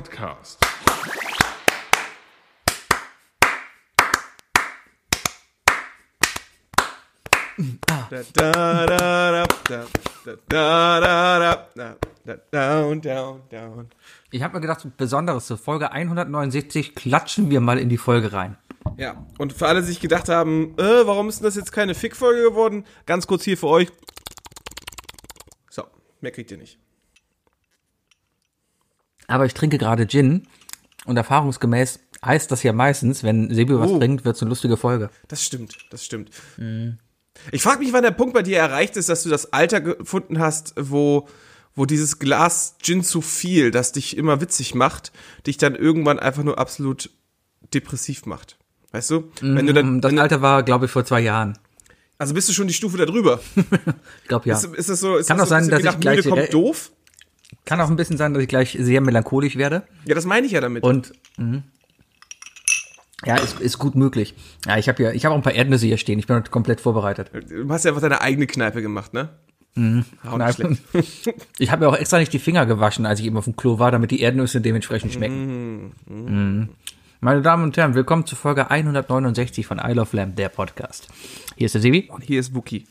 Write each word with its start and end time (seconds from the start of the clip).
Podcast. 0.00 0.58
Ich 14.30 14.42
habe 14.42 14.54
mir 14.54 14.60
gedacht, 14.60 14.86
besonderes 14.96 15.46
zur 15.46 15.58
Folge 15.58 15.92
169 15.92 16.94
klatschen 16.94 17.50
wir 17.50 17.60
mal 17.60 17.78
in 17.78 17.90
die 17.90 17.98
Folge 17.98 18.32
rein. 18.32 18.56
Ja, 18.96 19.26
und 19.36 19.52
für 19.52 19.68
alle, 19.68 19.80
die 19.80 19.88
sich 19.88 20.00
gedacht 20.00 20.30
haben, 20.30 20.74
äh, 20.78 21.06
warum 21.06 21.28
ist 21.28 21.40
denn 21.40 21.44
das 21.44 21.56
jetzt 21.56 21.72
keine 21.72 21.94
Fick-Folge 21.94 22.42
geworden? 22.42 22.86
Ganz 23.04 23.26
kurz 23.26 23.44
hier 23.44 23.58
für 23.58 23.66
euch. 23.66 23.88
So, 25.68 25.84
mehr 26.22 26.32
kriegt 26.32 26.50
ihr 26.50 26.56
nicht. 26.56 26.78
Aber 29.30 29.46
ich 29.46 29.54
trinke 29.54 29.78
gerade 29.78 30.06
Gin 30.06 30.46
und 31.06 31.16
erfahrungsgemäß 31.16 32.00
heißt 32.24 32.50
das 32.50 32.62
ja 32.62 32.72
meistens, 32.72 33.22
wenn 33.22 33.52
Sebi 33.54 33.78
was 33.78 33.90
Oh. 33.90 33.98
trinkt, 33.98 34.24
wird 34.24 34.36
es 34.36 34.42
eine 34.42 34.48
lustige 34.50 34.76
Folge. 34.76 35.08
Das 35.28 35.42
stimmt, 35.44 35.76
das 35.90 36.04
stimmt. 36.04 36.30
Ich 37.52 37.62
frage 37.62 37.78
mich, 37.78 37.92
wann 37.92 38.02
der 38.02 38.10
Punkt 38.10 38.34
bei 38.34 38.42
dir 38.42 38.58
erreicht 38.58 38.96
ist, 38.96 39.08
dass 39.08 39.22
du 39.22 39.28
das 39.30 39.52
Alter 39.52 39.80
gefunden 39.80 40.38
hast, 40.40 40.74
wo, 40.76 41.28
wo 41.74 41.86
dieses 41.86 42.18
Glas 42.18 42.76
Gin 42.82 43.02
zu 43.02 43.22
viel, 43.22 43.70
das 43.70 43.92
dich 43.92 44.16
immer 44.16 44.40
witzig 44.40 44.74
macht, 44.74 45.12
dich 45.46 45.56
dann 45.56 45.74
irgendwann 45.74 46.18
einfach 46.18 46.42
nur 46.42 46.58
absolut 46.58 47.10
depressiv 47.72 48.26
macht. 48.26 48.58
Weißt 48.92 49.10
du? 49.10 49.30
Wenn 49.40 49.66
du 49.66 49.72
dann, 49.72 50.00
Das 50.00 50.12
Alter 50.18 50.42
war, 50.42 50.62
glaube 50.64 50.86
ich, 50.86 50.90
vor 50.90 51.04
zwei 51.04 51.20
Jahren. 51.20 51.56
also 52.18 52.34
bist 52.34 52.48
du 52.48 52.52
schon 52.52 52.66
die 52.66 52.74
Stufe 52.74 52.96
da 52.98 53.06
drüber. 53.06 53.40
Ich 54.22 54.28
glaube 54.28 54.48
ja. 54.48 54.56
Ist, 54.56 54.64
ist 54.74 54.88
das 54.90 55.00
so? 55.00 55.16
Ist 55.16 55.28
Kann 55.28 55.38
das 55.38 55.46
auch 55.46 55.48
so 55.50 55.54
ein 55.54 55.64
sein, 55.64 55.82
dass 55.82 55.94
ich 55.94 56.00
gleich- 56.00 56.28
kommt 56.28 56.52
doof? 56.52 56.90
Kann 57.70 57.80
auch 57.80 57.88
ein 57.88 57.94
bisschen 57.94 58.16
sein, 58.16 58.34
dass 58.34 58.42
ich 58.42 58.48
gleich 58.48 58.76
sehr 58.80 59.00
melancholisch 59.00 59.54
werde. 59.54 59.84
Ja, 60.04 60.16
das 60.16 60.24
meine 60.24 60.44
ich 60.44 60.50
ja 60.50 60.60
damit. 60.60 60.82
Und 60.82 61.12
mhm. 61.36 61.62
ja, 63.24 63.36
ist, 63.36 63.60
ist 63.60 63.78
gut 63.78 63.94
möglich. 63.94 64.34
Ja, 64.66 64.76
ich 64.76 64.88
habe 64.88 65.00
ja, 65.00 65.12
ich 65.12 65.24
habe 65.24 65.34
auch 65.34 65.38
ein 65.38 65.44
paar 65.44 65.54
Erdnüsse 65.54 65.86
hier 65.86 65.96
stehen. 65.96 66.18
Ich 66.18 66.26
bin 66.26 66.42
komplett 66.50 66.80
vorbereitet. 66.80 67.30
Du 67.48 67.68
hast 67.68 67.84
ja 67.84 67.92
einfach 67.92 68.02
deine 68.02 68.22
eigene 68.22 68.48
Kneipe 68.48 68.82
gemacht, 68.82 69.14
ne? 69.14 69.28
Mhm. 69.76 70.04
Ich 71.60 71.70
habe 71.70 71.84
mir 71.84 71.88
auch 71.88 71.96
extra 71.96 72.18
nicht 72.18 72.32
die 72.32 72.40
Finger 72.40 72.66
gewaschen, 72.66 73.06
als 73.06 73.20
ich 73.20 73.26
eben 73.26 73.36
auf 73.36 73.44
dem 73.44 73.54
Klo 73.54 73.78
war, 73.78 73.92
damit 73.92 74.10
die 74.10 74.20
Erdnüsse 74.20 74.60
dementsprechend 74.60 75.12
schmecken. 75.12 75.92
Mhm. 76.08 76.70
Meine 77.20 77.40
Damen 77.40 77.62
und 77.62 77.76
Herren, 77.76 77.94
willkommen 77.94 78.26
zur 78.26 78.36
Folge 78.36 78.68
169 78.68 79.64
von 79.64 79.78
I 79.78 79.92
Love 79.92 80.16
Lamb, 80.16 80.34
der 80.34 80.48
Podcast. 80.48 81.06
Hier 81.54 81.66
ist 81.66 81.74
der 81.76 81.82
Sebi. 81.82 82.10
Und 82.10 82.24
hier 82.24 82.40
ist 82.40 82.52
Wookie. 82.52 82.88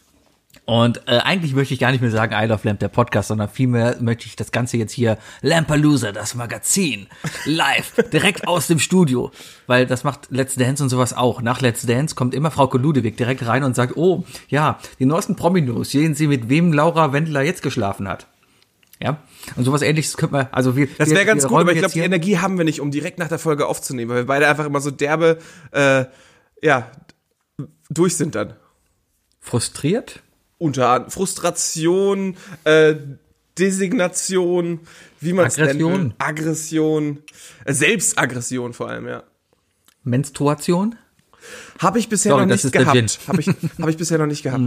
Und 0.66 1.08
äh, 1.08 1.18
eigentlich 1.18 1.54
möchte 1.54 1.74
ich 1.74 1.80
gar 1.80 1.92
nicht 1.92 2.02
mehr 2.02 2.12
sagen 2.12 2.36
I 2.36 2.46
Love 2.46 2.62
Lamp, 2.64 2.80
der 2.80 2.90
Podcast, 2.90 3.30
sondern 3.30 3.50
vielmehr 3.50 3.98
möchte 4.02 4.28
ich 4.28 4.36
das 4.36 4.52
Ganze 4.52 4.78
jetzt 4.78 4.92
hier 4.92 5.18
Lampalooza, 5.42 6.12
das 6.12 6.36
Magazin, 6.36 7.08
live, 7.46 7.94
direkt 8.14 8.48
aus 8.48 8.68
dem 8.68 8.78
Studio. 8.78 9.32
Weil 9.66 9.88
das 9.88 10.04
macht 10.04 10.28
Let's 10.30 10.56
Dance 10.56 10.84
und 10.84 10.90
sowas 10.90 11.14
auch. 11.14 11.42
Nach 11.42 11.62
Let's 11.62 11.84
Dance 11.84 12.14
kommt 12.14 12.36
immer 12.36 12.52
Frau 12.52 12.72
Ludewig 12.72 13.18
direkt 13.18 13.46
rein 13.48 13.64
und 13.64 13.76
sagt, 13.76 13.98
oh, 13.98 14.26
ja, 14.48 14.80
die 15.00 15.06
neuesten 15.06 15.36
Promi-News, 15.36 15.90
sehen 15.90 16.14
Sie, 16.14 16.28
mit 16.28 16.50
wem 16.50 16.72
Laura 16.72 17.14
Wendler 17.14 17.42
jetzt 17.42 17.64
geschlafen 17.64 18.08
hat. 18.08 18.28
Ja, 19.02 19.18
und 19.56 19.64
sowas 19.64 19.82
ähnliches 19.82 20.18
könnte 20.18 20.36
man, 20.36 20.48
also 20.52 20.76
wir, 20.76 20.88
Das 20.98 21.10
wäre 21.10 21.26
ganz 21.26 21.48
gut, 21.48 21.62
aber 21.62 21.72
ich 21.72 21.80
glaube, 21.80 21.94
die 21.94 22.02
Energie 22.02 22.38
haben 22.38 22.58
wir 22.58 22.66
nicht, 22.66 22.82
um 22.82 22.92
direkt 22.92 23.18
nach 23.18 23.30
der 23.30 23.40
Folge 23.40 23.66
aufzunehmen, 23.66 24.12
weil 24.12 24.18
wir 24.18 24.26
beide 24.26 24.48
einfach 24.48 24.66
immer 24.66 24.82
so 24.82 24.92
derbe, 24.92 25.38
äh, 25.72 26.06
ja, 26.62 26.92
durch 27.90 28.18
sind 28.18 28.36
dann. 28.36 28.54
frustriert. 29.40 30.22
Unter 30.60 30.90
anderem 30.90 31.12
Frustration, 31.12 32.38
äh, 32.66 32.96
Designation, 33.58 34.82
wie 35.20 35.34
man 35.34 35.48
es 35.48 35.58
nennt. 35.58 35.70
Aggression. 35.72 36.14
Aggression. 36.20 37.24
Äh, 37.66 37.74
Selbstaggression 37.74 38.74
vor 38.74 38.90
allem, 38.90 39.08
ja. 39.08 39.24
Menstruation. 40.04 40.96
Habe 41.80 41.98
ich 41.98 42.08
bisher 42.10 42.34
Sorry, 42.34 42.46
noch 42.46 42.54
nicht 42.54 42.72
gehabt. 42.72 43.20
Habe 43.28 43.40
ich, 43.42 43.48
hab 43.82 43.90
ich 43.90 43.98
bisher 43.98 44.18
noch 44.18 44.28
nicht 44.28 44.44
gehabt. 44.44 44.64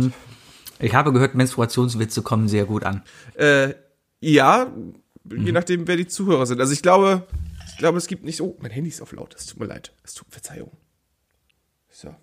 Ich 0.80 0.94
habe 0.94 1.12
gehört, 1.12 1.34
Menstruationswitze 1.36 2.22
kommen 2.22 2.48
sehr 2.48 2.64
gut 2.64 2.82
an. 2.84 3.02
Äh, 3.34 3.74
ja, 4.20 4.72
Mhm. 5.24 5.46
je 5.46 5.52
nachdem, 5.52 5.86
wer 5.86 5.96
die 5.96 6.06
Zuhörer 6.08 6.46
sind. 6.46 6.60
Also 6.60 6.72
ich 6.72 6.82
glaube, 6.82 7.26
ich 7.68 7.76
glaube, 7.78 7.98
es 7.98 8.06
gibt 8.08 8.24
nicht. 8.24 8.40
Oh, 8.40 8.56
mein 8.60 8.70
Handy 8.72 8.90
ist 8.90 9.00
auf 9.00 9.12
laut. 9.12 9.34
Es 9.38 9.46
tut 9.46 9.60
mir 9.60 9.66
leid. 9.66 9.92
Es 10.02 10.14
tut 10.14 10.26
Verzeihung. 10.30 10.72
So. 11.90 12.14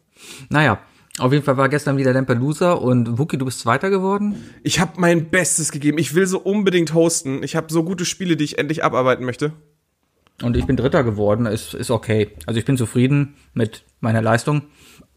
Naja, 0.50 0.82
auf 1.20 1.32
jeden 1.34 1.44
Fall 1.44 1.58
war 1.58 1.70
gestern 1.70 1.98
wieder 1.98 2.14
Lampelusa 2.14 2.74
und 2.74 3.18
Wookie, 3.20 3.38
du 3.38 3.46
bist 3.46 3.60
Zweiter 3.60 3.90
geworden. 3.90 4.36
Ich 4.64 4.80
habe 4.80 4.94
mein 4.98 5.30
Bestes 5.30 5.72
gegeben. 5.72 5.98
Ich 5.98 6.16
will 6.16 6.28
so 6.28 6.40
unbedingt 6.40 6.94
hosten. 6.94 7.44
Ich 7.44 7.56
habe 7.56 7.68
so 7.72 7.84
gute 7.84 8.06
Spiele, 8.06 8.38
die 8.38 8.44
ich 8.44 8.58
endlich 8.58 8.84
abarbeiten 8.84 9.26
möchte. 9.26 9.54
Und 10.42 10.56
ich 10.56 10.66
bin 10.66 10.78
Dritter 10.78 11.04
geworden, 11.04 11.46
ist, 11.46 11.74
ist 11.74 11.92
okay. 11.92 12.30
Also 12.46 12.60
ich 12.60 12.66
bin 12.66 12.78
zufrieden 12.78 13.36
mit 13.54 13.84
meiner 14.00 14.22
Leistung. 14.22 14.62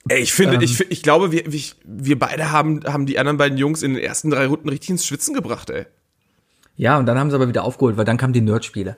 Ey, 0.09 0.21
ich 0.21 0.33
finde, 0.33 0.63
ich, 0.65 0.77
fi- 0.77 0.87
ich 0.89 1.03
glaube, 1.05 1.31
wir, 1.31 1.45
wir, 1.47 1.61
wir 1.85 2.19
beide 2.19 2.51
haben, 2.51 2.81
haben 2.85 3.07
die 3.07 3.21
anderen 3.21 3.39
beiden 3.39 3.57
Jungs 3.57 3.85
in 3.85 3.95
den 3.95 4.03
ersten 4.03 4.31
drei 4.31 4.47
Runden 4.47 4.69
richtig 4.69 4.91
ins 4.91 5.07
Schwitzen 5.07 5.33
gebracht, 5.33 5.71
ey. 5.71 5.87
Ja, 6.75 6.99
und 6.99 7.07
dann 7.07 7.19
haben 7.19 7.31
sie 7.31 7.37
aber 7.37 7.47
wieder 7.49 7.63
aufgeholt, 7.63 7.97
weil 7.97 8.05
dann 8.05 8.17
kamen 8.17 8.33
die 8.33 8.41
Nerd-Spiele, 8.41 8.97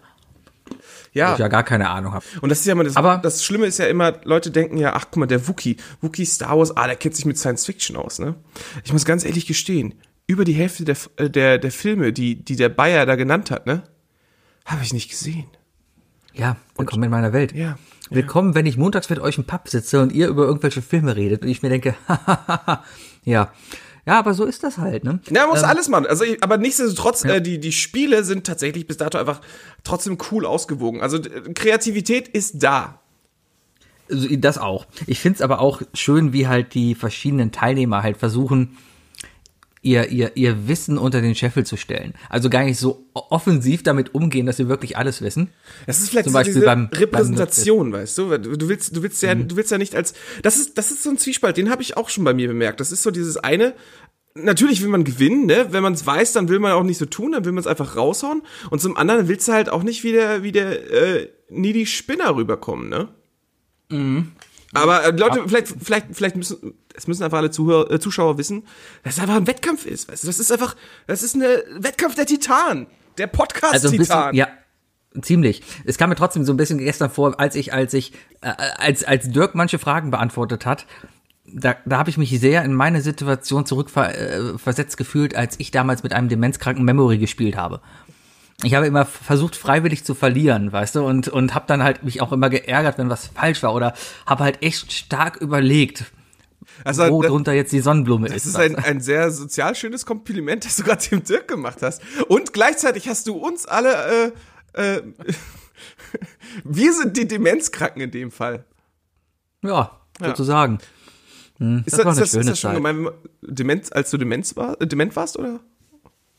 Ja. 1.14 1.32
ich 1.34 1.38
ja 1.38 1.48
gar 1.48 1.62
keine 1.62 1.88
Ahnung 1.90 2.12
habe. 2.12 2.24
Und 2.40 2.48
das 2.50 2.60
ist 2.60 2.66
ja 2.66 2.72
immer 2.72 2.84
das, 2.84 2.96
Aber- 2.96 3.18
das 3.18 3.44
Schlimme 3.44 3.66
ist 3.66 3.78
ja 3.78 3.86
immer, 3.86 4.14
Leute 4.24 4.50
denken 4.50 4.76
ja, 4.76 4.92
ach 4.94 5.06
guck 5.06 5.16
mal, 5.18 5.26
der 5.26 5.46
Wookie, 5.48 5.76
Wookie 6.00 6.26
Star 6.26 6.58
Wars, 6.58 6.76
ah, 6.76 6.86
der 6.86 6.96
kennt 6.96 7.14
sich 7.16 7.24
mit 7.24 7.38
Science 7.38 7.64
Fiction 7.64 7.96
aus, 7.96 8.18
ne? 8.18 8.34
Ich 8.84 8.92
muss 8.92 9.04
ganz 9.04 9.24
ehrlich 9.24 9.46
gestehen, 9.46 9.94
über 10.26 10.44
die 10.44 10.54
Hälfte 10.54 10.84
der, 10.84 10.96
äh, 11.16 11.30
der, 11.30 11.58
der 11.58 11.70
Filme, 11.70 12.12
die, 12.12 12.44
die 12.44 12.56
der 12.56 12.68
Bayer 12.68 13.06
da 13.06 13.14
genannt 13.14 13.50
hat, 13.50 13.66
ne? 13.66 13.84
Habe 14.64 14.82
ich 14.82 14.92
nicht 14.92 15.08
gesehen. 15.10 15.46
Ja, 16.32 16.56
willkommen 16.76 17.04
in 17.04 17.10
meiner 17.10 17.32
Welt. 17.32 17.52
Ja. 17.52 17.78
Willkommen, 18.10 18.54
wenn 18.54 18.66
ich 18.66 18.76
montags 18.76 19.08
mit 19.08 19.18
euch 19.20 19.38
im 19.38 19.44
Pub 19.44 19.68
sitze 19.68 20.02
und 20.02 20.12
ihr 20.12 20.26
über 20.28 20.44
irgendwelche 20.44 20.82
Filme 20.82 21.14
redet 21.16 21.42
und 21.42 21.48
ich 21.48 21.62
mir 21.62 21.68
denke, 21.68 21.94
ja. 23.24 23.52
Ja, 24.06 24.18
aber 24.18 24.34
so 24.34 24.44
ist 24.44 24.62
das 24.62 24.76
halt, 24.78 25.02
ne? 25.04 25.20
Ja, 25.30 25.42
man 25.42 25.50
muss 25.50 25.62
alles 25.62 25.88
machen. 25.88 26.06
Also, 26.06 26.24
ich- 26.24 26.42
aber 26.42 26.58
nichtsdestotrotz, 26.58 27.24
äh, 27.24 27.40
die, 27.40 27.58
die 27.58 27.72
Spiele 27.72 28.22
sind 28.24 28.46
tatsächlich 28.46 28.86
bis 28.86 28.98
dato 28.98 29.16
einfach 29.18 29.40
trotzdem 29.82 30.18
cool 30.30 30.44
ausgewogen. 30.44 31.00
Also, 31.00 31.18
Kreativität 31.54 32.28
ist 32.28 32.62
da. 32.62 33.00
Also, 34.10 34.28
Das 34.36 34.58
auch. 34.58 34.86
Ich 35.06 35.20
find's 35.20 35.40
aber 35.40 35.60
auch 35.60 35.80
schön, 35.94 36.32
wie 36.34 36.46
halt 36.46 36.74
die 36.74 36.94
verschiedenen 36.94 37.50
Teilnehmer 37.52 38.02
halt 38.02 38.18
versuchen, 38.18 38.76
ihr, 39.84 40.08
ihr, 40.10 40.32
ihr 40.36 40.66
Wissen 40.66 40.98
unter 40.98 41.20
den 41.20 41.34
Scheffel 41.34 41.64
zu 41.64 41.76
stellen. 41.76 42.14
Also 42.28 42.50
gar 42.50 42.64
nicht 42.64 42.78
so 42.78 43.06
offensiv 43.14 43.82
damit 43.84 44.14
umgehen, 44.14 44.46
dass 44.46 44.56
sie 44.56 44.68
wirklich 44.68 44.96
alles 44.96 45.22
wissen. 45.22 45.50
Das 45.86 46.00
ist 46.00 46.10
vielleicht 46.10 46.24
Zum 46.24 46.32
so 46.32 46.38
Beispiel 46.38 46.54
diese 46.54 46.66
beim- 46.66 46.88
Repräsentation, 46.92 47.92
weißt 47.92 48.18
du? 48.18 48.38
Du 48.38 48.68
willst, 48.68 48.96
du 48.96 49.02
willst 49.02 49.22
ja, 49.22 49.34
Mhm. 49.34 49.48
du 49.48 49.56
willst 49.56 49.70
ja 49.70 49.78
nicht 49.78 49.94
als, 49.94 50.14
das 50.42 50.56
ist, 50.56 50.76
das 50.78 50.90
ist 50.90 51.02
so 51.02 51.10
ein 51.10 51.18
Zwiespalt, 51.18 51.56
den 51.56 51.70
habe 51.70 51.82
ich 51.82 51.96
auch 51.96 52.08
schon 52.08 52.24
bei 52.24 52.34
mir 52.34 52.48
bemerkt. 52.48 52.80
Das 52.80 52.90
ist 52.90 53.02
so 53.02 53.10
dieses 53.10 53.36
eine, 53.36 53.74
natürlich 54.34 54.82
will 54.82 54.88
man 54.88 55.04
gewinnen, 55.04 55.46
ne? 55.46 55.66
Wenn 55.70 55.82
man 55.82 55.92
es 55.92 56.04
weiß, 56.04 56.32
dann 56.32 56.48
will 56.48 56.58
man 56.58 56.72
auch 56.72 56.82
nicht 56.82 56.98
so 56.98 57.06
tun, 57.06 57.32
dann 57.32 57.44
will 57.44 57.52
man 57.52 57.60
es 57.60 57.66
einfach 57.68 57.94
raushauen. 57.96 58.42
Und 58.70 58.80
zum 58.80 58.96
anderen 58.96 59.28
willst 59.28 59.46
du 59.46 59.52
halt 59.52 59.68
auch 59.68 59.82
nicht 59.84 60.02
wie 60.02 60.12
der, 60.12 60.42
wie 60.42 60.50
der, 60.52 60.90
äh, 60.92 61.28
needy 61.50 61.86
Spinner 61.86 62.34
rüberkommen, 62.34 62.88
ne? 62.88 63.08
Aber 64.74 65.04
äh, 65.04 65.10
Leute, 65.10 65.42
vielleicht, 65.46 65.68
vielleicht, 65.82 66.06
vielleicht 66.12 66.36
müssen, 66.36 66.74
es 66.94 67.06
müssen 67.06 67.22
einfach 67.22 67.38
alle 67.38 67.50
Zuhörer, 67.50 67.90
äh, 67.90 68.00
Zuschauer 68.00 68.38
wissen, 68.38 68.64
dass 69.02 69.14
es 69.14 69.20
einfach 69.20 69.36
ein 69.36 69.46
Wettkampf 69.46 69.86
ist, 69.86 70.10
weißt 70.10 70.22
du? 70.22 70.26
Das 70.26 70.38
ist 70.38 70.52
einfach, 70.52 70.76
das 71.06 71.22
ist 71.22 71.34
ein 71.34 71.42
Wettkampf 71.78 72.14
der 72.14 72.26
Titanen. 72.26 72.86
Der 73.18 73.26
Also 73.26 73.30
ein 73.30 73.32
Podcast-Titan. 73.32 73.98
bisschen, 73.98 74.34
ja, 74.34 74.48
ziemlich. 75.22 75.62
Es 75.84 75.98
kam 75.98 76.10
mir 76.10 76.16
trotzdem 76.16 76.44
so 76.44 76.52
ein 76.52 76.56
bisschen 76.56 76.78
gestern 76.78 77.10
vor, 77.10 77.38
als 77.38 77.54
ich, 77.54 77.72
als 77.72 77.94
ich, 77.94 78.12
äh, 78.40 78.52
als, 78.76 79.04
als 79.04 79.30
Dirk 79.30 79.54
manche 79.54 79.78
Fragen 79.78 80.10
beantwortet 80.10 80.66
hat, 80.66 80.86
da, 81.46 81.76
da 81.84 81.98
habe 81.98 82.10
ich 82.10 82.18
mich 82.18 82.30
sehr 82.40 82.64
in 82.64 82.72
meine 82.72 83.00
Situation 83.02 83.66
zurückversetzt 83.66 84.94
äh, 84.94 84.96
gefühlt, 84.96 85.36
als 85.36 85.60
ich 85.60 85.70
damals 85.70 86.02
mit 86.02 86.12
einem 86.12 86.28
demenzkranken 86.28 86.84
Memory 86.84 87.18
gespielt 87.18 87.56
habe. 87.56 87.80
Ich 88.62 88.74
habe 88.74 88.86
immer 88.86 89.04
versucht, 89.04 89.56
freiwillig 89.56 90.04
zu 90.04 90.14
verlieren, 90.14 90.72
weißt 90.72 90.94
du, 90.94 91.04
und, 91.04 91.28
und 91.28 91.54
habe 91.54 91.66
dann 91.66 91.82
halt 91.82 92.02
mich 92.04 92.20
auch 92.22 92.32
immer 92.32 92.48
geärgert, 92.50 92.98
wenn 92.98 93.10
was 93.10 93.26
falsch 93.26 93.62
war 93.62 93.74
oder 93.74 93.94
habe 94.26 94.44
halt 94.44 94.62
echt 94.62 94.92
stark 94.92 95.36
überlegt, 95.38 96.04
Also, 96.84 97.08
wo 97.10 97.20
das- 97.20 97.30
drunter 97.30 97.52
jetzt 97.52 97.72
die 97.72 97.80
Sonnenblume 97.80 98.28
Das 98.28 98.36
ist. 98.36 98.46
ist 98.46 98.54
weißt 98.54 98.76
ein, 98.78 98.84
ein 98.84 99.00
sehr 99.00 99.30
sozial 99.32 99.74
schönes 99.74 100.06
Kompliment, 100.06 100.64
das 100.64 100.76
du 100.76 100.84
gerade 100.84 101.06
dem 101.08 101.24
Dirk 101.24 101.48
gemacht 101.48 101.82
hast. 101.82 102.00
Und 102.28 102.52
gleichzeitig 102.52 103.08
hast 103.08 103.26
du 103.26 103.34
uns 103.34 103.66
alle, 103.66 104.32
äh, 104.74 104.96
äh, 104.96 105.02
wir 106.64 106.92
sind 106.92 107.16
die 107.16 107.26
Demenzkranken 107.26 108.02
in 108.02 108.10
dem 108.10 108.30
Fall. 108.30 108.64
ja, 109.62 109.90
sozusagen. 110.20 110.78
Hm, 111.58 111.82
Ist 111.86 111.98
das 111.98 112.04
das, 112.04 112.18
ist 112.18 112.34
das, 112.34 112.40
ist 112.40 112.48
das 112.50 112.60
schon 112.60 112.74
gemein, 112.74 113.08
Demenz, 113.42 113.90
als 113.92 114.10
du 114.10 114.16
Demenz 114.18 114.56
war, 114.56 114.80
äh, 114.80 114.86
dement 114.86 115.14
warst, 115.16 115.38
oder? 115.38 115.60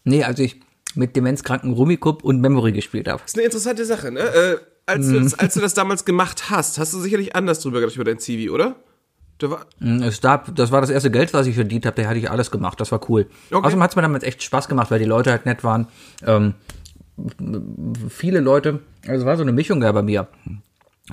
Nee, 0.04 0.24
als 0.24 0.40
ich 0.40 0.60
mit 0.96 1.16
demenzkranken 1.16 1.74
Rummikub 1.74 2.24
und 2.24 2.42
Memory 2.42 2.72
gespielt 2.72 3.08
habe. 3.08 3.22
Das 3.22 3.32
ist 3.32 3.38
eine 3.38 3.46
interessante 3.46 3.86
Sache, 3.86 4.12
ne? 4.12 4.20
Äh, 4.22 4.58
als, 4.88 5.08
du 5.08 5.14
Mhm. 5.20 5.24
das, 5.24 5.34
als 5.40 5.54
du 5.56 5.60
das 5.62 5.74
damals 5.74 6.06
gemacht 6.06 6.50
hast, 6.50 6.78
hast 6.80 6.94
du 6.94 7.00
sicherlich 7.00 7.36
anders 7.36 7.60
drüber 7.60 7.80
gedacht 7.80 7.96
über 7.96 8.04
dein 8.06 8.20
CV, 8.20 8.52
oder? 8.54 8.76
Da 9.40 9.50
war, 9.50 9.66
Mm, 9.80 10.02
Es 10.04 10.22
gab, 10.22 10.56
das 10.56 10.72
war 10.72 10.80
das 10.82 10.90
erste 10.90 11.12
Geld, 11.12 11.34
was 11.34 11.48
ich 11.48 11.56
verdient 11.56 11.86
habe, 11.86 12.02
da 12.02 12.08
hatte 12.08 12.20
ich 12.20 12.30
alles 12.32 12.52
gemacht, 12.52 12.80
das 12.80 12.92
war 12.92 13.02
cool. 13.10 13.28
Okay. 13.52 13.66
Außerdem 13.66 13.84
hat 13.84 13.90
es 13.90 13.96
mir 13.96 14.02
damals 14.04 14.24
echt 14.24 14.42
Spaß 14.44 14.68
gemacht, 14.70 14.92
weil 14.92 15.00
die 15.00 15.06
Leute 15.06 15.32
halt 15.32 15.46
nett 15.46 15.64
waren. 15.64 15.88
Ähm, 16.26 16.54
viele 18.10 18.40
Leute, 18.40 18.80
also 19.08 19.22
es 19.22 19.26
war 19.26 19.36
so 19.38 19.44
eine 19.44 19.52
Mischung 19.52 19.80
da 19.82 19.92
bei 19.92 20.02
mir. 20.02 20.28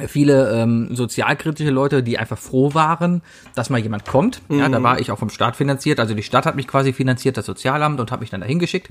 Viele 0.09 0.51
ähm, 0.55 0.89
sozialkritische 0.97 1.71
Leute, 1.71 2.03
die 2.03 2.19
einfach 2.19 2.39
froh 2.39 2.73
waren, 2.73 3.21
dass 3.55 3.69
mal 3.69 3.79
jemand 3.79 4.07
kommt. 4.07 4.41
Ja, 4.49 4.69
da 4.71 4.83
war 4.83 4.99
ich 5.01 5.11
auch 5.11 5.19
vom 5.19 5.29
Staat 5.29 5.55
finanziert. 5.55 6.01
Also 6.01 6.15
die 6.15 6.23
Stadt 6.23 6.47
hat 6.47 6.57
mich 6.57 6.67
quasi 6.67 6.95
finanziert, 6.95 7.37
das 7.37 7.45
Sozialamt, 7.45 8.01
und 8.01 8.11
hat 8.11 8.21
mich 8.21 8.31
dann 8.31 8.41
dahin 8.41 8.59
geschickt. 8.59 8.91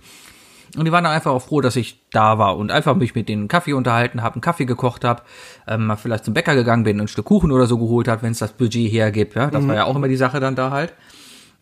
Und 0.78 0.86
die 0.86 0.92
waren 0.92 1.04
dann 1.04 1.14
einfach 1.14 1.32
auch 1.32 1.42
froh, 1.42 1.60
dass 1.62 1.76
ich 1.76 2.00
da 2.12 2.38
war 2.38 2.58
und 2.58 2.72
einfach 2.72 2.96
mich 2.96 3.14
mit 3.14 3.28
denen 3.28 3.48
Kaffee 3.48 3.74
unterhalten 3.74 4.22
habe, 4.22 4.36
einen 4.36 4.42
Kaffee 4.42 4.66
gekocht 4.66 5.04
habe, 5.04 5.24
ähm, 5.68 5.86
mal 5.88 5.98
vielleicht 5.98 6.26
zum 6.26 6.34
Bäcker 6.34 6.56
gegangen 6.56 6.84
bin, 6.84 7.00
ein 7.02 7.08
Stück 7.08 7.26
Kuchen 7.26 7.52
oder 7.52 7.68
so 7.68 7.78
geholt 7.78 8.08
hat, 8.08 8.24
wenn 8.24 8.32
es 8.32 8.40
das 8.40 8.54
Budget 8.54 8.92
hergibt. 8.92 9.36
Ja, 9.36 9.48
das 9.48 9.68
war 9.68 9.76
ja 9.76 9.84
auch 9.86 9.96
immer 9.96 10.08
die 10.08 10.16
Sache 10.16 10.40
dann 10.40 10.56
da 10.56 10.72
halt. 10.72 10.94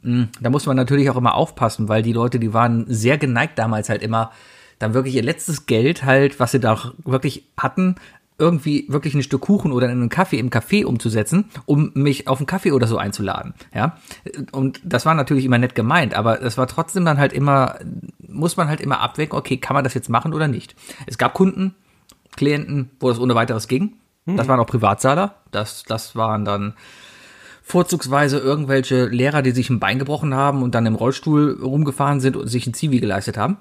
Mm, 0.03 0.23
Da 0.41 0.50
muss 0.50 0.65
man 0.65 0.75
natürlich 0.77 1.09
auch 1.09 1.17
immer 1.17 1.33
aufpassen, 1.35 1.89
weil 1.89 2.03
die 2.03 2.13
Leute, 2.13 2.39
die 2.39 2.53
waren 2.53 2.85
sehr 2.88 3.17
geneigt 3.17 3.57
damals 3.57 3.89
halt 3.89 4.01
immer, 4.03 4.31
dann 4.77 4.94
wirklich 4.94 5.15
ihr 5.15 5.23
letztes 5.23 5.65
Geld 5.65 6.06
halt, 6.06 6.39
was 6.39 6.51
sie 6.51 6.59
da 6.59 6.77
wirklich 7.03 7.44
hatten, 7.57 7.95
irgendwie 8.39 8.86
wirklich 8.89 9.13
ein 9.13 9.24
Stück 9.24 9.41
Kuchen 9.41 9.71
oder 9.71 9.88
einen 9.88 10.09
Kaffee 10.09 10.39
im 10.39 10.50
Café 10.50 10.86
umzusetzen, 10.86 11.45
um 11.65 11.91
mich 11.94 12.27
auf 12.27 12.39
einen 12.39 12.47
Kaffee 12.47 12.71
oder 12.71 12.88
so 12.88 12.97
einzuladen. 12.97 13.53
Ja, 13.74 13.97
und 14.51 14.81
das 14.83 15.06
war 15.06 15.13
natürlich 15.13 15.45
immer 15.45 15.57
nett 15.57 15.75
gemeint, 15.75 16.13
aber 16.13 16.41
es 16.41 16.57
war 16.57 16.68
trotzdem 16.68 17.06
dann 17.06 17.18
halt 17.18 17.33
immer, 17.33 17.75
muss 18.27 18.57
man 18.57 18.68
halt 18.68 18.81
immer 18.81 19.00
abwägen, 19.00 19.38
okay, 19.38 19.57
kann 19.57 19.75
man 19.75 19.83
das 19.83 19.94
jetzt 19.94 20.09
machen 20.09 20.33
oder 20.33 20.47
nicht? 20.47 20.75
Es 21.06 21.18
gab 21.18 21.33
Kunden, 21.33 21.75
Klienten, 22.36 22.91
wo 23.00 23.09
das 23.09 23.19
ohne 23.19 23.36
weiteres 23.36 23.68
ging. 23.68 23.94
Das 24.25 24.47
waren 24.47 24.59
auch 24.59 24.68
Privatzahler. 24.68 25.35
Das, 25.51 25.83
das 25.83 26.15
waren 26.15 26.45
dann 26.45 26.74
vorzugsweise 27.63 28.39
irgendwelche 28.39 29.06
Lehrer, 29.06 29.42
die 29.42 29.51
sich 29.51 29.69
ein 29.69 29.80
Bein 29.80 30.00
gebrochen 30.00 30.33
haben 30.33 30.63
und 30.63 30.75
dann 30.75 30.85
im 30.85 30.95
Rollstuhl 30.95 31.59
rumgefahren 31.62 32.19
sind 32.19 32.35
und 32.35 32.47
sich 32.47 32.65
ein 32.68 32.74
Zivi 32.74 33.00
geleistet 33.00 33.38
haben. 33.38 33.57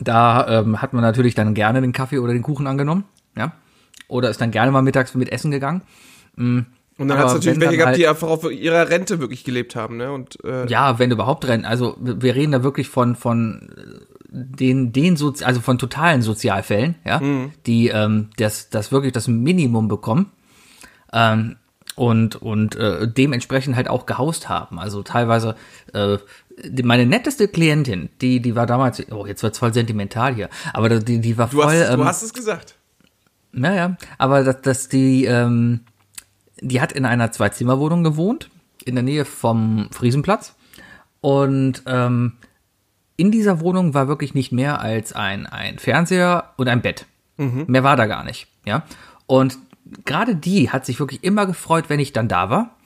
Da 0.00 0.46
ähm, 0.48 0.80
hat 0.80 0.94
man 0.94 1.02
natürlich 1.02 1.34
dann 1.34 1.54
gerne 1.54 1.82
den 1.82 1.92
Kaffee 1.92 2.18
oder 2.18 2.32
den 2.32 2.42
Kuchen 2.42 2.66
angenommen, 2.66 3.04
ja. 3.36 3.52
Oder 4.12 4.30
ist 4.30 4.40
dann 4.40 4.50
gerne 4.50 4.70
mal 4.70 4.82
mittags 4.82 5.14
mit 5.14 5.30
Essen 5.32 5.50
gegangen. 5.50 5.82
Mm, 6.36 6.60
Und 6.98 7.08
dann 7.08 7.18
hat 7.18 7.28
es 7.28 7.34
natürlich 7.34 7.60
welche 7.60 7.76
gehabt, 7.76 7.86
halt- 7.88 7.98
die 7.98 8.06
einfach 8.06 8.28
auf 8.28 8.50
ihrer 8.50 8.88
Rente 8.90 9.18
wirklich 9.20 9.44
gelebt 9.44 9.74
haben, 9.74 9.96
ne? 9.96 10.12
Und 10.12 10.38
äh, 10.44 10.66
Ja, 10.68 10.98
wenn 10.98 11.10
überhaupt 11.10 11.46
rennen. 11.46 11.64
Also 11.64 11.96
wir 12.00 12.34
reden 12.34 12.52
da 12.52 12.62
wirklich 12.62 12.88
von 12.88 13.16
von 13.16 13.70
äh, 13.76 14.34
den 14.34 14.92
den 14.92 15.16
Sozi 15.16 15.44
also 15.44 15.60
von 15.60 15.78
totalen 15.78 16.22
Sozialfällen, 16.22 16.94
ja, 17.04 17.20
die 17.66 17.88
ähm, 17.88 18.28
das 18.36 18.70
das 18.70 18.92
wirklich 18.92 19.12
das 19.12 19.28
Minimum 19.28 19.88
bekommen 19.88 20.30
ähm, 21.12 21.56
und 21.96 22.36
und 22.36 22.76
äh, 22.76 23.06
dementsprechend 23.08 23.76
halt 23.76 23.88
auch 23.88 24.06
gehaust 24.06 24.48
haben. 24.48 24.78
Also 24.78 25.02
teilweise 25.02 25.54
äh, 25.92 26.16
die, 26.64 26.82
meine 26.82 27.06
netteste 27.06 27.48
Klientin, 27.48 28.08
die 28.20 28.40
die 28.40 28.54
war 28.56 28.66
damals, 28.66 29.02
oh 29.10 29.26
jetzt 29.26 29.42
wird's 29.42 29.58
voll 29.58 29.72
sentimental 29.74 30.34
hier, 30.34 30.48
aber 30.72 30.88
die 31.00 31.20
die 31.20 31.36
war 31.38 31.48
du, 31.48 31.60
voll. 31.60 31.66
hast, 31.80 31.90
ähm, 31.90 31.98
du 31.98 32.04
hast 32.04 32.22
es 32.22 32.32
gesagt. 32.32 32.76
Naja, 33.52 33.96
aber 34.18 34.44
dass, 34.44 34.62
dass 34.62 34.88
die, 34.88 35.24
ähm, 35.24 35.80
die 36.60 36.80
hat 36.80 36.92
in 36.92 37.04
einer 37.04 37.30
Zwei-Zimmer-Wohnung 37.30 38.02
gewohnt, 38.02 38.50
in 38.84 38.94
der 38.94 39.04
Nähe 39.04 39.24
vom 39.24 39.88
Friesenplatz. 39.92 40.54
Und 41.20 41.82
ähm, 41.86 42.32
in 43.16 43.30
dieser 43.30 43.60
Wohnung 43.60 43.94
war 43.94 44.08
wirklich 44.08 44.34
nicht 44.34 44.52
mehr 44.52 44.80
als 44.80 45.12
ein, 45.12 45.46
ein 45.46 45.78
Fernseher 45.78 46.52
und 46.56 46.68
ein 46.68 46.82
Bett. 46.82 47.06
Mehr 47.68 47.84
war 47.84 47.96
da 47.96 48.06
gar 48.06 48.24
nicht, 48.24 48.48
ja. 48.64 48.82
Und 49.26 49.58
gerade 50.04 50.34
die 50.34 50.70
hat 50.70 50.86
sich 50.86 50.98
wirklich 50.98 51.22
immer 51.22 51.46
gefreut, 51.46 51.84
wenn 51.88 52.00
ich 52.00 52.12
dann 52.12 52.28
da 52.28 52.50
war. 52.50 52.76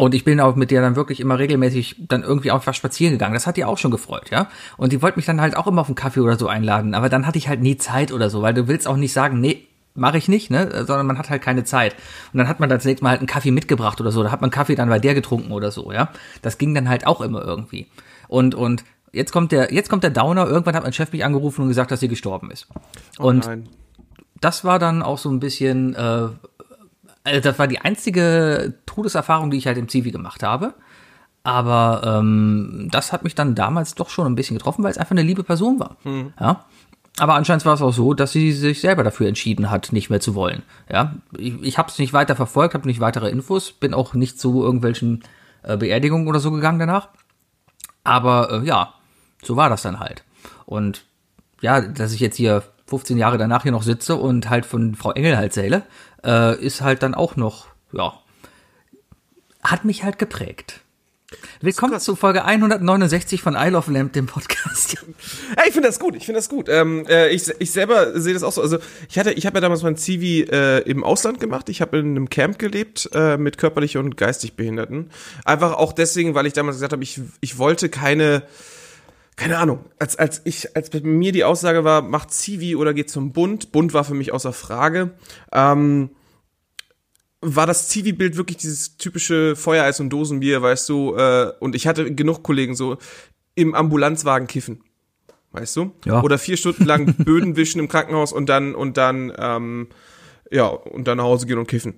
Und 0.00 0.14
ich 0.14 0.24
bin 0.24 0.40
auch 0.40 0.56
mit 0.56 0.70
der 0.70 0.80
dann 0.80 0.96
wirklich 0.96 1.20
immer 1.20 1.38
regelmäßig 1.38 1.96
dann 2.08 2.22
irgendwie 2.22 2.50
einfach 2.50 2.72
spazieren 2.72 3.12
gegangen. 3.12 3.34
Das 3.34 3.46
hat 3.46 3.58
die 3.58 3.66
auch 3.66 3.76
schon 3.76 3.90
gefreut, 3.90 4.30
ja. 4.30 4.48
Und 4.78 4.94
die 4.94 5.02
wollte 5.02 5.18
mich 5.18 5.26
dann 5.26 5.42
halt 5.42 5.54
auch 5.54 5.66
immer 5.66 5.82
auf 5.82 5.88
einen 5.88 5.94
Kaffee 5.94 6.20
oder 6.20 6.38
so 6.38 6.48
einladen. 6.48 6.94
Aber 6.94 7.10
dann 7.10 7.26
hatte 7.26 7.36
ich 7.36 7.48
halt 7.48 7.60
nie 7.60 7.76
Zeit 7.76 8.10
oder 8.10 8.30
so, 8.30 8.40
weil 8.40 8.54
du 8.54 8.66
willst 8.66 8.88
auch 8.88 8.96
nicht 8.96 9.12
sagen, 9.12 9.40
nee, 9.40 9.66
mache 9.94 10.16
ich 10.16 10.26
nicht, 10.26 10.50
ne? 10.50 10.70
Sondern 10.86 11.06
man 11.06 11.18
hat 11.18 11.28
halt 11.28 11.42
keine 11.42 11.64
Zeit. 11.64 11.96
Und 12.32 12.38
dann 12.38 12.48
hat 12.48 12.60
man 12.60 12.70
das 12.70 12.86
nächste 12.86 13.04
Mal 13.04 13.10
halt 13.10 13.20
einen 13.20 13.26
Kaffee 13.26 13.50
mitgebracht 13.50 14.00
oder 14.00 14.10
so. 14.10 14.22
Da 14.22 14.30
hat 14.30 14.40
man 14.40 14.48
Kaffee 14.48 14.74
dann 14.74 14.88
bei 14.88 14.98
der 14.98 15.12
getrunken 15.12 15.52
oder 15.52 15.70
so, 15.70 15.92
ja. 15.92 16.08
Das 16.40 16.56
ging 16.56 16.74
dann 16.74 16.88
halt 16.88 17.06
auch 17.06 17.20
immer 17.20 17.44
irgendwie. 17.44 17.86
Und, 18.26 18.54
und 18.54 18.84
jetzt 19.12 19.32
kommt 19.32 19.52
der, 19.52 19.70
jetzt 19.70 19.90
kommt 19.90 20.02
der 20.02 20.08
Downer. 20.08 20.46
Irgendwann 20.46 20.76
hat 20.76 20.82
mein 20.82 20.94
Chef 20.94 21.12
mich 21.12 21.26
angerufen 21.26 21.60
und 21.60 21.68
gesagt, 21.68 21.90
dass 21.90 22.00
sie 22.00 22.08
gestorben 22.08 22.50
ist. 22.50 22.68
Und 23.18 23.44
Nein. 23.44 23.68
das 24.40 24.64
war 24.64 24.78
dann 24.78 25.02
auch 25.02 25.18
so 25.18 25.28
ein 25.28 25.40
bisschen, 25.40 25.94
äh, 25.94 26.28
also 27.24 27.40
das 27.40 27.58
war 27.58 27.66
die 27.66 27.80
einzige 27.80 28.74
Todeserfahrung, 28.86 29.50
die 29.50 29.58
ich 29.58 29.66
halt 29.66 29.78
im 29.78 29.88
Zivi 29.88 30.10
gemacht 30.10 30.42
habe. 30.42 30.74
Aber 31.42 32.02
ähm, 32.04 32.88
das 32.90 33.12
hat 33.12 33.24
mich 33.24 33.34
dann 33.34 33.54
damals 33.54 33.94
doch 33.94 34.10
schon 34.10 34.26
ein 34.26 34.34
bisschen 34.34 34.58
getroffen, 34.58 34.84
weil 34.84 34.90
es 34.90 34.98
einfach 34.98 35.12
eine 35.12 35.22
liebe 35.22 35.42
Person 35.42 35.80
war. 35.80 35.96
Ja. 36.38 36.64
Aber 37.18 37.34
anscheinend 37.34 37.64
war 37.64 37.74
es 37.74 37.82
auch 37.82 37.92
so, 37.92 38.14
dass 38.14 38.32
sie 38.32 38.52
sich 38.52 38.80
selber 38.80 39.04
dafür 39.04 39.28
entschieden 39.28 39.70
hat, 39.70 39.92
nicht 39.92 40.10
mehr 40.10 40.20
zu 40.20 40.34
wollen. 40.34 40.62
Ja, 40.90 41.14
ich, 41.36 41.60
ich 41.62 41.78
habe 41.78 41.90
es 41.90 41.98
nicht 41.98 42.12
weiter 42.12 42.36
verfolgt, 42.36 42.74
habe 42.74 42.86
nicht 42.86 43.00
weitere 43.00 43.30
Infos, 43.30 43.72
bin 43.72 43.94
auch 43.94 44.14
nicht 44.14 44.38
zu 44.38 44.62
irgendwelchen 44.62 45.22
äh, 45.62 45.76
Beerdigungen 45.76 46.28
oder 46.28 46.40
so 46.40 46.50
gegangen 46.50 46.78
danach. 46.78 47.08
Aber 48.04 48.62
äh, 48.62 48.66
ja, 48.66 48.94
so 49.42 49.56
war 49.56 49.68
das 49.68 49.82
dann 49.82 50.00
halt. 50.00 50.24
Und 50.66 51.04
ja, 51.60 51.80
dass 51.80 52.12
ich 52.12 52.20
jetzt 52.20 52.36
hier 52.36 52.62
15 52.86 53.18
Jahre 53.18 53.38
danach 53.38 53.62
hier 53.62 53.72
noch 53.72 53.82
sitze 53.82 54.16
und 54.16 54.50
halt 54.50 54.66
von 54.66 54.94
Frau 54.94 55.12
Engel 55.12 55.36
halt 55.36 55.52
zähle, 55.52 55.82
äh, 56.24 56.60
ist 56.64 56.80
halt 56.80 57.02
dann 57.02 57.14
auch 57.14 57.36
noch, 57.36 57.66
ja, 57.92 58.14
hat 59.62 59.84
mich 59.84 60.04
halt 60.04 60.18
geprägt. 60.18 60.80
Willkommen 61.60 62.00
zu 62.00 62.16
Folge 62.16 62.44
169 62.44 63.40
von 63.40 63.54
I 63.54 63.68
Love 63.68 63.92
Lamp, 63.92 64.12
dem 64.14 64.26
Podcast. 64.26 64.96
Ja, 65.56 65.64
ich 65.66 65.72
finde 65.72 65.88
das 65.88 65.98
gut, 65.98 66.14
ich 66.16 66.24
finde 66.24 66.38
das 66.38 66.48
gut. 66.48 66.68
Ähm, 66.68 67.04
äh, 67.08 67.28
ich, 67.28 67.50
ich 67.58 67.72
selber 67.72 68.18
sehe 68.18 68.34
das 68.34 68.42
auch 68.42 68.52
so. 68.52 68.62
Also 68.62 68.78
ich 69.08 69.18
hatte, 69.18 69.32
ich 69.32 69.46
habe 69.46 69.56
ja 69.56 69.60
damals 69.60 69.82
mein 69.82 69.96
Zivi 69.96 70.42
äh, 70.42 70.78
im 70.88 71.04
Ausland 71.04 71.40
gemacht. 71.40 71.68
Ich 71.68 71.80
habe 71.80 71.98
in 71.98 72.10
einem 72.10 72.30
Camp 72.30 72.58
gelebt 72.58 73.10
äh, 73.12 73.36
mit 73.36 73.58
körperlich 73.58 73.96
und 73.96 74.16
geistig 74.16 74.54
Behinderten. 74.54 75.10
Einfach 75.44 75.74
auch 75.74 75.92
deswegen, 75.92 76.34
weil 76.34 76.46
ich 76.46 76.52
damals 76.52 76.76
gesagt 76.76 76.92
habe, 76.92 77.02
ich, 77.02 77.20
ich 77.40 77.58
wollte 77.58 77.88
keine, 77.88 78.42
keine 79.40 79.56
Ahnung, 79.56 79.86
als, 79.98 80.16
als 80.16 80.42
ich, 80.44 80.76
als 80.76 80.90
bei 80.90 81.00
mir 81.00 81.32
die 81.32 81.44
Aussage 81.44 81.82
war, 81.82 82.02
macht 82.02 82.30
Zivi 82.30 82.76
oder 82.76 82.92
geht 82.92 83.08
zum 83.08 83.32
Bund. 83.32 83.72
Bund 83.72 83.94
war 83.94 84.04
für 84.04 84.12
mich 84.12 84.32
außer 84.32 84.52
Frage. 84.52 85.12
Ähm, 85.50 86.10
war 87.40 87.66
das 87.66 87.88
Zivi-Bild 87.88 88.36
wirklich 88.36 88.58
dieses 88.58 88.98
typische 88.98 89.56
Feuereis 89.56 89.98
und 89.98 90.10
Dosenbier, 90.10 90.60
weißt 90.60 90.86
du, 90.90 91.16
äh, 91.16 91.52
und 91.58 91.74
ich 91.74 91.86
hatte 91.86 92.14
genug 92.14 92.42
Kollegen 92.42 92.74
so 92.74 92.98
im 93.54 93.74
Ambulanzwagen 93.74 94.46
kiffen. 94.46 94.84
Weißt 95.52 95.74
du? 95.74 95.92
Ja. 96.04 96.22
Oder 96.22 96.36
vier 96.36 96.58
Stunden 96.58 96.84
lang 96.84 97.14
Böden 97.24 97.56
wischen 97.56 97.78
im 97.78 97.88
Krankenhaus 97.88 98.34
und 98.34 98.50
dann, 98.50 98.74
und 98.74 98.98
dann, 98.98 99.32
ähm, 99.38 99.88
ja, 100.50 100.66
und 100.66 101.08
dann 101.08 101.16
nach 101.16 101.24
Hause 101.24 101.46
gehen 101.46 101.56
und 101.56 101.66
kiffen. 101.66 101.94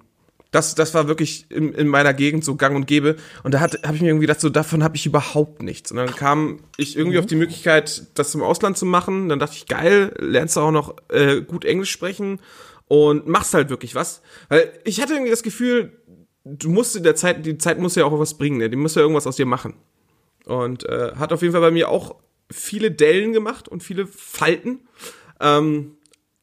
Das, 0.52 0.75
das 0.75 0.92
war 0.92 1.09
wirklich 1.09 1.47
in, 1.50 1.73
in 1.73 1.88
meiner 1.88 2.12
Gegend 2.12 2.44
so 2.44 2.56
gang 2.56 2.76
und 2.76 2.87
gäbe. 2.87 3.16
Und 3.42 3.54
da 3.54 3.61
habe 3.61 3.76
ich 3.94 4.02
mir 4.02 4.09
irgendwie 4.09 4.26
gedacht, 4.26 4.40
so 4.40 4.50
davon 4.50 4.85
habe 4.85 4.97
ich 4.97 5.06
überhaupt 5.06 5.62
nichts. 5.62 5.90
Und 5.90 5.97
dann 5.97 6.14
kam 6.14 6.61
ich 6.76 6.97
irgendwie 6.97 7.18
auf 7.18 7.26
die 7.26 7.37
Möglichkeit, 7.37 8.06
das 8.14 8.35
im 8.35 8.42
Ausland 8.42 8.76
zu 8.76 8.85
machen. 8.85 9.30
Dann 9.30 9.38
dachte 9.38 9.56
ich, 9.56 9.66
geil, 9.66 10.14
lernst 10.18 10.56
du 10.56 10.61
auch 10.61 10.71
noch 10.71 10.97
äh, 11.09 11.40
gut 11.40 11.64
Englisch 11.64 11.90
sprechen 11.90 12.38
und 12.87 13.26
machst 13.26 13.54
halt 13.54 13.71
wirklich 13.71 13.94
was. 13.94 14.21
Weil 14.50 14.71
ich 14.85 15.00
hatte 15.00 15.14
irgendwie 15.14 15.30
das 15.30 15.42
Gefühl, 15.42 15.99
du 16.44 16.68
musst 16.68 16.97
in 16.97 17.02
der 17.02 17.16
Zeit, 17.16 17.47
die 17.47 17.56
Zeit 17.56 17.78
muss 17.78 17.94
ja 17.94 18.04
auch 18.04 18.18
was 18.18 18.37
bringen, 18.37 18.59
ne? 18.59 18.68
die 18.68 18.76
muss 18.76 18.94
ja 18.94 19.00
irgendwas 19.00 19.26
aus 19.26 19.37
dir 19.37 19.47
machen. 19.47 19.75
Und 20.44 20.85
äh, 20.85 21.12
hat 21.16 21.32
auf 21.32 21.40
jeden 21.40 21.52
Fall 21.52 21.62
bei 21.62 21.71
mir 21.71 21.88
auch 21.88 22.16
viele 22.50 22.90
Dellen 22.90 23.32
gemacht 23.32 23.68
und 23.68 23.82
viele 23.82 24.06
Falten. 24.06 24.80
Ähm, 25.40 25.97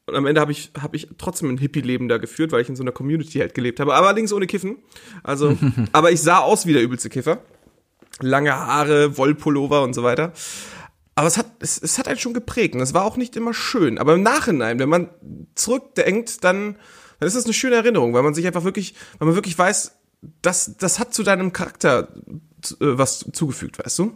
und 0.10 0.16
am 0.16 0.26
Ende 0.26 0.42
habe 0.42 0.52
ich, 0.52 0.72
hab 0.80 0.94
ich 0.94 1.08
trotzdem 1.18 1.50
ein 1.50 1.58
Hippie-Leben 1.58 2.08
da 2.08 2.18
geführt, 2.18 2.52
weil 2.52 2.62
ich 2.62 2.70
in 2.70 2.76
so 2.76 2.84
einer 2.84 2.92
Community 2.92 3.40
halt 3.40 3.54
gelebt 3.54 3.80
habe. 3.80 3.94
Aber 3.94 4.08
allerdings 4.08 4.34
ohne 4.34 4.48
Kiffen. 4.48 4.78
Also, 5.24 5.58
aber 5.92 6.12
ich 6.12 6.22
sah 6.22 6.40
aus 6.40 6.66
wie 6.66 6.74
der 6.74 6.82
übelste 6.82 7.10
Kiffer. 7.10 7.42
Lange 8.22 8.54
Haare, 8.54 9.18
Wollpullover 9.18 9.84
und 9.84 9.94
so 9.94 10.04
weiter. 10.04 10.34
Aber 11.16 11.28
es 11.28 11.38
hat, 11.38 11.48
es, 11.60 11.82
es 11.82 11.98
hat 11.98 12.08
einen 12.08 12.18
schon 12.18 12.34
geprägt 12.34 12.76
und 12.76 12.82
es 12.82 12.94
war 12.94 13.04
auch 13.04 13.18
nicht 13.18 13.36
immer 13.36 13.54
schön. 13.54 13.98
Aber 13.98 14.16
im 14.16 14.24
Nachhinein, 14.24 14.80
wenn 14.80 14.90
man 14.90 15.10
zurückdenkt, 15.56 16.44
dann, 16.44 16.78
dann 17.20 17.28
ist 17.28 17.36
das 17.36 17.46
eine 17.46 17.54
schöne 17.54 17.76
Erinnerung, 17.76 18.14
weil 18.14 18.24
man 18.24 18.34
sich 18.34 18.48
einfach 18.48 18.64
wirklich, 18.64 18.96
weil 19.18 19.28
man 19.28 19.36
wirklich 19.36 19.58
weiß, 19.58 19.98
das, 20.42 20.78
das 20.78 21.00
hat 21.00 21.14
zu 21.14 21.24
deinem 21.24 21.54
Charakter 21.54 22.10
äh, 22.80 22.98
was 22.98 23.26
zugefügt, 23.32 23.80
weißt 23.80 24.00
du? 24.00 24.14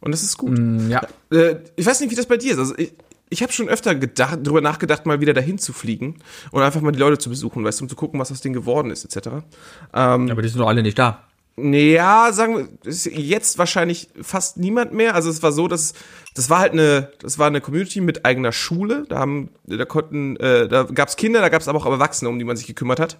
Und 0.00 0.12
das 0.12 0.22
ist 0.22 0.36
gut. 0.36 0.58
ja. 0.88 1.06
Äh, 1.32 1.56
ich 1.74 1.86
weiß 1.86 2.00
nicht, 2.00 2.10
wie 2.10 2.16
das 2.16 2.26
bei 2.26 2.36
dir 2.36 2.52
ist. 2.52 2.58
Also 2.58 2.76
ich, 2.76 2.92
ich 3.28 3.42
habe 3.42 3.52
schon 3.52 3.68
öfter 3.68 3.94
gedacht, 3.94 4.38
darüber 4.42 4.60
nachgedacht, 4.60 5.06
mal 5.06 5.20
wieder 5.20 5.34
dahin 5.34 5.58
zu 5.58 5.72
fliegen 5.72 6.16
und 6.52 6.62
einfach 6.62 6.80
mal 6.80 6.92
die 6.92 6.98
Leute 6.98 7.18
zu 7.18 7.28
besuchen, 7.28 7.64
weißt 7.64 7.80
du, 7.80 7.84
um 7.84 7.88
zu 7.88 7.96
gucken, 7.96 8.20
was 8.20 8.30
aus 8.30 8.40
denen 8.40 8.54
geworden 8.54 8.90
ist, 8.90 9.04
etc. 9.04 9.28
Ähm, 9.92 10.30
Aber 10.30 10.42
die 10.42 10.48
sind 10.48 10.60
doch 10.60 10.68
alle 10.68 10.82
nicht 10.82 10.98
da. 10.98 11.24
ja, 11.56 12.30
sagen 12.32 12.68
wir, 12.84 12.92
jetzt 13.12 13.58
wahrscheinlich 13.58 14.10
fast 14.20 14.58
niemand 14.58 14.92
mehr. 14.92 15.14
Also 15.14 15.30
es 15.30 15.42
war 15.42 15.52
so, 15.52 15.66
dass 15.66 15.94
das 16.34 16.50
war 16.50 16.58
halt 16.58 16.72
eine, 16.72 17.08
das 17.20 17.38
war 17.38 17.46
eine 17.46 17.62
Community 17.62 18.02
mit 18.02 18.26
eigener 18.26 18.52
Schule. 18.52 19.06
Da 19.08 19.18
haben, 19.18 19.48
da 19.64 19.86
konnten, 19.86 20.36
äh, 20.36 20.68
da 20.68 20.82
gab's 20.82 21.16
Kinder, 21.16 21.40
da 21.40 21.48
gab's 21.48 21.66
aber 21.66 21.78
auch 21.78 21.86
Erwachsene, 21.86 22.28
um 22.28 22.38
die 22.38 22.44
man 22.44 22.56
sich 22.56 22.66
gekümmert 22.66 23.00
hat. 23.00 23.18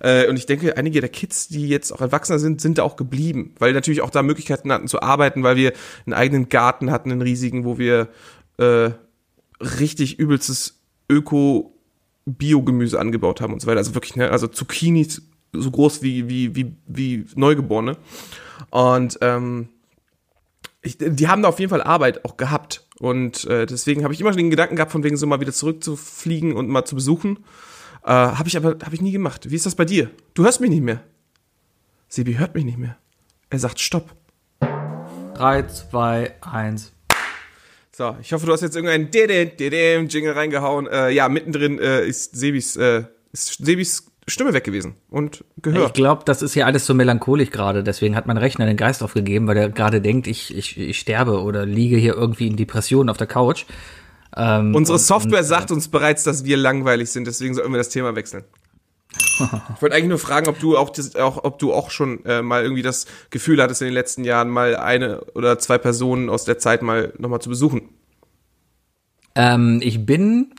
Äh, 0.00 0.28
und 0.28 0.36
ich 0.36 0.46
denke, 0.46 0.76
einige 0.76 1.00
der 1.00 1.08
Kids, 1.08 1.48
die 1.48 1.66
jetzt 1.66 1.90
auch 1.90 2.02
Erwachsener 2.02 2.38
sind, 2.38 2.60
sind 2.60 2.76
da 2.76 2.82
auch 2.82 2.96
geblieben, 2.96 3.54
weil 3.58 3.72
natürlich 3.72 4.02
auch 4.02 4.10
da 4.10 4.22
Möglichkeiten 4.22 4.70
hatten 4.70 4.86
zu 4.86 5.00
arbeiten, 5.00 5.42
weil 5.42 5.56
wir 5.56 5.72
einen 6.04 6.12
eigenen 6.12 6.48
Garten 6.50 6.92
hatten, 6.92 7.10
einen 7.10 7.22
riesigen, 7.22 7.64
wo 7.64 7.78
wir 7.78 8.08
äh, 8.58 8.90
richtig 9.60 10.18
übelstes 10.18 10.80
Öko-Biogemüse 11.08 12.98
angebaut 12.98 13.40
haben 13.40 13.52
und 13.52 13.60
so 13.60 13.66
weiter. 13.66 13.78
Also 13.78 13.94
wirklich, 13.94 14.16
ne, 14.16 14.30
also 14.30 14.46
Zucchinis 14.46 15.22
so 15.52 15.70
groß 15.70 16.02
wie, 16.02 16.28
wie, 16.28 16.54
wie, 16.54 16.76
wie 16.86 17.26
Neugeborene. 17.34 17.96
Und 18.70 19.18
ähm, 19.22 19.68
ich, 20.82 20.98
die 20.98 21.28
haben 21.28 21.42
da 21.42 21.48
auf 21.48 21.58
jeden 21.58 21.70
Fall 21.70 21.82
Arbeit 21.82 22.24
auch 22.24 22.36
gehabt. 22.36 22.86
Und 22.98 23.44
äh, 23.44 23.66
deswegen 23.66 24.04
habe 24.04 24.12
ich 24.12 24.20
immer 24.20 24.30
schon 24.30 24.38
den 24.38 24.50
Gedanken 24.50 24.76
gehabt, 24.76 24.92
von 24.92 25.04
wegen 25.04 25.16
so 25.16 25.26
mal 25.26 25.40
wieder 25.40 25.52
zurückzufliegen 25.52 26.54
und 26.54 26.68
mal 26.68 26.84
zu 26.84 26.94
besuchen. 26.94 27.38
Äh, 28.04 28.10
habe 28.10 28.48
ich 28.48 28.56
aber 28.56 28.70
hab 28.84 28.92
ich 28.92 29.00
nie 29.00 29.12
gemacht. 29.12 29.50
Wie 29.50 29.54
ist 29.54 29.66
das 29.66 29.74
bei 29.74 29.84
dir? 29.84 30.10
Du 30.34 30.44
hörst 30.44 30.60
mich 30.60 30.70
nicht 30.70 30.82
mehr. 30.82 31.02
Sebi 32.08 32.34
hört 32.34 32.54
mich 32.54 32.64
nicht 32.64 32.78
mehr. 32.78 32.96
Er 33.50 33.58
sagt 33.58 33.80
Stopp. 33.80 34.14
3, 35.34 35.66
2, 35.66 36.34
1. 36.40 36.92
So, 37.98 38.14
ich 38.22 38.32
hoffe, 38.32 38.46
du 38.46 38.52
hast 38.52 38.60
jetzt 38.60 38.76
irgendeinen 38.76 39.10
Jingle 40.08 40.32
reingehauen. 40.32 40.86
Äh, 40.86 41.10
ja, 41.10 41.28
mittendrin 41.28 41.80
äh, 41.80 42.06
ist 42.06 42.36
Sebis, 42.36 42.76
äh, 42.76 43.02
ist 43.32 43.54
Sebis 43.58 44.06
Stimme 44.28 44.54
weg 44.54 44.62
gewesen 44.62 44.94
und 45.10 45.42
Gehör. 45.62 45.86
Ich 45.86 45.94
glaube, 45.94 46.22
das 46.24 46.40
ist 46.40 46.54
ja 46.54 46.66
alles 46.66 46.86
so 46.86 46.94
melancholisch 46.94 47.50
gerade. 47.50 47.82
Deswegen 47.82 48.14
hat 48.14 48.28
mein 48.28 48.36
Rechner 48.36 48.66
den 48.66 48.76
Geist 48.76 49.02
aufgegeben, 49.02 49.48
weil 49.48 49.56
er 49.56 49.68
gerade 49.68 50.00
denkt, 50.00 50.28
ich, 50.28 50.56
ich, 50.56 50.78
ich 50.78 50.96
sterbe 51.00 51.42
oder 51.42 51.66
liege 51.66 51.96
hier 51.96 52.14
irgendwie 52.14 52.46
in 52.46 52.54
Depressionen 52.54 53.08
auf 53.08 53.16
der 53.16 53.26
Couch. 53.26 53.64
Ähm, 54.36 54.76
Unsere 54.76 55.00
Software 55.00 55.40
und, 55.40 55.46
sagt 55.46 55.72
uns 55.72 55.88
bereits, 55.88 56.22
dass 56.22 56.44
wir 56.44 56.56
langweilig 56.56 57.10
sind, 57.10 57.26
deswegen 57.26 57.54
sollten 57.54 57.72
wir 57.72 57.78
das 57.78 57.88
Thema 57.88 58.14
wechseln. 58.14 58.44
Ich 59.74 59.82
wollte 59.82 59.94
eigentlich 59.94 60.08
nur 60.08 60.18
fragen, 60.18 60.48
ob 60.48 60.58
du 60.58 60.76
auch, 60.76 60.90
das, 60.90 61.16
auch 61.16 61.44
ob 61.44 61.58
du 61.58 61.72
auch 61.72 61.90
schon 61.90 62.24
äh, 62.24 62.42
mal 62.42 62.62
irgendwie 62.62 62.82
das 62.82 63.06
Gefühl 63.30 63.62
hattest 63.62 63.82
in 63.82 63.86
den 63.86 63.94
letzten 63.94 64.24
Jahren 64.24 64.48
mal 64.48 64.76
eine 64.76 65.20
oder 65.34 65.58
zwei 65.58 65.78
Personen 65.78 66.28
aus 66.28 66.44
der 66.44 66.58
Zeit 66.58 66.82
mal 66.82 67.12
nochmal 67.18 67.40
zu 67.40 67.48
besuchen. 67.48 67.82
Ähm, 69.34 69.80
ich 69.82 70.04
bin 70.04 70.52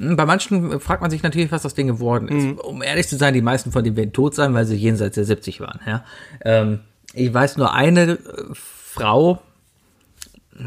hm, 0.00 0.16
bei 0.16 0.24
manchen 0.24 0.80
fragt 0.80 1.02
man 1.02 1.10
sich 1.10 1.22
natürlich, 1.22 1.52
was 1.52 1.66
aus 1.66 1.74
denen 1.74 1.88
geworden 1.88 2.28
ist. 2.28 2.44
Mhm. 2.44 2.58
Um 2.58 2.82
ehrlich 2.82 3.06
zu 3.06 3.16
sein, 3.16 3.34
die 3.34 3.42
meisten 3.42 3.70
von 3.70 3.84
denen 3.84 3.96
werden 3.96 4.12
tot 4.12 4.34
sein, 4.34 4.54
weil 4.54 4.64
sie 4.64 4.76
jenseits 4.76 5.14
der 5.14 5.24
70 5.24 5.60
waren. 5.60 5.78
Ja? 5.86 6.04
Ähm, 6.44 6.80
ich 7.12 7.32
weiß 7.32 7.58
nur 7.58 7.74
eine 7.74 8.12
äh, 8.12 8.18
Frau, 8.54 9.42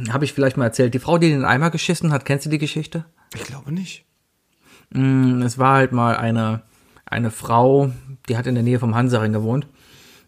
habe 0.10 0.26
ich 0.26 0.34
vielleicht 0.34 0.58
mal 0.58 0.66
erzählt, 0.66 0.94
die 0.94 1.00
Frau, 1.00 1.18
die 1.18 1.30
den 1.30 1.46
Eimer 1.46 1.72
geschissen 1.72 2.12
hat, 2.12 2.26
kennst 2.26 2.46
du 2.46 2.50
die 2.50 2.60
Geschichte? 2.60 3.06
Ich 3.34 3.44
glaube 3.44 3.72
nicht. 3.72 4.06
Mm, 4.92 5.42
es 5.42 5.58
war 5.58 5.76
halt 5.76 5.92
mal 5.92 6.16
eine, 6.16 6.62
eine 7.14 7.32
Frau, 7.32 7.92
die 8.28 8.38
hat 8.38 8.48
in 8.48 8.56
der 8.56 8.64
Nähe 8.64 8.80
vom 8.80 8.96
Hansaring 8.96 9.34
gewohnt. 9.34 9.68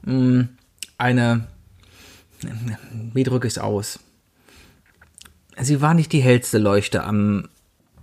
Mm, 0.04 0.42
eine, 0.98 1.48
wie 3.14 3.24
drücke 3.24 3.48
ich 3.48 3.54
es 3.54 3.60
aus? 3.60 4.00
Sie 5.58 5.82
war 5.82 5.94
nicht 5.94 6.12
die 6.12 6.22
hellste 6.22 6.58
Leuchte 6.58 7.04
am 7.04 7.50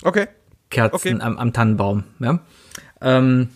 okay. 0.03 0.27
Kerzen 0.71 0.95
okay. 0.95 1.21
am, 1.21 1.39
am, 1.39 1.53
Tannenbaum. 1.53 2.05
Ja? 2.19 2.41
Ähm, 3.01 3.51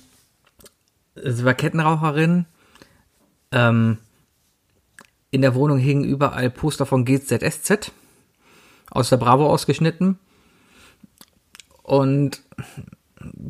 sie 1.14 1.44
war 1.44 1.54
Kettenraucherin. 1.54 2.46
Ähm, 3.52 3.98
in 5.30 5.42
der 5.42 5.54
Wohnung 5.54 5.78
hingen 5.78 6.04
überall 6.04 6.50
Poster 6.50 6.86
von 6.86 7.04
GZSZ 7.04 7.90
aus 8.90 9.08
der 9.08 9.16
Bravo 9.16 9.46
ausgeschnitten. 9.46 10.18
Und 11.82 12.42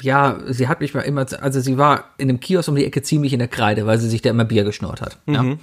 ja, 0.00 0.38
sie 0.46 0.68
hat 0.68 0.80
mich 0.80 0.94
mal 0.94 1.00
immer, 1.02 1.26
also 1.40 1.60
sie 1.60 1.78
war 1.78 2.04
in 2.18 2.28
dem 2.28 2.40
Kiosk 2.40 2.68
um 2.68 2.76
die 2.76 2.84
Ecke 2.84 3.02
ziemlich 3.02 3.32
in 3.32 3.38
der 3.38 3.48
Kreide, 3.48 3.86
weil 3.86 3.98
sie 3.98 4.08
sich 4.08 4.22
da 4.22 4.30
immer 4.30 4.44
Bier 4.44 4.64
geschnurrt 4.64 5.00
hat. 5.00 5.18
Mhm. 5.26 5.34
Ja? 5.34 5.56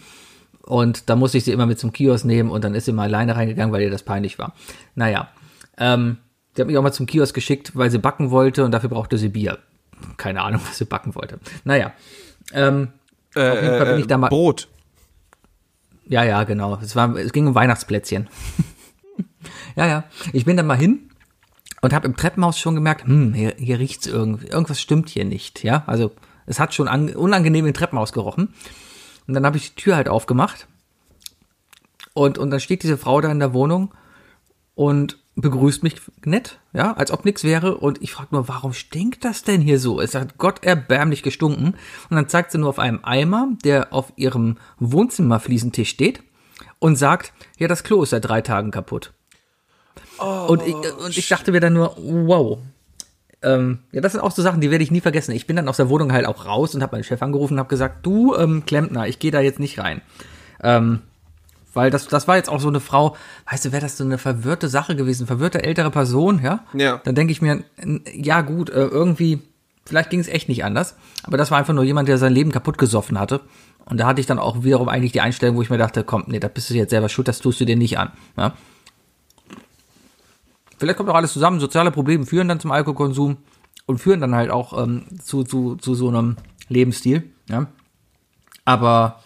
Und 0.66 1.10
da 1.10 1.16
musste 1.16 1.38
ich 1.38 1.44
sie 1.44 1.52
immer 1.52 1.66
mit 1.66 1.80
zum 1.80 1.92
Kiosk 1.92 2.26
nehmen 2.26 2.50
und 2.50 2.64
dann 2.64 2.74
ist 2.74 2.86
sie 2.86 2.94
mal 2.94 3.04
alleine 3.04 3.36
reingegangen, 3.36 3.74
weil 3.74 3.82
ihr 3.82 3.92
das 3.92 4.04
peinlich 4.04 4.40
war. 4.40 4.54
Naja, 4.96 5.30
ähm, 5.78 6.18
Sie 6.56 6.62
hat 6.62 6.68
mich 6.68 6.78
auch 6.78 6.84
mal 6.84 6.92
zum 6.92 7.06
Kiosk 7.06 7.34
geschickt, 7.34 7.76
weil 7.76 7.90
sie 7.90 7.98
backen 7.98 8.30
wollte 8.30 8.64
und 8.64 8.72
dafür 8.72 8.90
brauchte 8.90 9.18
sie 9.18 9.30
Bier. 9.30 9.58
Keine 10.18 10.42
Ahnung, 10.42 10.62
was 10.68 10.78
sie 10.78 10.86
backen 10.86 11.16
wollte. 11.16 11.40
Naja. 11.64 11.94
Ähm, 12.54 12.90
äh, 13.36 13.50
auf 13.50 13.62
jeden 13.62 13.78
Fall 13.78 13.86
bin 13.86 14.00
ich 14.00 14.08
da 14.08 14.18
mal. 14.18 14.30
Brot. 14.30 14.68
Ja, 16.06 16.24
ja, 16.24 16.44
genau. 16.44 16.78
Es, 16.82 16.96
war, 16.96 17.16
es 17.16 17.34
ging 17.34 17.48
um 17.48 17.56
Weihnachtsplätzchen. 17.56 18.30
ja, 19.76 19.88
ja. 19.88 20.04
Ich 20.32 20.46
bin 20.46 20.58
da 20.58 20.64
mal 20.64 20.78
hin 20.78 21.10
und 21.84 21.92
habe 21.92 22.08
im 22.08 22.16
Treppenhaus 22.16 22.58
schon 22.58 22.76
gemerkt, 22.76 23.06
hm, 23.06 23.34
hier, 23.34 23.56
hier 23.58 23.78
riecht's 23.78 24.08
irgendwie. 24.08 24.48
Irgendwas 24.48 24.80
stimmt 24.80 25.10
hier 25.10 25.26
nicht. 25.26 25.66
Ja, 25.66 25.84
also 25.86 26.12
es 26.46 26.58
hat 26.58 26.74
schon 26.74 26.88
an, 26.88 27.14
unangenehm 27.14 27.66
im 27.66 27.74
Treppenhaus 27.74 28.14
gerochen. 28.14 28.54
Und 29.28 29.34
dann 29.34 29.46
habe 29.46 29.58
ich 29.58 29.76
die 29.76 29.82
Tür 29.82 29.98
halt 29.98 30.08
aufgemacht. 30.08 30.68
Und, 32.14 32.38
und 32.38 32.52
dann 32.52 32.62
steht 32.62 32.84
diese 32.84 32.98
Frau 32.98 33.20
da 33.20 33.30
in 33.30 33.40
der 33.40 33.54
Wohnung 33.54 33.94
und 34.76 35.20
begrüßt 35.36 35.84
mich 35.84 35.96
nett, 36.24 36.60
ja, 36.72 36.94
als 36.94 37.12
ob 37.12 37.26
nichts 37.26 37.44
wäre. 37.44 37.76
Und 37.76 38.02
ich 38.02 38.14
frage 38.14 38.30
nur, 38.32 38.48
warum 38.48 38.72
stinkt 38.72 39.26
das 39.26 39.44
denn 39.44 39.60
hier 39.60 39.78
so? 39.78 40.00
Es 40.00 40.16
hat 40.16 40.38
Gott 40.38 40.64
erbärmlich 40.64 41.22
gestunken. 41.22 41.76
Und 42.10 42.16
dann 42.16 42.30
zeigt 42.30 42.52
sie 42.52 42.60
nur 42.60 42.70
auf 42.70 42.80
einem 42.80 43.04
Eimer, 43.04 43.50
der 43.66 43.92
auf 43.92 44.14
ihrem 44.16 44.56
Wohnzimmerfliesentisch 44.80 45.90
steht 45.90 46.24
und 46.80 46.96
sagt, 46.96 47.34
ja, 47.58 47.68
das 47.68 47.84
Klo 47.84 48.04
ist 48.04 48.12
seit 48.12 48.24
drei 48.24 48.40
Tagen 48.40 48.72
kaputt. 48.72 49.12
Oh, 50.20 50.46
und, 50.50 50.62
ich, 50.66 50.76
und 50.76 51.18
ich 51.18 51.28
dachte 51.28 51.52
mir 51.52 51.60
dann 51.60 51.74
nur, 51.74 51.96
wow. 51.98 52.60
Ähm, 53.42 53.80
ja, 53.92 54.02
das 54.02 54.14
sind 54.14 54.22
auch 54.22 54.32
so 54.32 54.42
Sachen, 54.42 54.62
die 54.62 54.72
werde 54.72 54.84
ich 54.84 54.92
nie 54.92 55.02
vergessen. 55.02 55.34
Ich 55.34 55.48
bin 55.48 55.56
dann 55.56 55.68
aus 55.68 55.78
der 55.78 55.90
Wohnung 55.90 56.14
halt 56.14 56.26
auch 56.26 56.46
raus 56.46 56.74
und 56.76 56.82
habe 56.82 56.96
meinen 56.96 57.04
Chef 57.04 57.22
angerufen 57.22 57.54
und 57.56 57.60
habe 57.60 57.70
gesagt, 57.70 58.06
du, 58.06 58.36
ähm, 58.36 58.66
Klempner, 58.66 59.08
ich 59.08 59.20
gehe 59.20 59.32
da 59.32 59.42
jetzt 59.42 59.60
nicht 59.60 59.80
rein. 59.80 60.02
Ähm, 60.62 61.02
weil 61.74 61.90
das, 61.90 62.08
das 62.08 62.28
war 62.28 62.38
jetzt 62.38 62.50
auch 62.50 62.60
so 62.60 62.70
eine 62.70 62.80
Frau, 62.80 63.18
weißt 63.50 63.66
du, 63.66 63.72
wäre 63.72 63.82
das 63.82 63.98
so 63.98 64.04
eine 64.04 64.18
verwirrte 64.18 64.70
Sache 64.70 64.96
gewesen, 64.96 65.28
verwirrte 65.28 65.64
ältere 65.64 65.92
Person, 65.92 66.42
ja? 66.42 66.64
Ja. 66.74 67.02
Dann 67.04 67.16
denke 67.16 67.32
ich 67.32 67.42
mir, 67.42 67.64
ja 68.14 68.42
gut, 68.42 68.70
äh, 68.70 68.86
irgendwie, 68.86 69.42
vielleicht 69.86 70.10
ging 70.10 70.20
es 70.20 70.28
echt 70.28 70.50
nicht 70.50 70.64
anders. 70.64 70.96
Aber 71.24 71.38
das 71.38 71.52
war 71.52 71.58
einfach 71.58 71.74
nur 71.74 71.84
jemand, 71.84 72.08
der 72.08 72.18
sein 72.18 72.34
Leben 72.34 72.52
kaputt 72.52 72.78
gesoffen 72.78 73.20
hatte. 73.20 73.42
Und 73.86 74.00
da 74.00 74.08
hatte 74.08 74.22
ich 74.22 74.28
dann 74.28 74.40
auch 74.40 74.64
wiederum 74.64 74.88
eigentlich 74.88 75.12
die 75.12 75.22
Einstellung, 75.22 75.58
wo 75.58 75.62
ich 75.62 75.70
mir 75.70 75.78
dachte, 75.78 76.04
komm, 76.04 76.24
nee, 76.28 76.40
da 76.40 76.48
bist 76.48 76.70
du 76.70 76.76
jetzt 76.76 76.92
selber 76.92 77.10
schuld, 77.10 77.28
das 77.28 77.40
tust 77.40 77.60
du 77.60 77.66
dir 77.66 77.76
nicht 77.76 77.98
an. 77.98 78.12
Ja? 78.38 78.54
Vielleicht 80.84 80.98
kommt 80.98 81.10
auch 81.10 81.16
alles 81.16 81.32
zusammen, 81.32 81.62
soziale 81.62 81.92
Probleme 81.92 82.26
führen 82.26 82.50
dann 82.50 82.60
zum 82.60 82.74
Alkoholkonsum 82.74 83.38
und 83.86 84.00
führen 84.00 84.20
dann 84.20 84.36
halt 84.36 84.52
auch 84.52 84.78
ähm, 84.84 85.06
zu, 85.24 85.46
zu, 85.46 85.76
zu 85.76 85.96
so 85.96 86.10
einem 86.10 86.36
Lebensstil. 86.68 87.32
Ja? 87.48 87.68
Aber 88.66 89.24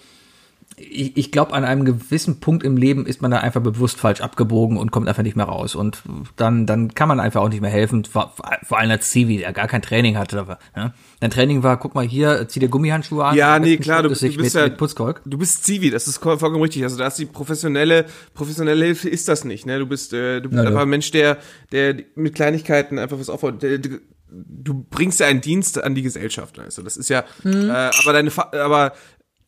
ich, 0.80 1.18
ich 1.18 1.32
glaube, 1.32 1.54
an 1.54 1.66
einem 1.66 1.86
gewissen 1.86 2.40
Punkt 2.40 2.64
im 2.64 2.78
Leben 2.78 3.08
ist 3.08 3.20
man 3.22 3.32
da 3.32 3.40
einfach 3.40 3.62
bewusst 3.62 4.00
falsch 4.00 4.22
abgebogen 4.22 4.78
und 4.78 4.92
kommt 4.92 5.08
einfach 5.08 5.24
nicht 5.24 5.36
mehr 5.36 5.48
raus. 5.48 5.74
Und 5.74 6.04
dann, 6.36 6.68
dann 6.68 6.94
kann 6.94 7.08
man 7.08 7.20
einfach 7.20 7.42
auch 7.42 7.50
nicht 7.50 7.62
mehr 7.62 7.72
helfen, 7.72 8.06
vor, 8.06 8.36
vor 8.62 8.78
allem 8.78 8.92
als 8.92 9.10
Zivi, 9.10 9.38
der 9.38 9.54
gar 9.54 9.68
kein 9.68 9.82
Training 9.82 10.18
hatte. 10.18 10.58
Ja. 10.76 10.94
Dein 11.20 11.32
Training 11.32 11.64
war, 11.64 11.78
guck 11.78 11.96
mal 11.96 12.06
hier, 12.06 12.48
zieh 12.48 12.60
dir 12.60 12.70
Gummihandschuhe 12.70 13.26
an. 13.26 13.36
Ja, 13.36 13.58
nee, 13.58 13.78
klar, 13.78 14.04
du, 14.04 14.10
du, 14.10 14.20
bist 14.20 14.38
mit, 14.38 14.54
ja, 14.54 14.66
mit 14.66 14.78
Putzkolk. 14.78 15.22
du 15.26 15.38
bist 15.40 15.64
Zivi, 15.64 15.90
das 15.90 16.08
ist 16.08 16.20
vollkommen 16.20 16.62
richtig. 16.62 16.84
Also 16.84 16.98
da 16.98 17.08
ist 17.08 17.18
die 17.18 17.26
professionelle, 17.26 18.06
professionelle 18.36 18.86
Hilfe 18.86 19.10
ist 19.10 19.28
das 19.28 19.46
nicht. 19.46 19.66
Ne? 19.66 19.80
Du 19.80 19.88
bist, 19.88 20.14
äh, 20.14 20.42
du 20.42 20.50
bist 20.50 20.62
Na, 20.62 20.70
einfach 20.70 20.84
ein 20.84 20.90
Mensch, 20.90 21.10
der, 21.10 21.40
der 21.72 21.96
mit 22.14 22.36
Kleinigkeiten 22.36 23.00
einfach 23.00 23.20
was 23.20 23.30
aufbaut. 23.30 23.64
Der, 23.64 23.80
der, 23.80 24.00
du 24.30 24.86
bringst 24.90 25.20
ja 25.20 25.28
einen 25.28 25.42
Dienst 25.42 25.84
an 25.84 25.96
die 25.96 26.02
Gesellschaft. 26.02 26.60
Also 26.60 26.84
das 26.84 26.98
ist 26.98 27.10
ja, 27.10 27.24
mhm. 27.44 27.70
äh, 27.70 27.90
aber 28.04 28.14
deine, 28.14 28.32
aber 28.54 28.94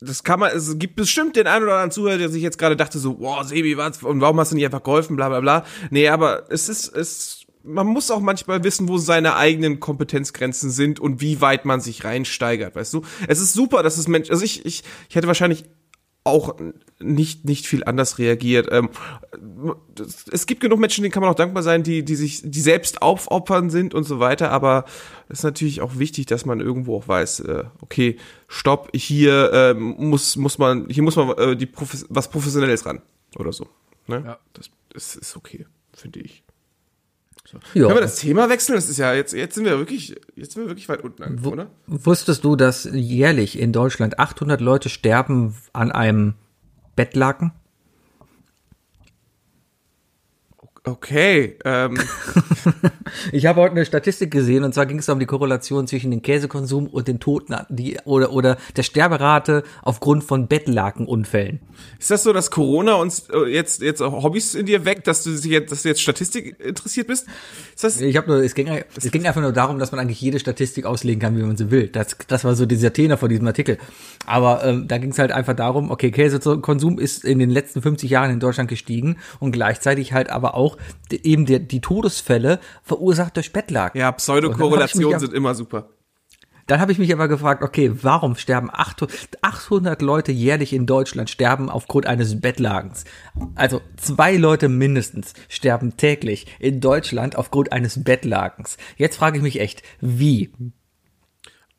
das 0.02 0.24
kann 0.24 0.40
man, 0.40 0.52
es 0.56 0.78
gibt 0.80 0.96
bestimmt 0.96 1.36
den 1.36 1.48
einen 1.48 1.64
oder 1.64 1.74
anderen 1.74 1.92
Zuhörer, 1.92 2.18
der 2.18 2.30
sich 2.30 2.42
jetzt 2.42 2.58
gerade 2.58 2.78
dachte 2.78 3.00
so, 3.00 3.20
wow, 3.20 3.44
Sebi, 3.44 3.78
was, 3.78 4.02
und 4.02 4.22
warum 4.22 4.40
hast 4.40 4.52
du 4.52 4.56
nicht 4.56 4.66
einfach 4.66 4.84
geholfen, 4.84 5.16
bla, 5.16 5.28
bla, 5.28 5.42
bla. 5.42 5.66
Nee, 5.90 6.08
aber 6.08 6.46
es 6.50 6.70
ist, 6.70 6.96
es, 6.96 7.46
man 7.64 7.88
muss 7.88 8.10
auch 8.10 8.22
manchmal 8.22 8.64
wissen, 8.64 8.88
wo 8.88 8.98
seine 8.98 9.36
eigenen 9.36 9.82
Kompetenzgrenzen 9.82 10.70
sind 10.70 11.00
und 11.02 11.20
wie 11.20 11.42
weit 11.42 11.66
man 11.66 11.82
sich 11.82 12.06
reinsteigert, 12.06 12.76
weißt 12.76 12.94
du? 12.94 13.02
Es 13.28 13.42
ist 13.42 13.54
super, 13.54 13.84
dass 13.84 13.98
es 13.98 14.08
Mensch, 14.08 14.30
also 14.30 14.44
ich, 14.44 14.66
ich, 14.66 14.84
ich 15.10 15.16
hätte 15.16 15.28
wahrscheinlich 15.28 15.66
auch 16.30 16.56
nicht, 17.00 17.46
nicht 17.46 17.68
viel 17.68 17.84
anders 17.84 18.18
reagiert. 18.18 18.68
Ähm, 18.72 18.90
es 20.32 20.46
gibt 20.46 20.62
genug 20.62 20.80
Menschen, 20.80 21.02
denen 21.02 21.12
kann 21.12 21.22
man 21.22 21.32
auch 21.32 21.36
dankbar 21.36 21.64
sein, 21.64 21.84
die, 21.84 22.04
die 22.04 22.16
sich, 22.16 22.42
die 22.44 22.62
selbst 22.62 23.02
aufopfern 23.02 23.70
sind 23.70 23.94
und 23.94 24.04
so 24.04 24.20
weiter, 24.20 24.52
aber 24.52 24.86
es 25.30 25.40
ist 25.40 25.44
natürlich 25.44 25.82
auch 25.82 25.98
wichtig, 25.98 26.26
dass 26.26 26.46
man 26.46 26.60
irgendwo 26.60 26.98
auch 26.98 27.08
weiß, 27.08 27.42
äh, 27.42 27.64
okay, 27.82 28.18
stopp, 28.48 28.90
hier 28.94 29.52
äh, 29.54 29.74
muss, 29.74 30.36
muss 30.36 30.58
man, 30.58 30.90
hier 30.90 31.04
muss 31.04 31.16
man 31.16 31.38
äh, 31.38 31.56
die 31.56 31.66
Profes 31.66 32.06
was 32.10 32.30
Professionelles 32.30 32.86
ran 32.86 33.02
oder 33.38 33.54
so. 33.54 33.68
Ne? 34.08 34.24
Ja. 34.26 34.40
Das, 34.54 34.70
das 34.90 35.16
ist 35.16 35.38
okay, 35.38 35.66
finde 35.94 36.20
ich. 36.20 36.44
So. 37.52 37.58
Ja. 37.74 37.86
Können 37.88 37.98
wir 37.98 38.02
das 38.02 38.18
Thema 38.18 38.48
wechseln? 38.50 38.76
Das 38.76 38.90
ist 38.90 38.98
ja 38.98 39.14
jetzt, 39.14 39.34
jetzt 39.34 39.56
sind 39.56 39.66
wir 39.66 39.80
wirklich, 39.80 40.16
jetzt 40.36 40.54
sind 40.54 40.64
wir 40.64 40.70
wirklich 40.70 40.88
weit 40.88 41.04
unten 41.04 41.24
angekommen, 41.24 41.54
oder? 41.54 41.72
Wusstest 41.88 42.44
du, 42.44 42.56
dass 42.56 42.88
jährlich 42.92 43.58
in 43.58 43.74
Deutschland 43.74 44.20
800 44.20 44.62
Leute 44.62 44.90
sterben 44.90 45.56
an 45.74 45.92
einem 45.92 46.36
Bettlaken? 46.96 47.52
Okay, 50.90 51.58
ähm, 51.66 52.00
Ich 53.32 53.46
habe 53.46 53.62
heute 53.62 53.72
eine 53.76 53.86
Statistik 53.86 54.32
gesehen 54.32 54.64
und 54.64 54.74
zwar 54.74 54.86
ging 54.86 55.00
es 55.00 55.10
um 55.10 55.20
die 55.20 55.26
Korrelation 55.26 55.88
zwischen 55.88 56.12
dem 56.12 56.22
Käsekonsum 56.22 56.88
und 56.88 57.08
den 57.08 57.20
Toten 57.20 57.56
die, 57.70 57.98
oder, 58.06 58.32
oder 58.32 58.58
der 58.76 58.84
Sterberate 58.84 59.64
aufgrund 59.82 60.24
von 60.24 60.48
Bettlakenunfällen. 60.48 61.60
Ist 62.00 62.12
das 62.12 62.24
so, 62.24 62.34
dass 62.34 62.52
Corona 62.52 62.96
uns 62.96 63.30
äh, 63.30 63.50
jetzt, 63.50 63.82
jetzt 63.82 64.02
auch 64.02 64.24
Hobbys 64.24 64.56
in 64.56 64.66
dir 64.66 64.86
weckt, 64.86 65.08
dass 65.08 65.24
du, 65.24 65.32
jetzt, 65.32 65.72
dass 65.72 65.84
du 65.84 65.90
jetzt 65.90 66.02
Statistik 66.02 66.60
interessiert 66.60 67.08
bist? 67.08 67.28
Ist 67.74 67.84
das, 67.84 68.02
Ich 68.02 68.18
habe 68.18 68.28
nur, 68.28 68.44
es 68.44 68.56
ging, 68.56 68.68
es 68.68 69.12
ging 69.12 69.26
einfach 69.26 69.42
nur 69.42 69.54
darum, 69.54 69.80
dass 69.80 69.92
man 69.92 70.00
eigentlich 70.00 70.22
jede 70.22 70.40
Statistik 70.40 70.86
auslegen 70.86 71.20
kann, 71.20 71.38
wie 71.38 71.44
man 71.44 71.58
sie 71.58 71.72
will. 71.72 71.88
Das, 71.88 72.18
das 72.28 72.44
war 72.44 72.56
so 72.56 72.66
dieser 72.66 72.94
Tenor 72.94 73.18
von 73.18 73.30
diesem 73.30 73.48
Artikel. 73.48 73.78
Aber 74.26 74.64
ähm, 74.64 74.88
da 74.88 74.98
ging 74.98 75.12
es 75.12 75.20
halt 75.20 75.32
einfach 75.32 75.56
darum, 75.56 75.92
okay, 75.92 76.12
Käsekonsum 76.12 77.00
ist 77.00 77.24
in 77.24 77.40
den 77.40 77.50
letzten 77.50 77.82
50 77.82 78.10
Jahren 78.10 78.32
in 78.32 78.40
Deutschland 78.40 78.70
gestiegen 78.70 79.18
und 79.40 79.52
gleichzeitig 79.52 80.14
halt 80.14 80.30
aber 80.30 80.56
auch 80.56 80.78
eben 81.12 81.46
der, 81.46 81.60
die 81.60 81.82
Todesfälle 81.82 82.60
verursacht 82.84 83.36
durch 83.36 83.54
Bettlaken. 83.54 84.00
ja, 84.00 84.12
Pseudokorrelationen 84.12 85.20
sind 85.20 85.34
immer 85.34 85.56
super. 85.56 85.90
Dann 86.70 86.80
habe 86.80 86.92
ich 86.92 87.00
mich 87.00 87.12
aber 87.12 87.28
gefragt, 87.28 87.64
okay, 87.64 87.92
warum 88.04 88.36
sterben 88.36 88.70
800 88.72 89.40
800 89.42 90.04
Leute 90.04 90.32
jährlich 90.32 90.72
in 90.72 90.86
Deutschland 90.86 91.32
sterben 91.32 91.68
aufgrund 91.68 92.06
eines 92.06 92.40
Bettlagens? 92.42 93.06
Also 93.56 93.82
zwei 93.98 94.36
Leute 94.36 94.70
mindestens 94.70 95.34
sterben 95.48 95.98
täglich 95.98 96.46
in 96.60 96.80
Deutschland 96.80 97.36
aufgrund 97.36 97.72
eines 97.72 98.04
Bettlagens. 98.04 98.78
Jetzt 98.98 99.18
frage 99.18 99.38
ich 99.38 99.44
mich 99.44 99.60
echt, 99.60 99.82
wie? 100.00 100.52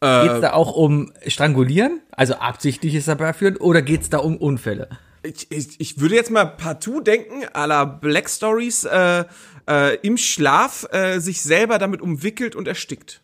Äh, 0.00 0.26
Geht's 0.26 0.40
da 0.40 0.54
auch 0.54 0.74
um 0.74 1.12
Strangulieren, 1.24 2.00
also 2.10 2.34
absichtliches 2.34 3.06
Herbeiführen, 3.06 3.58
oder 3.58 3.82
geht's 3.82 4.10
da 4.10 4.18
um 4.18 4.36
Unfälle? 4.38 4.88
Ich, 5.22 5.50
ich, 5.50 5.80
ich 5.80 6.00
würde 6.00 6.14
jetzt 6.14 6.30
mal 6.30 6.44
partout 6.46 7.00
denken, 7.02 7.44
à 7.52 7.66
la 7.66 7.84
Black 7.84 8.28
Stories, 8.30 8.84
äh, 8.84 9.24
äh, 9.68 9.96
im 10.02 10.16
Schlaf 10.16 10.86
äh, 10.92 11.18
sich 11.20 11.42
selber 11.42 11.78
damit 11.78 12.00
umwickelt 12.00 12.56
und 12.56 12.66
erstickt. 12.66 13.22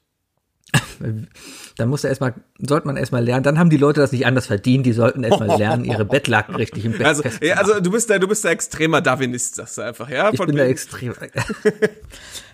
Da 1.77 1.87
muss 1.87 2.05
er 2.05 2.11
erstmal, 2.11 2.35
sollte 2.59 2.87
man 2.87 2.97
erstmal 2.97 3.25
lernen. 3.25 3.43
Dann 3.43 3.59
haben 3.59 3.71
die 3.71 3.77
Leute 3.77 4.01
das 4.01 4.13
nicht 4.13 4.27
anders 4.27 4.47
verdient. 4.47 4.85
Die 4.87 4.93
sollten 4.93 5.25
erstmal 5.25 5.49
lernen, 5.59 5.85
ihre 5.85 6.05
Bettlaken 6.05 6.55
richtig 6.55 6.85
im 6.85 6.93
Bett 6.93 7.07
Also, 7.07 7.23
ja, 7.43 7.57
also 7.57 7.81
du 7.81 7.91
bist 7.91 8.11
da, 8.11 8.19
du 8.19 8.27
bist 8.29 8.45
da 8.45 8.51
extremer 8.51 9.01
Darwinist, 9.01 9.55
sagst 9.57 9.79
du 9.79 9.83
einfach, 9.83 10.09
ja? 10.11 10.31
Ich 10.33 10.39
bin 10.39 10.49
da 10.57 10.63
wegen- 10.63 10.71
extrem. 10.71 11.15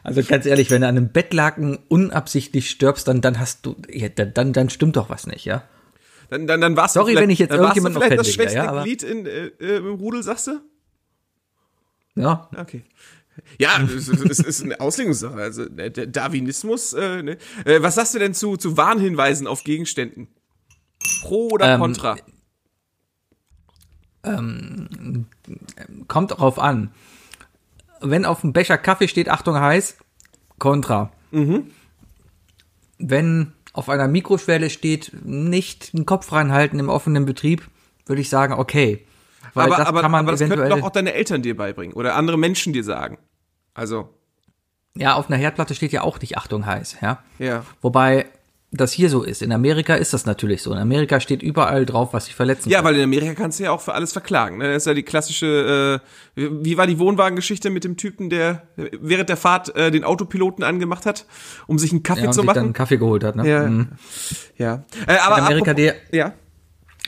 Also 0.04 0.22
ganz 0.24 0.46
ehrlich, 0.46 0.68
wenn 0.70 0.80
du 0.82 0.88
an 0.88 0.96
einem 0.96 1.08
Bettlaken 1.10 1.78
unabsichtlich 1.88 2.68
stirbst, 2.68 3.06
dann, 3.06 3.20
dann 3.20 3.38
hast 3.38 3.64
du, 3.64 3.76
ja, 3.88 4.08
dann, 4.08 4.34
dann, 4.34 4.52
dann 4.52 4.68
stimmt 4.68 4.96
doch 4.96 5.08
was 5.10 5.28
nicht, 5.28 5.44
ja? 5.44 5.62
Dann, 6.32 6.46
dann, 6.46 6.62
dann 6.62 6.76
warst 6.78 6.94
Sorry, 6.94 7.12
du 7.12 7.20
wenn 7.20 7.28
ich 7.28 7.40
jetzt 7.40 7.52
irgendjemanden 7.52 8.00
vielleicht 8.00 8.18
das 8.18 8.32
schwächste 8.32 8.56
ja, 8.56 8.82
Glied 8.82 9.02
in, 9.02 9.26
äh, 9.26 9.48
äh, 9.60 9.76
im 9.76 9.96
Rudel, 9.96 10.22
sagst 10.22 10.46
du? 10.46 10.62
Ja. 12.14 12.48
Okay. 12.56 12.84
Ja, 13.58 13.82
es 13.96 14.08
ist, 14.08 14.18
es 14.18 14.38
ist 14.38 14.62
eine 14.62 14.80
Auslegungssache. 14.80 15.34
Also 15.34 15.66
der 15.68 15.90
Darwinismus. 15.90 16.94
Äh, 16.94 17.22
ne? 17.22 17.38
äh, 17.66 17.82
was 17.82 17.96
sagst 17.96 18.14
du 18.14 18.18
denn 18.18 18.32
zu, 18.32 18.56
zu 18.56 18.78
Warnhinweisen 18.78 19.46
auf 19.46 19.62
Gegenständen? 19.62 20.28
Pro 21.20 21.48
oder 21.48 21.74
Ähm, 21.74 21.80
contra? 21.80 22.16
Kommt 26.08 26.30
darauf 26.30 26.58
an. 26.58 26.94
Wenn 28.00 28.24
auf 28.24 28.40
dem 28.40 28.54
Becher 28.54 28.78
Kaffee 28.78 29.08
steht, 29.08 29.28
Achtung 29.28 29.56
heiß, 29.56 29.98
Kontra. 30.58 31.12
Mhm. 31.30 31.72
Wenn 32.96 33.52
auf 33.72 33.88
einer 33.88 34.08
Mikroschwelle 34.08 34.70
steht, 34.70 35.12
nicht 35.24 35.92
den 35.92 36.06
Kopf 36.06 36.32
reinhalten 36.32 36.78
im 36.78 36.88
offenen 36.88 37.24
Betrieb, 37.24 37.68
würde 38.06 38.20
ich 38.20 38.28
sagen, 38.28 38.54
okay. 38.54 39.06
Weil 39.54 39.66
aber 39.66 39.76
das 39.76 39.86
aber, 39.86 40.00
kann 40.02 40.10
man 40.10 40.20
aber 40.20 40.32
das 40.32 40.40
könnten 40.40 40.54
eventuell. 40.54 40.80
doch 40.80 40.86
auch 40.86 40.92
deine 40.92 41.14
Eltern 41.14 41.42
dir 41.42 41.56
beibringen 41.56 41.94
oder 41.94 42.14
andere 42.14 42.38
Menschen 42.38 42.72
dir 42.72 42.84
sagen. 42.84 43.18
Also, 43.74 44.08
ja, 44.94 45.14
auf 45.14 45.28
einer 45.28 45.38
Herdplatte 45.38 45.74
steht 45.74 45.92
ja 45.92 46.02
auch 46.02 46.20
nicht 46.20 46.36
Achtung 46.36 46.66
heiß, 46.66 46.98
ja. 47.00 47.22
ja. 47.38 47.64
Wobei 47.80 48.26
das 48.74 48.90
hier 48.90 49.10
so 49.10 49.22
ist. 49.22 49.42
In 49.42 49.52
Amerika 49.52 49.94
ist 49.94 50.14
das 50.14 50.24
natürlich 50.24 50.62
so. 50.62 50.72
In 50.72 50.78
Amerika 50.78 51.20
steht 51.20 51.42
überall 51.42 51.84
drauf, 51.84 52.14
was 52.14 52.24
sich 52.24 52.34
verletzen 52.34 52.70
Ja, 52.70 52.82
weil 52.82 52.96
in 52.96 53.02
Amerika 53.02 53.34
kannst 53.34 53.60
du 53.60 53.64
ja 53.64 53.70
auch 53.70 53.82
für 53.82 53.92
alles 53.92 54.12
verklagen. 54.12 54.58
Ne? 54.58 54.72
Das 54.72 54.84
ist 54.84 54.86
ja 54.86 54.94
die 54.94 55.02
klassische, 55.02 56.00
äh, 56.36 56.48
wie 56.62 56.78
war 56.78 56.86
die 56.86 56.98
Wohnwagengeschichte 56.98 57.68
mit 57.68 57.84
dem 57.84 57.98
Typen, 57.98 58.30
der 58.30 58.62
während 58.76 59.28
der 59.28 59.36
Fahrt 59.36 59.76
äh, 59.76 59.90
den 59.90 60.04
Autopiloten 60.04 60.64
angemacht 60.64 61.04
hat, 61.04 61.26
um 61.66 61.78
sich 61.78 61.92
einen 61.92 62.02
Kaffee 62.02 62.22
ja, 62.22 62.26
und 62.28 62.32
zu 62.32 62.40
sich 62.40 62.48
dann 62.48 62.56
einen 62.56 62.66
machen? 62.68 62.72
Kaffee 62.72 62.96
geholt 62.96 63.24
hat. 63.24 63.36
Ne? 63.36 63.48
Ja. 63.48 63.68
Mhm. 63.68 63.88
Ja. 64.56 64.84
Äh, 65.06 65.16
aber 65.18 65.38
In 65.38 65.44
Amerika, 65.44 65.70
apropos- 65.72 65.76
der, 65.76 65.94
ja. 66.10 66.32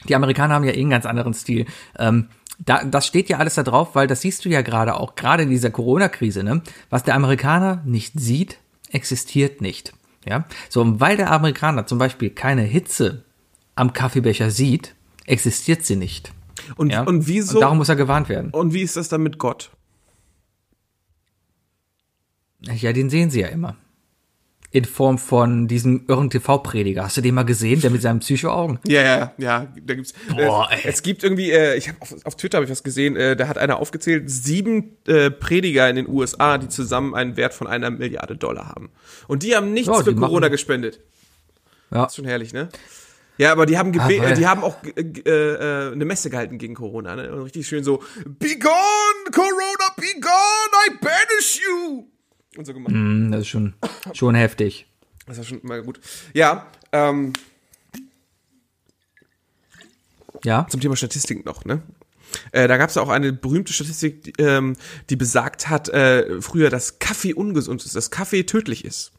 die 0.07 0.15
Amerikaner 0.15 0.55
haben 0.55 0.65
ja 0.65 0.73
eh 0.73 0.81
einen 0.81 0.91
ganz 0.91 1.07
anderen 1.07 1.33
Stil. 1.33 1.65
Ähm, 1.99 2.29
da, 2.59 2.85
das 2.85 3.07
steht 3.07 3.31
ja 3.31 3.39
alles 3.39 3.55
da 3.55 3.63
drauf, 3.63 3.95
weil 3.95 4.07
das 4.07 4.21
siehst 4.21 4.45
du 4.45 4.51
ja 4.51 4.61
gerade 4.61 4.95
auch, 5.01 5.15
gerade 5.15 5.45
in 5.45 5.51
dieser 5.51 5.71
Corona-Krise, 5.71 6.45
ne? 6.45 6.63
Was 6.91 7.03
der 7.05 7.15
Amerikaner 7.15 7.83
nicht 7.87 8.21
sieht, 8.21 8.59
existiert 8.93 9.61
nicht. 9.63 9.95
Ja, 10.27 10.47
so, 10.71 10.81
und 10.81 11.01
weil 11.01 11.17
der 11.17 11.31
Amerikaner 11.31 11.87
zum 11.87 11.99
Beispiel 11.99 12.31
keine 12.31 12.63
Hitze 12.63 13.25
am 13.75 13.93
Kaffeebecher 13.93 14.51
sieht, 14.51 14.95
existiert 15.27 15.85
sie 15.85 15.97
nicht. 15.97 16.33
Und, 16.77 16.91
Ja? 16.91 17.03
und 17.03 17.27
wieso? 17.27 17.57
Und 17.59 17.61
darum 17.63 17.79
muss 17.79 17.89
er 17.89 17.97
gewarnt 17.97 18.29
werden. 18.29 18.51
und 18.51 18.73
wie 18.73 18.83
ist 18.83 18.97
das 18.97 19.09
dann 19.09 19.23
mit 19.23 19.39
Gott? 19.39 19.71
Ja, 22.61 22.93
den 22.93 23.11
sehen 23.11 23.31
sie 23.31 23.41
ja 23.41 23.49
immer. 23.49 23.77
In 24.75 24.85
Form 24.87 25.19
von 25.19 25.69
diesem 25.69 26.05
irren 26.09 26.31
TV-Prediger. 26.31 27.05
Hast 27.05 27.17
du 27.17 27.21
den 27.21 27.37
mal 27.37 27.45
gesehen, 27.45 27.81
der 27.81 27.91
mit 27.93 28.03
seinen 28.03 28.19
Psycho-Augen? 28.19 28.81
Ja, 28.89 29.03
ja, 29.03 29.33
ja, 29.39 29.67
da 29.81 29.95
gibt's. 29.95 30.15
Boah, 30.29 30.69
äh, 30.69 30.75
ey. 30.75 30.81
es 30.87 31.03
gibt 31.03 31.23
irgendwie, 31.23 31.53
äh, 31.53 31.77
ich 31.77 31.87
habe 31.89 31.99
auf, 32.03 32.13
auf 32.25 32.37
Twitter 32.37 32.57
habe 32.59 32.65
ich 32.65 32.73
was 32.73 32.83
gesehen, 32.83 33.15
äh, 33.15 33.37
da 33.37 33.47
hat 33.47 33.57
einer 33.57 33.79
aufgezählt, 33.79 34.29
sieben 34.29 34.97
äh, 35.07 35.31
Prediger 35.31 35.89
in 35.89 35.95
den 35.95 36.09
USA, 36.09 36.59
die 36.59 36.67
zusammen 36.69 37.15
einen 37.15 37.37
Wert 37.37 37.55
von 37.55 37.69
einer 37.69 37.89
Milliarde 37.91 38.35
Dollar 38.37 38.67
haben. 38.67 38.91
Und 39.29 39.45
die 39.45 39.55
haben 39.55 39.73
nichts 39.73 39.87
Ja, 39.87 40.03
für 40.03 40.13
die 40.13 40.19
Corona 40.19 40.41
machen- 40.41 40.51
gespendet. 40.51 40.99
Ja. 41.93 42.07
Ist 42.07 42.17
schon 42.17 42.25
herrlich, 42.25 42.53
ne? 42.53 42.69
Ja, 43.39 43.53
aber 43.53 43.67
die 43.67 43.79
haben 43.79 43.97
weil- 43.97 44.25
äh, 44.25 44.35
die 44.35 44.49
haben 44.49 44.65
auch 44.65 44.79
äh, 44.83 45.01
äh, 45.01 45.93
eine 45.93 46.05
Messe 46.05 46.31
gehalten 46.31 46.59
gegen 46.59 46.75
Corona, 46.75 47.15
ne? 47.15 47.33
Und 47.33 47.43
richtig 47.43 47.69
schön 47.69 47.85
so 47.85 48.03
Be 48.27 48.59
gone, 48.59 49.31
Corona, 49.33 49.95
be 49.97 50.21
gone, 50.21 50.73
I 50.89 50.97
banish 51.01 51.61
you. 51.65 52.07
Und 52.57 52.65
so 52.65 52.73
gemacht. 52.75 52.93
Hm, 52.93 53.31
Das 53.33 53.43
ist 53.43 53.49
schon, 53.49 53.75
schon 54.13 54.35
heftig. 54.35 54.87
Das 55.27 55.39
war 55.39 55.45
schon 55.45 55.61
mal 55.63 55.83
gut. 55.83 56.01
Ja, 56.35 56.67
ähm, 56.93 57.33
Ja. 60.45 60.67
zum 60.69 60.81
Thema 60.81 60.97
Statistik 60.97 61.45
noch, 61.47 61.65
ne? 61.65 61.83
Äh, 62.53 62.67
da 62.69 62.77
gab 62.77 62.91
es 62.91 62.97
auch 62.97 63.09
eine 63.09 63.33
berühmte 63.33 63.73
Statistik, 63.73 64.23
die, 64.25 64.33
ähm, 64.39 64.77
die 65.09 65.17
besagt 65.17 65.69
hat, 65.69 65.89
äh, 65.89 66.41
früher, 66.43 66.69
dass 66.69 66.99
Kaffee 66.99 67.33
ungesund 67.33 67.85
ist, 67.85 67.95
dass 67.95 68.11
Kaffee 68.11 68.43
tödlich 68.45 68.85
ist. 68.85 69.13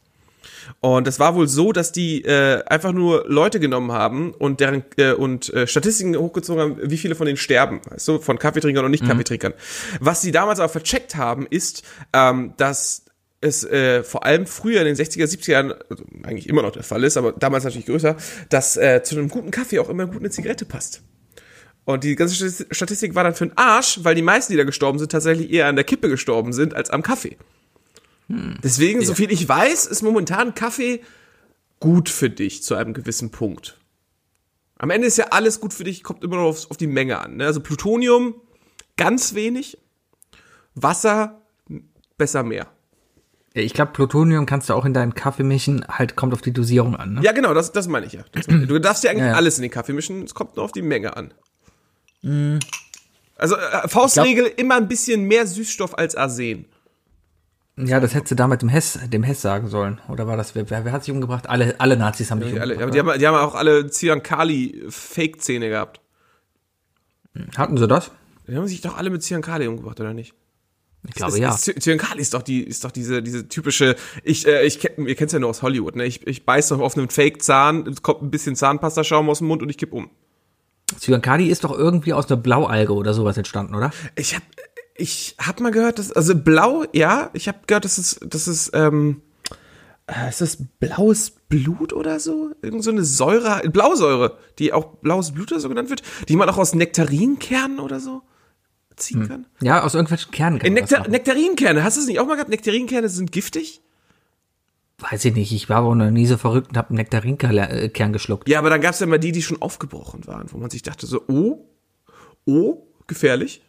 Und 0.82 1.08
das 1.08 1.19
war 1.19 1.36
wohl 1.36 1.48
so, 1.48 1.71
dass 1.71 1.91
die 1.91 2.24
äh, 2.26 2.63
einfach 2.65 2.91
nur 2.91 3.26
Leute 3.28 3.60
genommen 3.60 3.91
haben 3.91 4.32
und 4.34 4.60
deren 4.60 4.84
äh, 4.98 5.13
und 5.13 5.54
äh, 5.54 5.65
Statistiken 5.67 6.15
hochgezogen 6.17 6.62
haben, 6.62 6.89
wie 6.91 6.98
viele 6.98 7.15
von 7.15 7.26
denen 7.26 7.38
sterben, 7.38 7.82
weißt 7.89 8.08
du, 8.08 8.19
von 8.19 8.38
Kaffeetrinkern 8.38 8.84
und 8.84 8.91
nicht 8.91 9.06
Kaffeetrinkern. 9.06 9.54
Was 10.00 10.21
sie 10.21 10.32
damals 10.32 10.60
aber 10.60 10.69
vercheckt 10.69 11.15
haben, 11.15 11.45
ist, 11.48 11.84
ähm, 12.13 12.54
dass 12.58 13.04
es 13.45 13.63
äh, 13.63 14.03
vor 14.03 14.25
allem 14.25 14.45
früher 14.47 14.81
in 14.81 14.88
den 14.88 14.95
60er, 14.95 15.25
70er 15.25 15.51
Jahren, 15.51 15.73
also 15.89 16.03
eigentlich 16.23 16.49
immer 16.49 16.62
noch 16.62 16.71
der 16.71 16.84
Fall 16.84 17.03
ist, 17.03 17.17
aber 17.17 17.31
damals 17.31 17.63
natürlich 17.63 17.86
größer, 17.86 18.15
dass 18.49 18.77
äh, 18.77 19.01
zu 19.03 19.15
einem 19.17 19.29
guten 19.29 19.51
Kaffee 19.51 19.79
auch 19.79 19.89
immer 19.89 20.05
gut 20.08 20.17
eine 20.17 20.29
Zigarette 20.29 20.65
passt. 20.65 21.01
Und 21.86 22.03
die 22.03 22.15
ganze 22.15 22.34
Stati- 22.36 22.65
Statistik 22.73 23.13
war 23.13 23.23
dann 23.23 23.36
für 23.36 23.47
den 23.47 23.58
Arsch, 23.58 23.99
weil 24.03 24.15
die 24.15 24.23
meisten, 24.23 24.53
die 24.53 24.58
da 24.58 24.63
gestorben 24.63 24.97
sind, 24.97 25.12
tatsächlich 25.12 25.51
eher 25.51 25.67
an 25.67 25.75
der 25.75 25.86
Kippe 25.86 26.10
gestorben 26.10 26.51
sind 26.51 26.73
als 26.73 26.89
am 26.89 27.03
Kaffee. 27.03 27.38
Deswegen, 28.27 29.05
so 29.05 29.13
viel 29.13 29.31
ich 29.31 29.47
weiß, 29.47 29.86
ist 29.86 30.01
momentan 30.01 30.55
Kaffee 30.55 31.01
gut 31.79 32.10
für 32.10 32.31
dich 32.31 32.63
zu 32.63 32.73
einem 32.73 32.93
gewissen 32.95 33.29
Punkt. 33.29 33.77
Am 34.77 34.89
Ende 34.89 35.08
ist 35.08 35.17
ja 35.17 35.27
alles 35.29 35.60
gut 35.60 35.73
für 35.73 35.84
dich, 35.84 36.01
kommt 36.03 36.23
immer 36.23 36.38
noch 36.38 36.45
auf, 36.45 36.71
auf 36.71 36.77
die 36.77 36.88
Menge 36.88 37.19
an. 37.19 37.38
Ne? 37.38 37.45
Also 37.45 37.60
Plutonium 37.62 38.34
ganz 38.97 39.36
wenig, 39.36 39.77
Wasser 40.73 41.41
besser 42.17 42.41
mehr. 42.43 42.71
Ich 43.57 43.73
glaube, 43.73 43.93
Plutonium 43.93 44.45
kannst 44.45 44.69
du 44.69 44.73
auch 44.73 44.83
in 44.83 44.93
deinen 44.93 45.15
Kaffee 45.15 45.43
mischen, 45.43 45.85
halt 45.87 46.17
kommt 46.17 46.33
auf 46.33 46.41
die 46.41 46.51
Dosierung 46.51 46.95
an. 46.97 47.13
Ne? 47.13 47.21
Ja, 47.23 47.31
genau, 47.31 47.53
das, 47.53 47.71
das 47.71 47.87
meine 47.87 48.05
ich 48.05 48.11
ja. 48.13 48.23
Du 48.47 48.79
darfst 48.79 49.03
ja 49.05 49.11
eigentlich 49.11 49.23
Ja, 49.23 49.29
ja. 49.31 49.35
alles 49.35 49.57
in 49.57 49.61
den 49.61 49.71
Kaffee 49.71 49.93
mischen, 49.93 50.23
es 50.23 50.33
kommt 50.33 50.57
nur 50.57 50.65
auf 50.65 50.73
die 50.73 50.81
Menge 50.81 51.15
an. 51.15 51.33
Also 53.37 53.55
äh, 53.55 53.87
Faustregel, 53.87 54.45
immer 54.57 54.75
ein 54.75 54.87
bisschen 54.89 55.23
mehr 55.23 55.47
Süßstoff 55.47 55.97
als 55.97 56.15
Arsen. 56.15 56.65
Ja, 57.77 57.99
das 57.99 58.13
hättest 58.13 58.31
du 58.31 58.35
da 58.35 58.47
mit 58.47 58.61
dem 58.61 58.69
Hess, 58.69 58.99
dem 59.07 59.23
Hess 59.23 59.41
sagen 59.41 59.67
sollen. 59.69 59.99
Oder 60.09 60.27
war 60.27 60.35
das, 60.37 60.53
wer, 60.55 60.69
wer 60.69 60.91
hat 60.91 61.03
sich 61.05 61.13
umgebracht? 61.13 61.47
Alle, 61.47 61.75
alle 61.79 61.95
Nazis 61.97 62.31
haben 62.31 62.41
sich 62.41 62.51
Die, 62.53 62.59
alle, 62.59 62.73
umgebracht. 62.75 62.99
aber 62.99 63.11
die, 63.11 63.11
haben, 63.11 63.19
die 63.19 63.27
haben 63.27 63.35
auch 63.35 63.55
alle 63.55 63.89
Cyankali-Fake-Zähne 63.89 65.69
gehabt. 65.69 66.01
Hatten 67.57 67.77
sie 67.77 67.87
das? 67.87 68.11
Die 68.47 68.55
haben 68.55 68.67
sich 68.67 68.81
doch 68.81 68.97
alle 68.97 69.09
mit 69.09 69.23
Cyankali 69.23 69.67
umgebracht, 69.67 69.99
oder 69.99 70.13
nicht? 70.13 70.33
Ich 71.07 71.15
glaube 71.15 71.39
ja. 71.39 71.53
Ist, 71.53 71.65
Cyankali 71.81 72.21
ist 72.21 72.33
doch 72.33 72.41
die, 72.41 72.63
ist 72.63 72.83
doch 72.83 72.91
diese, 72.91 73.21
diese 73.21 73.47
typische, 73.47 73.95
ich, 74.23 74.47
äh, 74.47 74.65
ich 74.65 74.83
ihr 74.83 75.15
kennt's 75.15 75.33
ja 75.33 75.39
nur 75.39 75.49
aus 75.49 75.61
Hollywood, 75.61 75.95
ne? 75.95 76.05
Ich, 76.05 76.25
ich 76.25 76.45
beiß 76.45 76.69
doch 76.69 76.79
auf 76.79 76.97
einen 76.97 77.09
Fake-Zahn, 77.09 77.87
es 77.87 78.01
kommt 78.01 78.21
ein 78.21 78.31
bisschen 78.31 78.55
Zahnpastaschaum 78.55 79.29
aus 79.29 79.39
dem 79.39 79.47
Mund 79.47 79.61
und 79.61 79.69
ich 79.69 79.77
kipp 79.77 79.93
um. 79.93 80.09
Cyankali 80.99 81.47
ist 81.47 81.63
doch 81.63 81.77
irgendwie 81.77 82.13
aus 82.13 82.27
einer 82.27 82.37
Blaualge 82.37 82.93
oder 82.93 83.13
sowas 83.13 83.37
entstanden, 83.37 83.75
oder? 83.75 83.91
Ich 84.15 84.35
hab, 84.35 84.43
Ich 84.95 85.35
habe 85.39 85.63
mal 85.63 85.71
gehört, 85.71 85.99
dass 85.99 86.11
also 86.11 86.35
blau, 86.35 86.85
ja, 86.93 87.29
ich 87.33 87.47
habe 87.47 87.59
gehört, 87.67 87.85
dass 87.85 87.97
es 87.97 88.19
dass 88.21 88.47
es 88.47 88.71
ähm, 88.73 89.21
äh, 90.07 90.29
ist 90.29 90.41
das 90.41 90.57
blaues 90.79 91.31
Blut 91.31 91.91
oder 91.91 92.19
so? 92.19 92.51
Irgend 92.61 92.83
so 92.83 92.91
eine 92.91 93.03
Säure, 93.03 93.67
Blausäure, 93.69 94.37
die 94.59 94.71
auch 94.71 94.97
blaues 95.01 95.31
Blut 95.31 95.51
oder 95.51 95.61
so 95.61 95.69
genannt 95.69 95.89
wird, 95.89 96.03
die 96.29 96.35
man 96.35 96.49
auch 96.49 96.57
aus 96.57 96.75
Nektarinkernen 96.75 97.79
oder 97.79 97.99
so 97.99 98.21
ziehen 98.97 99.27
kann. 99.27 99.45
Ja, 99.62 99.84
aus 99.84 99.93
irgendwelchen 99.95 100.31
Kernen 100.31 100.60
kann 100.60 100.67
Äh, 100.67 100.73
Nektar 100.73 100.99
machen. 100.99 101.12
Nektarinkerne, 101.12 101.84
hast 101.84 101.97
du 101.97 102.01
es 102.01 102.08
nicht 102.08 102.19
auch 102.19 102.27
mal 102.27 102.36
gehabt? 102.36 102.49
Nektarinkerne 102.49 103.10
sind 103.10 103.31
giftig? 103.31 103.81
Weiß 104.99 105.25
ich 105.25 105.34
nicht, 105.36 105.51
ich 105.51 105.67
war 105.67 105.77
aber 105.77 105.93
noch 105.95 106.10
nie 106.10 106.25
so 106.25 106.38
verrückt 106.38 106.69
und 106.69 106.77
habe 106.77 106.89
einen 106.89 106.97
Nektarinkern 106.97 108.13
geschluckt. 108.13 108.47
Ja, 108.47 108.60
aber 108.60 108.69
dann 108.69 108.79
gab 108.79 108.93
es 108.93 108.99
ja 109.01 109.08
mal 109.08 109.19
die, 109.19 109.34
die 109.34 109.41
schon 109.41 109.62
aufgebrochen 109.62 110.25
waren, 110.25 110.51
wo 110.51 110.58
man 110.58 110.69
sich 110.69 110.84
dachte 110.84 111.05
so, 111.05 111.21
oh, 111.27 111.65
oh, 112.45 112.88
gefährlich. 113.08 113.62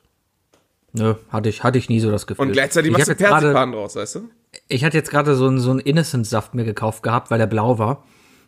Nö, 0.93 1.15
hatte 1.31 1.49
ich, 1.49 1.63
hatte 1.65 1.79
ich 1.79 1.89
nie 1.89 1.99
so 2.01 2.11
das 2.11 2.27
Gefühl. 2.27 2.47
Und 2.47 2.53
gleichzeitig 2.53 2.93
ich 2.93 2.97
machst 2.97 3.11
du 3.11 3.17
Perzipan 3.17 3.73
draus, 3.73 3.97
weißt 3.97 4.15
du? 4.15 4.29
Ich 4.69 4.85
hatte 4.85 4.97
jetzt 4.97 5.11
gerade 5.11 5.35
so 5.35 5.47
einen 5.49 5.59
so 5.59 5.71
einen 5.73 5.81
Innocent-Saft 5.81 6.55
mir 6.55 6.65
gekauft 6.65 7.03
gehabt, 7.03 7.31
weil 7.31 7.39
der 7.39 7.47
blau 7.49 7.79
war. 7.79 8.05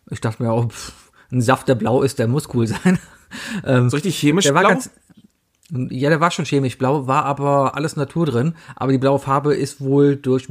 Ich 0.08 0.20
dachte 0.20 0.42
mir, 0.42 0.54
oh, 0.54 0.68
pff, 0.68 0.92
ein 1.30 1.42
Saft, 1.42 1.68
der 1.68 1.74
blau 1.74 2.02
ist, 2.02 2.18
der 2.18 2.28
muss 2.28 2.48
cool 2.54 2.66
sein. 2.66 2.98
So 3.62 3.88
richtig 3.88 4.18
chemisch 4.18 4.44
Der 4.46 4.54
war 4.54 4.62
blau? 4.62 4.70
ganz, 4.70 4.88
ja, 5.70 6.08
der 6.08 6.20
war 6.20 6.30
schon 6.30 6.44
chemisch 6.44 6.78
blau, 6.78 7.06
war 7.06 7.24
aber 7.24 7.74
alles 7.76 7.96
Natur 7.96 8.26
drin. 8.26 8.54
Aber 8.76 8.92
die 8.92 8.98
blaue 8.98 9.18
Farbe 9.18 9.54
ist 9.54 9.80
wohl 9.80 10.16
durch 10.16 10.48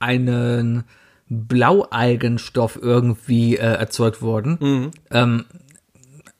einen 0.00 0.84
Blaualgenstoff 1.28 2.78
irgendwie 2.80 3.56
äh, 3.56 3.60
erzeugt 3.60 4.22
worden. 4.22 4.92
Ähm, 5.10 5.44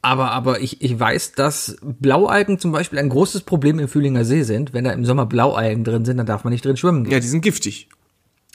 aber 0.02 0.30
aber 0.30 0.60
ich, 0.60 0.82
ich 0.82 0.98
weiß, 0.98 1.32
dass 1.32 1.76
Blaualgen 1.82 2.60
zum 2.60 2.70
Beispiel 2.70 3.00
ein 3.00 3.08
großes 3.08 3.42
Problem 3.42 3.80
im 3.80 3.88
Fühlinger 3.88 4.24
See 4.24 4.44
sind. 4.44 4.72
Wenn 4.72 4.84
da 4.84 4.92
im 4.92 5.04
Sommer 5.04 5.26
Blaualgen 5.26 5.82
drin 5.82 6.04
sind, 6.04 6.18
dann 6.18 6.26
darf 6.26 6.44
man 6.44 6.52
nicht 6.52 6.64
drin 6.64 6.76
schwimmen 6.76 7.04
gehen. 7.04 7.12
ja, 7.12 7.20
die 7.20 7.26
sind 7.26 7.40
giftig. 7.40 7.88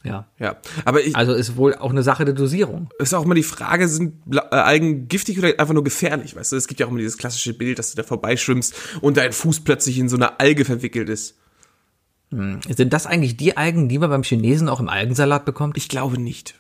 Ja. 0.04 0.28
Ja, 0.40 0.58
aber 0.86 1.04
ich, 1.04 1.16
Also 1.16 1.34
ist 1.34 1.58
wohl 1.58 1.76
auch 1.76 1.92
eine 1.92 2.02
Sache 2.04 2.26
der 2.26 2.34
Dosierung. 2.34 2.90
ist 2.98 3.14
auch 3.14 3.24
immer 3.26 3.36
die 3.36 3.44
Frage, 3.44 3.88
sind 3.88 4.16
äh, 4.34 4.40
Algen 4.56 5.08
giftig 5.08 5.38
oder 5.38 5.50
einfach 5.60 5.74
nur 5.74 5.84
gefährlich, 5.84 6.36
weißt 6.36 6.52
du? 6.52 6.56
Es 6.56 6.68
gibt 6.68 6.80
ja 6.80 6.88
auch 6.88 6.90
immer 6.90 7.00
dieses 7.00 7.18
klassische 7.18 7.54
Bild, 7.54 7.78
dass 7.78 7.92
du 7.92 7.98
da 7.98 8.04
vorbeischwimmst 8.04 8.74
und 9.02 9.18
dein 9.18 9.32
Fuß 9.32 9.60
plötzlich 9.64 10.00
in 10.00 10.10
so 10.10 10.16
eine 10.16 10.40
Alge 10.40 10.66
verwickelt 10.66 11.10
ist. 11.10 11.38
Sind 12.32 12.94
das 12.94 13.08
eigentlich 13.08 13.36
die 13.36 13.58
Algen, 13.58 13.90
die 13.90 14.00
man 14.00 14.10
beim 14.10 14.24
Chinesen 14.24 14.70
auch 14.70 14.80
im 14.80 14.88
Algensalat 14.88 15.44
bekommt? 15.44 15.76
Ich 15.76 15.90
glaube 15.90 16.18
nicht. 16.20 16.56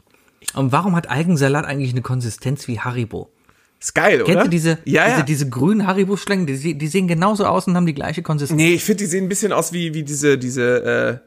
Und 0.54 0.74
warum 0.74 0.96
hat 0.98 1.10
Algensalat 1.10 1.66
eigentlich 1.66 1.92
eine 1.92 2.02
Konsistenz 2.02 2.68
wie 2.68 2.80
Haribo? 2.80 3.32
Ist 3.80 3.96
geil, 3.96 4.18
Kennt 4.26 4.36
oder? 4.38 4.44
ihr 4.46 4.50
diese, 4.50 4.70
ja, 4.86 5.06
diese, 5.06 5.18
ja. 5.18 5.22
diese 5.24 5.50
grünen 5.50 5.88
Haribo-Schlangen? 5.88 6.46
Die, 6.46 6.78
die 6.78 6.88
sehen 6.88 7.08
genauso 7.08 7.46
aus 7.46 7.68
und 7.68 7.76
haben 7.76 7.86
die 7.86 7.94
gleiche 7.94 8.22
Konsistenz. 8.22 8.58
Nee, 8.58 8.74
ich 8.74 8.84
finde, 8.84 9.06
die 9.06 9.10
sehen 9.10 9.26
ein 9.26 9.30
bisschen 9.30 9.54
aus 9.54 9.72
wie, 9.72 9.94
wie 9.94 10.04
diese, 10.04 10.38
diese, 10.38 11.22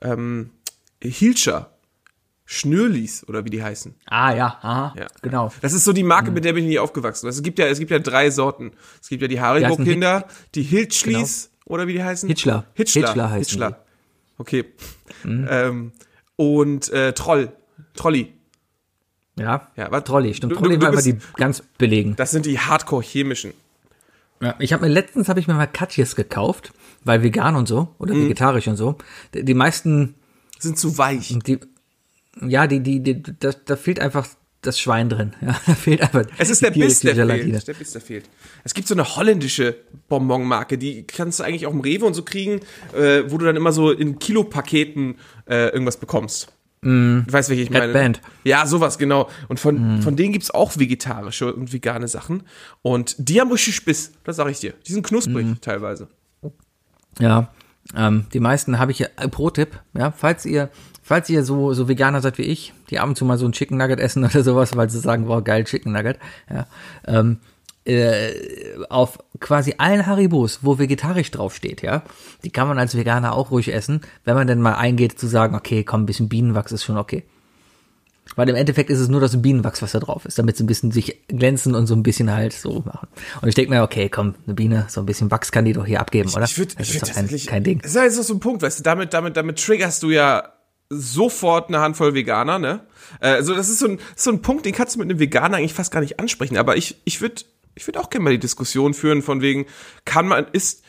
äh, 0.00 0.06
ähm, 0.06 0.50
Hilscher. 1.02 1.70
Schnürlis, 2.50 3.28
oder 3.28 3.44
wie 3.44 3.50
die 3.50 3.62
heißen. 3.62 3.94
Ah 4.06 4.32
ja, 4.34 4.46
aha, 4.62 4.94
Ja. 4.98 5.06
genau. 5.20 5.52
Das 5.60 5.74
ist 5.74 5.84
so 5.84 5.92
die 5.92 6.02
Marke, 6.02 6.30
mit 6.30 6.46
der 6.46 6.54
bin 6.54 6.64
ich 6.64 6.70
nie 6.70 6.78
aufgewachsen. 6.78 7.28
Es 7.28 7.42
gibt 7.42 7.58
ja, 7.58 7.66
es 7.66 7.78
gibt 7.78 7.90
ja 7.90 7.98
drei 7.98 8.30
Sorten. 8.30 8.72
Es 9.02 9.10
gibt 9.10 9.20
ja 9.20 9.28
die 9.28 9.38
Haribo-Kinder, 9.38 10.26
die 10.54 10.62
Hiltschlis, 10.62 11.50
oder 11.66 11.86
wie 11.86 11.92
die 11.92 12.02
heißen? 12.02 12.26
Hitchler. 12.26 12.64
Hitchler. 12.72 13.06
Hitchler 13.08 13.30
heißen 13.30 13.50
Hitchler. 13.60 13.84
Okay. 14.38 14.64
Ähm, 15.26 15.92
und 16.36 16.88
äh, 16.90 17.12
Troll. 17.12 17.52
Trolli. 17.94 18.32
Ja, 19.36 19.68
Ja, 19.76 19.90
was- 19.90 20.04
Trolli, 20.04 20.32
stimmt. 20.32 20.52
du- 20.52 20.56
Trolli 20.56 20.78
du 20.78 20.86
war 20.86 20.92
immer 20.94 21.02
die 21.02 21.18
ganz 21.36 21.62
belegen. 21.76 22.16
Das 22.16 22.30
sind 22.30 22.46
die 22.46 22.58
Hardcore-chemischen. 22.58 23.52
Ja, 24.40 24.54
ich 24.58 24.72
habe 24.72 24.86
mir 24.86 24.92
letztens 24.92 25.28
habe 25.28 25.38
ich 25.38 25.48
mir 25.48 25.54
mal 25.54 25.66
Katjes 25.66 26.16
gekauft, 26.16 26.72
weil 27.04 27.22
vegan 27.22 27.56
und 27.56 27.68
so 27.68 27.94
oder 27.98 28.14
Mhm. 28.14 28.24
vegetarisch 28.24 28.68
und 28.68 28.76
so. 28.76 28.96
Die, 29.34 29.44
die 29.44 29.54
meisten, 29.54 30.14
Sind 30.58 30.78
zu 30.78 30.98
weich. 30.98 31.36
die, 31.46 31.58
ja, 32.46 32.66
die, 32.66 32.80
die, 32.80 33.02
die 33.02 33.22
da, 33.22 33.52
da 33.52 33.76
fehlt 33.76 34.00
einfach 34.00 34.28
das 34.62 34.78
Schwein 34.80 35.08
drin. 35.08 35.34
Ja, 35.40 35.58
da 35.66 35.74
fehlt 35.74 36.02
einfach. 36.02 36.24
Es 36.36 36.50
ist 36.50 36.62
der 36.62 36.70
Biss, 36.72 37.00
der 37.00 37.14
Gelatine. 37.14 37.52
fehlt. 37.52 37.68
Der 37.68 37.74
Biss, 37.74 37.92
der 37.92 38.00
fehlt. 38.00 38.28
Es 38.64 38.74
gibt 38.74 38.88
so 38.88 38.94
eine 38.94 39.16
holländische 39.16 39.76
Bonbonmarke, 40.08 40.78
die 40.78 41.04
kannst 41.04 41.40
du 41.40 41.44
eigentlich 41.44 41.66
auch 41.66 41.72
im 41.72 41.80
Rewe 41.80 42.04
und 42.04 42.14
so 42.14 42.22
kriegen, 42.24 42.60
äh, 42.92 43.22
wo 43.28 43.38
du 43.38 43.46
dann 43.46 43.56
immer 43.56 43.72
so 43.72 43.90
in 43.92 44.18
Kilopaketen 44.18 45.16
äh, 45.48 45.68
irgendwas 45.68 45.96
bekommst. 45.96 46.52
Du 46.80 47.24
weißt, 47.28 47.50
welche 47.50 47.62
ich 47.62 47.70
meine. 47.70 47.92
Band. 47.92 48.20
Ja, 48.44 48.64
sowas, 48.64 48.98
genau. 48.98 49.28
Und 49.48 49.58
von, 49.58 50.00
von 50.00 50.14
denen 50.14 50.32
gibt's 50.32 50.52
auch 50.52 50.78
vegetarische 50.78 51.52
und 51.52 51.72
vegane 51.72 52.06
Sachen. 52.06 52.44
Und 52.82 53.16
die 53.18 53.40
haben 53.40 53.50
richtig 53.50 53.84
Biss, 53.84 54.12
das 54.22 54.36
sag 54.36 54.48
ich 54.48 54.60
dir. 54.60 54.74
Die 54.86 54.92
sind 54.92 55.04
knusprig 55.04 55.60
teilweise. 55.60 56.08
Ja, 57.18 57.52
ähm, 57.96 58.26
die 58.32 58.40
meisten 58.40 58.78
habe 58.78 58.92
ich 58.92 58.98
ja, 58.98 59.08
äh, 59.16 59.28
Pro-Tipp, 59.28 59.80
ja, 59.94 60.10
falls 60.10 60.44
ihr, 60.44 60.70
falls 61.02 61.28
ihr 61.30 61.44
so, 61.44 61.72
so 61.72 61.88
Veganer 61.88 62.20
seid 62.20 62.38
wie 62.38 62.42
ich, 62.42 62.74
die 62.90 62.98
ab 62.98 63.08
und 63.08 63.16
zu 63.16 63.24
mal 63.24 63.38
so 63.38 63.46
ein 63.46 63.52
Chicken 63.52 63.78
Nugget 63.78 64.00
essen 64.00 64.24
oder 64.26 64.42
sowas, 64.42 64.76
weil 64.76 64.90
sie 64.90 64.98
sagen, 64.98 65.28
wow, 65.28 65.42
geil, 65.42 65.64
Chicken 65.64 65.92
Nugget, 65.92 66.18
ja, 66.50 66.66
ähm, 67.06 67.38
äh, 67.84 68.32
auf 68.90 69.18
quasi 69.40 69.76
allen 69.78 70.06
Haribos, 70.06 70.58
wo 70.62 70.78
vegetarisch 70.78 71.30
draufsteht, 71.30 71.80
ja, 71.82 72.02
die 72.44 72.50
kann 72.50 72.68
man 72.68 72.78
als 72.78 72.96
Veganer 72.96 73.32
auch 73.32 73.50
ruhig 73.50 73.72
essen, 73.72 74.02
wenn 74.24 74.34
man 74.34 74.46
denn 74.46 74.60
mal 74.60 74.74
eingeht 74.74 75.18
zu 75.18 75.26
sagen, 75.26 75.54
okay, 75.54 75.84
komm, 75.84 76.02
ein 76.02 76.06
bisschen 76.06 76.28
Bienenwachs 76.28 76.72
ist 76.72 76.84
schon 76.84 76.98
okay. 76.98 77.24
Weil 78.36 78.48
im 78.48 78.56
Endeffekt 78.56 78.90
ist 78.90 78.98
es 78.98 79.08
nur 79.08 79.20
das 79.20 79.40
Bienenwachs, 79.40 79.82
was 79.82 79.92
da 79.92 80.00
drauf 80.00 80.24
ist, 80.24 80.38
damit 80.38 80.56
sie 80.56 80.64
ein 80.64 80.66
bisschen 80.66 80.90
sich 80.90 81.26
glänzen 81.28 81.74
und 81.74 81.86
so 81.86 81.94
ein 81.94 82.02
bisschen 82.02 82.32
halt 82.32 82.52
so 82.52 82.82
machen. 82.84 83.08
Und 83.42 83.48
ich 83.48 83.54
denke 83.54 83.70
mir, 83.70 83.82
okay, 83.82 84.08
komm, 84.08 84.34
eine 84.46 84.54
Biene, 84.54 84.86
so 84.88 85.00
ein 85.00 85.06
bisschen 85.06 85.30
Wachs 85.30 85.50
kann 85.50 85.64
die 85.64 85.72
doch 85.72 85.86
hier 85.86 86.00
abgeben, 86.00 86.30
oder? 86.30 86.44
Ich 86.44 86.58
würde 86.58 86.74
das 86.76 86.88
ich 86.88 86.94
ist 86.94 87.02
würd 87.02 87.02
doch 87.02 87.14
kein, 87.14 87.24
tatsächlich. 87.24 87.46
kein 87.46 87.64
Ding. 87.64 87.80
Das 87.80 87.94
ist 87.94 88.16
noch 88.16 88.24
so 88.24 88.34
ein 88.34 88.40
Punkt, 88.40 88.62
weißt 88.62 88.78
du, 88.78 88.82
damit, 88.82 89.14
damit, 89.14 89.36
damit 89.36 89.64
triggerst 89.64 90.02
du 90.02 90.10
ja 90.10 90.52
sofort 90.90 91.68
eine 91.68 91.80
Handvoll 91.80 92.14
Veganer, 92.14 92.58
ne? 92.58 92.86
Also, 93.20 93.54
das 93.54 93.68
ist 93.68 93.78
so 93.78 93.88
ein, 93.88 94.00
so 94.16 94.30
ein 94.30 94.42
Punkt, 94.42 94.64
den 94.66 94.72
kannst 94.72 94.94
du 94.94 95.00
mit 95.00 95.10
einem 95.10 95.18
Veganer 95.18 95.58
eigentlich 95.58 95.74
fast 95.74 95.90
gar 95.90 96.00
nicht 96.00 96.18
ansprechen. 96.18 96.56
Aber 96.56 96.76
ich, 96.76 97.00
ich 97.04 97.20
würde 97.20 97.42
ich 97.78 97.86
würd 97.86 97.96
auch 97.96 98.10
gerne 98.10 98.24
mal 98.24 98.30
die 98.30 98.38
Diskussion 98.38 98.92
führen, 98.92 99.22
von 99.22 99.40
wegen, 99.40 99.66
kann 100.04 100.26
man, 100.26 100.46
ist, 100.52 100.82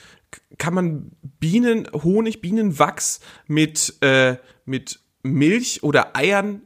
kann 0.58 0.74
man 0.74 1.12
Bienen, 1.40 1.88
Honig, 1.94 2.42
Bienenwachs 2.42 3.20
mit, 3.48 3.96
äh, 4.02 4.38
mit 4.66 5.00
Milch 5.24 5.84
oder 5.84 6.16
Eiern 6.16 6.64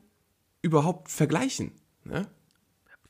überhaupt 0.64 1.12
vergleichen? 1.12 1.72
Ne? 2.06 2.28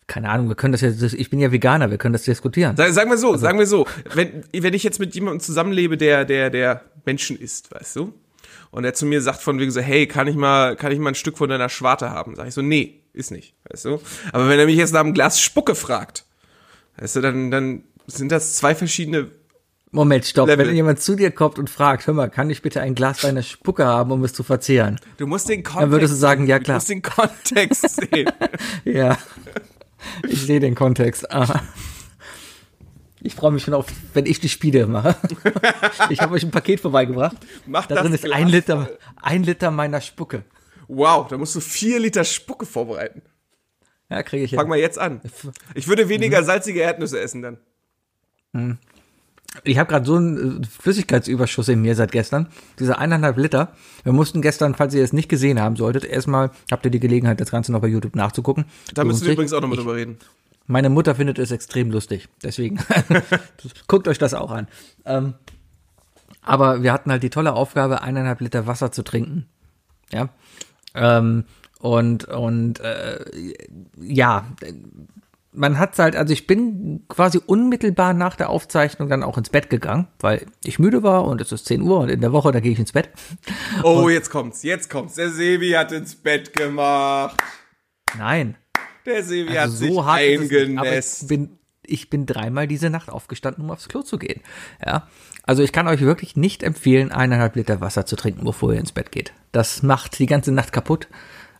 Keine 0.07 0.29
Ahnung, 0.29 0.49
wir 0.49 0.55
können 0.55 0.73
das 0.73 0.81
jetzt, 0.81 1.01
ich 1.01 1.29
bin 1.29 1.39
ja 1.39 1.53
Veganer, 1.53 1.89
wir 1.89 1.97
können 1.97 2.11
das 2.13 2.23
diskutieren. 2.23 2.75
Sag- 2.75 2.91
Sagen 2.91 3.09
wir 3.09 3.13
Also 3.13 3.31
so, 3.33 3.37
sagen 3.37 3.57
wir 3.57 3.65
so, 3.65 3.87
wenn, 4.13 4.43
wenn 4.53 4.73
ich 4.73 4.83
jetzt 4.83 4.99
mit 4.99 5.15
jemandem 5.15 5.39
zusammenlebe, 5.39 5.95
der, 5.97 6.25
der, 6.25 6.49
der 6.49 6.81
Menschen 7.05 7.39
isst, 7.39 7.73
weißt 7.73 7.95
du? 7.95 8.13
Und 8.71 8.83
der 8.83 8.93
zu 8.93 9.05
mir 9.05 9.21
sagt 9.21 9.41
von 9.41 9.59
wegen 9.59 9.71
so, 9.71 9.79
hey, 9.79 10.07
kann 10.07 10.27
ich 10.27 10.35
mal, 10.35 10.75
kann 10.75 10.91
ich 10.91 10.99
mal 10.99 11.09
ein 11.11 11.15
Stück 11.15 11.37
von 11.37 11.49
deiner 11.49 11.69
Schwarte 11.69 12.09
haben? 12.09 12.35
Sag 12.35 12.47
ich 12.47 12.53
so, 12.53 12.61
nee, 12.61 13.01
ist 13.13 13.31
nicht, 13.31 13.55
weißt 13.69 13.85
du? 13.85 14.01
Aber 14.33 14.49
wenn 14.49 14.59
er 14.59 14.65
mich 14.65 14.75
jetzt 14.75 14.93
nach 14.93 14.99
einem 15.01 15.13
Glas 15.13 15.39
Spucke 15.39 15.75
fragt, 15.75 16.25
weißt 16.97 17.15
du, 17.17 17.21
dann, 17.21 17.51
dann 17.51 17.83
sind 18.07 18.31
das 18.31 18.55
zwei 18.55 18.75
verschiedene, 18.75 19.29
Moment, 19.95 20.25
stopp, 20.25 20.47
Level. 20.47 20.67
wenn 20.67 20.75
jemand 20.75 20.99
zu 21.01 21.15
dir 21.15 21.29
kommt 21.29 21.59
und 21.59 21.69
fragt, 21.69 22.07
hör 22.07 22.15
mal, 22.15 22.27
kann 22.27 22.49
ich 22.49 22.63
bitte 22.63 22.81
ein 22.81 22.95
Glas 22.95 23.21
deiner 23.21 23.43
Spucke 23.43 23.85
haben, 23.85 24.11
um 24.11 24.23
es 24.23 24.33
zu 24.33 24.41
verzehren? 24.41 24.99
du 25.17 25.27
musst 25.27 25.47
den 25.49 25.61
Kontext, 25.63 25.83
Dann 25.83 25.91
würdest 25.91 26.13
du 26.13 26.17
sagen, 26.17 26.47
ja 26.47 26.57
du 26.57 26.63
klar. 26.65 26.77
musst 26.77 26.89
den 26.89 27.03
Kontext 27.03 27.89
sehen. 28.11 28.31
Ja, 28.85 29.17
ich 30.27 30.41
sehe 30.41 30.59
den 30.59 30.73
Kontext. 30.73 31.31
Ah. 31.31 31.61
Ich 33.21 33.35
freue 33.35 33.51
mich 33.51 33.63
schon 33.63 33.75
auf, 33.75 33.85
wenn 34.15 34.25
ich 34.25 34.39
die 34.39 34.49
Spiele 34.49 34.87
mache. 34.87 35.15
Ich 36.09 36.19
habe 36.21 36.33
euch 36.33 36.43
ein 36.43 36.49
Paket 36.51 36.79
vorbeigebracht. 36.79 37.37
Mach 37.67 37.85
da 37.85 37.95
das 37.95 38.03
drin 38.03 38.13
ist 38.15 38.23
Glas 38.23 38.35
ein 38.37 38.47
Liter, 38.47 38.89
ein 39.21 39.43
Liter 39.43 39.69
meiner 39.69 40.01
Spucke. 40.01 40.43
Wow, 40.87 41.27
da 41.27 41.37
musst 41.37 41.55
du 41.55 41.59
vier 41.59 41.99
Liter 41.99 42.23
Spucke 42.23 42.65
vorbereiten. 42.65 43.21
Ja, 44.09 44.23
kriege 44.23 44.43
ich 44.43 44.49
hin. 44.49 44.59
Fang 44.59 44.67
mal 44.67 44.79
jetzt 44.79 44.97
an. 44.99 45.21
Ich 45.75 45.87
würde 45.87 46.09
weniger 46.09 46.43
salzige 46.43 46.81
Erdnüsse 46.81 47.19
essen 47.19 47.41
dann. 48.51 48.77
Ich 49.63 49.77
habe 49.77 49.89
gerade 49.89 50.05
so 50.05 50.15
einen 50.15 50.63
äh, 50.63 50.65
Flüssigkeitsüberschuss 50.65 51.67
in 51.67 51.81
mir 51.81 51.95
seit 51.95 52.11
gestern. 52.11 52.47
Diese 52.79 52.97
eineinhalb 52.97 53.37
Liter. 53.37 53.73
Wir 54.03 54.13
mussten 54.13 54.41
gestern, 54.41 54.75
falls 54.75 54.93
ihr 54.93 55.03
es 55.03 55.13
nicht 55.13 55.29
gesehen 55.29 55.61
haben 55.61 55.75
solltet, 55.75 56.05
erstmal 56.05 56.51
habt 56.71 56.85
ihr 56.85 56.91
die 56.91 56.99
Gelegenheit, 56.99 57.39
das 57.39 57.51
Ganze 57.51 57.71
noch 57.71 57.81
bei 57.81 57.87
YouTube 57.87 58.15
nachzugucken. 58.15 58.65
Da 58.93 59.03
müssen 59.03 59.25
wir 59.25 59.33
übrigens 59.33 59.53
auch 59.53 59.61
nochmal 59.61 59.77
drüber 59.77 59.95
reden. 59.95 60.17
Meine 60.65 60.89
Mutter 60.89 61.15
findet 61.15 61.39
es 61.39 61.51
extrem 61.51 61.91
lustig. 61.91 62.29
Deswegen 62.41 62.79
guckt 63.87 64.07
euch 64.07 64.17
das 64.17 64.33
auch 64.33 64.51
an. 64.51 64.67
Ähm, 65.05 65.35
aber 66.41 66.83
wir 66.83 66.93
hatten 66.93 67.11
halt 67.11 67.23
die 67.23 67.29
tolle 67.29 67.53
Aufgabe, 67.53 68.01
eineinhalb 68.01 68.41
Liter 68.41 68.65
Wasser 68.65 68.91
zu 68.91 69.03
trinken. 69.03 69.45
Ja. 70.11 70.29
Ähm, 70.95 71.45
und 71.79 72.25
und 72.25 72.79
äh, 72.79 73.25
ja, 73.97 74.47
man 75.53 75.77
hat's 75.79 75.99
halt, 75.99 76.15
also 76.15 76.33
ich 76.33 76.47
bin 76.47 77.05
quasi 77.07 77.39
unmittelbar 77.45 78.13
nach 78.13 78.35
der 78.35 78.49
Aufzeichnung 78.49 79.09
dann 79.09 79.23
auch 79.23 79.37
ins 79.37 79.49
Bett 79.49 79.69
gegangen, 79.69 80.07
weil 80.19 80.45
ich 80.63 80.79
müde 80.79 81.03
war 81.03 81.25
und 81.25 81.41
es 81.41 81.51
ist 81.51 81.65
10 81.65 81.81
Uhr 81.81 81.99
und 81.99 82.09
in 82.09 82.21
der 82.21 82.31
Woche, 82.33 82.51
da 82.51 82.59
gehe 82.59 82.71
ich 82.71 82.79
ins 82.79 82.91
Bett. 82.91 83.09
Oh, 83.83 84.09
jetzt 84.09 84.29
kommt's, 84.29 84.63
jetzt 84.63 84.89
kommt's. 84.89 85.15
Der 85.15 85.29
Sebi 85.29 85.71
hat 85.71 85.91
ins 85.91 86.15
Bett 86.15 86.53
gemacht. 86.53 87.41
Nein. 88.17 88.55
Der 89.05 89.23
Sebi 89.23 89.51
hat 89.53 89.57
Also 89.63 89.77
sich 89.77 89.89
so 89.93 90.01
nicht, 90.01 90.07
aber 90.07 90.21
ich 90.21 90.51
eingenässt. 90.59 91.27
bin 91.27 91.57
ich 91.85 92.09
bin 92.09 92.25
dreimal 92.25 92.67
diese 92.67 92.89
Nacht 92.89 93.09
aufgestanden, 93.09 93.65
um 93.65 93.71
aufs 93.71 93.89
Klo 93.89 94.01
zu 94.03 94.17
gehen. 94.17 94.41
Ja. 94.85 95.07
Also 95.43 95.63
ich 95.63 95.73
kann 95.73 95.87
euch 95.89 95.99
wirklich 96.01 96.37
nicht 96.37 96.63
empfehlen, 96.63 97.11
eineinhalb 97.11 97.55
Liter 97.57 97.81
Wasser 97.81 98.05
zu 98.05 98.15
trinken, 98.15 98.45
bevor 98.45 98.73
ihr 98.73 98.79
ins 98.79 98.93
Bett 98.93 99.11
geht. 99.11 99.33
Das 99.51 99.83
macht 99.83 100.17
die 100.19 100.25
ganze 100.25 100.53
Nacht 100.53 100.71
kaputt. 100.71 101.09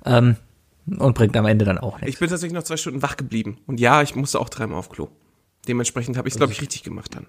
Ähm, 0.06 0.38
und 0.86 1.16
bringt 1.16 1.36
am 1.38 1.46
Ende 1.46 1.66
dann 1.66 1.78
auch 1.78 2.00
nichts. 2.00 2.14
Ich 2.14 2.20
bin 2.20 2.30
tatsächlich 2.30 2.54
noch 2.54 2.64
zwei 2.64 2.78
Stunden 2.78 3.02
wach 3.02 3.18
geblieben. 3.18 3.58
Und 3.68 3.80
ja, 3.80 4.02
ich 4.02 4.16
musste 4.16 4.40
auch 4.40 4.50
dreimal 4.50 4.80
auf 4.80 4.90
Klo. 4.90 5.10
Dementsprechend 5.68 6.18
habe 6.18 6.28
ich 6.28 6.34
es, 6.34 6.38
glaube 6.38 6.52
ich, 6.52 6.62
richtig 6.62 6.84
gemacht 6.84 7.16
dann. 7.16 7.26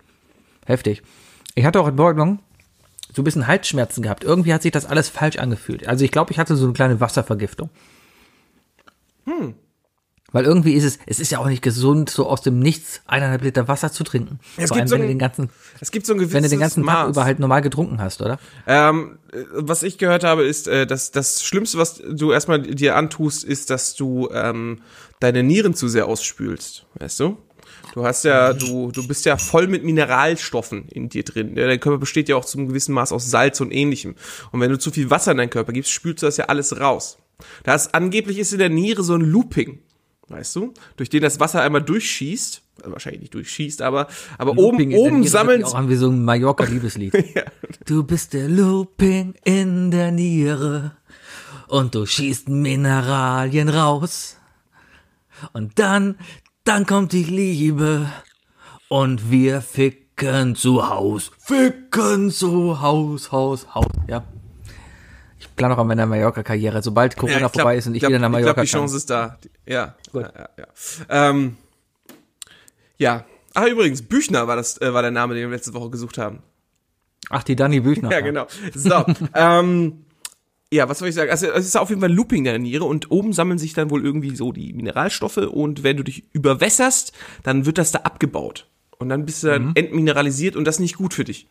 Heftig. 0.67 1.03
Ich 1.55 1.65
hatte 1.65 1.81
auch 1.81 1.87
in 1.87 1.95
Morgen 1.95 2.41
so 3.13 3.23
ein 3.23 3.25
bisschen 3.25 3.47
Halsschmerzen 3.47 4.03
gehabt. 4.03 4.25
Irgendwie 4.25 4.53
hat 4.53 4.63
sich 4.63 4.73
das 4.73 4.87
alles 4.87 5.09
falsch 5.09 5.39
angefühlt. 5.39 5.87
Also 5.87 6.05
ich 6.05 6.11
glaube, 6.11 6.33
ich 6.33 6.39
hatte 6.39 6.57
so 6.57 6.65
eine 6.65 6.73
kleine 6.73 7.01
Wasservergiftung. 7.01 7.71
Hm. 9.27 9.55
Weil 10.35 10.45
irgendwie 10.45 10.75
ist 10.75 10.85
es, 10.85 10.99
es 11.07 11.21
ist 11.21 11.31
ja 11.33 11.39
auch 11.39 11.47
nicht 11.47 11.63
gesund, 11.63 12.11
so 12.11 12.27
aus 12.29 12.43
dem 12.43 12.59
Nichts 12.59 13.01
eineinhalb 13.07 13.43
Liter 13.43 13.69
Wasser 13.69 13.91
zu 13.93 14.05
trinken. 14.05 14.41
Es 14.59 14.69
Vor 14.69 14.77
gibt 14.77 14.81
allem, 14.81 14.89
so 14.89 14.95
wenn 14.97 15.01
ein- 15.03 15.07
du 15.07 15.13
den 15.15 15.19
ganzen, 15.19 15.51
Es 15.81 15.91
gibt 15.91 16.05
so 16.05 16.13
ein 16.13 16.19
gewisses 16.19 16.35
wenn 16.35 16.43
du 16.43 16.49
den 16.51 16.59
ganzen 16.61 16.85
Tag 16.85 17.07
Maß. 17.07 17.11
über 17.17 17.25
halt 17.25 17.39
normal 17.39 17.63
getrunken 17.63 18.03
hast, 18.03 18.21
oder? 18.21 18.39
Ähm, 18.67 19.19
äh, 19.33 19.39
was 19.53 19.83
ich 19.85 19.97
gehört 19.97 20.25
habe, 20.25 20.45
ist, 20.45 20.69
äh, 20.69 20.87
dass 20.87 21.13
das 21.13 21.43
Schlimmste, 21.45 21.79
was 21.79 22.03
du 22.07 22.33
erstmal 22.33 22.61
dir 22.61 22.97
antust, 22.97 23.45
ist, 23.45 23.71
dass 23.71 23.95
du 23.95 24.29
ähm, 24.35 24.83
deine 25.21 25.43
Nieren 25.43 25.73
zu 25.75 25.89
sehr 25.89 26.07
ausspülst. 26.07 26.85
Weißt 26.99 27.21
du? 27.21 27.39
Du 27.95 28.05
hast 28.05 28.25
ja, 28.25 28.53
du, 28.55 28.91
du 28.91 29.07
bist 29.07 29.25
ja 29.27 29.37
voll 29.37 29.69
mit 29.69 29.85
Mineralstoffen 29.85 30.89
in 30.89 31.09
dir 31.11 31.23
drin. 31.23 31.55
Dein 31.55 31.79
Körper 31.79 31.99
besteht 31.99 32.29
ja 32.29 32.35
auch 32.35 32.45
zum 32.45 32.67
gewissen 32.67 32.93
Maß 32.93 33.13
aus 33.13 33.31
Salz 33.31 33.61
und 33.61 33.71
ähnlichem. 33.71 34.17
Und 34.51 34.61
wenn 34.61 34.71
du 34.71 34.79
zu 34.81 34.91
viel 34.91 35.11
Wasser 35.11 35.31
in 35.31 35.37
deinen 35.39 35.51
Körper 35.51 35.73
gibst, 35.73 35.93
spülst 35.93 36.23
du 36.23 36.27
das 36.27 36.37
ja 36.39 36.47
alles 36.47 36.81
raus. 36.81 37.19
Das 37.63 37.95
angeblich 37.95 38.39
ist 38.39 38.53
in 38.53 38.59
der 38.59 38.69
Niere 38.69 39.03
so 39.05 39.15
ein 39.15 39.21
Looping. 39.21 39.81
Weißt 40.29 40.57
du? 40.57 40.73
Durch 40.97 41.11
den 41.11 41.23
das 41.23 41.39
Wasser 41.41 41.63
einmal 41.63 41.83
durchschießt. 41.83 42.63
Also 42.79 42.93
wahrscheinlich 42.93 43.21
nicht 43.23 43.35
durchschießt, 43.35 43.83
aber, 43.83 44.09
aber 44.37 44.55
Looping 44.55 44.95
oben, 44.95 45.15
oben 45.15 45.27
sammeln, 45.27 45.65
Auch 45.65 45.75
an 45.75 45.89
wie 45.89 45.97
so 45.97 46.09
ein 46.09 46.25
Mallorca-Liebeslied. 46.25 47.13
Du 47.87 48.03
bist 48.03 48.33
der 48.33 48.49
Looping 48.49 49.35
in 49.45 49.91
der 49.91 50.11
Niere 50.11 50.97
und 51.69 51.95
du 51.95 52.07
schießt 52.07 52.49
Mineralien 52.49 53.69
raus. 53.69 54.39
Und 55.53 55.79
dann, 55.79 56.17
dann 56.65 56.87
kommt 56.87 57.13
die 57.13 57.25
Liebe 57.25 58.11
und 58.89 59.31
wir 59.31 59.61
ficken 59.61 60.57
zu 60.57 60.89
Haus. 60.89 61.31
Ficken 61.39 62.31
zu 62.31 62.81
Haus, 62.81 63.33
Haus, 63.33 63.75
Haus. 63.75 63.91
Ja. 64.09 64.25
Ich 65.55 65.57
plane 65.57 65.73
auch 65.75 65.79
an 65.79 65.87
meiner 65.87 66.05
Mallorca-Karriere. 66.07 66.83
Sobald 66.83 67.17
Corona 67.17 67.39
Ja, 67.39 67.47
ich 67.47 67.53
glaub- 67.53 67.63
vorbei 67.63 67.77
ist 67.77 67.87
und 67.87 67.95
ich, 67.95 68.01
glaub- 68.01 68.09
wieder 68.11 68.19
nach 68.19 68.27
Ich 68.29 68.33
Mallorca 68.33 68.55
glaube, 68.55 68.67
die 68.67 68.73
kann. 68.73 68.81
Chance 68.81 68.97
ist 68.97 69.09
da. 69.09 69.39
Die- 69.45 69.73
Ja. 69.73 69.95
Gut. 70.13 70.23
Ja, 70.25 70.33
ja, 70.37 70.49
ja. 70.59 71.31
Ähm, 71.31 71.57
ja. 72.99 73.25
Ah, 73.55 73.67
übrigens, 73.69 74.03
Büchner 74.03 74.49
war 74.49 74.57
das, 74.57 74.81
äh, 74.81 74.93
war 74.93 75.03
der 75.03 75.13
Name, 75.13 75.35
den 75.35 75.49
wir 75.49 75.57
letzte 75.57 75.73
Woche 75.75 75.91
gesucht 75.91 76.19
haben. 76.19 76.41
Ach, 77.31 77.45
die 77.45 77.55
Dani 77.55 77.79
Büchner. 77.79 78.11
Ja, 78.13 78.21
genau. 78.21 78.47
So, 78.75 79.05
ähm, 79.35 80.05
ja, 80.73 80.89
was 80.89 80.99
soll 80.99 81.07
ich 81.09 81.15
sagen? 81.15 81.31
Also, 81.31 81.47
es 81.53 81.67
ist 81.67 81.77
auf 81.77 81.89
jeden 81.89 82.01
Fall 82.01 82.11
ein 82.11 82.17
Looping 82.17 82.43
der 82.43 82.59
Niere 82.59 82.83
und 82.85 83.13
oben 83.13 83.33
sammeln 83.33 83.59
sich 83.61 83.75
dann 83.75 83.91
wohl 83.91 84.05
irgendwie 84.05 84.35
so 84.35 84.51
die 84.51 84.73
Mineralstoffe 84.73 85.37
und 85.37 85.85
wenn 85.85 85.97
du 85.97 86.03
dich 86.03 86.25
überwässerst, 86.33 87.13
dann 87.45 87.65
wird 87.65 87.79
das 87.79 87.93
da 87.93 88.01
abgebaut. 88.01 88.67
Und 88.99 89.09
dann 89.09 89.25
bist 89.25 89.45
du 89.45 89.47
dann 89.47 89.67
Mhm. 89.67 89.73
entmineralisiert 89.77 90.57
und 90.57 90.65
das 90.65 90.77
ist 90.77 90.81
nicht 90.81 90.97
gut 90.97 91.15
für 91.15 91.23
dich. 91.23 91.47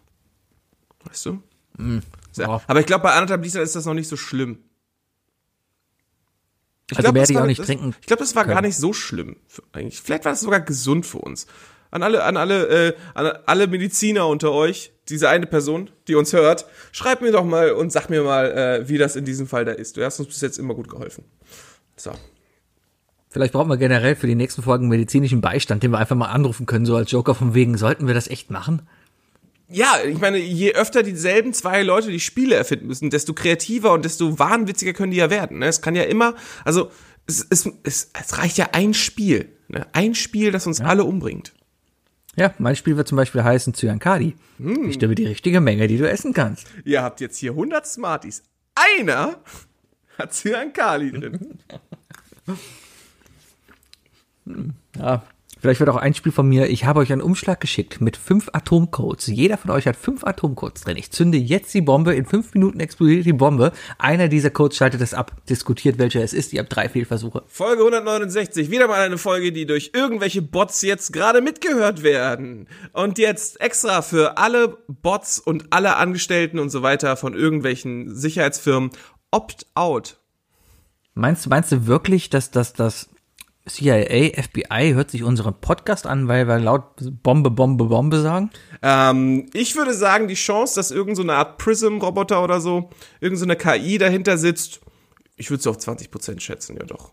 Weißt 1.06 1.26
du? 1.26 1.40
So, 1.78 2.00
Ja. 2.38 2.62
Aber 2.68 2.80
ich 2.80 2.86
glaube, 2.86 3.04
bei 3.04 3.12
anderthalb 3.14 3.44
Litern 3.44 3.62
ist 3.64 3.76
das 3.76 3.86
noch 3.86 3.94
nicht 3.94 4.08
so 4.08 4.18
schlimm. 4.18 4.60
Ich 6.92 6.98
Also 6.98 7.12
glaub, 7.12 7.16
das 7.22 7.30
die 7.30 7.38
auch 7.38 7.46
nicht 7.46 7.60
das, 7.60 7.68
trinken 7.68 7.96
Ich 8.02 8.08
glaube, 8.08 8.22
das 8.22 8.36
war 8.36 8.46
gar 8.46 8.56
können. 8.56 8.68
nicht 8.68 8.78
so 8.78 8.94
schlimm. 8.94 9.38
Eigentlich. 9.72 10.02
Vielleicht 10.02 10.26
war 10.26 10.32
das 10.34 10.42
sogar 10.42 10.60
gesund 10.60 11.06
für 11.06 11.20
uns. 11.20 11.48
An 11.92 12.04
alle, 12.04 12.24
an 12.24 12.38
alle, 12.38 12.68
äh, 12.88 12.94
an 13.14 13.28
alle 13.46 13.68
Mediziner 13.68 14.28
unter 14.28 14.52
euch, 14.52 14.92
diese 15.10 15.30
eine 15.30 15.46
Person, 15.46 15.92
die 16.08 16.16
uns 16.16 16.34
hört, 16.34 16.66
schreibt 16.92 17.22
mir 17.22 17.32
doch 17.32 17.46
mal 17.46 17.72
und 17.72 17.92
sag 17.92 18.10
mir 18.10 18.24
mal, 18.24 18.52
äh, 18.52 18.90
wie 18.90 18.98
das 18.98 19.16
in 19.16 19.26
diesem 19.26 19.48
Fall 19.48 19.64
da 19.66 19.72
ist. 19.74 19.96
Du 19.98 20.04
hast 20.04 20.20
uns 20.20 20.28
bis 20.30 20.42
jetzt 20.42 20.58
immer 20.58 20.74
gut 20.74 20.90
geholfen. 20.90 21.24
So. 21.96 22.12
Vielleicht 23.30 23.54
brauchen 23.54 23.70
wir 23.70 23.78
generell 23.78 24.16
für 24.16 24.28
die 24.28 24.36
nächsten 24.36 24.62
Folgen 24.62 24.88
medizinischen 24.90 25.42
Beistand, 25.42 25.84
den 25.84 25.92
wir 25.92 25.98
einfach 26.00 26.16
mal 26.16 26.28
anrufen 26.28 26.66
können, 26.66 26.86
so 26.86 26.96
als 26.96 27.12
Joker 27.12 27.34
von 27.36 27.54
wegen, 27.54 27.78
sollten 27.78 28.08
wir 28.08 28.14
das 28.14 28.28
echt 28.28 28.52
machen? 28.52 28.88
Ja, 29.74 29.98
ich 30.06 30.20
meine, 30.20 30.38
je 30.38 30.74
öfter 30.74 31.02
dieselben 31.02 31.54
zwei 31.54 31.82
Leute 31.82 32.12
die 32.12 32.20
Spiele 32.20 32.56
erfinden 32.56 32.88
müssen, 32.88 33.10
desto 33.10 33.34
kreativer 33.34 33.92
und 33.92 34.06
desto 34.06 34.38
wahnwitziger 34.38 34.94
können 34.94 35.12
die 35.12 35.18
ja 35.18 35.30
werden. 35.30 35.60
Ne? 35.60 35.66
Es 35.66 35.82
kann 35.82 35.96
ja 35.96 36.04
immer, 36.04 36.36
also 36.64 36.92
es, 37.26 37.46
es, 37.50 37.70
es, 37.84 38.12
es 38.14 38.38
reicht 38.38 38.58
ja 38.58 38.70
ein 38.74 38.94
Spiel. 38.94 39.50
Ne? 39.68 39.88
Ein 39.94 40.14
Spiel, 40.14 40.52
das 40.52 40.68
uns 40.68 40.80
alle 40.80 41.04
umbringt. 41.04 41.54
Ja, 42.36 42.54
mein 42.60 42.76
Spiel 42.76 42.98
wird 42.98 43.08
zum 43.08 43.16
Beispiel 43.16 43.44
heißen 43.44 43.74
Zyankali. 43.74 44.36
Hm. 44.58 44.90
Ich 44.90 44.96
stimme 44.96 45.16
die 45.16 45.26
richtige 45.26 45.60
Menge, 45.60 45.88
die 45.88 45.98
du 45.98 46.10
essen 46.10 46.34
kannst. 46.34 46.68
Ihr 46.84 47.02
habt 47.02 47.20
jetzt 47.22 47.38
hier 47.38 47.52
100 47.52 47.86
Smarties. 47.86 48.44
Einer 48.76 49.38
hat 50.18 50.34
Cyankali 50.34 51.12
drin. 51.12 51.60
Ja. 54.98 55.24
Vielleicht 55.64 55.80
wird 55.80 55.90
auch 55.90 55.96
ein 55.96 56.14
Spiel 56.14 56.34
von 56.34 56.50
mir, 56.50 56.68
ich 56.68 56.84
habe 56.84 57.00
euch 57.00 57.14
einen 57.14 57.22
Umschlag 57.22 57.62
geschickt 57.62 58.02
mit 58.02 58.18
fünf 58.18 58.50
Atomcodes. 58.52 59.28
Jeder 59.28 59.58
von 59.58 59.72
euch 59.72 59.88
hat 59.88 59.96
fünf 59.96 60.26
Atomcodes 60.26 60.84
drin. 60.84 60.98
Ich 60.98 61.12
zünde 61.12 61.38
jetzt 61.38 61.74
die 61.74 61.80
Bombe, 61.80 62.14
in 62.14 62.26
fünf 62.26 62.54
Minuten 62.54 62.82
explodiert 62.82 63.26
die 63.26 63.32
Bombe. 63.32 63.72
Einer 63.98 64.28
dieser 64.28 64.50
Codes 64.50 64.76
schaltet 64.76 65.00
es 65.00 65.14
ab, 65.14 65.38
diskutiert, 65.50 66.00
welcher 66.00 66.22
es 66.22 66.34
ist. 66.34 66.52
Ihr 66.52 66.60
habt 66.60 66.76
drei 66.76 66.90
Fehlversuche. 66.90 67.44
Folge 67.48 67.82
169. 67.84 68.72
Wieder 68.72 68.90
mal 68.90 69.00
eine 69.00 69.18
Folge, 69.18 69.54
die 69.54 69.66
durch 69.66 69.92
irgendwelche 69.94 70.42
Bots 70.42 70.82
jetzt 70.82 71.14
gerade 71.14 71.40
mitgehört 71.40 72.04
werden. 72.04 72.68
Und 72.92 73.18
jetzt 73.18 73.62
extra 73.62 74.02
für 74.02 74.38
alle 74.38 74.80
Bots 74.90 75.40
und 75.40 75.68
alle 75.72 75.96
Angestellten 75.96 76.60
und 76.60 76.72
so 76.72 76.82
weiter 76.82 77.16
von 77.16 77.36
irgendwelchen 77.36 78.14
Sicherheitsfirmen 78.14 78.90
Opt-out. 79.32 80.18
Meinst 81.14 81.46
du, 81.46 81.50
meinst 81.50 81.72
du 81.72 81.88
wirklich, 81.88 82.30
dass 82.30 82.52
das, 82.52 82.74
das 82.74 83.08
CIA, 83.68 84.42
FBI 84.42 84.94
hört 84.94 85.12
sich 85.12 85.24
unseren 85.24 85.54
Podcast 85.60 86.06
an, 86.06 86.28
weil 86.28 86.48
wir 86.48 86.60
laut 86.60 86.84
Bombe, 87.24 87.50
Bombe, 87.50 87.86
Bombe 87.86 88.20
sagen? 88.20 88.50
Ähm, 88.82 89.46
ich 89.54 89.76
würde 89.76 89.94
sagen, 89.94 90.28
die 90.28 90.34
Chance, 90.34 90.76
dass 90.76 90.92
irgendeine 90.92 91.16
so 91.16 91.22
eine 91.24 91.34
Art 91.36 91.58
Prism-Roboter 91.60 92.44
oder 92.44 92.60
so, 92.60 92.90
irgendeine 93.22 93.54
so 93.54 93.60
KI 93.60 93.98
dahinter 93.98 94.38
sitzt, 94.38 94.82
ich 95.38 95.50
würde 95.50 95.62
es 95.62 95.68
auf 95.68 95.78
20% 95.78 96.40
schätzen, 96.42 96.76
ja 96.78 96.86
doch. 96.86 97.12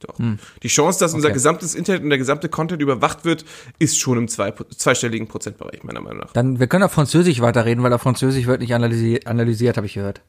Doch. 0.00 0.16
Die 0.62 0.68
Chance, 0.68 0.98
dass 0.98 1.14
unser 1.14 1.28
Okay. 1.28 1.34
gesamtes 1.34 1.74
Internet 1.74 2.02
und 2.02 2.10
der 2.10 2.18
gesamte 2.18 2.48
Content 2.50 2.82
überwacht 2.82 3.24
wird, 3.24 3.44
ist 3.78 3.98
schon 3.98 4.18
im 4.18 4.28
zwei, 4.28 4.52
zweistelligen 4.76 5.28
Prozentbereich, 5.28 5.82
meiner 5.82 6.00
Meinung 6.00 6.18
nach. 6.18 6.32
Dann, 6.32 6.58
wir 6.60 6.66
können 6.66 6.84
auf 6.84 6.92
Französisch 6.92 7.40
weiterreden, 7.40 7.82
weil 7.82 7.92
auf 7.92 8.02
Französisch 8.02 8.46
wird 8.46 8.60
nicht 8.60 8.74
analysiert, 8.74 9.26
analysiert 9.26 9.76
habe 9.76 9.86
ich 9.86 9.94
gehört. 9.94 10.20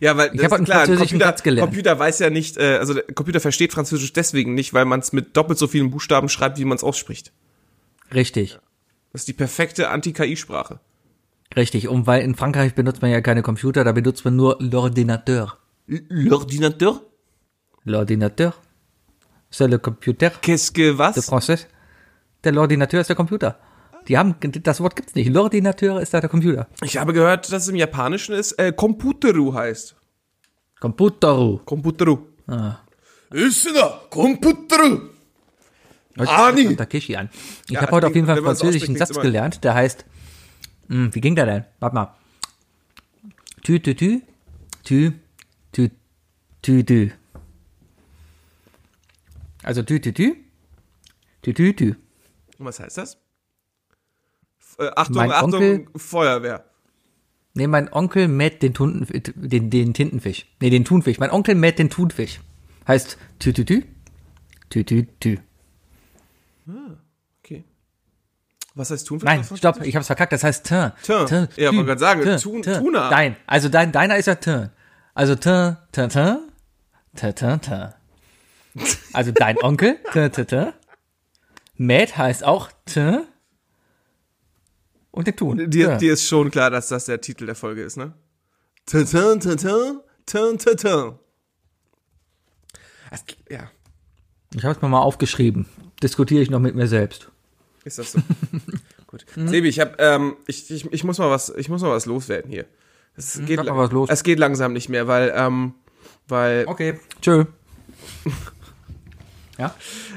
Ja, 0.00 0.16
weil 0.16 0.34
Ich 0.34 0.44
habe 0.44 0.56
einen 0.56 0.66
französischen 0.66 0.98
Computer, 0.98 1.24
Satz 1.26 1.42
gelernt. 1.42 1.68
Computer 1.70 1.98
weiß 1.98 2.18
ja 2.18 2.30
nicht, 2.30 2.56
äh, 2.56 2.76
also 2.78 2.94
der 2.94 3.04
Computer 3.04 3.40
versteht 3.40 3.72
Französisch 3.72 4.12
deswegen 4.12 4.54
nicht, 4.54 4.74
weil 4.74 4.84
man 4.84 5.00
es 5.00 5.12
mit 5.12 5.36
doppelt 5.36 5.58
so 5.58 5.66
vielen 5.66 5.90
Buchstaben 5.90 6.28
schreibt, 6.28 6.58
wie 6.58 6.64
man 6.64 6.76
es 6.76 6.84
ausspricht. 6.84 7.32
Richtig. 8.14 8.58
Das 9.12 9.22
ist 9.22 9.28
die 9.28 9.32
perfekte 9.32 9.88
Anti-KI-Sprache. 9.90 10.80
Richtig. 11.56 11.88
Und 11.88 12.06
weil 12.06 12.22
in 12.22 12.34
Frankreich 12.34 12.74
benutzt 12.74 13.02
man 13.02 13.10
ja 13.10 13.20
keine 13.20 13.42
Computer, 13.42 13.84
da 13.84 13.92
benutzt 13.92 14.24
man 14.24 14.36
nur 14.36 14.58
l'ordinateur. 14.60 15.56
L'ordinateur? 15.88 17.00
L'ordinateur. 17.84 18.52
C'est 19.50 19.68
le 19.68 19.78
computer 19.78 20.30
Qu'est-ce 20.42 20.72
que 20.72 20.92
de 20.92 20.98
was? 20.98 21.16
français. 21.28 21.66
Der 22.44 22.52
l'ordinateur 22.52 23.00
ist 23.00 23.08
der 23.08 23.16
Computer. 23.16 23.58
Die 24.08 24.16
haben, 24.16 24.36
das 24.40 24.80
Wort 24.80 24.94
gibt's 24.96 25.14
nicht. 25.14 25.30
L'ordinateur 25.30 26.00
ist 26.00 26.14
da 26.14 26.20
der 26.20 26.30
Computer. 26.30 26.68
Ich 26.82 26.96
habe 26.96 27.12
gehört, 27.12 27.52
dass 27.52 27.64
es 27.64 27.68
im 27.68 27.76
Japanischen 27.76 28.34
ist, 28.34 28.52
äh, 28.52 28.72
Computeru 28.72 29.52
heißt. 29.54 29.96
Computeru. 30.78 31.58
Computeru. 31.64 32.18
Ah. 32.46 32.76
Ist 33.30 33.66
da, 33.74 34.02
Computeru. 34.10 35.10
Ah, 36.18 36.52
nach 36.52 36.76
Takeshi 36.76 37.16
an. 37.16 37.28
Ich 37.66 37.72
Ja, 37.72 37.82
habe 37.82 37.92
heute 37.92 38.06
auf 38.06 38.14
jeden 38.14 38.26
Fall 38.26 38.36
einen 38.36 38.44
französischen 38.44 38.96
Satz 38.96 39.18
gelernt, 39.18 39.64
der 39.64 39.74
heißt, 39.74 40.04
hm, 40.88 41.14
wie 41.14 41.20
ging 41.20 41.34
der 41.34 41.46
denn? 41.46 41.64
Warte 41.80 41.94
mal. 41.94 42.14
Tü, 43.62 43.80
tü, 43.82 43.94
tü, 43.94 44.22
tü, 44.84 45.12
tü, 45.72 45.90
tü, 46.62 46.84
tü. 46.86 47.12
Also 49.62 49.82
tü, 49.82 50.00
tü, 50.00 50.14
tü, 50.14 50.36
tü, 51.42 51.54
tü, 51.54 51.74
tü. 51.76 51.96
Und 52.58 52.66
was 52.66 52.78
heißt 52.80 52.96
das? 52.96 53.18
Äh, 54.78 54.90
Achtung, 54.94 55.16
Mein 55.16 55.32
Achtung, 55.32 55.54
Onkel- 55.54 55.86
Feuerwehr. 55.96 56.64
Nee, 57.54 57.66
mein 57.66 57.90
Onkel 57.92 58.28
mäht 58.28 58.62
den, 58.62 58.74
Tunten, 58.74 59.06
den, 59.34 59.70
den 59.70 59.94
Tintenfisch. 59.94 60.46
Nee, 60.60 60.68
den 60.70 60.84
Thunfisch. 60.84 61.18
Mein 61.18 61.30
Onkel 61.30 61.54
mäht 61.54 61.78
den 61.78 61.88
Thunfisch. 61.88 62.40
Heißt 62.86 63.16
tü, 63.38 63.52
tü, 63.54 63.64
tü, 63.64 63.82
tü, 64.68 64.84
tü, 64.84 65.06
tü. 65.20 65.38
Okay. 67.42 67.64
Was 68.74 68.90
heißt 68.90 69.06
Thunfisch? 69.06 69.24
Nein, 69.24 69.42
stopp, 69.44 69.80
ich 69.82 69.96
hab's 69.96 70.06
verkackt, 70.08 70.32
das 70.32 70.44
heißt 70.44 70.66
Tin. 70.66 70.92
Tin. 71.02 71.26
Tin, 71.26 71.48
Ja, 71.56 71.70
wollte 71.72 71.86
gerade 71.86 71.98
sagen, 72.00 72.22
Tin, 72.22 72.36
Tun- 72.38 72.62
Tin. 72.62 72.74
Tuna. 72.78 73.10
Nein, 73.10 73.36
also 73.46 73.68
dein, 73.70 73.90
deiner 73.92 74.16
ist 74.18 74.26
ja 74.26 74.34
Tin. 74.34 74.68
Also 75.14 75.34
Tin, 75.34 75.76
Tin, 75.92 76.10
Tin, 76.10 76.38
Tin, 77.14 77.34
Tin, 77.34 77.60
Tin. 77.62 77.88
Also 79.14 79.32
dein 79.32 79.56
Onkel, 79.62 79.98
Tin, 80.12 80.30
Tin, 80.30 80.46
Tin. 80.46 80.72
Mad 81.78 82.18
heißt 82.18 82.44
auch 82.44 82.70
T. 82.84 83.20
Und 85.16 85.26
der 85.26 85.34
Tun. 85.34 85.70
Dir, 85.70 85.88
ja. 85.88 85.96
dir 85.98 86.12
ist 86.12 86.28
schon 86.28 86.50
klar, 86.50 86.70
dass 86.70 86.88
das 86.88 87.06
der 87.06 87.20
Titel 87.20 87.46
der 87.46 87.54
Folge 87.54 87.82
ist, 87.82 87.96
ne? 87.96 88.12
Tintin, 88.86 89.40
tintin, 89.40 90.00
tin, 90.26 90.58
tintin. 90.58 91.12
Es- 93.10 93.24
Ja, 93.50 93.70
Ich 94.54 94.62
habe 94.64 94.74
es 94.76 94.82
mir 94.82 94.88
mal 94.88 95.00
aufgeschrieben. 95.00 95.66
Diskutiere 96.02 96.42
ich 96.42 96.50
noch 96.50 96.60
mit 96.60 96.74
mir 96.74 96.86
selbst. 96.86 97.30
ist 97.84 97.98
das 97.98 98.12
so? 98.12 98.20
Gut. 99.06 99.24
Sebi, 99.36 99.68
ich 99.68 99.80
hab, 99.80 100.00
ähm, 100.00 100.36
ich, 100.46 100.70
ich, 100.70 100.92
ich 100.92 101.04
muss 101.04 101.18
mal 101.18 101.30
was, 101.30 101.48
ich 101.56 101.68
muss 101.68 101.80
mal 101.82 101.90
was 101.90 102.06
loswerden 102.06 102.50
hier. 102.50 102.66
Es 103.16 103.40
geht, 103.46 103.56
sag 103.56 103.66
mal 103.66 103.76
was 103.78 103.92
los. 103.92 104.10
es 104.10 104.22
geht 104.22 104.38
langsam 104.38 104.72
nicht 104.74 104.88
mehr, 104.90 105.06
weil, 105.08 105.32
ähm, 105.34 105.74
weil 106.28 106.64
Okay. 106.66 107.00
Tschö. 107.22 107.44
ja? 109.58 109.74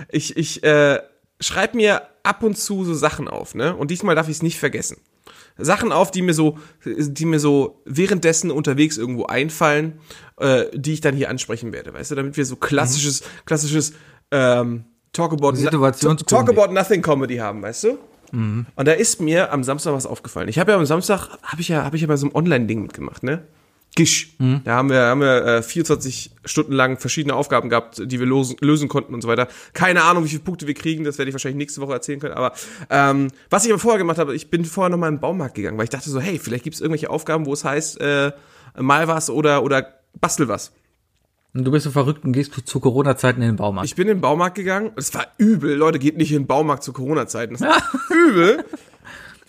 ich, 0.09 0.35
ich 0.35 0.63
äh, 0.63 0.99
schreibe 1.39 1.77
mir 1.77 2.03
ab 2.23 2.43
und 2.43 2.57
zu 2.57 2.83
so 2.83 2.93
Sachen 2.93 3.27
auf, 3.27 3.55
ne? 3.55 3.75
Und 3.75 3.91
diesmal 3.91 4.15
darf 4.15 4.27
ich 4.27 4.37
es 4.37 4.43
nicht 4.43 4.59
vergessen. 4.59 4.97
Sachen 5.57 5.91
auf, 5.91 6.11
die 6.11 6.21
mir 6.21 6.33
so, 6.33 6.57
die 6.85 7.25
mir 7.25 7.39
so 7.39 7.81
währenddessen 7.85 8.49
unterwegs 8.49 8.97
irgendwo 8.97 9.25
einfallen, 9.25 9.99
äh, 10.37 10.65
die 10.73 10.93
ich 10.93 11.01
dann 11.01 11.15
hier 11.15 11.29
ansprechen 11.29 11.73
werde, 11.73 11.93
weißt 11.93 12.11
du, 12.11 12.15
damit 12.15 12.37
wir 12.37 12.45
so 12.45 12.55
klassisches, 12.55 13.23
klassisches 13.45 13.93
ähm, 14.31 14.85
Talk 15.11 15.33
about. 15.33 15.53
Talk 16.27 16.49
about 16.49 16.73
Nothing 16.73 17.01
Comedy 17.01 17.37
haben, 17.37 17.61
weißt 17.61 17.83
du? 17.85 17.97
Und 18.75 18.87
da 18.87 18.91
ist 18.91 19.19
mir 19.19 19.51
am 19.51 19.63
Samstag 19.63 19.93
was 19.93 20.05
aufgefallen. 20.05 20.47
Ich 20.49 20.59
habe 20.59 20.71
ja 20.71 20.77
am 20.77 20.85
Samstag 20.85 21.29
habe 21.41 21.61
ich 21.61 21.67
ja 21.67 21.83
habe 21.83 21.95
ich 21.95 22.03
ja 22.03 22.07
bei 22.07 22.15
so 22.15 22.27
einem 22.27 22.35
Online-Ding 22.35 22.81
mitgemacht, 22.83 23.23
ne? 23.23 23.43
Gish. 23.99 24.33
Da 24.63 24.75
haben 24.75 24.89
wir, 24.89 25.01
haben 25.01 25.19
wir 25.19 25.45
äh, 25.45 25.61
24 25.61 26.31
Stunden 26.45 26.71
lang 26.71 26.97
verschiedene 26.97 27.35
Aufgaben 27.35 27.69
gehabt, 27.69 28.01
die 28.05 28.17
wir 28.17 28.25
losen, 28.25 28.55
lösen 28.61 28.87
konnten 28.87 29.13
und 29.13 29.19
so 29.19 29.27
weiter. 29.27 29.49
Keine 29.73 30.03
Ahnung, 30.03 30.23
wie 30.23 30.29
viele 30.29 30.39
Punkte 30.39 30.67
wir 30.67 30.73
kriegen, 30.73 31.03
das 31.03 31.17
werde 31.17 31.27
ich 31.27 31.33
wahrscheinlich 31.33 31.57
nächste 31.57 31.81
Woche 31.81 31.91
erzählen 31.91 32.21
können. 32.21 32.33
Aber 32.33 32.53
ähm, 32.89 33.27
was 33.49 33.65
ich 33.65 33.71
aber 33.71 33.79
vorher 33.79 33.97
gemacht 33.97 34.17
habe, 34.17 34.33
ich 34.33 34.49
bin 34.49 34.63
vorher 34.63 34.89
nochmal 34.89 35.09
in 35.09 35.15
den 35.15 35.21
Baumarkt 35.21 35.55
gegangen, 35.55 35.77
weil 35.77 35.83
ich 35.83 35.89
dachte 35.89 36.09
so, 36.09 36.21
hey, 36.21 36.39
vielleicht 36.39 36.63
gibt 36.63 36.75
es 36.75 36.81
irgendwelche 36.81 37.09
Aufgaben, 37.09 37.45
wo 37.45 37.51
es 37.51 37.65
heißt, 37.65 37.99
äh, 37.99 38.31
mal 38.77 39.09
was 39.09 39.29
oder, 39.29 39.63
oder 39.63 39.95
bastel 40.21 40.47
was. 40.47 40.71
Und 41.53 41.65
du 41.65 41.71
bist 41.71 41.83
so 41.83 41.91
verrückt 41.91 42.23
und 42.23 42.31
gehst 42.31 42.53
zu 42.53 42.79
Corona-Zeiten 42.79 43.41
in 43.41 43.49
den 43.49 43.55
Baumarkt. 43.57 43.89
Ich 43.89 43.95
bin 43.95 44.07
in 44.07 44.15
den 44.15 44.21
Baumarkt 44.21 44.55
gegangen. 44.55 44.91
Es 44.95 45.13
war 45.13 45.27
übel. 45.37 45.75
Leute, 45.75 45.99
geht 45.99 46.15
nicht 46.15 46.31
in 46.31 46.43
den 46.43 46.47
Baumarkt 46.47 46.83
zu 46.83 46.93
Corona-Zeiten. 46.93 47.55
Das 47.55 47.63
war 47.63 47.83
übel. 48.29 48.63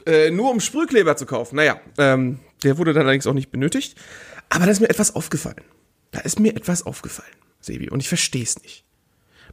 Äh, 0.06 0.32
nur 0.32 0.50
um 0.50 0.58
Sprühkleber 0.58 1.16
zu 1.16 1.26
kaufen. 1.26 1.54
Naja, 1.54 1.80
ähm, 1.98 2.40
der 2.64 2.78
wurde 2.78 2.92
dann 2.92 3.02
allerdings 3.02 3.26
auch 3.26 3.34
nicht 3.34 3.50
benötigt. 3.50 3.96
Aber 4.50 4.66
da 4.66 4.72
ist 4.72 4.80
mir 4.80 4.90
etwas 4.90 5.14
aufgefallen. 5.14 5.64
Da 6.10 6.20
ist 6.20 6.38
mir 6.38 6.54
etwas 6.54 6.84
aufgefallen, 6.84 7.30
Sebi. 7.60 7.88
Und 7.88 8.00
ich 8.00 8.08
verstehe 8.08 8.42
es 8.42 8.60
nicht. 8.62 8.84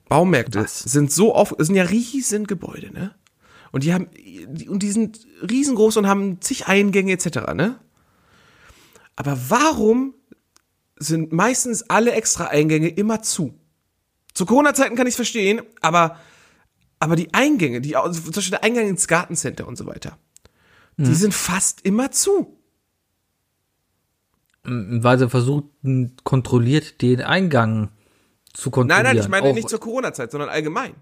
Baumärkte 0.09 0.63
Was? 0.63 0.79
sind 0.79 1.11
so 1.11 1.33
auf, 1.33 1.55
sind 1.59 1.75
ja 1.75 1.83
riesen 1.83 2.47
Gebäude, 2.47 2.91
ne? 2.91 3.15
Und 3.71 3.83
die 3.83 3.93
haben, 3.93 4.09
und 4.67 4.81
die 4.81 4.91
sind 4.91 5.19
riesengroß 5.49 5.97
und 5.97 6.07
haben 6.07 6.41
zig 6.41 6.67
Eingänge 6.67 7.11
etc., 7.11 7.53
ne? 7.53 7.79
Aber 9.15 9.37
warum 9.49 10.13
sind 10.97 11.31
meistens 11.31 11.83
alle 11.89 12.13
extra 12.13 12.45
Eingänge 12.47 12.87
immer 12.87 13.21
zu? 13.21 13.59
Zu 14.33 14.45
Corona-Zeiten 14.45 14.95
kann 14.95 15.07
ich 15.07 15.15
verstehen, 15.15 15.61
aber, 15.81 16.19
aber 16.99 17.15
die 17.15 17.33
Eingänge, 17.33 17.81
die, 17.81 17.91
zum 17.91 18.31
Beispiel 18.31 18.51
der 18.51 18.63
Eingang 18.63 18.87
ins 18.87 19.07
Gartencenter 19.07 19.67
und 19.67 19.77
so 19.77 19.85
weiter, 19.85 20.17
die 20.99 21.13
sind 21.13 21.33
fast 21.33 21.81
immer 21.81 22.09
zu. 22.11 22.56
Weil 24.67 25.17
sie 25.17 25.29
versuchten, 25.29 26.15
kontrolliert 26.23 27.01
den 27.01 27.21
Eingang 27.21 27.89
zu 28.53 28.69
Nein, 28.69 28.71
kontrollieren. 28.71 29.03
nein, 29.03 29.17
ich 29.17 29.27
meine 29.29 29.49
Auch- 29.49 29.55
nicht 29.55 29.69
zur 29.69 29.79
Corona-Zeit, 29.79 30.31
sondern 30.31 30.49
allgemein. 30.49 30.93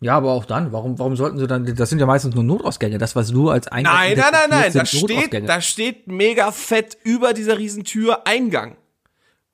Ja, 0.00 0.16
aber 0.16 0.32
auch 0.32 0.44
dann. 0.46 0.72
Warum, 0.72 0.98
warum 0.98 1.14
sollten 1.14 1.38
sie 1.38 1.46
dann, 1.46 1.64
das 1.76 1.88
sind 1.88 2.00
ja 2.00 2.06
meistens 2.06 2.34
nur 2.34 2.42
Notausgänge. 2.42 2.98
Das, 2.98 3.14
was 3.14 3.30
du 3.30 3.50
als 3.50 3.68
Eingang 3.68 3.94
Nein, 3.94 4.18
nein, 4.18 4.26
nein, 4.32 4.50
nein, 4.50 4.72
da 4.72 4.84
steht, 4.84 5.48
da 5.48 5.60
steht 5.60 6.08
mega 6.08 6.50
fett 6.50 6.98
über 7.04 7.32
dieser 7.34 7.56
Riesentür 7.56 8.26
Eingang. 8.26 8.76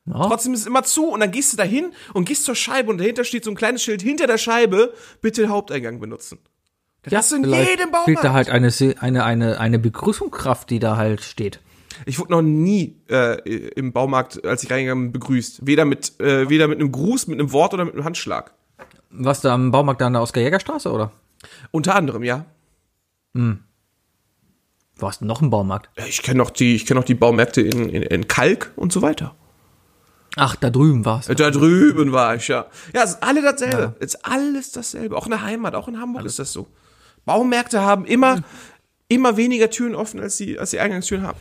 Ja. 0.06 0.26
Trotzdem 0.26 0.54
ist 0.54 0.60
es 0.60 0.66
immer 0.66 0.84
zu 0.84 1.08
und 1.08 1.20
dann 1.20 1.32
gehst 1.32 1.52
du 1.52 1.58
da 1.58 1.64
hin 1.64 1.92
und 2.14 2.24
gehst 2.26 2.44
zur 2.44 2.54
Scheibe 2.54 2.88
und 2.90 2.96
dahinter 2.96 3.24
steht 3.24 3.44
so 3.44 3.50
ein 3.50 3.56
kleines 3.56 3.82
Schild 3.82 4.00
hinter 4.00 4.26
der 4.26 4.38
Scheibe, 4.38 4.94
bitte 5.20 5.42
den 5.42 5.50
Haupteingang 5.50 6.00
benutzen. 6.00 6.38
Das 7.02 7.12
hast 7.14 7.32
du 7.32 7.36
in 7.36 7.44
jedem 7.44 7.66
Fehlt 7.66 7.92
Baumarkt. 7.92 8.24
da 8.24 8.32
halt 8.32 8.48
eine, 8.48 8.72
eine, 9.00 9.24
eine, 9.24 9.60
eine 9.60 9.78
Begrüßungskraft, 9.78 10.70
die 10.70 10.78
da 10.78 10.96
halt 10.96 11.20
steht. 11.20 11.60
Ich 12.06 12.18
wurde 12.18 12.32
noch 12.32 12.42
nie 12.42 12.96
äh, 13.10 13.38
im 13.70 13.92
Baumarkt, 13.92 14.44
als 14.44 14.62
ich 14.62 14.70
reingegangen 14.70 15.06
bin, 15.06 15.12
begrüßt. 15.20 15.66
Weder 15.66 15.84
mit, 15.84 16.18
äh, 16.20 16.48
weder 16.48 16.68
mit 16.68 16.80
einem 16.80 16.92
Gruß, 16.92 17.26
mit 17.26 17.38
einem 17.38 17.52
Wort 17.52 17.74
oder 17.74 17.84
mit 17.84 17.94
einem 17.94 18.04
Handschlag. 18.04 18.52
Was 19.10 19.40
da 19.40 19.54
am 19.54 19.70
Baumarkt 19.70 20.00
da 20.00 20.06
an 20.06 20.12
der 20.14 20.22
Oskar-Jäger-Straße, 20.22 20.90
oder? 20.90 21.12
Unter 21.70 21.94
anderem, 21.94 22.22
ja. 22.24 22.44
Wo 23.34 25.06
hast 25.06 25.20
du 25.20 25.24
noch 25.26 25.40
einen 25.40 25.50
Baumarkt? 25.50 25.90
Ja, 25.96 26.06
Ich 26.06 26.22
kenne 26.22 26.38
noch 26.38 26.50
die, 26.50 26.74
ich 26.74 26.86
kenne 26.86 27.00
noch 27.00 27.06
die 27.06 27.14
Baumärkte 27.14 27.60
in, 27.60 27.88
in, 27.88 28.02
in 28.02 28.28
Kalk 28.28 28.72
und 28.76 28.92
so 28.92 29.00
weiter. 29.00 29.34
Ach, 30.36 30.56
da 30.56 30.70
drüben 30.70 31.04
war's. 31.04 31.26
Da 31.26 31.50
drüben 31.50 32.12
war 32.12 32.34
ich, 32.36 32.48
ja. 32.48 32.66
Ja, 32.92 33.02
es 33.02 33.10
ist 33.10 33.22
alle 33.22 33.42
dasselbe. 33.42 33.96
Es 33.98 34.14
ist 34.14 34.24
alles 34.24 34.72
dasselbe. 34.72 35.16
Auch 35.16 35.24
in 35.26 35.30
der 35.30 35.42
Heimat, 35.42 35.74
auch 35.74 35.88
in 35.88 35.98
Hamburg 36.00 36.24
ist 36.24 36.38
das 36.38 36.52
so. 36.52 36.66
Baumärkte 37.24 37.80
haben 37.80 38.04
immer, 38.04 38.42
immer 39.08 39.36
weniger 39.36 39.70
Türen 39.70 39.94
offen, 39.94 40.20
als 40.20 40.36
die, 40.36 40.58
als 40.58 40.70
die 40.70 40.80
Eingangstüren 40.80 41.24
haben. 41.26 41.38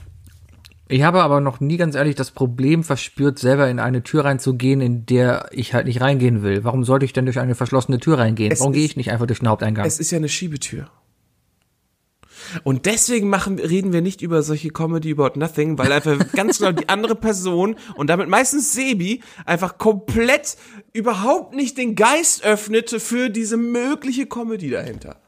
Ich 0.89 1.03
habe 1.03 1.21
aber 1.21 1.41
noch 1.41 1.59
nie 1.59 1.77
ganz 1.77 1.95
ehrlich 1.95 2.15
das 2.15 2.31
Problem 2.31 2.83
verspürt, 2.83 3.39
selber 3.39 3.69
in 3.69 3.79
eine 3.79 4.03
Tür 4.03 4.23
reinzugehen, 4.23 4.79
in 4.79 5.05
der 5.05 5.49
ich 5.51 5.73
halt 5.73 5.85
nicht 5.85 5.99
reingehen 5.99 6.43
will. 6.43 6.63
Warum 6.63 6.85
sollte 6.85 7.03
ich 7.03 7.11
denn 7.11 7.25
durch 7.25 7.39
eine 7.39 7.55
verschlossene 7.55 7.99
Tür 7.99 8.19
reingehen? 8.19 8.51
Es 8.51 8.61
Warum 8.61 8.73
gehe 8.73 8.85
ich 8.85 8.95
nicht 8.95 9.11
einfach 9.11 9.27
durch 9.27 9.39
den 9.39 9.49
Haupteingang? 9.49 9.85
Es 9.85 9.99
ist 9.99 10.11
ja 10.11 10.17
eine 10.17 10.29
Schiebetür. 10.29 10.89
Und 12.63 12.85
deswegen 12.85 13.29
machen, 13.29 13.59
reden 13.59 13.91
wir 13.91 14.01
nicht 14.01 14.21
über 14.21 14.41
solche 14.41 14.69
Comedy 14.69 15.11
about 15.11 15.37
nothing, 15.37 15.77
weil 15.77 15.91
einfach 15.91 16.17
ganz 16.33 16.59
genau 16.59 16.71
die 16.71 16.87
andere 16.87 17.15
Person 17.15 17.75
und 17.95 18.09
damit 18.09 18.29
meistens 18.29 18.71
Sebi 18.71 19.21
einfach 19.45 19.77
komplett 19.77 20.55
überhaupt 20.93 21.53
nicht 21.53 21.77
den 21.77 21.95
Geist 21.95 22.45
öffnet 22.45 22.89
für 22.89 23.29
diese 23.29 23.57
mögliche 23.57 24.25
Comedy 24.25 24.69
dahinter. 24.69 25.19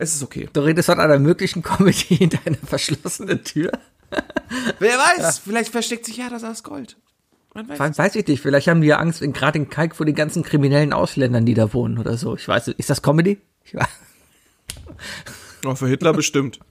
Es 0.00 0.14
ist 0.14 0.22
okay. 0.22 0.48
du 0.52 0.60
redest 0.62 0.86
von 0.86 0.98
einer 0.98 1.18
möglichen 1.18 1.62
Comedy 1.62 2.16
hinter 2.16 2.38
einer 2.46 2.56
verschlossenen 2.56 3.44
Tür? 3.44 3.70
Wer 4.78 4.94
weiß, 4.98 5.38
vielleicht 5.38 5.70
versteckt 5.70 6.06
sich 6.06 6.16
ja 6.16 6.28
das 6.30 6.42
aus 6.42 6.62
Gold. 6.62 6.96
Man 7.54 7.68
weiß. 7.68 7.78
Weiß, 7.78 7.98
weiß 7.98 8.14
ich 8.16 8.26
nicht. 8.26 8.40
Vielleicht 8.40 8.66
haben 8.68 8.80
die 8.80 8.86
ja 8.88 8.98
Angst, 8.98 9.22
in- 9.22 9.32
gerade 9.32 9.58
in 9.58 9.68
Kalk 9.68 9.94
vor 9.94 10.06
den 10.06 10.14
ganzen 10.14 10.42
kriminellen 10.42 10.92
Ausländern, 10.92 11.44
die 11.46 11.54
da 11.54 11.72
wohnen 11.74 11.98
oder 11.98 12.16
so. 12.16 12.34
Ich 12.36 12.46
weiß, 12.48 12.68
nicht. 12.68 12.78
ist 12.78 12.90
das 12.90 13.02
Comedy? 13.02 13.38
Ich 13.64 13.74
weiß. 13.74 13.86
Oh, 15.66 15.74
für 15.74 15.88
Hitler 15.88 16.12
bestimmt. 16.12 16.60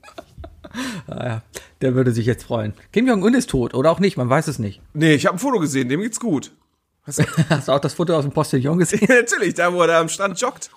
Ah, 1.08 1.26
ja. 1.26 1.42
Der 1.80 1.96
würde 1.96 2.12
sich 2.12 2.26
jetzt 2.26 2.44
freuen. 2.44 2.74
Kim 2.92 3.08
Jong-un 3.08 3.34
ist 3.34 3.50
tot 3.50 3.74
oder 3.74 3.90
auch 3.90 3.98
nicht, 3.98 4.16
man 4.16 4.28
weiß 4.30 4.46
es 4.46 4.60
nicht. 4.60 4.80
Nee, 4.94 5.14
ich 5.14 5.26
habe 5.26 5.34
ein 5.36 5.40
Foto 5.40 5.58
gesehen, 5.58 5.88
dem 5.88 6.00
geht's 6.00 6.20
gut. 6.20 6.52
Hast 7.02 7.18
du, 7.18 7.24
Hast 7.48 7.66
du 7.66 7.72
auch 7.72 7.80
das 7.80 7.94
Foto 7.94 8.14
aus 8.14 8.22
dem 8.24 8.30
Postillon 8.30 8.78
gesehen? 8.78 9.04
natürlich, 9.08 9.54
da 9.54 9.72
wo 9.72 9.82
er 9.82 9.98
am 9.98 10.08
Strand 10.08 10.40
joggt. 10.40 10.70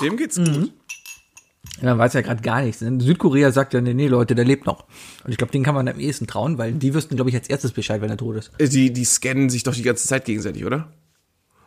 Dem 0.00 0.16
geht's 0.16 0.36
gut. 0.36 0.72
Man 1.82 1.98
weiß 1.98 2.14
ja 2.14 2.20
gerade 2.20 2.42
gar 2.42 2.62
nichts. 2.62 2.80
ne? 2.80 3.00
Südkorea 3.00 3.52
sagt 3.52 3.74
ja, 3.74 3.80
nee, 3.80 3.94
nee, 3.94 4.08
Leute, 4.08 4.34
der 4.34 4.44
lebt 4.44 4.66
noch. 4.66 4.84
Und 5.24 5.30
ich 5.30 5.36
glaube, 5.36 5.52
den 5.52 5.62
kann 5.62 5.74
man 5.74 5.88
am 5.88 5.98
ehesten 5.98 6.26
trauen, 6.26 6.58
weil 6.58 6.72
die 6.72 6.94
wüssten, 6.94 7.16
glaube 7.16 7.30
ich, 7.30 7.36
als 7.36 7.48
erstes 7.48 7.72
Bescheid, 7.72 8.00
wenn 8.00 8.10
er 8.10 8.16
tot 8.16 8.36
ist. 8.36 8.52
Die, 8.60 8.92
die 8.92 9.04
scannen 9.04 9.50
sich 9.50 9.62
doch 9.62 9.74
die 9.74 9.82
ganze 9.82 10.06
Zeit 10.06 10.24
gegenseitig, 10.24 10.64
oder? 10.64 10.92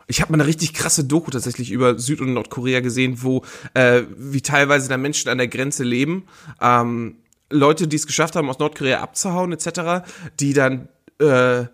Ich 0.06 0.20
habe 0.20 0.32
mal 0.32 0.40
eine 0.40 0.46
richtig 0.46 0.74
krasse 0.74 1.04
Doku 1.04 1.30
tatsächlich 1.30 1.70
über 1.70 1.98
Süd- 1.98 2.20
und 2.20 2.34
Nordkorea 2.34 2.80
gesehen, 2.80 3.22
wo 3.22 3.42
äh, 3.72 4.02
wie 4.18 4.42
teilweise 4.42 4.88
da 4.88 4.98
Menschen 4.98 5.30
an 5.30 5.38
der 5.38 5.48
Grenze 5.48 5.82
leben. 5.82 6.24
Ähm, 6.60 7.16
Leute, 7.50 7.88
die 7.88 7.96
es 7.96 8.06
geschafft 8.06 8.36
haben, 8.36 8.50
aus 8.50 8.58
Nordkorea 8.58 9.00
abzuhauen 9.00 9.52
etc., 9.52 10.06
die 10.40 10.52
dann 10.52 10.88
äh, 11.20 11.64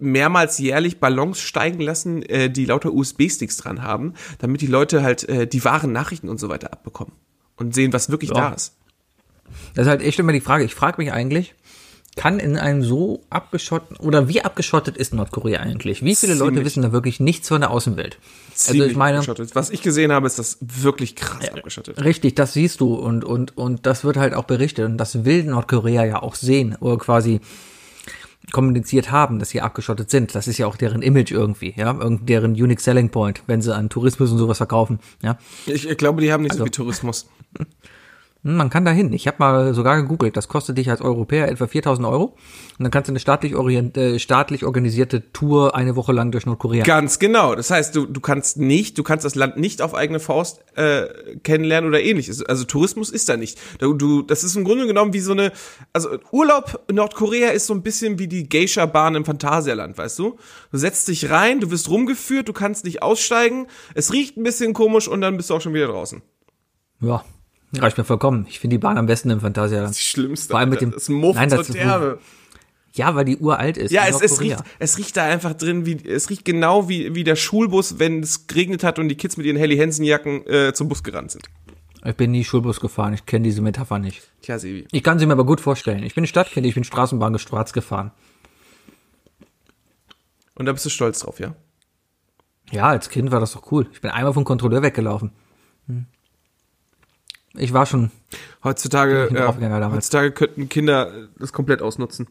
mehrmals 0.00 0.58
jährlich 0.58 1.00
Ballons 1.00 1.40
steigen 1.40 1.80
lassen, 1.80 2.22
äh, 2.22 2.50
die 2.50 2.66
lauter 2.66 2.92
USB-Sticks 2.92 3.56
dran 3.56 3.82
haben, 3.82 4.14
damit 4.38 4.60
die 4.60 4.66
Leute 4.66 5.02
halt 5.02 5.26
äh, 5.28 5.46
die 5.46 5.64
wahren 5.64 5.92
Nachrichten 5.92 6.28
und 6.28 6.38
so 6.38 6.48
weiter 6.50 6.72
abbekommen 6.72 7.12
und 7.58 7.74
sehen, 7.74 7.92
was 7.92 8.10
wirklich 8.10 8.30
Ja. 8.30 8.48
da 8.50 8.54
ist. 8.54 8.74
Das 9.74 9.86
ist 9.86 9.90
halt 9.90 10.02
echt 10.02 10.18
immer 10.18 10.32
die 10.32 10.40
Frage. 10.40 10.64
Ich 10.64 10.74
frage 10.74 11.00
mich 11.02 11.12
eigentlich, 11.12 11.54
kann 12.16 12.40
in 12.40 12.56
einem 12.56 12.82
so 12.82 13.22
abgeschotteten, 13.30 13.96
oder 13.96 14.26
wie 14.28 14.42
abgeschottet 14.42 14.96
ist 14.96 15.14
Nordkorea 15.14 15.60
eigentlich? 15.60 16.02
Wie 16.02 16.16
viele 16.16 16.34
Leute 16.34 16.50
Ziemlich. 16.50 16.64
wissen 16.66 16.82
da 16.82 16.90
wirklich 16.92 17.20
nichts 17.20 17.46
von 17.48 17.60
der 17.60 17.70
Außenwelt? 17.70 18.18
Also 18.50 18.72
Ziemlich 18.72 18.90
ich 18.90 18.96
meine, 18.96 19.18
abgeschottet. 19.18 19.54
Was 19.54 19.70
ich 19.70 19.82
gesehen 19.82 20.10
habe, 20.10 20.26
ist 20.26 20.38
das 20.38 20.58
wirklich 20.60 21.14
krass 21.14 21.48
abgeschottet. 21.48 22.02
richtig, 22.02 22.34
das 22.34 22.54
siehst 22.54 22.80
du 22.80 22.94
und, 22.94 23.24
und, 23.24 23.56
und 23.56 23.86
das 23.86 24.02
wird 24.02 24.16
halt 24.16 24.34
auch 24.34 24.44
berichtet 24.44 24.86
und 24.86 24.98
das 24.98 25.24
will 25.24 25.44
Nordkorea 25.44 26.04
ja 26.04 26.22
auch 26.22 26.34
sehen 26.34 26.76
oder 26.80 26.98
quasi 26.98 27.40
kommuniziert 28.52 29.10
haben, 29.10 29.38
dass 29.38 29.50
sie 29.50 29.60
abgeschottet 29.60 30.10
sind. 30.10 30.34
Das 30.34 30.48
ist 30.48 30.58
ja 30.58 30.66
auch 30.66 30.76
deren 30.76 31.02
Image 31.02 31.30
irgendwie, 31.32 31.74
ja, 31.76 31.92
irgend 31.92 32.28
deren 32.28 32.52
Unique 32.52 32.80
Selling 32.80 33.10
Point, 33.10 33.42
wenn 33.46 33.60
sie 33.62 33.74
an 33.74 33.88
Tourismus 33.88 34.30
und 34.32 34.38
sowas 34.38 34.56
verkaufen, 34.58 34.98
ja. 35.22 35.38
Ich, 35.66 35.88
ich 35.88 35.96
glaube, 35.98 36.20
die 36.22 36.32
haben 36.32 36.42
nicht 36.42 36.52
Also- 36.52 36.60
so 36.60 36.64
viel 36.66 36.72
Tourismus. 36.72 37.28
Hm, 38.44 38.56
Man 38.56 38.70
kann 38.70 38.84
da 38.84 38.92
hin. 38.92 39.12
Ich 39.12 39.26
habe 39.26 39.38
mal 39.40 39.74
sogar 39.74 40.00
gegoogelt. 40.00 40.36
Das 40.36 40.48
kostet 40.48 40.78
dich 40.78 40.90
als 40.90 41.00
Europäer 41.00 41.48
etwa 41.48 41.66
4000 41.66 42.06
Euro. 42.06 42.36
Und 42.78 42.84
dann 42.84 42.90
kannst 42.92 43.08
du 43.08 43.12
eine 43.12 43.18
staatlich, 43.18 43.56
orient, 43.56 43.96
äh, 43.96 44.18
staatlich 44.20 44.64
organisierte 44.64 45.32
Tour 45.32 45.74
eine 45.74 45.96
Woche 45.96 46.12
lang 46.12 46.30
durch 46.30 46.46
Nordkorea. 46.46 46.84
Ganz 46.84 47.18
genau. 47.18 47.56
Das 47.56 47.70
heißt, 47.70 47.96
du, 47.96 48.06
du 48.06 48.20
kannst 48.20 48.56
nicht, 48.56 48.96
du 48.96 49.02
kannst 49.02 49.24
das 49.24 49.34
Land 49.34 49.56
nicht 49.56 49.82
auf 49.82 49.94
eigene 49.94 50.20
Faust 50.20 50.60
äh, 50.76 51.08
kennenlernen 51.42 51.88
oder 51.88 52.00
ähnliches. 52.00 52.44
Also 52.44 52.64
Tourismus 52.64 53.10
ist 53.10 53.28
da 53.28 53.36
nicht. 53.36 53.58
Du, 53.80 53.94
du, 53.94 54.22
das 54.22 54.44
ist 54.44 54.54
im 54.54 54.62
Grunde 54.64 54.86
genommen 54.86 55.12
wie 55.12 55.20
so 55.20 55.32
eine, 55.32 55.50
also 55.92 56.10
Urlaub 56.30 56.84
in 56.88 56.94
Nordkorea 56.94 57.50
ist 57.50 57.66
so 57.66 57.74
ein 57.74 57.82
bisschen 57.82 58.20
wie 58.20 58.28
die 58.28 58.48
Geisha-Bahn 58.48 59.16
im 59.16 59.24
Phantasialand, 59.24 59.98
weißt 59.98 60.18
du? 60.18 60.36
Du 60.70 60.78
setzt 60.78 61.08
dich 61.08 61.30
rein, 61.30 61.58
du 61.58 61.72
wirst 61.72 61.90
rumgeführt, 61.90 62.48
du 62.48 62.52
kannst 62.52 62.84
nicht 62.84 63.02
aussteigen, 63.02 63.66
es 63.94 64.12
riecht 64.12 64.36
ein 64.36 64.44
bisschen 64.44 64.74
komisch 64.74 65.08
und 65.08 65.20
dann 65.20 65.36
bist 65.36 65.50
du 65.50 65.54
auch 65.54 65.60
schon 65.60 65.74
wieder 65.74 65.88
draußen. 65.88 66.22
Ja, 67.00 67.24
reicht 67.76 67.98
mir 67.98 68.04
vollkommen. 68.04 68.46
Ich 68.48 68.58
finde 68.60 68.74
die 68.74 68.78
Bahn 68.78 68.96
am 68.98 69.06
besten 69.06 69.30
im 69.30 69.40
Phantasialand. 69.40 69.90
Das 69.90 70.00
Schlimmste. 70.00 70.50
Vor 70.50 70.60
allem 70.60 70.70
mit 70.70 70.80
dem- 70.80 70.92
das 70.92 71.08
Muff 71.08 71.36
Nein, 71.36 71.48
das 71.50 71.68
ist- 71.68 71.74
Terbe. 71.74 72.18
Ja, 72.94 73.14
weil 73.14 73.26
die 73.26 73.36
uralt 73.36 73.76
ist. 73.76 73.92
Ja, 73.92 74.06
es, 74.08 74.20
es, 74.20 74.40
riecht, 74.40 74.56
es 74.78 74.98
riecht 74.98 75.16
da 75.16 75.24
einfach 75.24 75.54
drin, 75.54 75.86
wie, 75.86 76.04
es 76.08 76.30
riecht 76.30 76.44
genau 76.44 76.88
wie, 76.88 77.14
wie 77.14 77.22
der 77.22 77.36
Schulbus, 77.36 77.98
wenn 77.98 78.20
es 78.22 78.46
geregnet 78.48 78.82
hat 78.82 78.98
und 78.98 79.08
die 79.08 79.14
Kids 79.14 79.36
mit 79.36 79.46
ihren 79.46 79.56
Helly 79.56 79.76
Hansen 79.76 80.04
Jacken 80.04 80.44
äh, 80.46 80.72
zum 80.72 80.88
Bus 80.88 81.02
gerannt 81.04 81.30
sind. 81.30 81.44
Ich 82.04 82.16
bin 82.16 82.30
nie 82.30 82.42
Schulbus 82.44 82.80
gefahren. 82.80 83.12
Ich 83.12 83.26
kenne 83.26 83.44
diese 83.44 83.60
Metapher 83.60 83.98
nicht. 83.98 84.22
Tja, 84.42 84.58
Sebi. 84.58 84.86
Ich 84.90 85.02
kann 85.04 85.18
sie 85.18 85.26
mir 85.26 85.34
aber 85.34 85.44
gut 85.44 85.60
vorstellen. 85.60 86.02
Ich 86.02 86.14
bin 86.14 86.26
Stadtkind, 86.26 86.66
ich 86.66 86.74
bin 86.74 86.82
Straßenbahn 86.84 87.32
geschwarz 87.34 87.72
gefahren. 87.72 88.10
Und 90.54 90.66
da 90.66 90.72
bist 90.72 90.84
du 90.86 90.90
stolz 90.90 91.20
drauf, 91.20 91.38
ja? 91.38 91.54
Ja, 92.70 92.88
als 92.88 93.08
Kind 93.10 93.30
war 93.30 93.40
das 93.40 93.52
doch 93.52 93.70
cool. 93.70 93.88
Ich 93.92 94.00
bin 94.00 94.10
einmal 94.10 94.32
vom 94.32 94.44
Kontrolleur 94.44 94.82
weggelaufen. 94.82 95.30
Hm. 95.86 96.06
Ich 97.54 97.72
war 97.72 97.86
schon, 97.86 98.10
Heutzutage, 98.64 99.28
ich 99.30 99.36
ja, 99.38 99.92
heutzutage 99.92 100.32
könnten 100.32 100.68
Kinder 100.68 101.28
das 101.38 101.52
komplett 101.52 101.80
ausnutzen. 101.80 102.26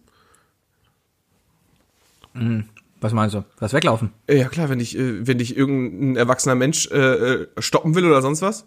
was 2.99 3.13
meinst 3.13 3.33
du? 3.33 3.45
Was 3.59 3.73
weglaufen? 3.73 4.11
Ja 4.29 4.49
klar, 4.49 4.69
wenn 4.69 4.79
dich, 4.79 4.97
äh, 4.97 5.25
wenn 5.25 5.37
dich 5.37 5.55
irgendein 5.55 6.17
erwachsener 6.17 6.55
Mensch 6.55 6.87
äh, 6.91 6.97
äh, 6.97 7.47
stoppen 7.59 7.95
will 7.95 8.05
oder 8.05 8.21
sonst 8.21 8.41
was, 8.41 8.65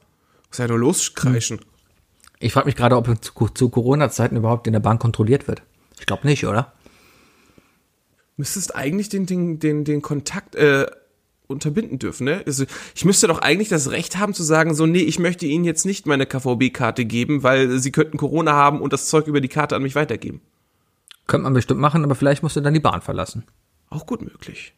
muss 0.48 0.58
ja 0.58 0.68
nur 0.68 0.78
loskreischen. 0.78 1.60
Ich 2.38 2.54
frage 2.54 2.66
mich 2.66 2.76
gerade, 2.76 2.96
ob 2.96 3.06
zu, 3.22 3.48
zu 3.48 3.68
Corona-Zeiten 3.68 4.36
überhaupt 4.36 4.66
in 4.66 4.72
der 4.72 4.80
Bahn 4.80 4.98
kontrolliert 4.98 5.46
wird. 5.46 5.62
Ich 5.98 6.06
glaube 6.06 6.26
nicht, 6.26 6.46
oder? 6.46 6.72
Müsstest 8.38 8.74
eigentlich 8.74 9.10
den, 9.10 9.26
den, 9.26 9.58
den, 9.58 9.84
den 9.84 10.00
Kontakt 10.00 10.54
äh, 10.54 10.86
unterbinden 11.50 11.98
dürfen, 11.98 12.24
ne? 12.24 12.42
Also, 12.46 12.64
ich 12.94 13.04
müsste 13.04 13.26
doch 13.26 13.40
eigentlich 13.40 13.68
das 13.68 13.90
Recht 13.90 14.18
haben 14.18 14.32
zu 14.34 14.42
sagen, 14.42 14.74
so, 14.74 14.86
nee, 14.86 15.00
ich 15.00 15.18
möchte 15.18 15.46
Ihnen 15.46 15.64
jetzt 15.64 15.84
nicht 15.84 16.06
meine 16.06 16.26
KVB-Karte 16.26 17.04
geben, 17.04 17.42
weil 17.42 17.78
Sie 17.78 17.92
könnten 17.92 18.16
Corona 18.16 18.52
haben 18.52 18.80
und 18.80 18.92
das 18.92 19.08
Zeug 19.08 19.26
über 19.26 19.40
die 19.40 19.48
Karte 19.48 19.76
an 19.76 19.82
mich 19.82 19.94
weitergeben. 19.94 20.40
Könnte 21.26 21.44
man 21.44 21.54
bestimmt 21.54 21.80
machen, 21.80 22.02
aber 22.04 22.14
vielleicht 22.14 22.42
musst 22.42 22.56
du 22.56 22.60
dann 22.60 22.74
die 22.74 22.80
Bahn 22.80 23.02
verlassen. 23.02 23.44
Auch 23.88 24.06
gut 24.06 24.22
möglich. 24.22 24.74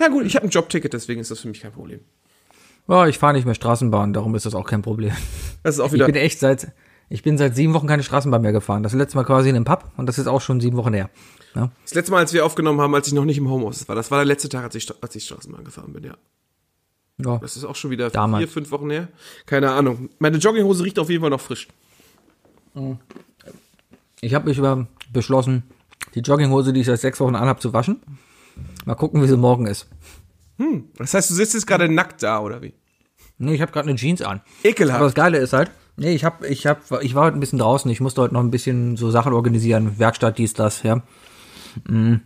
Ja 0.00 0.08
gut, 0.08 0.24
ich 0.24 0.36
habe 0.36 0.46
ein 0.46 0.50
Jobticket, 0.50 0.92
deswegen 0.92 1.20
ist 1.20 1.30
das 1.30 1.40
für 1.40 1.48
mich 1.48 1.60
kein 1.60 1.72
Problem. 1.72 2.00
Ja, 2.88 3.06
ich 3.06 3.18
fahre 3.18 3.32
nicht 3.32 3.44
mehr 3.46 3.54
Straßenbahn, 3.54 4.12
darum 4.12 4.34
ist 4.34 4.46
das 4.46 4.54
auch 4.54 4.66
kein 4.66 4.82
Problem. 4.82 5.12
Das 5.62 5.76
ist 5.76 5.80
auch 5.80 5.86
Ich 5.86 5.92
wieder. 5.94 6.06
bin 6.06 6.16
echt 6.16 6.38
seit, 6.38 6.72
ich 7.08 7.22
bin 7.22 7.38
seit 7.38 7.56
sieben 7.56 7.72
Wochen 7.74 7.86
keine 7.86 8.02
Straßenbahn 8.02 8.42
mehr 8.42 8.52
gefahren. 8.52 8.82
Das 8.82 8.92
letzte 8.92 9.16
Mal 9.16 9.24
quasi 9.24 9.48
in 9.48 9.56
einem 9.56 9.64
Pub 9.64 9.90
und 9.96 10.06
das 10.06 10.18
ist 10.18 10.26
auch 10.26 10.40
schon 10.40 10.60
sieben 10.60 10.76
Wochen 10.76 10.92
her. 10.92 11.10
Ja. 11.54 11.70
Das 11.82 11.94
letzte 11.94 12.12
Mal, 12.12 12.18
als 12.18 12.32
wir 12.32 12.44
aufgenommen 12.44 12.80
haben, 12.80 12.94
als 12.94 13.06
ich 13.06 13.12
noch 13.12 13.24
nicht 13.24 13.38
im 13.38 13.48
Homeoffice 13.48 13.88
war, 13.88 13.94
das 13.94 14.10
war 14.10 14.18
der 14.18 14.24
letzte 14.24 14.48
Tag, 14.48 14.64
als 14.64 14.74
ich, 14.74 14.90
als 15.02 15.14
ich 15.14 15.24
Straßenbahn 15.24 15.64
gefahren 15.64 15.92
bin, 15.92 16.04
ja. 16.04 16.16
Ja. 17.18 17.38
Das 17.38 17.56
ist 17.56 17.64
auch 17.64 17.76
schon 17.76 17.90
wieder 17.90 18.10
Damals. 18.10 18.42
vier, 18.42 18.48
fünf 18.48 18.70
Wochen 18.72 18.90
her. 18.90 19.08
Keine 19.46 19.70
Ahnung. 19.70 20.08
Meine 20.18 20.38
Jogginghose 20.38 20.82
riecht 20.82 20.98
auf 20.98 21.10
jeden 21.10 21.20
Fall 21.20 21.30
noch 21.30 21.40
frisch. 21.40 21.68
Ich 24.20 24.34
habe 24.34 24.48
mich 24.48 24.58
über 24.58 24.88
beschlossen, 25.12 25.62
die 26.16 26.20
Jogginghose, 26.20 26.72
die 26.72 26.80
ich 26.80 26.86
seit 26.86 27.00
sechs 27.00 27.20
Wochen 27.20 27.36
anhab, 27.36 27.62
zu 27.62 27.72
waschen. 27.72 28.00
Mal 28.84 28.96
gucken, 28.96 29.22
wie 29.22 29.28
sie 29.28 29.36
morgen 29.36 29.66
ist. 29.66 29.86
Das 30.98 31.14
heißt, 31.14 31.30
du 31.30 31.34
sitzt 31.34 31.54
jetzt 31.54 31.66
gerade 31.66 31.88
nackt 31.88 32.22
da, 32.22 32.40
oder 32.40 32.62
wie? 32.62 32.74
Nee, 33.38 33.54
ich 33.54 33.60
habe 33.60 33.72
gerade 33.72 33.88
eine 33.88 33.98
Jeans 33.98 34.22
an. 34.22 34.40
Ekelhaft. 34.62 34.96
Aber 34.96 35.06
das 35.06 35.14
Geile 35.14 35.38
ist 35.38 35.52
halt, 35.52 35.70
nee, 35.96 36.14
ich 36.14 36.24
hab, 36.24 36.44
ich 36.44 36.66
hab, 36.66 37.02
ich 37.02 37.14
war 37.14 37.26
heute 37.26 37.36
ein 37.36 37.40
bisschen 37.40 37.58
draußen, 37.58 37.90
ich 37.90 38.00
musste 38.00 38.22
heute 38.22 38.34
noch 38.34 38.42
ein 38.42 38.50
bisschen 38.50 38.96
so 38.96 39.10
Sachen 39.10 39.32
organisieren, 39.32 39.98
Werkstatt, 39.98 40.38
dies, 40.38 40.54
das, 40.54 40.82
ja. 40.82 41.02
Mm. 41.88 42.16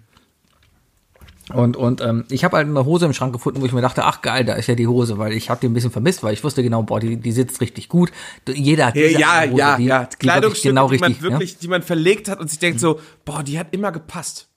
Und, 1.53 1.79
und 1.79 2.03
ähm, 2.03 2.25
ich 2.29 2.45
habe 2.45 2.59
halt 2.59 2.69
eine 2.69 2.85
Hose 2.85 3.07
im 3.07 3.15
Schrank 3.15 3.33
gefunden, 3.33 3.63
wo 3.63 3.67
ich 3.67 3.73
mir 3.73 3.81
dachte, 3.81 4.05
ach 4.05 4.21
geil, 4.21 4.45
da 4.45 4.55
ist 4.55 4.67
ja 4.67 4.75
die 4.75 4.87
Hose, 4.87 5.17
weil 5.17 5.33
ich 5.33 5.49
habe 5.49 5.61
die 5.61 5.69
ein 5.69 5.73
bisschen 5.73 5.91
vermisst, 5.91 6.23
weil 6.23 6.35
ich 6.35 6.45
wusste 6.45 6.63
genau, 6.63 6.83
boah, 6.83 7.01
die, 7.01 7.17
die 7.17 7.33
sitzt 7.33 7.63
richtig 7.63 7.89
gut. 7.89 8.13
Jeder 8.47 8.87
hat 8.87 8.97
Ja, 8.97 9.09
diese 9.09 9.21
ja, 9.21 9.43
Hose, 9.45 9.59
ja, 9.59 9.77
die, 9.77 9.85
ja. 9.85 10.05
die 10.05 10.17
Kleidungsstücke, 10.17 10.69
genau 10.69 10.91
die 10.91 10.99
man 10.99 11.13
richtig, 11.13 11.25
ja? 11.25 11.31
wirklich, 11.31 11.59
die 11.59 11.69
man 11.69 11.83
verlegt 11.83 12.29
hat 12.29 12.39
und 12.39 12.51
sich 12.51 12.59
denkt 12.59 12.81
so, 12.81 13.01
boah, 13.25 13.43
die 13.43 13.59
hat 13.59 13.69
immer 13.71 13.93
gepasst. 13.93 14.49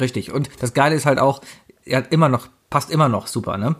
Richtig. 0.00 0.32
Und 0.32 0.48
das 0.60 0.72
Geile 0.72 0.94
ist 0.94 1.04
halt 1.04 1.18
auch, 1.18 1.42
er 1.84 1.98
hat 1.98 2.12
immer 2.12 2.28
noch, 2.30 2.48
passt 2.70 2.90
immer 2.90 3.08
noch 3.08 3.26
super, 3.26 3.58
ne? 3.58 3.76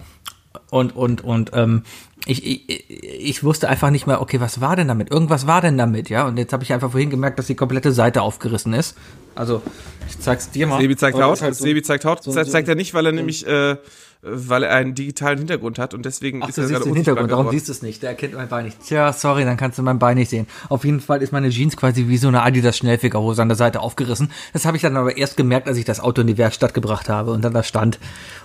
Und, 0.71 0.97
und, 0.97 1.23
und, 1.23 1.53
ähm, 1.55 1.83
ich, 2.27 2.45
ich, 2.45 2.91
ich 2.91 3.45
wusste 3.45 3.69
einfach 3.69 3.91
nicht 3.91 4.07
mehr, 4.07 4.21
okay, 4.21 4.41
was 4.41 4.61
war 4.61 4.77
denn 4.77 4.89
damit? 4.89 5.11
Irgendwas 5.11 5.47
war 5.47 5.63
denn 5.63 5.79
damit, 5.79 6.11
ja? 6.11 6.27
Und 6.27 6.37
jetzt 6.37 6.53
habe 6.53 6.63
ich 6.63 6.73
einfach 6.73 6.91
vorhin 6.91 7.11
gemerkt, 7.11 7.39
dass 7.39 7.47
die 7.47 7.55
komplette 7.55 7.93
Seite 7.93 8.23
aufgerissen 8.23 8.75
ist. 8.75 8.97
Also, 9.39 9.63
ich 10.09 10.19
zeig's 10.19 10.51
dir 10.51 10.67
mal. 10.67 10.81
Sebi 10.81 10.97
zeigt 10.97 11.17
Haut. 11.21 11.41
halt 11.41 11.55
so- 11.55 11.65
Sebi 11.65 11.83
zeigt 11.83 12.05
Haut. 12.05 12.23
so- 12.25 12.35
das 12.35 12.47
so- 12.49 12.53
zeigt 12.53 12.69
er 12.69 12.75
nicht, 12.75 12.93
weil 12.95 13.07
er 13.07 13.13
nämlich, 13.13 13.47
äh, 13.47 13.77
weil 14.21 14.65
er 14.65 14.75
einen 14.75 14.97
digitalen 14.97 15.39
Hintergrund 15.39 15.79
hat 15.79 15.95
und 15.95 16.05
deswegen 16.05 16.43
Ach, 16.43 16.49
ist 16.49 16.59
er 16.59 16.67
gerade 16.67 16.85
den 16.87 16.95
Hintergrund, 16.97 17.31
darum 17.31 17.45
geworden. 17.45 17.57
siehst 17.57 17.69
du 17.69 17.73
es 17.73 17.83
nicht. 17.83 18.03
Der 18.03 18.11
erkennt 18.11 18.35
mein 18.35 18.49
Bein 18.49 18.65
nicht. 18.65 18.79
Tja, 18.85 19.13
sorry, 19.13 19.45
dann 19.45 19.57
kannst 19.57 19.79
du 19.79 19.83
mein 19.85 20.01
Bein 20.01 20.17
nicht 20.17 20.29
sehen. 20.31 20.49
Auf 20.69 20.85
jeden 20.85 20.99
Fall 20.99 21.23
ist 21.23 21.31
meine 21.33 21.51
Jeans 21.51 21.77
quasi 21.77 22.09
wie 22.09 22.17
so 22.17 22.27
eine 22.27 22.43
Adidas 22.43 22.77
Schnellfickerhose 22.77 23.41
an 23.41 23.49
der 23.49 23.55
Seite 23.57 23.79
aufgerissen. 23.79 24.33
Das 24.53 24.65
habe 24.65 24.77
ich 24.77 24.83
dann 24.83 24.97
aber 24.97 25.17
erst 25.17 25.37
gemerkt, 25.37 25.69
als 25.69 25.77
ich 25.79 25.85
das 25.85 26.01
Auto 26.01 26.23
in 26.23 26.27
die 26.27 26.37
Werkstatt 26.37 26.75
gebracht 26.75 27.09
habe 27.09 27.31
und 27.31 27.43
dann 27.45 27.55
da 27.55 27.63
stand. 27.63 28.01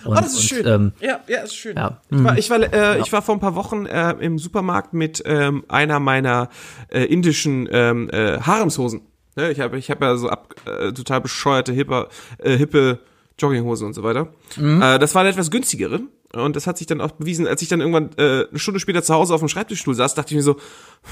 Und, 0.06 0.16
Ah, 0.16 0.22
das 0.22 0.34
ist 0.34 0.40
und, 0.42 0.44
schön. 0.44 0.68
Ähm, 0.68 0.92
ja, 1.00 1.22
ja, 1.28 1.40
ist 1.42 1.56
schön. 1.56 1.76
ja. 1.76 2.00
Ich, 2.12 2.24
war, 2.24 2.38
ich, 2.38 2.50
war, 2.52 2.74
äh, 2.74 3.00
ich 3.00 3.12
war 3.12 3.24
vor 3.24 3.34
ein 3.36 3.40
paar 3.42 3.56
Wochen 3.56 3.88
äh, 3.88 4.12
im 4.20 4.38
Supermarkt 4.38 4.94
mit 4.94 5.24
ähm, 5.26 5.64
einer 5.70 6.00
meiner 6.00 6.50
äh, 6.90 7.04
indischen 7.06 7.68
ähm, 7.72 8.12
äh, 8.12 8.38
Haremshosen. 8.42 9.02
Ne? 9.36 9.52
Ich 9.52 9.60
habe 9.60 9.78
ich 9.78 9.90
hab 9.90 10.02
ja 10.02 10.16
so 10.18 10.30
ab, 10.30 10.56
äh, 10.66 10.92
total 10.92 11.22
bescheuerte, 11.22 11.74
hippe, 11.74 12.08
äh, 12.40 12.58
hippe 12.58 13.00
Jogginghose 13.40 13.86
und 13.86 13.94
so 13.94 14.04
weiter. 14.04 14.28
Äh, 14.58 15.00
das 15.00 15.16
war 15.16 15.22
eine 15.22 15.30
etwas 15.30 15.50
günstigere. 15.52 16.02
Und 16.36 16.56
das 16.56 16.66
hat 16.66 16.80
sich 16.80 16.88
dann 16.88 17.00
auch 17.00 17.12
bewiesen, 17.12 17.46
als 17.46 17.62
ich 17.62 17.68
dann 17.68 17.80
irgendwann 17.80 18.10
äh, 18.18 18.48
eine 18.50 18.58
Stunde 18.60 18.80
später 18.80 19.04
zu 19.04 19.14
Hause 19.14 19.36
auf 19.36 19.42
dem 19.42 19.50
Schreibtischstuhl 19.50 19.94
saß, 19.94 20.16
dachte 20.16 20.32
ich 20.32 20.36
mir 20.38 20.42
so, 20.44 20.56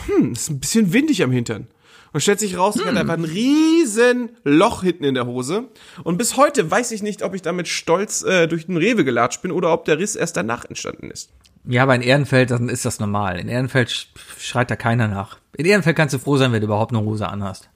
hm, 0.07 0.31
ist 0.31 0.49
ein 0.49 0.59
bisschen 0.59 0.93
windig 0.93 1.21
am 1.23 1.31
Hintern. 1.31 1.67
Und 2.13 2.21
stellt 2.21 2.39
sich 2.39 2.57
raus, 2.57 2.75
ich 2.75 2.85
hatte 2.85 2.99
einfach 2.99 3.13
ein 3.13 3.23
riesen 3.23 4.31
Loch 4.43 4.83
hinten 4.83 5.03
in 5.05 5.13
der 5.13 5.27
Hose. 5.27 5.65
Und 6.03 6.17
bis 6.17 6.37
heute 6.37 6.69
weiß 6.69 6.91
ich 6.91 7.03
nicht, 7.03 7.23
ob 7.23 7.33
ich 7.35 7.41
damit 7.41 7.67
stolz 7.67 8.23
äh, 8.23 8.47
durch 8.47 8.65
den 8.65 8.77
Rewe 8.77 9.05
gelatscht 9.05 9.41
bin 9.41 9.51
oder 9.51 9.71
ob 9.71 9.85
der 9.85 9.97
Riss 9.99 10.15
erst 10.15 10.35
danach 10.37 10.65
entstanden 10.65 11.09
ist. 11.11 11.29
Ja, 11.65 11.83
aber 11.83 11.95
in 11.95 12.01
Ehrenfeld, 12.01 12.49
dann 12.51 12.67
ist 12.69 12.83
das 12.85 12.99
normal. 12.99 13.39
In 13.39 13.47
Ehrenfeld 13.47 13.89
sch- 13.89 14.07
schreit 14.39 14.71
da 14.71 14.75
keiner 14.75 15.07
nach. 15.07 15.37
In 15.55 15.65
Ehrenfeld 15.65 15.95
kannst 15.95 16.13
du 16.15 16.19
froh 16.19 16.35
sein, 16.37 16.51
wenn 16.51 16.61
du 16.61 16.65
überhaupt 16.65 16.91
eine 16.93 17.05
Hose 17.05 17.29
anhast. 17.29 17.69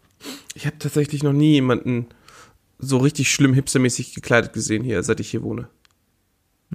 Ich 0.53 0.65
habe 0.65 0.77
tatsächlich 0.79 1.23
noch 1.23 1.33
nie 1.33 1.53
jemanden 1.53 2.07
so 2.79 2.97
richtig 2.97 3.31
schlimm 3.31 3.53
hipstermäßig 3.53 4.13
gekleidet 4.13 4.53
gesehen 4.53 4.83
hier, 4.83 5.01
seit 5.03 5.19
ich 5.19 5.29
hier 5.29 5.43
wohne. 5.43 5.69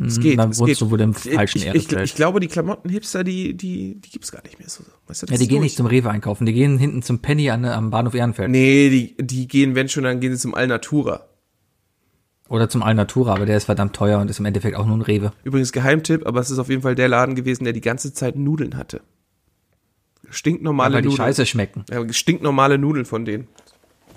Es 0.02 0.20
geht, 0.20 0.38
dann 0.38 0.50
es 0.50 0.58
wohnst 0.58 0.68
geht. 0.68 0.80
du 0.80 0.90
wohl 0.90 1.00
im 1.00 1.14
falschen 1.14 1.58
ich, 1.58 1.74
ich, 1.74 1.92
ich 1.92 2.14
glaube, 2.14 2.40
die 2.40 2.46
Klamotten-Hipster, 2.46 3.24
die, 3.24 3.54
die, 3.54 4.00
die 4.00 4.10
gibt's 4.10 4.32
gar 4.32 4.42
nicht 4.44 4.58
mehr 4.58 4.68
so. 4.68 4.82
Weißt 5.06 5.22
du, 5.22 5.26
das 5.26 5.34
Ja, 5.34 5.38
die 5.38 5.48
gehen 5.48 5.60
nicht 5.60 5.76
zum 5.76 5.86
Rewe 5.86 6.08
einkaufen, 6.10 6.46
die 6.46 6.52
gehen 6.52 6.78
hinten 6.78 7.02
zum 7.02 7.20
Penny 7.20 7.50
an, 7.50 7.64
am 7.64 7.90
Bahnhof 7.90 8.14
Ehrenfeld. 8.14 8.50
Nee, 8.50 8.88
die, 8.88 9.16
die 9.18 9.48
gehen, 9.48 9.74
wenn 9.74 9.88
schon, 9.88 10.04
dann 10.04 10.20
gehen 10.20 10.32
sie 10.32 10.38
zum 10.38 10.54
Alnatura. 10.54 11.26
Oder 12.48 12.68
zum 12.68 12.82
Alnatura, 12.82 13.34
aber 13.34 13.46
der 13.46 13.56
ist 13.56 13.64
verdammt 13.64 13.94
teuer 13.94 14.20
und 14.20 14.30
ist 14.30 14.38
im 14.38 14.46
Endeffekt 14.46 14.76
auch 14.76 14.86
nur 14.86 14.96
ein 14.96 15.02
Rewe. 15.02 15.32
Übrigens 15.44 15.70
Geheimtipp, 15.70 16.26
aber 16.26 16.40
es 16.40 16.50
ist 16.50 16.58
auf 16.58 16.68
jeden 16.68 16.82
Fall 16.82 16.94
der 16.94 17.08
Laden 17.08 17.34
gewesen, 17.34 17.64
der 17.64 17.72
die 17.72 17.80
ganze 17.80 18.12
Zeit 18.12 18.36
Nudeln 18.36 18.76
hatte. 18.76 19.02
Stinknormale 20.30 21.02
die 21.02 21.08
Nudeln. 21.08 21.16
scheiße 21.16 21.46
schmecken. 21.46 21.84
Ja, 21.90 22.00
stinknormale 22.12 22.78
Nudeln 22.78 23.04
von 23.04 23.24
denen. 23.24 23.48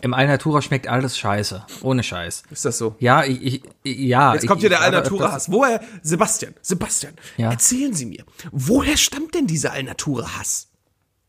Im 0.02 0.14
Alnatura 0.14 0.62
schmeckt 0.62 0.88
alles 0.90 1.18
scheiße. 1.18 1.66
Ohne 1.82 2.04
Scheiß. 2.04 2.44
Ist 2.52 2.66
das 2.66 2.78
so? 2.78 2.96
Ja, 3.00 3.24
ich, 3.24 3.64
ich 3.84 3.98
ja. 4.00 4.34
Jetzt 4.34 4.48
kommt 4.48 4.60
hier 4.60 4.70
der 4.70 4.80
ich- 4.80 4.84
Alnatura-Hass. 4.86 5.50
Woher, 5.50 5.80
Sebastian, 6.02 6.54
Sebastian, 6.62 7.14
Ja. 7.38 7.52
erzählen 7.52 7.94
Sie 7.94 8.06
mir, 8.06 8.26
woher 8.52 8.98
stammt 8.98 9.34
denn 9.34 9.48
dieser 9.48 9.72
Alnatura-Hass? 9.72 10.68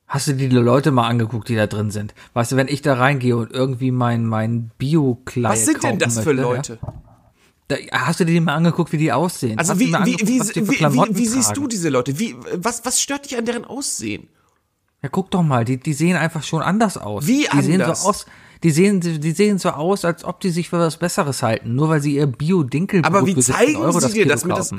Hast 0.08 0.26
du 0.26 0.32
dir 0.34 0.48
die 0.48 0.56
Leute 0.56 0.90
mal 0.90 1.06
angeguckt, 1.06 1.48
die 1.48 1.54
da 1.54 1.68
drin 1.68 1.92
sind? 1.92 2.14
Weißt 2.34 2.50
du, 2.52 2.56
wenn 2.56 2.68
ich 2.68 2.82
da 2.82 2.94
reingehe 2.94 3.36
und 3.36 3.52
irgendwie 3.52 3.92
mein, 3.92 4.26
mein 4.26 4.72
Bio-Kleid 4.76 5.52
Was 5.52 5.64
sind 5.66 5.82
denn 5.84 5.98
das 6.00 6.18
für 6.18 6.34
möchte, 6.34 6.42
Leute? 6.42 6.78
Ja, 6.82 6.92
da, 7.68 7.76
hast 7.92 8.20
du 8.20 8.24
dir 8.24 8.32
die 8.32 8.40
mal 8.40 8.54
angeguckt, 8.54 8.92
wie 8.92 8.98
die 8.98 9.12
aussehen? 9.12 9.58
Also 9.58 9.78
wie, 9.78 9.92
wie, 9.92 10.16
wie, 10.20 10.40
wie, 10.40 10.40
für 10.40 11.14
wie, 11.16 11.26
siehst 11.26 11.56
du 11.56 11.66
diese 11.66 11.88
Leute? 11.88 12.18
Wie, 12.18 12.34
was, 12.56 12.84
was 12.84 13.00
stört 13.00 13.24
dich 13.24 13.38
an 13.38 13.44
deren 13.46 13.64
Aussehen? 13.64 14.28
Ja, 15.04 15.10
guck 15.10 15.30
doch 15.30 15.42
mal, 15.42 15.66
die, 15.66 15.76
die 15.76 15.92
sehen 15.92 16.16
einfach 16.16 16.42
schon 16.42 16.62
anders 16.62 16.96
aus. 16.96 17.26
Wie 17.26 17.46
die 17.52 17.60
sehen 17.60 17.82
anders? 17.82 18.04
so 18.04 18.08
aus, 18.08 18.26
Die 18.64 18.70
sehen, 18.70 19.00
die 19.00 19.30
sehen 19.32 19.58
so 19.58 19.68
aus, 19.68 20.06
als 20.06 20.24
ob 20.24 20.40
die 20.40 20.48
sich 20.48 20.70
für 20.70 20.78
was 20.78 20.96
Besseres 20.96 21.42
halten, 21.42 21.74
nur 21.74 21.90
weil 21.90 22.00
sie 22.00 22.16
ihr 22.16 22.26
bio-dinkel 22.26 23.02
Aber 23.04 23.26
wie 23.26 23.36
zeigen 23.36 23.92
sie 24.00 24.12
dir 24.12 24.26
das 24.26 24.46
mit 24.46 24.56
das, 24.56 24.72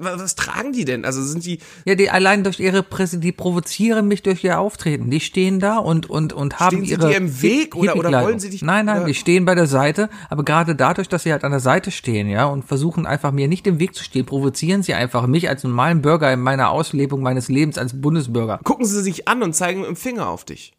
was 0.00 0.34
tragen 0.34 0.72
die 0.72 0.84
denn? 0.84 1.04
Also 1.04 1.22
sind 1.22 1.46
die. 1.46 1.60
Ja, 1.84 1.94
die 1.94 2.10
allein 2.10 2.42
durch 2.42 2.58
ihre 2.58 2.82
Presse, 2.82 3.18
die 3.18 3.30
provozieren 3.30 4.08
mich 4.08 4.24
durch 4.24 4.42
ihr 4.42 4.58
Auftreten. 4.58 5.08
Die 5.10 5.20
stehen 5.20 5.60
da 5.60 5.78
und, 5.78 6.10
und, 6.10 6.32
und 6.32 6.58
haben 6.58 6.76
Stehen 6.78 6.84
sie 6.84 6.90
ihre. 6.92 7.08
dir 7.10 7.16
im 7.16 7.40
Weg 7.40 7.76
oder- 7.76 7.94
oder 7.96 8.24
wollen 8.24 8.40
sie 8.40 8.50
dich- 8.50 8.62
Nein, 8.62 8.86
nein, 8.86 9.06
die 9.06 9.14
stehen 9.14 9.44
bei 9.44 9.54
der 9.54 9.66
Seite, 9.68 10.10
aber 10.28 10.44
gerade 10.44 10.74
dadurch, 10.74 11.08
dass 11.08 11.22
sie 11.22 11.30
halt 11.30 11.44
an 11.44 11.52
der 11.52 11.60
Seite 11.60 11.92
stehen, 11.92 12.28
ja, 12.28 12.46
und 12.46 12.64
versuchen 12.64 13.06
einfach 13.06 13.30
mir 13.30 13.46
nicht 13.46 13.66
im 13.68 13.78
Weg 13.78 13.94
zu 13.94 14.02
stehen, 14.02 14.26
provozieren 14.26 14.82
sie 14.82 14.94
einfach 14.94 15.28
mich 15.28 15.48
als 15.48 15.62
normalen 15.62 16.02
Bürger 16.02 16.32
in 16.32 16.40
meiner 16.40 16.70
Auslebung 16.70 17.22
meines 17.22 17.46
Lebens 17.48 17.78
als 17.78 18.00
Bundesbürger. 18.00 18.58
Gucken 18.64 18.84
sie 18.84 19.00
sich 19.00 19.28
an 19.28 19.44
und 19.44 19.54
zeigen 19.54 19.80
mit 19.80 19.88
dem 19.88 19.96
Finger 19.96 20.28
auf 20.28 20.44
dich. 20.44 20.72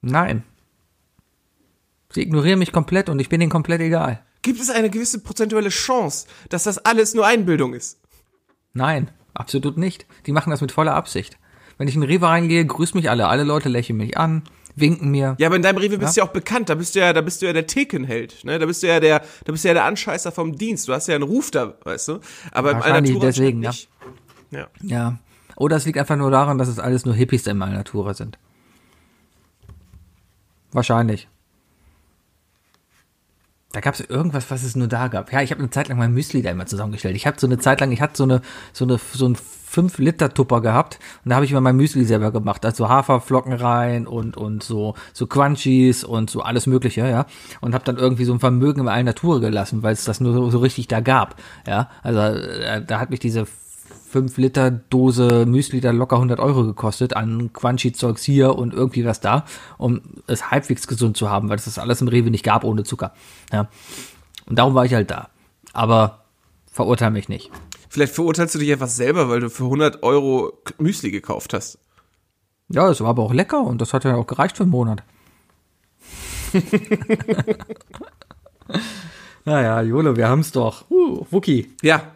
Nein. 0.00 0.42
Sie 2.10 2.22
ignorieren 2.22 2.58
mich 2.58 2.72
komplett 2.72 3.08
und 3.08 3.18
ich 3.18 3.28
bin 3.28 3.40
ihnen 3.40 3.50
komplett 3.50 3.80
egal. 3.80 4.22
Gibt 4.42 4.60
es 4.60 4.70
eine 4.70 4.88
gewisse 4.88 5.20
prozentuelle 5.20 5.68
Chance, 5.68 6.26
dass 6.48 6.64
das 6.64 6.78
alles 6.78 7.14
nur 7.14 7.26
Einbildung 7.26 7.74
ist? 7.74 8.00
Nein, 8.72 9.10
absolut 9.34 9.76
nicht. 9.76 10.06
Die 10.26 10.32
machen 10.32 10.50
das 10.50 10.60
mit 10.60 10.72
voller 10.72 10.94
Absicht. 10.94 11.38
Wenn 11.76 11.88
ich 11.88 11.96
in 11.96 12.02
Rewe 12.02 12.26
reingehe, 12.26 12.64
grüßen 12.64 12.98
mich 12.98 13.10
alle. 13.10 13.28
Alle 13.28 13.44
Leute 13.44 13.68
lächeln 13.68 13.98
mich 13.98 14.16
an, 14.16 14.42
winken 14.74 15.10
mir. 15.10 15.36
Ja, 15.38 15.48
aber 15.48 15.56
in 15.56 15.62
deinem 15.62 15.78
Rewe 15.78 15.98
bist 15.98 16.16
du 16.16 16.20
ja 16.20 16.26
auch 16.26 16.32
bekannt. 16.32 16.68
Da 16.68 16.74
bist 16.74 16.94
du 16.94 17.00
ja, 17.00 17.12
da 17.12 17.20
bist 17.20 17.42
du 17.42 17.46
ja 17.46 17.52
der 17.52 17.66
Thekenheld, 17.66 18.44
ne? 18.44 18.58
Da 18.58 18.66
bist 18.66 18.82
du 18.82 18.88
ja 18.88 19.00
der, 19.00 19.22
da 19.44 19.52
bist 19.52 19.64
du 19.64 19.68
ja 19.68 19.74
der 19.74 19.84
Anscheißer 19.84 20.32
vom 20.32 20.56
Dienst. 20.56 20.88
Du 20.88 20.92
hast 20.92 21.08
ja 21.08 21.14
einen 21.14 21.24
Ruf 21.24 21.50
da, 21.50 21.74
weißt 21.84 22.08
du? 22.08 22.20
Aber 22.52 22.70
im 22.70 22.76
Wahrscheinlich 22.78 23.12
Alnatura 23.14 23.26
deswegen, 23.26 23.62
ja. 23.62 23.70
nicht. 23.70 23.88
Ja. 24.50 24.68
Ja. 24.82 25.18
Oder 25.56 25.76
es 25.76 25.84
liegt 25.84 25.98
einfach 25.98 26.16
nur 26.16 26.30
daran, 26.30 26.58
dass 26.58 26.68
es 26.68 26.78
alles 26.78 27.04
nur 27.04 27.14
Hippies 27.14 27.46
in 27.46 27.58
meiner 27.58 27.76
Natur 27.76 28.14
sind. 28.14 28.38
Wahrscheinlich. 30.72 31.28
Da 33.72 33.80
gab 33.80 33.94
es 33.94 34.00
irgendwas, 34.00 34.50
was 34.50 34.62
es 34.62 34.76
nur 34.76 34.88
da 34.88 35.08
gab. 35.08 35.30
Ja, 35.30 35.42
ich 35.42 35.50
habe 35.50 35.60
eine 35.60 35.68
Zeit 35.68 35.88
lang 35.88 35.98
mein 35.98 36.14
Müsli 36.14 36.40
da 36.40 36.50
immer 36.50 36.64
zusammengestellt. 36.64 37.16
Ich 37.16 37.26
habe 37.26 37.38
so 37.38 37.46
eine 37.46 37.58
Zeit 37.58 37.80
lang, 37.80 37.92
ich 37.92 38.00
hatte 38.00 38.16
so 38.16 38.24
eine 38.24 38.40
so 38.72 38.86
eine 38.86 38.98
so 38.98 39.28
ein 39.28 39.36
5 39.36 39.98
Liter 39.98 40.32
Tupper 40.32 40.62
gehabt 40.62 40.98
und 41.22 41.28
da 41.28 41.36
habe 41.36 41.44
ich 41.44 41.50
immer 41.50 41.60
mein 41.60 41.76
Müsli 41.76 42.04
selber 42.06 42.32
gemacht, 42.32 42.64
also 42.64 42.88
Haferflocken 42.88 43.52
rein 43.52 44.06
und 44.06 44.38
und 44.38 44.62
so 44.62 44.94
so 45.12 45.26
Crunchies 45.26 46.02
und 46.02 46.30
so 46.30 46.40
alles 46.40 46.66
mögliche, 46.66 47.06
ja. 47.06 47.26
Und 47.60 47.74
habe 47.74 47.84
dann 47.84 47.98
irgendwie 47.98 48.24
so 48.24 48.32
ein 48.32 48.40
Vermögen 48.40 48.88
in 48.88 49.04
Natur 49.04 49.40
gelassen, 49.40 49.82
weil 49.82 49.92
es 49.92 50.04
das 50.04 50.20
nur 50.20 50.32
so, 50.32 50.50
so 50.50 50.58
richtig 50.58 50.88
da 50.88 51.00
gab, 51.00 51.36
ja. 51.66 51.90
Also 52.02 52.20
äh, 52.20 52.82
da 52.82 53.00
hat 53.00 53.10
mich 53.10 53.20
diese 53.20 53.46
5 54.10 54.38
Liter 54.38 54.70
Dose 54.70 55.44
Müsli 55.46 55.80
da 55.80 55.90
locker 55.90 56.16
100 56.16 56.40
Euro 56.40 56.64
gekostet 56.64 57.14
an 57.14 57.52
Quanchi-Zeugs 57.52 58.22
hier 58.22 58.56
und 58.56 58.72
irgendwie 58.72 59.04
was 59.04 59.20
da, 59.20 59.44
um 59.76 60.00
es 60.26 60.50
halbwegs 60.50 60.86
gesund 60.86 61.16
zu 61.16 61.30
haben, 61.30 61.48
weil 61.48 61.56
es 61.56 61.66
das 61.66 61.78
alles 61.78 62.00
im 62.00 62.08
Rewe 62.08 62.30
nicht 62.30 62.44
gab 62.44 62.64
ohne 62.64 62.84
Zucker. 62.84 63.12
Ja. 63.52 63.68
Und 64.46 64.58
darum 64.58 64.74
war 64.74 64.86
ich 64.86 64.94
halt 64.94 65.10
da. 65.10 65.28
Aber 65.72 66.24
verurteile 66.70 67.10
mich 67.10 67.28
nicht. 67.28 67.50
Vielleicht 67.90 68.14
verurteilst 68.14 68.54
du 68.54 68.58
dich 68.58 68.72
einfach 68.72 68.88
selber, 68.88 69.28
weil 69.28 69.40
du 69.40 69.50
für 69.50 69.64
100 69.64 70.02
Euro 70.02 70.52
Müsli 70.78 71.10
gekauft 71.10 71.52
hast. 71.52 71.78
Ja, 72.68 72.88
es 72.88 73.00
war 73.00 73.08
aber 73.08 73.22
auch 73.22 73.32
lecker 73.32 73.62
und 73.62 73.80
das 73.80 73.94
hat 73.94 74.04
ja 74.04 74.14
auch 74.14 74.26
gereicht 74.26 74.56
für 74.56 74.64
einen 74.64 74.72
Monat. 74.72 75.02
naja, 79.44 79.82
Jolo, 79.82 80.16
wir 80.16 80.28
haben's 80.28 80.52
doch. 80.52 80.90
Uh, 80.90 81.26
Wookie. 81.30 81.72
Ja. 81.82 82.12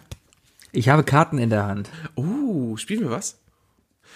Ich 0.75 0.89
habe 0.89 1.05
Karten 1.05 1.37
in 1.37 1.51
der 1.51 1.67
Hand. 1.67 1.91
Uh, 2.17 2.79
spielen 2.79 3.03
wir 3.03 3.11
was? 3.11 3.39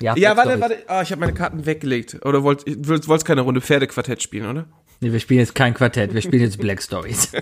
Ja, 0.01 0.17
Ja, 0.17 0.39
warte, 0.39 0.59
warte. 0.59 0.79
Ah, 0.89 1.03
ich 1.03 1.11
habe 1.11 1.21
meine 1.21 1.35
Karten 1.35 1.67
weggelegt. 1.67 2.25
Oder 2.25 2.43
wollt, 2.43 2.65
wollt, 2.89 3.07
wolltest 3.09 3.27
keine 3.27 3.43
Runde 3.43 3.61
Pferdequartett 3.61 4.23
spielen, 4.23 4.49
oder? 4.49 4.67
Nee, 5.01 5.13
wir 5.13 5.21
spielen 5.21 5.41
jetzt 5.41 5.55
kein 5.55 5.75
Quartett, 5.75 6.15
wir 6.15 6.23
spielen 6.23 6.43
jetzt 6.43 6.59
Black 6.59 6.83
Stories. 6.83 7.31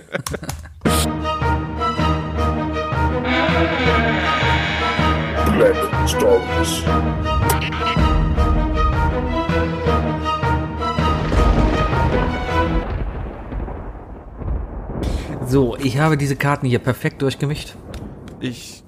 Black 5.56 5.76
Stories. 6.08 6.82
So, 15.46 15.76
ich 15.76 15.98
habe 15.98 16.16
diese 16.16 16.34
Karten 16.34 16.66
hier 16.66 16.80
perfekt 16.80 17.22
durchgemischt. 17.22 17.76
Ich, 18.40 18.83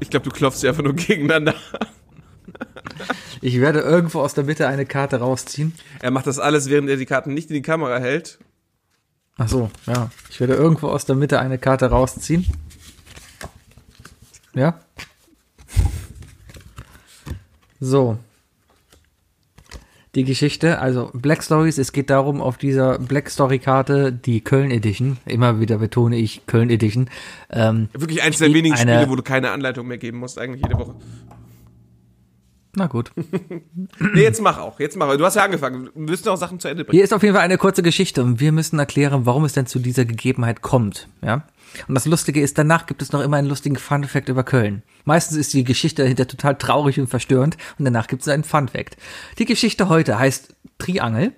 ich 0.00 0.10
glaube, 0.10 0.28
du 0.28 0.30
klopfst 0.30 0.60
sie 0.60 0.68
einfach 0.68 0.82
nur 0.82 0.94
gegeneinander. 0.96 1.54
Ich 3.40 3.60
werde 3.60 3.80
irgendwo 3.80 4.20
aus 4.20 4.34
der 4.34 4.44
Mitte 4.44 4.66
eine 4.66 4.84
Karte 4.84 5.18
rausziehen. 5.18 5.74
Er 6.00 6.10
macht 6.10 6.26
das 6.26 6.38
alles, 6.38 6.68
während 6.68 6.90
er 6.90 6.96
die 6.96 7.06
Karten 7.06 7.32
nicht 7.32 7.48
in 7.50 7.54
die 7.54 7.62
Kamera 7.62 7.98
hält. 7.98 8.38
Ach 9.38 9.48
so, 9.48 9.70
ja. 9.86 10.10
Ich 10.28 10.40
werde 10.40 10.54
irgendwo 10.54 10.88
aus 10.88 11.06
der 11.06 11.16
Mitte 11.16 11.40
eine 11.40 11.58
Karte 11.58 11.86
rausziehen. 11.86 12.46
Ja. 14.54 14.80
So. 17.78 18.18
Die 20.16 20.24
Geschichte, 20.24 20.80
also 20.80 21.10
Black 21.14 21.42
Stories, 21.44 21.78
es 21.78 21.92
geht 21.92 22.10
darum, 22.10 22.40
auf 22.40 22.58
dieser 22.58 22.98
Black 22.98 23.30
Story 23.30 23.60
Karte, 23.60 24.12
die 24.12 24.40
Köln 24.40 24.72
Edition, 24.72 25.18
immer 25.24 25.60
wieder 25.60 25.78
betone 25.78 26.16
ich 26.16 26.44
Köln 26.46 26.68
Edition, 26.68 27.08
ähm, 27.48 27.88
Wirklich 27.92 28.20
eins 28.22 28.38
der 28.38 28.52
wenigen 28.52 28.74
eine- 28.74 28.94
Spiele, 28.96 29.08
wo 29.10 29.14
du 29.14 29.22
keine 29.22 29.52
Anleitung 29.52 29.86
mehr 29.86 29.98
geben 29.98 30.18
musst, 30.18 30.36
eigentlich 30.38 30.62
jede 30.66 30.76
Woche. 30.80 30.96
na 32.74 32.86
gut. 32.88 33.12
Nee, 34.14 34.22
jetzt 34.22 34.40
mach 34.42 34.58
auch. 34.58 34.80
Jetzt 34.80 34.96
mach. 34.96 35.16
Du 35.16 35.24
hast 35.24 35.36
ja 35.36 35.44
angefangen. 35.44 35.90
Wir 35.94 36.02
müssen 36.10 36.28
auch 36.28 36.36
Sachen 36.36 36.58
zu 36.58 36.68
Ende 36.68 36.84
bringen. 36.84 36.96
Hier 36.96 37.04
ist 37.04 37.12
auf 37.12 37.22
jeden 37.22 37.34
Fall 37.34 37.44
eine 37.44 37.58
kurze 37.58 37.82
Geschichte 37.82 38.22
und 38.22 38.40
wir 38.40 38.50
müssen 38.52 38.78
erklären, 38.78 39.26
warum 39.26 39.44
es 39.44 39.52
denn 39.52 39.66
zu 39.66 39.78
dieser 39.78 40.04
Gegebenheit 40.04 40.62
kommt, 40.62 41.06
ja. 41.22 41.44
Und 41.88 41.94
das 41.94 42.06
Lustige 42.06 42.40
ist, 42.40 42.58
danach 42.58 42.86
gibt 42.86 43.02
es 43.02 43.12
noch 43.12 43.20
immer 43.20 43.36
einen 43.36 43.48
lustigen 43.48 43.76
Fun 43.76 44.04
Fact 44.04 44.28
über 44.28 44.44
Köln. 44.44 44.82
Meistens 45.04 45.36
ist 45.36 45.52
die 45.52 45.64
Geschichte 45.64 46.02
dahinter 46.02 46.26
total 46.26 46.56
traurig 46.56 46.98
und 46.98 47.06
verstörend 47.08 47.56
und 47.78 47.84
danach 47.84 48.06
gibt 48.06 48.22
es 48.22 48.28
einen 48.28 48.44
Fun 48.44 48.68
Fact. 48.68 48.96
Die 49.38 49.44
Geschichte 49.44 49.88
heute 49.88 50.18
heißt 50.18 50.54
Triangel 50.78 51.32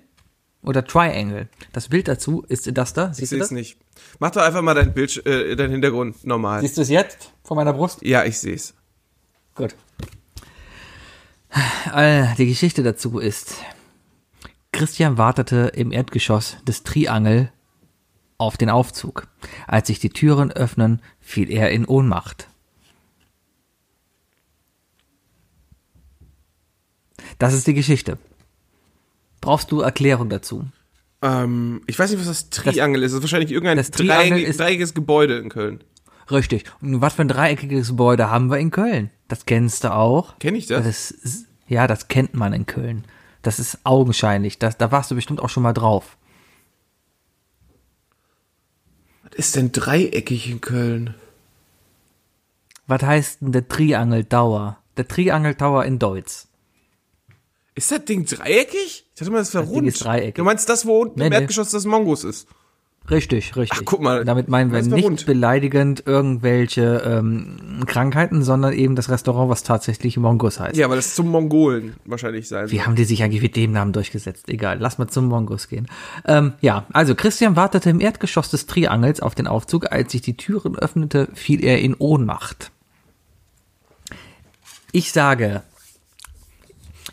oder 0.63 0.85
Triangle. 0.85 1.49
Das 1.71 1.89
Bild 1.89 2.07
dazu 2.07 2.43
ist 2.47 2.69
das 2.77 2.93
da. 2.93 3.11
Ich 3.11 3.17
Siehst 3.17 3.31
du 3.31 3.35
sehe 3.37 3.43
es 3.43 3.51
nicht. 3.51 3.77
Mach 4.19 4.31
doch 4.31 4.41
einfach 4.41 4.61
mal 4.61 4.73
dein 4.73 4.93
Bild, 4.93 5.25
äh, 5.25 5.55
dein 5.55 5.71
Hintergrund 5.71 6.25
normal. 6.25 6.61
Siehst 6.61 6.77
du 6.77 6.81
es 6.81 6.89
jetzt 6.89 7.31
vor 7.43 7.55
meiner 7.55 7.73
Brust? 7.73 8.01
Ja, 8.01 8.23
ich 8.25 8.39
sehe 8.39 8.55
es. 8.55 8.73
Gut. 9.55 9.75
Äh, 11.93 12.25
Die 12.37 12.47
Geschichte 12.47 12.81
dazu 12.81 13.19
ist, 13.19 13.55
Christian 14.71 15.17
wartete 15.17 15.71
im 15.75 15.91
Erdgeschoss 15.91 16.57
des 16.67 16.83
Triangel 16.83 17.51
auf 18.37 18.57
den 18.57 18.69
Aufzug. 18.69 19.27
Als 19.67 19.87
sich 19.87 19.99
die 19.99 20.09
Türen 20.09 20.51
öffnen, 20.51 21.01
fiel 21.19 21.49
er 21.51 21.71
in 21.71 21.85
Ohnmacht. 21.85 22.47
Das 27.39 27.53
ist 27.53 27.67
die 27.67 27.73
Geschichte. 27.73 28.17
Brauchst 29.41 29.71
du 29.71 29.81
Erklärung 29.81 30.29
dazu? 30.29 30.65
Ähm, 31.21 31.81
ich 31.87 31.97
weiß 31.97 32.11
nicht, 32.11 32.19
was 32.19 32.27
das 32.27 32.49
Triangel 32.49 33.03
ist. 33.03 33.11
Das 33.11 33.17
ist 33.19 33.23
wahrscheinlich 33.23 33.51
irgendein 33.51 33.77
das 33.77 33.89
ist- 33.89 33.99
dreieckiges 33.99 34.93
Gebäude 34.93 35.37
in 35.37 35.49
Köln. 35.49 35.83
Richtig. 36.31 36.65
Und 36.81 37.01
was 37.01 37.13
für 37.15 37.21
ein 37.23 37.27
dreieckiges 37.27 37.89
Gebäude 37.89 38.29
haben 38.29 38.49
wir 38.49 38.57
in 38.57 38.71
Köln? 38.71 39.09
Das 39.27 39.45
kennst 39.45 39.83
du 39.83 39.93
auch. 39.93 40.37
Kenn 40.39 40.55
ich 40.55 40.67
das? 40.67 40.85
das 40.85 41.11
ist, 41.11 41.47
ja, 41.67 41.87
das 41.87 42.07
kennt 42.07 42.33
man 42.33 42.53
in 42.53 42.65
Köln. 42.65 43.03
Das 43.41 43.59
ist 43.59 43.79
augenscheinlich. 43.83 44.57
Das, 44.59 44.77
da 44.77 44.91
warst 44.91 45.11
du 45.11 45.15
bestimmt 45.15 45.41
auch 45.41 45.49
schon 45.49 45.63
mal 45.63 45.73
drauf. 45.73 46.17
Was 49.22 49.22
ist 49.33 49.55
denn 49.55 49.71
dreieckig 49.71 50.49
in 50.49 50.61
Köln? 50.61 51.15
Was 52.87 53.01
heißt 53.01 53.41
denn 53.41 53.51
der 53.51 53.67
Triangel 53.67 54.25
Tower? 54.25 54.77
Der 54.97 55.07
Triangel 55.07 55.55
Tower 55.55 55.85
in 55.85 55.99
Deutsch. 55.99 56.45
Ist 57.75 57.91
das 57.91 58.05
Ding 58.05 58.25
dreieckig? 58.25 59.05
Ich 59.07 59.13
dachte 59.15 59.31
mal, 59.31 59.39
das 59.39 59.53
wäre 59.53 59.65
Ding 59.65 59.73
rund. 59.75 59.87
ist 59.87 60.03
dreieckig. 60.03 60.35
Du 60.35 60.43
meinst 60.43 60.69
das, 60.69 60.85
wo 60.85 61.01
unten 61.01 61.19
Nee, 61.19 61.25
im 61.25 61.29
nee. 61.31 61.35
Erdgeschoss 61.37 61.71
das 61.71 61.85
Mongos 61.85 62.23
ist? 62.23 62.47
Richtig, 63.11 63.55
richtig. 63.57 63.79
Ach, 63.81 63.85
guck 63.85 64.01
mal. 64.01 64.23
Damit 64.23 64.47
meinen 64.47 64.71
wir 64.71 64.81
nicht 64.81 65.03
rund. 65.03 65.25
beleidigend 65.25 66.03
irgendwelche 66.05 67.03
ähm, 67.05 67.83
Krankheiten, 67.85 68.43
sondern 68.43 68.71
eben 68.71 68.95
das 68.95 69.09
Restaurant, 69.09 69.49
was 69.49 69.63
tatsächlich 69.63 70.15
Mongos 70.15 70.59
heißt. 70.59 70.77
Ja, 70.77 70.89
weil 70.89 70.95
das 70.95 71.13
zum 71.13 71.27
Mongolen 71.27 71.95
wahrscheinlich 72.05 72.47
sein 72.47 72.71
Wie 72.71 72.81
haben 72.81 72.95
die 72.95 73.03
sich 73.03 73.21
eigentlich 73.21 73.41
mit 73.41 73.57
dem 73.57 73.73
Namen 73.73 73.91
durchgesetzt? 73.91 74.47
Egal, 74.47 74.77
lass 74.79 74.99
mal 74.99 75.09
zum 75.09 75.27
Mongos 75.27 75.67
gehen. 75.67 75.87
Ähm, 76.25 76.53
ja, 76.61 76.85
also 76.93 77.13
Christian 77.13 77.57
wartete 77.57 77.89
im 77.89 77.99
Erdgeschoss 77.99 78.49
des 78.49 78.67
Triangels 78.67 79.19
auf 79.19 79.35
den 79.35 79.47
Aufzug. 79.47 79.91
Als 79.91 80.13
sich 80.13 80.21
die 80.21 80.37
Türen 80.37 80.77
öffnete, 80.77 81.27
fiel 81.33 81.63
er 81.63 81.79
in 81.79 81.95
Ohnmacht. 81.95 82.71
Ich 84.93 85.11
sage, 85.11 85.61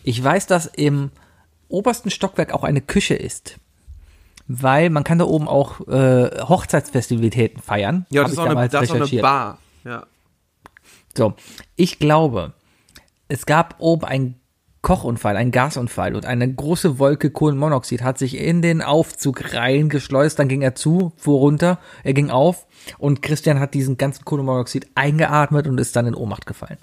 ich 0.05 0.23
weiß, 0.23 0.47
dass 0.47 0.67
im 0.67 1.11
obersten 1.69 2.11
Stockwerk 2.11 2.53
auch 2.53 2.63
eine 2.63 2.81
Küche 2.81 3.15
ist. 3.15 3.57
Weil 4.53 4.91
man 4.91 5.05
kann 5.05 5.19
da 5.19 5.27
oben 5.27 5.47
auch 5.47 5.87
äh, 5.87 6.29
Hochzeitsfestivitäten 6.43 7.63
feiern. 7.63 8.07
Ja, 8.11 8.23
das 8.25 8.33
ist, 8.33 8.39
eine, 8.41 8.69
das 8.69 8.83
ist 8.83 8.91
auch 8.91 9.13
eine. 9.13 9.23
Bar. 9.23 9.59
Ja. 9.85 10.07
So, 11.17 11.35
ich 11.77 12.01
glaube, 12.01 12.53
es 13.29 13.47
gab 13.47 13.77
oben 13.79 14.05
ein 14.05 14.41
Kochunfall, 14.83 15.37
ein 15.37 15.53
Gasunfall 15.53 16.17
und 16.17 16.27
eine 16.27 16.53
große 16.53 16.99
Wolke 16.99 17.31
Kohlenmonoxid 17.31 18.03
hat 18.03 18.19
sich 18.19 18.37
in 18.37 18.61
den 18.61 18.83
Aufzug 18.83 19.55
reingeschleust, 19.55 20.37
dann 20.39 20.49
ging 20.49 20.63
er 20.63 20.75
zu, 20.75 21.13
fuhr 21.17 21.39
runter, 21.39 21.79
er 22.03 22.15
ging 22.15 22.31
auf 22.31 22.67
und 22.99 23.23
Christian 23.23 23.61
hat 23.61 23.75
diesen 23.75 23.99
ganzen 23.99 24.25
Kohlenmonoxid 24.25 24.89
eingeatmet 24.97 25.69
und 25.69 25.79
ist 25.79 25.95
dann 25.95 26.07
in 26.07 26.15
Ohnmacht 26.15 26.47
gefallen. 26.47 26.79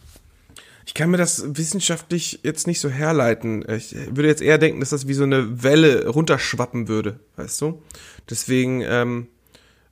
Ich 0.88 0.94
kann 0.94 1.12
mir 1.12 1.18
das 1.18 1.58
wissenschaftlich 1.58 2.40
jetzt 2.44 2.66
nicht 2.66 2.80
so 2.80 2.88
herleiten. 2.88 3.66
Ich 3.70 3.94
würde 3.94 4.30
jetzt 4.30 4.42
eher 4.42 4.58
denken, 4.58 4.80
dass 4.80 4.92
das 4.92 5.06
wie 5.06 5.14
so 5.14 5.24
eine 5.24 5.62
Welle 5.62 6.08
runterschwappen 6.08 6.88
würde, 6.88 7.20
weißt 7.36 7.60
du? 7.60 7.84
Deswegen, 8.30 8.82
ähm, 8.82 9.28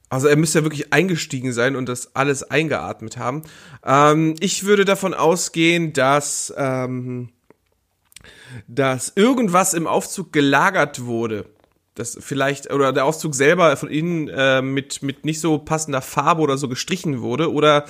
also 0.07 0.29
er 0.29 0.37
müsste 0.37 0.59
ja 0.59 0.63
wirklich 0.63 0.93
eingestiegen 0.93 1.51
sein 1.51 1.75
und 1.75 1.89
das 1.89 2.15
alles 2.15 2.49
eingeatmet 2.49 3.17
haben. 3.17 3.43
Ähm, 3.85 4.35
ich 4.39 4.63
würde 4.63 4.85
davon 4.85 5.13
ausgehen, 5.13 5.91
dass, 5.91 6.53
ähm, 6.55 7.27
dass 8.69 9.11
irgendwas 9.17 9.73
im 9.73 9.87
Aufzug 9.87 10.31
gelagert 10.31 11.03
wurde. 11.03 11.45
Das 11.95 12.17
vielleicht, 12.21 12.71
oder 12.71 12.93
der 12.93 13.03
Aufzug 13.03 13.35
selber 13.35 13.75
von 13.75 13.89
innen 13.89 14.29
äh, 14.29 14.61
mit, 14.61 15.03
mit 15.03 15.25
nicht 15.25 15.41
so 15.41 15.57
passender 15.57 16.01
Farbe 16.01 16.41
oder 16.41 16.57
so 16.57 16.69
gestrichen 16.69 17.21
wurde 17.21 17.51
oder 17.51 17.83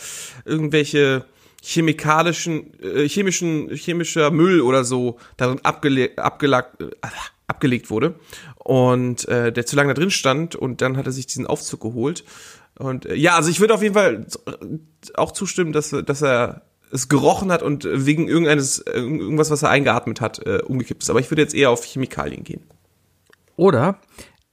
irgendwelche 0.44 1.26
chemikalischen, 1.66 2.80
äh, 2.80 3.10
chemischen, 3.10 3.70
chemischer 3.70 4.30
Müll 4.30 4.62
oder 4.62 4.84
so 4.84 5.18
darin 5.36 5.60
abgele 5.64 6.12
abgelag, 6.18 6.80
äh, 6.80 6.92
abgelegt 7.48 7.90
wurde 7.90 8.16
und 8.56 9.28
äh, 9.28 9.52
der 9.52 9.66
zu 9.66 9.76
lange 9.76 9.94
da 9.94 10.00
drin 10.00 10.12
stand 10.12 10.56
und 10.56 10.82
dann 10.82 10.96
hat 10.96 11.08
er 11.08 11.12
sich 11.12 11.26
diesen 11.26 11.48
Aufzug 11.48 11.82
geholt 11.82 12.24
und 12.78 13.08
äh, 13.08 13.16
ja, 13.16 13.36
also 13.36 13.50
ich 13.50 13.60
würde 13.60 13.74
auf 13.74 13.82
jeden 13.82 13.96
Fall 13.96 14.28
auch 15.16 15.32
zustimmen, 15.32 15.74
dass, 15.74 15.90
dass 15.90 16.22
er 16.22 16.62
es 16.92 17.10
gerochen 17.10 17.52
hat 17.52 17.64
und 17.64 17.88
wegen 17.92 18.28
irgendeines 18.28 18.80
irgendwas, 18.80 19.50
was 19.50 19.64
er 19.64 19.72
eingeatmet 19.72 20.22
hat, 20.22 20.46
äh, 20.46 20.60
umgekippt 20.60 21.02
ist. 21.02 21.10
Aber 21.10 21.20
ich 21.20 21.32
würde 21.32 21.42
jetzt 21.42 21.56
eher 21.56 21.72
auf 21.72 21.84
Chemikalien 21.84 22.44
gehen. 22.44 22.62
Oder 23.56 24.00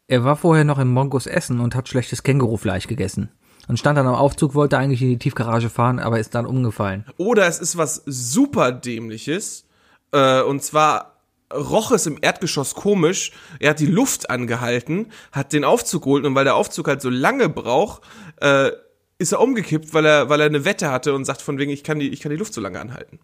er 0.09 0.25
war 0.25 0.37
vorher 0.37 0.65
noch 0.65 0.79
im 0.79 0.89
Mongos 0.89 1.27
essen 1.27 1.61
und 1.61 1.75
hat 1.75 1.89
schlechtes 1.89 2.23
Kängurufleisch 2.23 2.87
gegessen 2.87 3.29
und 3.73 3.79
stand 3.79 3.97
dann 3.97 4.07
am 4.07 4.15
Aufzug, 4.15 4.55
wollte 4.55 4.77
eigentlich 4.77 5.01
in 5.01 5.09
die 5.09 5.19
Tiefgarage 5.19 5.71
fahren, 5.71 5.99
aber 5.99 6.21
ist 6.21 6.35
dann 6.35 6.45
umgefallen. 6.45 7.07
Oder 7.17 7.47
es 7.47 7.59
ist 7.59 7.79
was 7.79 8.03
super 8.05 8.71
dämliches. 8.71 9.67
Äh, 10.13 10.43
und 10.43 10.63
zwar 10.63 11.17
roch 11.55 11.91
es 11.91 12.05
im 12.05 12.19
Erdgeschoss 12.21 12.75
komisch. 12.75 13.33
Er 13.61 13.71
hat 13.71 13.81
die 13.81 13.87
Luft 13.87 14.29
angehalten, 14.29 15.07
hat 15.33 15.55
den 15.55 15.65
Aufzug 15.65 16.03
geholt 16.03 16.27
und 16.27 16.35
weil 16.35 16.45
der 16.45 16.55
Aufzug 16.55 16.87
halt 16.87 17.01
so 17.01 17.09
lange 17.09 17.49
braucht, 17.49 18.03
äh, 18.43 18.73
ist 19.17 19.33
er 19.33 19.41
umgekippt, 19.41 19.95
weil 19.95 20.05
er, 20.05 20.29
weil 20.29 20.41
er 20.41 20.49
eine 20.49 20.67
Wette 20.67 20.91
hatte 20.91 21.15
und 21.15 21.25
sagt 21.25 21.41
von 21.41 21.57
wegen, 21.57 21.73
ich 21.73 21.83
kann 21.83 21.99
die, 21.99 22.11
ich 22.11 22.21
kann 22.21 22.29
die 22.29 22.37
Luft 22.37 22.53
so 22.53 22.61
lange 22.61 22.79
anhalten. 22.79 23.21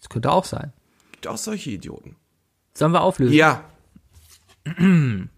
Das 0.00 0.08
könnte 0.08 0.32
auch 0.32 0.44
sein. 0.44 0.72
Gibt 1.12 1.28
auch 1.28 1.38
solche 1.38 1.70
Idioten. 1.70 2.16
Sollen 2.74 2.90
wir 2.90 3.02
auflösen? 3.02 3.36
Ja. 3.36 3.62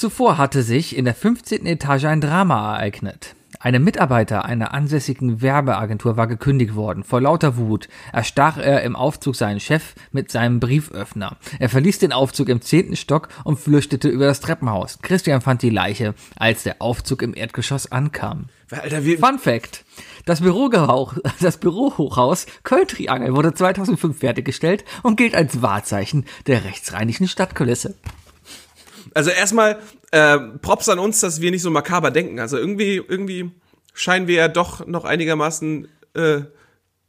Zuvor 0.00 0.38
hatte 0.38 0.62
sich 0.62 0.96
in 0.96 1.04
der 1.04 1.14
15. 1.14 1.66
Etage 1.66 2.04
ein 2.04 2.22
Drama 2.22 2.72
ereignet. 2.72 3.34
Einem 3.58 3.84
Mitarbeiter 3.84 4.46
einer 4.46 4.72
ansässigen 4.72 5.42
Werbeagentur 5.42 6.16
war 6.16 6.26
gekündigt 6.26 6.74
worden. 6.74 7.04
Vor 7.04 7.20
lauter 7.20 7.58
Wut 7.58 7.86
erstach 8.10 8.56
er 8.56 8.82
im 8.82 8.96
Aufzug 8.96 9.36
seinen 9.36 9.60
Chef 9.60 9.94
mit 10.10 10.30
seinem 10.30 10.58
Brieföffner. 10.58 11.36
Er 11.58 11.68
verließ 11.68 11.98
den 11.98 12.12
Aufzug 12.12 12.48
im 12.48 12.62
zehnten 12.62 12.96
Stock 12.96 13.28
und 13.44 13.58
flüchtete 13.58 14.08
über 14.08 14.24
das 14.24 14.40
Treppenhaus. 14.40 15.00
Christian 15.02 15.42
fand 15.42 15.60
die 15.60 15.68
Leiche, 15.68 16.14
als 16.36 16.62
der 16.62 16.80
Aufzug 16.80 17.20
im 17.20 17.36
Erdgeschoss 17.36 17.92
ankam. 17.92 18.46
Alter, 18.70 19.02
Fun 19.02 19.38
Fact. 19.38 19.84
Das, 20.24 20.40
das 21.40 21.58
Bürohochhaus 21.58 22.46
Köln-Triangel 22.62 23.34
wurde 23.34 23.52
2005 23.52 24.18
fertiggestellt 24.18 24.86
und 25.02 25.16
gilt 25.16 25.34
als 25.34 25.60
Wahrzeichen 25.60 26.24
der 26.46 26.64
rechtsrheinischen 26.64 27.28
Stadtkulisse. 27.28 27.96
Also 29.14 29.30
erstmal 29.30 29.78
äh, 30.12 30.38
Props 30.62 30.88
an 30.88 30.98
uns, 30.98 31.20
dass 31.20 31.40
wir 31.40 31.50
nicht 31.50 31.62
so 31.62 31.70
makaber 31.70 32.10
denken. 32.10 32.38
Also 32.40 32.56
irgendwie, 32.56 32.96
irgendwie 32.96 33.50
scheinen 33.94 34.26
wir 34.26 34.36
ja 34.36 34.48
doch 34.48 34.86
noch 34.86 35.04
einigermaßen 35.04 35.88
äh, 36.14 36.42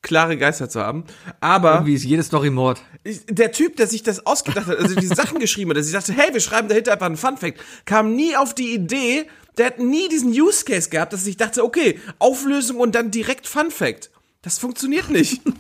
klare 0.02 0.38
Geister 0.38 0.70
zu 0.70 0.82
haben. 0.82 1.06
Aber 1.40 1.74
Irgendwie 1.74 1.94
ist 1.94 2.04
jede 2.04 2.24
Story 2.24 2.50
Mord. 2.50 2.82
der 3.30 3.52
Typ, 3.52 3.76
der 3.78 3.88
sich 3.88 4.04
das 4.04 4.26
ausgedacht 4.26 4.68
hat, 4.68 4.78
also 4.78 4.96
diese 4.96 5.16
Sachen 5.16 5.40
geschrieben 5.40 5.72
hat, 5.72 5.78
dass 5.78 5.88
ich 5.88 5.94
dachte, 5.94 6.14
hey, 6.14 6.34
wir 6.34 6.42
schreiben 6.42 6.68
dahinter 6.68 6.94
einfach 6.94 7.06
einen 7.06 7.18
Fun 7.18 7.38
Fact, 7.38 7.60
kam 7.86 8.16
nie 8.16 8.36
auf 8.36 8.56
die 8.56 8.74
Idee, 8.74 9.28
der 9.58 9.68
hat 9.68 9.80
nie 9.80 10.10
diesen 10.10 10.32
Use 10.32 10.66
Case 10.66 10.90
gehabt, 10.90 11.14
dass 11.14 11.28
ich 11.28 11.38
dachte, 11.38 11.64
okay, 11.64 12.00
Auflösung 12.20 12.78
und 12.78 12.96
dann 12.96 13.12
direkt 13.12 13.48
Fun 13.48 13.70
Fact. 13.70 14.10
Das 14.42 14.58
funktioniert 14.58 15.10
nicht. 15.10 15.42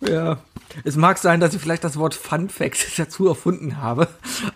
Ja. 0.00 0.38
Es 0.84 0.96
mag 0.96 1.18
sein, 1.18 1.40
dass 1.40 1.54
ich 1.54 1.60
vielleicht 1.60 1.84
das 1.84 1.96
Wort 1.98 2.14
Fun 2.14 2.48
Fact 2.48 2.78
dazu 2.98 3.26
erfunden 3.28 3.78
habe, 3.78 4.08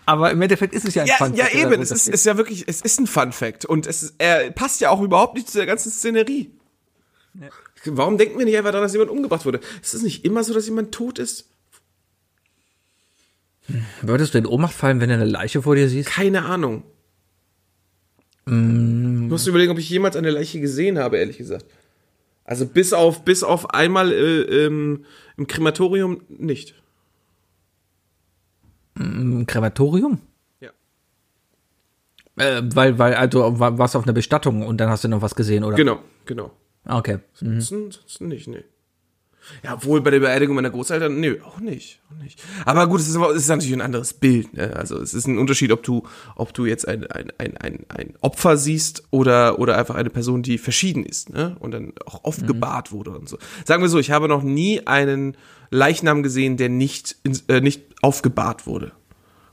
aber 0.05 0.31
im 0.31 0.41
Endeffekt 0.41 0.73
ist 0.73 0.85
es 0.85 0.95
ja 0.95 1.03
ein 1.03 1.07
Ja, 1.07 1.15
Fun 1.15 1.33
ja 1.33 1.45
Fact. 1.45 1.55
der 1.55 1.61
eben, 1.71 1.81
es 1.81 1.91
ist, 1.91 2.07
ist 2.07 2.25
ja 2.25 2.37
wirklich, 2.37 2.65
es 2.67 2.81
ist 2.81 2.99
ein 2.99 3.07
Fun 3.07 3.31
Fact 3.31 3.65
und 3.65 3.87
es 3.87 4.13
er 4.17 4.51
passt 4.51 4.81
ja 4.81 4.89
auch 4.89 5.01
überhaupt 5.01 5.35
nicht 5.35 5.49
zu 5.49 5.57
der 5.57 5.65
ganzen 5.65 5.91
Szenerie. 5.91 6.51
Warum 7.85 8.17
denken 8.17 8.37
wir 8.37 8.45
nicht 8.45 8.57
einfach 8.57 8.71
daran, 8.71 8.85
dass 8.85 8.93
jemand 8.93 9.11
umgebracht 9.11 9.45
wurde? 9.45 9.59
Ist 9.81 9.93
es 9.93 10.03
nicht 10.03 10.23
immer 10.23 10.43
so, 10.43 10.53
dass 10.53 10.65
jemand 10.67 10.93
tot 10.93 11.19
ist? 11.19 11.49
Würdest 14.01 14.33
du 14.33 14.37
in 14.37 14.45
Ohnmacht 14.45 14.73
fallen, 14.73 14.99
wenn 14.99 15.09
du 15.09 15.15
eine 15.15 15.25
Leiche 15.25 15.61
vor 15.61 15.75
dir 15.75 15.89
siehst? 15.89 16.09
Keine 16.09 16.45
Ahnung. 16.45 16.83
Mm. 18.45 19.23
Ich 19.25 19.29
muss 19.29 19.47
überlegen, 19.47 19.71
ob 19.71 19.79
ich 19.79 19.89
jemals 19.89 20.15
eine 20.15 20.29
Leiche 20.31 20.59
gesehen 20.59 20.99
habe, 20.99 21.17
ehrlich 21.17 21.37
gesagt. 21.37 21.65
Also 22.45 22.65
bis 22.67 22.91
auf, 22.93 23.23
bis 23.23 23.43
auf 23.43 23.69
einmal 23.69 24.11
äh, 24.11 24.65
im, 24.65 25.05
im 25.37 25.47
Krematorium 25.47 26.21
nicht. 26.29 26.75
Im 28.99 29.45
Krematorium? 29.47 30.21
Ja. 30.59 30.69
Äh, 32.37 32.61
weil, 32.75 32.99
weil, 32.99 33.13
also 33.15 33.59
wa- 33.59 33.77
warst 33.77 33.95
du 33.95 33.99
auf 33.99 34.03
einer 34.05 34.13
Bestattung 34.13 34.65
und 34.65 34.77
dann 34.77 34.89
hast 34.89 35.03
du 35.03 35.07
noch 35.07 35.21
was 35.21 35.35
gesehen, 35.35 35.63
oder? 35.63 35.75
Genau, 35.77 35.99
genau. 36.25 36.51
Ah, 36.85 36.97
Okay. 36.99 37.19
Mhm. 37.41 37.61
Sonst, 37.61 38.01
sonst 38.05 38.21
nicht, 38.21 38.47
nee. 38.47 38.63
Ja, 39.63 39.83
wohl 39.83 40.01
bei 40.01 40.11
der 40.11 40.19
Beerdigung 40.19 40.55
meiner 40.55 40.69
Großeltern, 40.69 41.19
nee, 41.19 41.39
auch 41.41 41.59
nicht, 41.59 42.01
auch 42.09 42.21
nicht. 42.21 42.41
Aber 42.65 42.87
gut, 42.87 43.01
es 43.01 43.09
ist, 43.09 43.15
es 43.15 43.43
ist 43.43 43.47
natürlich 43.49 43.73
ein 43.73 43.81
anderes 43.81 44.13
Bild. 44.13 44.53
Ne? 44.53 44.75
Also 44.75 44.99
es 44.99 45.13
ist 45.13 45.27
ein 45.27 45.37
Unterschied, 45.37 45.71
ob 45.71 45.83
du, 45.83 46.03
ob 46.35 46.53
du 46.53 46.65
jetzt 46.65 46.87
ein, 46.87 47.05
ein, 47.07 47.31
ein, 47.37 47.57
ein, 47.57 47.85
ein 47.89 48.13
Opfer 48.21 48.57
siehst 48.57 49.03
oder, 49.11 49.59
oder 49.59 49.77
einfach 49.77 49.95
eine 49.95 50.09
Person, 50.09 50.43
die 50.43 50.57
verschieden 50.57 51.05
ist, 51.05 51.29
ne? 51.29 51.55
Und 51.59 51.71
dann 51.71 51.93
auch 52.05 52.23
oft 52.23 52.47
gebahrt 52.47 52.91
wurde 52.91 53.11
und 53.11 53.27
so. 53.27 53.37
Sagen 53.65 53.81
wir 53.81 53.89
so, 53.89 53.99
ich 53.99 54.11
habe 54.11 54.27
noch 54.27 54.43
nie 54.43 54.85
einen 54.87 55.37
Leichnam 55.69 56.23
gesehen, 56.23 56.57
der 56.57 56.69
nicht, 56.69 57.17
äh, 57.47 57.61
nicht 57.61 57.81
aufgebahrt 58.01 58.67
wurde. 58.67 58.91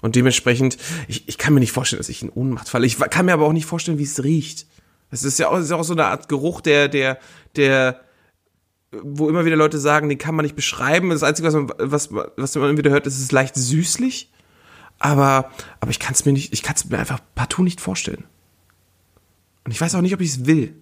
Und 0.02 0.16
dementsprechend, 0.16 0.78
ich, 1.08 1.28
ich 1.28 1.38
kann 1.38 1.52
mir 1.52 1.60
nicht 1.60 1.72
vorstellen, 1.72 1.98
dass 1.98 2.08
ich 2.08 2.22
in 2.22 2.30
Ohnmacht 2.30 2.68
falle. 2.68 2.86
Ich 2.86 2.98
kann 2.98 3.26
mir 3.26 3.32
aber 3.32 3.46
auch 3.46 3.52
nicht 3.52 3.66
vorstellen, 3.66 3.98
wie 3.98 4.04
es 4.04 4.22
riecht. 4.22 4.66
Es 5.10 5.24
ist 5.24 5.38
ja 5.38 5.48
auch, 5.48 5.58
ist 5.58 5.70
ja 5.70 5.76
auch 5.76 5.84
so 5.84 5.92
eine 5.92 6.06
Art 6.06 6.28
Geruch, 6.28 6.60
der, 6.60 6.88
der, 6.88 7.18
der, 7.56 8.00
wo 8.92 9.28
immer 9.28 9.44
wieder 9.44 9.56
Leute 9.56 9.78
sagen, 9.78 10.08
den 10.08 10.18
kann 10.18 10.34
man 10.34 10.44
nicht 10.44 10.56
beschreiben. 10.56 11.10
Das 11.10 11.22
Einzige, 11.22 11.46
was 11.48 11.54
man, 11.54 11.72
was, 11.78 12.12
was 12.12 12.54
man 12.56 12.70
immer 12.70 12.78
wieder 12.78 12.90
hört, 12.90 13.06
ist, 13.06 13.14
es 13.16 13.20
ist 13.22 13.32
leicht 13.32 13.54
süßlich. 13.54 14.30
Aber, 14.98 15.50
aber 15.80 15.90
ich 15.90 15.98
kann 15.98 16.12
es 16.14 16.24
mir 16.24 16.32
nicht, 16.32 16.52
ich 16.52 16.62
kann 16.62 16.74
es 16.76 16.88
mir 16.88 16.98
einfach 16.98 17.20
partout 17.34 17.62
nicht 17.62 17.80
vorstellen. 17.80 18.24
Und 19.64 19.72
ich 19.72 19.80
weiß 19.80 19.94
auch 19.94 20.02
nicht, 20.02 20.14
ob 20.14 20.20
ich 20.20 20.30
es 20.30 20.46
will. 20.46 20.74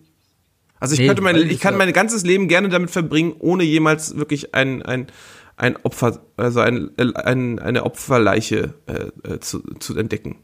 Also 0.81 0.95
ich 0.95 1.01
Nee, 1.01 1.07
könnte 1.09 1.23
mein, 1.23 1.37
ich 1.37 1.61
kann 1.61 1.77
mein 1.77 1.93
ganzes 1.93 2.25
Leben 2.25 2.49
gerne 2.49 2.69
damit 2.69 2.91
verbringen, 2.91 3.35
ohne 3.39 3.65
jemals 3.65 4.17
wirklich 4.17 4.55
ein, 4.55 4.83
ein, 4.83 5.09
ein 5.57 5.77
Opfer, 5.85 6.21
also 6.37 6.61
ein, 6.61 6.91
ein, 6.99 7.59
eine 7.59 7.85
Opferleiche 7.85 8.75
äh, 8.87 9.29
äh, 9.35 9.41
zu, 9.41 9.61
zu 9.81 9.97
entdecken. 9.97 10.37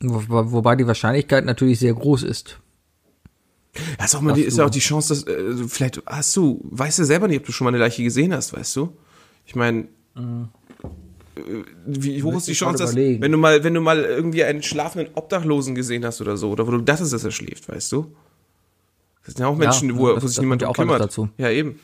Wo- 0.00 0.22
wobei 0.52 0.76
die 0.76 0.86
Wahrscheinlichkeit 0.86 1.44
natürlich 1.44 1.80
sehr 1.80 1.92
groß 1.94 2.22
ist. 2.22 2.60
Ja, 3.98 4.04
ist, 4.04 4.14
auch 4.16 4.20
mal 4.20 4.32
die, 4.34 4.42
ist 4.42 4.58
ja 4.58 4.64
auch 4.64 4.70
die 4.70 4.78
Chance, 4.80 5.08
dass 5.14 5.26
äh, 5.26 5.54
vielleicht 5.68 6.02
hast 6.06 6.34
du, 6.36 6.60
weißt 6.64 6.98
du 6.98 7.04
selber 7.04 7.28
nicht, 7.28 7.38
ob 7.40 7.46
du 7.46 7.52
schon 7.52 7.64
mal 7.66 7.68
eine 7.70 7.78
Leiche 7.78 8.02
gesehen 8.02 8.32
hast, 8.34 8.52
weißt 8.52 8.74
du? 8.76 8.96
Ich 9.46 9.54
meine, 9.54 9.88
äh, 10.16 10.20
wie 11.86 12.22
hoch 12.22 12.36
ist 12.36 12.48
die 12.48 12.52
Chance, 12.54 12.82
dass, 12.82 12.96
wenn 12.96 13.30
du 13.32 13.38
mal, 13.38 13.62
wenn 13.62 13.74
du 13.74 13.80
mal 13.80 14.02
irgendwie 14.02 14.42
einen 14.44 14.62
schlafenden 14.62 15.10
Obdachlosen 15.14 15.74
gesehen 15.74 16.04
hast 16.04 16.20
oder 16.20 16.36
so, 16.36 16.50
oder 16.50 16.66
wo 16.66 16.72
du 16.72 16.78
dachtest, 16.80 17.12
dass 17.12 17.22
er 17.24 17.30
schläft, 17.30 17.68
weißt 17.68 17.92
du? 17.92 18.12
Das 19.24 19.34
sind 19.34 19.40
ja 19.40 19.46
auch 19.48 19.56
Menschen, 19.56 19.96
wo, 19.98 20.08
das- 20.14 20.22
wo 20.22 20.26
sich 20.26 20.36
das 20.36 20.42
niemand 20.42 20.62
ja 20.62 20.72
kümmert. 20.72 21.00
dazu. 21.00 21.28
Ja, 21.38 21.50
eben. 21.50 21.78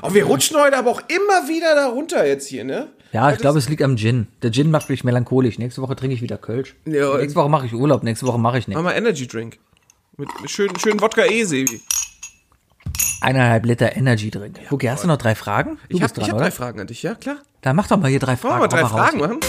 Oh, 0.00 0.14
wir 0.14 0.24
rutschen 0.24 0.56
heute 0.56 0.78
aber 0.78 0.90
auch 0.90 1.00
immer 1.08 1.48
wieder 1.48 1.74
da 1.74 1.88
runter 1.88 2.26
jetzt 2.26 2.46
hier, 2.46 2.64
ne? 2.64 2.88
Ja, 3.12 3.30
ich 3.30 3.38
glaube, 3.38 3.58
es 3.58 3.68
liegt 3.68 3.82
am 3.82 3.96
Gin. 3.96 4.28
Der 4.42 4.50
Gin 4.52 4.70
macht 4.70 4.88
mich 4.88 5.04
melancholisch. 5.04 5.58
Nächste 5.58 5.82
Woche 5.82 5.96
trinke 5.96 6.14
ich 6.14 6.22
wieder 6.22 6.38
Kölsch. 6.38 6.74
Ja, 6.86 7.18
nächste 7.18 7.38
Woche 7.38 7.50
mache 7.50 7.66
ich 7.66 7.74
Urlaub. 7.74 8.02
Nächste 8.02 8.26
Woche 8.26 8.38
mache 8.38 8.58
ich 8.58 8.68
Mach 8.68 8.76
nichts. 8.76 8.82
mal 8.84 8.92
Energy 8.92 9.26
Drink. 9.26 9.58
Mit, 10.18 10.28
schönen, 10.44 10.78
schönen 10.78 11.00
Wodka 11.00 11.24
E, 11.24 11.42
Sebi. 11.44 11.80
Eineinhalb 13.22 13.64
Liter 13.64 13.96
Energy 13.96 14.30
Drink. 14.30 14.58
Ja, 14.62 14.70
okay, 14.70 14.90
hast 14.90 15.04
du 15.04 15.08
noch 15.08 15.16
drei 15.16 15.34
Fragen? 15.34 15.78
Du 15.88 15.96
ich 15.96 16.02
habe 16.02 16.20
hab 16.20 16.38
drei 16.38 16.50
Fragen 16.50 16.80
an 16.80 16.86
dich, 16.86 17.02
ja 17.02 17.14
klar. 17.14 17.36
Dann 17.62 17.76
mach 17.76 17.88
doch 17.88 17.96
mal 17.96 18.10
hier 18.10 18.20
drei 18.20 18.36
Fragen. 18.36 18.60
Wollen 18.60 18.70
wir 18.70 18.76
drei 18.76 18.86
Fragen 18.86 19.20
raus. 19.20 19.28
machen? 19.28 19.40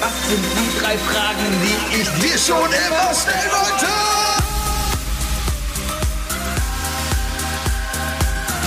Was 0.00 0.28
sind 0.28 0.44
die 0.44 0.80
drei 0.80 0.98
Fragen, 0.98 1.46
die 1.62 2.00
ich 2.00 2.08
dir 2.08 2.38
schon 2.38 2.56
immer 2.56 3.14
stellen 3.14 3.52
wollte? 3.52 3.86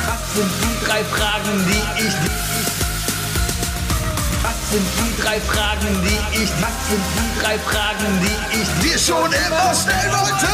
Was 0.08 0.34
sind 0.34 0.52
die 0.62 0.86
drei 0.86 1.04
Fragen, 1.04 1.66
die 1.68 2.04
ich 2.08 2.14
dir 2.14 2.51
sind 4.72 4.86
die 5.00 5.22
drei 5.22 5.40
Fragen, 5.42 5.88
die 6.02 6.44
ich 6.44 6.50
Was 6.62 6.88
sind 6.90 7.04
die 7.18 7.42
drei 7.42 7.60
Fragen, 7.60 8.08
die 8.22 8.62
ich 8.62 8.70
dir 8.92 8.98
schon 8.98 9.26
immer 9.26 9.74
stellen 9.76 10.12
wollte? 10.14 10.48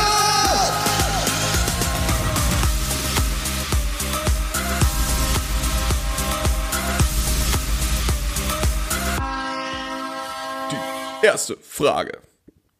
Erste 11.21 11.57
Frage. 11.61 12.17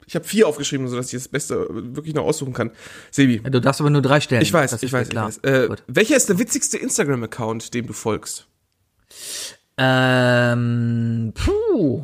Ich 0.07 0.15
habe 0.15 0.25
vier 0.25 0.47
aufgeschrieben, 0.47 0.87
sodass 0.87 1.07
ich 1.07 1.19
das 1.19 1.27
Beste 1.27 1.67
wirklich 1.69 2.15
noch 2.15 2.23
aussuchen 2.23 2.53
kann. 2.53 2.71
Sebi. 3.11 3.39
Du 3.39 3.59
darfst 3.61 3.81
aber 3.81 3.89
nur 3.89 4.01
drei 4.01 4.21
stellen. 4.21 4.41
Ich 4.41 4.53
weiß, 4.53 4.71
Das 4.71 4.81
ich 4.81 4.91
weiß, 4.93 5.09
ich 5.09 5.15
weiß. 5.15 5.37
Äh, 5.39 5.69
welcher 5.87 6.15
ist 6.15 6.29
der 6.29 6.39
witzigste 6.39 6.77
Instagram-Account, 6.77 7.73
dem 7.73 7.85
du 7.85 7.93
folgst? 7.93 8.47
Ähm, 9.77 11.33
puh. 11.35 12.03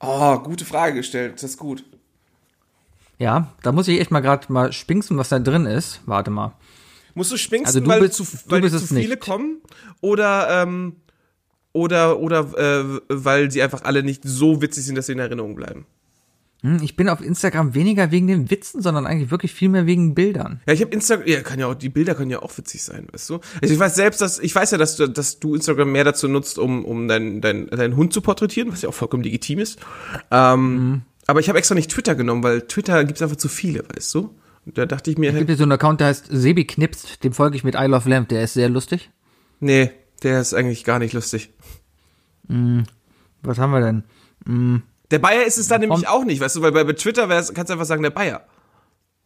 Oh, 0.00 0.38
gute 0.38 0.64
Frage 0.64 0.94
gestellt. 0.96 1.34
Das 1.34 1.42
ist 1.44 1.58
gut. 1.58 1.84
Ja, 3.18 3.52
da 3.62 3.72
muss 3.72 3.88
ich 3.88 3.98
echt 4.00 4.10
mal 4.10 4.20
gerade 4.20 4.52
mal 4.52 4.72
spinksen, 4.72 5.16
was 5.16 5.30
da 5.30 5.38
drin 5.38 5.66
ist. 5.66 6.00
Warte 6.06 6.30
mal. 6.30 6.52
Musst 7.14 7.32
du 7.32 7.36
spinksen, 7.38 7.66
Also 7.66 7.80
du 7.80 7.86
weil, 7.88 8.00
bist- 8.00 8.14
zu, 8.14 8.24
du 8.24 8.50
weil 8.50 8.60
dir 8.60 8.70
zu 8.70 8.78
viele 8.86 9.08
nicht. 9.14 9.20
kommen? 9.20 9.62
Oder, 10.02 10.62
ähm, 10.62 10.96
oder, 11.72 12.18
oder 12.20 12.40
äh, 12.58 13.00
weil 13.08 13.50
sie 13.50 13.62
einfach 13.62 13.82
alle 13.84 14.02
nicht 14.02 14.22
so 14.24 14.60
witzig 14.60 14.84
sind, 14.84 14.96
dass 14.96 15.06
sie 15.06 15.12
in 15.12 15.18
Erinnerung 15.18 15.54
bleiben? 15.56 15.86
Hm, 16.66 16.82
Ich 16.82 16.96
bin 16.96 17.08
auf 17.08 17.20
Instagram 17.20 17.74
weniger 17.74 18.10
wegen 18.10 18.26
den 18.26 18.50
Witzen, 18.50 18.82
sondern 18.82 19.06
eigentlich 19.06 19.30
wirklich 19.30 19.52
viel 19.52 19.68
mehr 19.68 19.86
wegen 19.86 20.14
Bildern. 20.14 20.60
Ja, 20.66 20.72
ich 20.74 20.80
habe 20.82 20.92
Instagram, 20.92 21.26
ja, 21.26 21.40
kann 21.42 21.58
ja 21.60 21.66
auch, 21.68 21.74
die 21.74 21.88
Bilder 21.88 22.14
können 22.14 22.30
ja 22.30 22.42
auch 22.42 22.56
witzig 22.58 22.82
sein, 22.82 23.06
weißt 23.12 23.30
du? 23.30 23.40
Also 23.62 23.74
ich 23.74 23.78
weiß 23.80 23.94
selbst, 23.94 24.20
dass, 24.20 24.38
ich 24.38 24.54
weiß 24.54 24.72
ja, 24.72 24.78
dass 24.78 24.96
du, 24.96 25.06
dass 25.08 25.38
du 25.38 25.54
Instagram 25.54 25.92
mehr 25.92 26.04
dazu 26.04 26.28
nutzt, 26.28 26.58
um, 26.58 26.84
um 26.84 27.08
deinen 27.08 27.40
dein, 27.40 27.66
deinen 27.68 27.96
Hund 27.96 28.12
zu 28.12 28.20
porträtieren, 28.20 28.72
was 28.72 28.82
ja 28.82 28.88
auch 28.88 28.94
vollkommen 28.94 29.22
legitim 29.22 29.58
ist. 29.58 29.78
Ähm, 30.30 31.02
Aber 31.26 31.40
ich 31.40 31.48
habe 31.48 31.58
extra 31.58 31.74
nicht 31.74 31.90
Twitter 31.90 32.14
genommen, 32.14 32.42
weil 32.42 32.62
Twitter 32.62 33.04
gibt's 33.04 33.22
einfach 33.22 33.36
zu 33.36 33.48
viele, 33.48 33.84
weißt 33.94 34.14
du? 34.14 34.34
Und 34.64 34.76
da 34.78 34.84
dachte 34.86 35.10
ich 35.12 35.18
mir, 35.18 35.30
Es 35.30 35.36
gibt 35.36 35.48
hier 35.50 35.56
so 35.56 35.62
einen 35.62 35.72
Account, 35.72 36.00
der 36.00 36.08
heißt 36.08 36.26
Sebi 36.30 36.64
Knipst, 36.66 37.22
dem 37.22 37.32
folge 37.32 37.56
ich 37.56 37.62
mit 37.64 37.74
I 37.76 37.86
Love 37.86 38.08
Lamp, 38.08 38.28
der 38.30 38.42
ist 38.42 38.54
sehr 38.54 38.68
lustig. 38.68 39.10
nee, 39.60 39.90
der 40.22 40.40
ist 40.40 40.54
eigentlich 40.54 40.82
gar 40.84 40.98
nicht 40.98 41.12
lustig. 41.12 41.50
Was 42.48 43.58
haben 43.58 43.70
wir 43.72 43.80
denn? 43.80 44.82
Der 45.10 45.18
Bayer 45.18 45.44
ist 45.44 45.58
es 45.58 45.68
dann 45.68 45.80
nämlich 45.80 46.08
auch 46.08 46.24
nicht, 46.24 46.40
weißt 46.40 46.56
du, 46.56 46.62
weil 46.62 46.72
bei, 46.72 46.84
Twitter 46.92 47.28
kannst 47.28 47.52
du 47.54 47.72
einfach 47.72 47.84
sagen, 47.84 48.02
der 48.02 48.10
Bayer. 48.10 48.44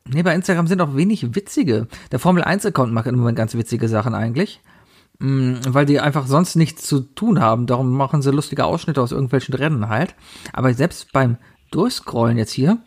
Nee, 0.09 0.23
bei 0.23 0.35
Instagram 0.35 0.67
sind 0.67 0.81
auch 0.81 0.97
wenig 0.97 1.35
witzige. 1.35 1.87
Der 2.11 2.19
Formel 2.19 2.43
1 2.43 2.67
Account 2.67 2.93
macht 2.93 3.07
im 3.07 3.17
Moment 3.17 3.37
ganz 3.37 3.55
witzige 3.55 3.89
Sachen 3.89 4.15
eigentlich. 4.15 4.61
Mm, 5.19 5.57
Weil 5.69 5.87
die 5.87 6.01
einfach 6.01 6.27
sonst 6.27 6.57
nichts 6.57 6.87
zu 6.87 7.01
tun 7.01 7.41
haben. 7.41 7.67
Darum 7.67 7.93
machen 7.93 8.23
sie 8.23 8.31
lustige 8.31 8.65
Ausschnitte 8.65 9.01
aus 9.01 9.13
irgendwelchen 9.13 9.55
Rennen 9.55 9.89
halt. 9.89 10.15
Aber 10.53 10.73
selbst 10.75 11.13
beim 11.13 11.37
Durchscrollen 11.71 12.39
jetzt 12.39 12.53
hier, 12.53 12.79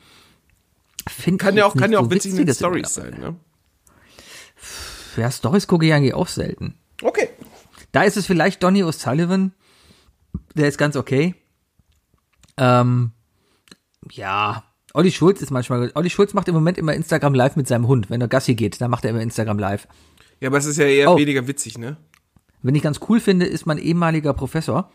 finde 1.07 1.43
Kann 1.43 1.53
ich 1.53 1.59
ja 1.59 1.65
auch, 1.65 1.75
kann 1.75 1.91
ja 1.91 1.99
auch 1.99 2.05
so 2.05 2.11
witzig 2.11 2.31
in 2.31 2.37
den 2.37 2.47
Witziges 2.47 2.57
Stories 2.57 2.93
sein, 2.93 3.19
ne? 3.19 3.35
Ja, 5.15 5.31
Stories 5.31 5.67
gucke 5.67 5.85
ich 5.85 5.93
eigentlich 5.93 6.13
auch 6.15 6.27
selten. 6.27 6.75
Okay. 7.01 7.29
Da 7.91 8.01
ist 8.01 8.17
es 8.17 8.25
vielleicht 8.25 8.63
Donny 8.63 8.83
O'Sullivan. 8.83 9.51
Der 10.55 10.67
ist 10.67 10.79
ganz 10.79 10.95
okay. 10.95 11.35
Ähm, 12.57 13.11
ja. 14.11 14.63
Olli 14.93 15.11
Schulz 15.11 15.41
ist 15.41 15.49
manchmal. 15.51 15.91
Olli 15.95 16.09
Schulz 16.09 16.33
macht 16.33 16.47
im 16.47 16.53
Moment 16.53 16.77
immer 16.77 16.93
Instagram 16.93 17.33
live 17.33 17.55
mit 17.55 17.67
seinem 17.67 17.87
Hund. 17.87 18.09
Wenn 18.09 18.21
er 18.21 18.27
Gassi 18.27 18.53
geht, 18.55 18.79
dann 18.79 18.91
macht 18.91 19.03
er 19.05 19.09
immer 19.11 19.21
Instagram 19.21 19.57
live. 19.59 19.87
Ja, 20.39 20.49
aber 20.49 20.57
es 20.57 20.65
ist 20.65 20.77
ja 20.77 20.85
eher 20.85 21.11
Oh. 21.11 21.17
weniger 21.17 21.47
witzig, 21.47 21.77
ne? 21.77 21.97
Wenn 22.61 22.75
ich 22.75 22.83
ganz 22.83 22.99
cool 23.09 23.19
finde, 23.19 23.45
ist 23.45 23.65
mein 23.65 23.77
ehemaliger 23.77 24.33
Professor, 24.33 24.91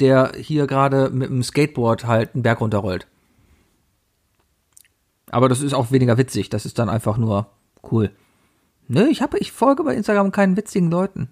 der 0.00 0.32
hier 0.36 0.66
gerade 0.66 1.10
mit 1.10 1.28
dem 1.28 1.42
Skateboard 1.42 2.06
halt 2.06 2.34
einen 2.34 2.42
Berg 2.42 2.60
runterrollt. 2.60 3.06
Aber 5.30 5.48
das 5.48 5.60
ist 5.60 5.72
auch 5.74 5.90
weniger 5.90 6.18
witzig. 6.18 6.50
Das 6.50 6.64
ist 6.66 6.78
dann 6.78 6.88
einfach 6.88 7.16
nur 7.16 7.48
cool. 7.90 8.10
Nö, 8.88 9.06
ich 9.08 9.22
habe, 9.22 9.38
ich 9.38 9.50
folge 9.52 9.82
bei 9.82 9.94
Instagram 9.94 10.30
keinen 10.30 10.56
witzigen 10.56 10.90
Leuten. 10.90 11.30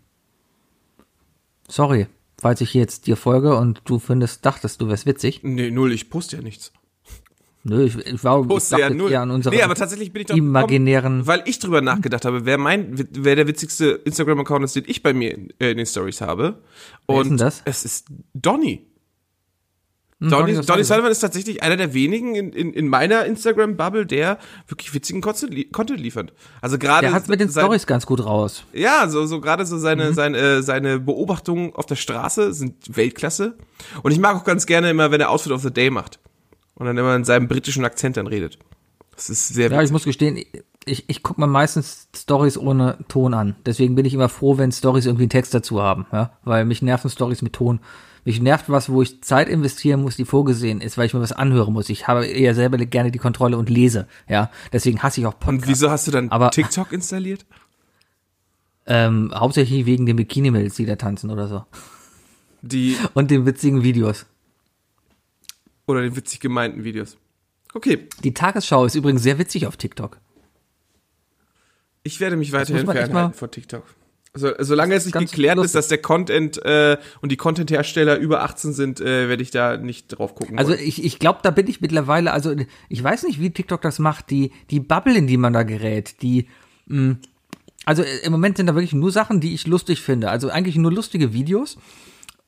Sorry, 1.69 2.07
falls 2.41 2.61
ich 2.61 2.75
jetzt 2.75 3.07
dir 3.07 3.17
folge 3.17 3.55
und 3.57 3.83
du 3.85 3.99
findest, 3.99 4.45
dachtest, 4.45 4.81
du 4.81 4.89
wärst 4.89 5.07
witzig. 5.07 5.41
Nee, 5.43 5.71
null, 5.71 5.93
ich 5.93 6.11
poste 6.11 6.37
ja 6.37 6.43
nichts. 6.43 6.73
Nö, 7.63 7.85
ich, 7.85 7.95
ich 7.99 8.25
war, 8.25 8.41
ich 8.41 8.49
Poste 8.49 8.77
dachte 8.77 8.83
ja 8.85 8.91
null. 8.91 9.15
an 9.17 9.31
unsere 9.31 9.55
nee, 9.55 9.61
aber 9.63 9.75
tatsächlich 9.75 10.13
bin 10.15 10.23
ich 10.23 10.29
doch 10.29 10.35
imaginären- 10.35 11.03
gekommen, 11.03 11.27
weil 11.27 11.43
ich 11.45 11.59
drüber 11.59 11.83
nachgedacht 11.83 12.25
habe, 12.25 12.47
wer 12.47 12.57
mein, 12.57 12.95
wer 13.13 13.37
der 13.37 13.47
witzigste 13.47 14.01
Instagram-Account 14.05 14.65
ist, 14.65 14.77
den 14.77 14.85
ich 14.87 15.03
bei 15.03 15.13
mir 15.13 15.35
in, 15.35 15.51
äh, 15.61 15.73
in 15.73 15.77
den 15.77 15.85
Stories 15.85 16.23
habe. 16.23 16.59
Wer 17.07 17.17
Und 17.17 17.23
ist 17.23 17.29
denn 17.29 17.37
das? 17.37 17.63
es 17.67 17.85
ist 17.85 18.07
Donny. 18.33 18.87
Donny, 20.21 20.53
Donny. 20.61 20.85
Sullivan 20.85 21.11
ist 21.11 21.21
tatsächlich 21.21 21.63
einer 21.63 21.77
der 21.79 21.95
wenigen 21.95 22.35
in, 22.35 22.53
in, 22.53 22.73
in 22.75 22.89
meiner 22.89 23.25
Instagram-Bubble, 23.25 24.05
der 24.05 24.39
wirklich 24.69 24.93
witzigen 24.93 25.23
Content, 25.23 25.73
Content 25.73 25.99
liefert. 25.99 26.33
Also 26.61 26.77
gerade 26.79 27.07
Der 27.07 27.13
hat 27.15 27.29
mit 27.29 27.41
den 27.41 27.49
Stories 27.49 27.87
ganz 27.87 28.05
gut 28.05 28.23
raus. 28.25 28.65
Ja, 28.75 29.09
so, 29.09 29.25
so 29.25 29.41
gerade 29.41 29.65
so 29.65 29.79
seine, 29.79 30.11
Mhm. 30.11 30.15
seine, 30.15 30.39
äh, 30.39 30.63
seine 30.63 30.99
Beobachtungen 31.01 31.75
auf 31.75 31.87
der 31.87 31.97
Straße 31.97 32.53
sind 32.53 32.75
Weltklasse. 32.95 33.57
Und 34.03 34.13
ich 34.13 34.19
mag 34.19 34.37
auch 34.37 34.45
ganz 34.45 34.67
gerne 34.67 34.91
immer, 34.91 35.11
wenn 35.11 35.21
er 35.23 35.31
Outfit 35.31 35.53
of 35.53 35.63
the 35.63 35.71
Day 35.71 35.89
macht. 35.91 36.19
Und 36.75 36.85
dann 36.87 36.99
immer 36.99 37.17
in 37.17 37.25
seinem 37.25 37.49
britischen 37.49 37.85
Akzent 37.87 38.17
dann 38.19 38.27
redet. 38.27 38.59
Das 39.17 39.31
ist 39.31 39.49
sehr 39.49 39.67
Ja, 39.71 39.77
ich 39.77 39.81
witzig. 39.85 39.93
muss 39.93 40.05
gestehen, 40.05 40.45
ich, 40.87 41.05
ich 41.09 41.23
gucke 41.23 41.41
mir 41.41 41.47
meistens 41.47 42.09
Stories 42.17 42.57
ohne 42.59 42.99
Ton 43.09 43.33
an. 43.35 43.57
Deswegen 43.67 43.95
bin 43.95 44.05
ich 44.07 44.15
immer 44.15 44.29
froh, 44.29 44.59
wenn 44.59 44.73
Stories 44.73 45.07
irgendwie 45.07 45.25
einen 45.25 45.31
Text 45.31 45.53
dazu 45.55 45.83
haben, 45.83 46.07
ja, 46.13 46.33
weil 46.45 46.65
mich 46.65 46.81
nerven 46.83 47.11
Stories 47.11 47.43
mit 47.43 47.53
Ton. 47.55 47.81
Mich 48.25 48.41
nervt 48.41 48.69
was, 48.69 48.89
wo 48.91 49.01
ich 49.03 49.23
Zeit 49.23 49.49
investieren 49.49 50.03
muss, 50.03 50.17
die 50.17 50.25
vorgesehen 50.25 50.81
ist, 50.81 50.99
weil 50.99 51.07
ich 51.07 51.15
mir 51.15 51.21
was 51.21 51.33
anhören 51.33 51.73
muss. 51.73 51.89
Ich 51.89 52.07
habe 52.07 52.27
eher 52.27 52.55
selber 52.55 52.77
gerne 52.79 53.11
die 53.11 53.19
Kontrolle 53.19 53.57
und 53.57 53.71
lese, 53.71 54.07
ja. 54.29 54.51
Deswegen 54.73 55.03
hasse 55.03 55.21
ich 55.21 55.27
auch 55.27 55.33
Und 55.35 55.41
Podcasts. 55.41 55.69
wieso 55.69 55.91
hast 55.91 56.07
du 56.07 56.11
dann 56.11 56.31
Aber- 56.31 56.51
TikTok 56.51 56.93
installiert? 56.93 57.47
Ähm, 58.87 59.31
hauptsächlich 59.33 59.87
wegen 59.87 60.05
den 60.07 60.17
Bikini-Mädels, 60.17 60.75
die 60.75 60.87
da 60.87 60.97
tanzen 60.97 61.31
oder 61.31 61.47
so. 61.47 61.65
Die, 62.63 62.97
Und 63.15 63.31
den 63.31 63.47
witzigen 63.47 63.85
Videos. 63.85 64.27
oder 65.87 66.01
den 66.03 66.17
witzig 66.17 66.41
gemeinten 66.41 66.83
Videos. 66.83 67.17
Okay, 67.75 68.09
Die 68.25 68.35
Tagesschau 68.35 68.85
ist 68.87 68.97
übrigens 68.97 69.23
sehr 69.23 69.39
witzig 69.39 69.67
auf 69.69 69.77
TikTok. 69.77 70.19
ich 72.03 72.19
werde 72.19 72.37
mich 72.37 72.51
weiterhin 72.53 72.85
fernhalten 72.87 73.35
von 73.35 73.51
TikTok. 73.51 73.85
Also, 74.33 74.53
solange 74.61 74.95
es 74.95 75.07
nicht 75.07 75.19
geklärt 75.19 75.57
ist, 75.57 75.63
lustig. 75.63 75.73
dass 75.79 75.89
der 75.89 75.99
Content 75.99 76.65
äh, 76.65 76.99
und 77.21 77.33
die 77.33 77.37
Content-Hersteller 77.37 78.17
über 78.19 78.43
18 78.45 78.73
sind, 78.73 79.01
äh, 79.01 79.29
werde 79.29 79.43
ich 79.43 79.51
da 79.51 79.77
nicht 79.77 80.07
drauf 80.09 80.37
gucken. 80.37 80.57
Also 80.57 80.71
wollen. 80.73 80.81
ich, 80.85 81.03
ich 81.05 81.19
glaube, 81.19 81.41
da 81.43 81.51
bin 81.51 81.67
ich 81.67 81.81
mittlerweile, 81.81 82.33
also 82.33 82.55
ich 82.89 83.03
weiß 83.03 83.25
nicht, 83.25 83.41
wie 83.41 83.51
TikTok 83.51 83.81
das 83.83 83.99
macht, 83.99 84.31
die, 84.31 84.53
die 84.71 84.79
Bubble, 84.79 85.17
in 85.19 85.27
die 85.27 85.37
man 85.37 85.53
da 85.53 85.65
gerät, 85.65 86.23
die, 86.23 86.47
mh, 86.87 87.17
also 87.87 88.03
äh, 88.03 88.19
im 88.23 88.31
Moment 88.31 88.57
sind 88.57 88.67
da 88.69 88.75
wirklich 88.77 88.93
nur 88.93 89.11
Sachen, 89.11 89.41
die 89.41 89.53
ich 89.53 89.67
lustig 89.67 90.01
finde. 90.01 90.31
Also 90.31 90.49
eigentlich 90.49 90.77
nur 90.77 90.93
lustige 90.93 91.33
Videos 91.33 91.77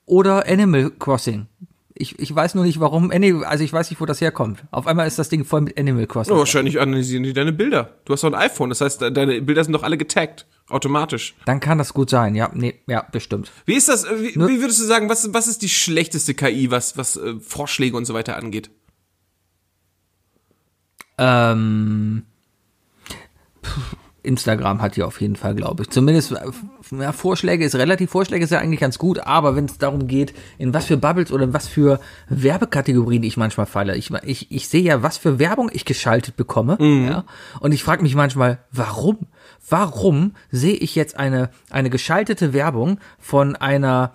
oder 0.07 0.47
Animal 0.49 0.91
Crossing. 0.99 1.47
Ich, 1.95 2.19
ich 2.19 2.35
weiß 2.35 2.55
nur 2.55 2.65
nicht, 2.65 2.79
warum, 2.81 3.11
also 3.45 3.65
ich 3.65 3.73
weiß 3.73 3.91
nicht, 3.91 4.01
wo 4.01 4.07
das 4.07 4.21
herkommt. 4.21 4.65
Auf 4.71 4.87
einmal 4.87 5.07
ist 5.07 5.19
das 5.19 5.29
Ding 5.29 5.45
voll 5.45 5.61
mit 5.63 5.79
Animal 5.79 6.07
Crossing. 6.07 6.35
Oh, 6.35 6.39
wahrscheinlich 6.39 6.81
analysieren 6.81 7.23
die 7.25 7.33
deine 7.33 7.53
Bilder. 7.53 7.97
Du 8.05 8.13
hast 8.13 8.23
doch 8.23 8.33
ein 8.33 8.35
iPhone, 8.39 8.71
das 8.71 8.81
heißt, 8.81 9.01
de- 9.03 9.11
deine 9.11 9.43
Bilder 9.43 9.63
sind 9.65 9.73
doch 9.73 9.83
alle 9.83 9.99
getaggt. 9.99 10.47
Automatisch. 10.73 11.35
Dann 11.45 11.61
kann 11.61 11.77
das 11.77 11.93
gut 11.93 12.09
sein, 12.09 12.35
ja, 12.35 12.51
nee, 12.55 12.81
ja, 12.87 13.07
bestimmt. 13.13 13.53
Wie 13.67 13.75
ist 13.75 13.89
das, 13.89 14.05
äh, 14.05 14.21
wie, 14.21 14.35
wie 14.35 14.61
würdest 14.61 14.81
du 14.81 14.85
sagen, 14.85 15.09
was, 15.09 15.33
was 15.35 15.47
ist 15.47 15.61
die 15.61 15.69
schlechteste 15.69 16.35
KI, 16.35 16.71
was, 16.71 16.97
was 16.97 17.17
äh, 17.17 17.35
Vorschläge 17.41 17.97
und 17.97 18.07
so 18.07 18.15
weiter 18.15 18.37
angeht? 18.37 18.71
Ähm, 21.19 22.23
Instagram 24.23 24.81
hat 24.81 24.97
die 24.97 25.03
auf 25.03 25.21
jeden 25.21 25.37
Fall, 25.37 25.55
glaube 25.55 25.83
ich. 25.83 25.91
Zumindest 25.91 26.33
äh, 26.33 26.39
ja, 26.99 27.13
Vorschläge 27.13 27.65
ist 27.65 27.75
relativ, 27.75 28.11
Vorschläge 28.11 28.45
ist 28.45 28.51
ja 28.51 28.59
eigentlich 28.59 28.81
ganz 28.81 28.99
gut, 28.99 29.19
aber 29.19 29.57
wenn 29.57 29.67
es 29.67 29.79
darum 29.79 30.07
geht, 30.07 30.33
in 30.59 30.73
was 30.73 30.87
für 30.87 30.97
Bubbles 30.97 31.33
oder 31.33 31.45
in 31.45 31.53
was 31.53 31.69
für 31.69 32.01
Werbekategorien 32.29 33.23
ich 33.25 33.37
manchmal 33.37 33.67
falle. 33.67 33.97
Ich, 33.97 34.11
ich, 34.25 34.51
ich 34.51 34.69
sehe 34.69 34.83
ja, 34.83 35.03
was 35.03 35.19
für 35.19 35.39
Werbung 35.39 35.71
ich 35.73 35.85
geschaltet 35.85 36.37
bekomme. 36.37 36.79
Ja, 36.81 37.25
und 37.61 37.73
ich 37.73 37.85
frage 37.85 38.03
mich 38.03 38.15
manchmal, 38.15 38.59
warum? 38.71 39.19
Warum 39.69 40.35
sehe 40.51 40.75
ich 40.75 40.95
jetzt 40.95 41.17
eine, 41.17 41.51
eine 41.71 41.91
geschaltete 41.91 42.53
Werbung 42.53 42.99
von 43.19 43.57
einer 43.57 44.15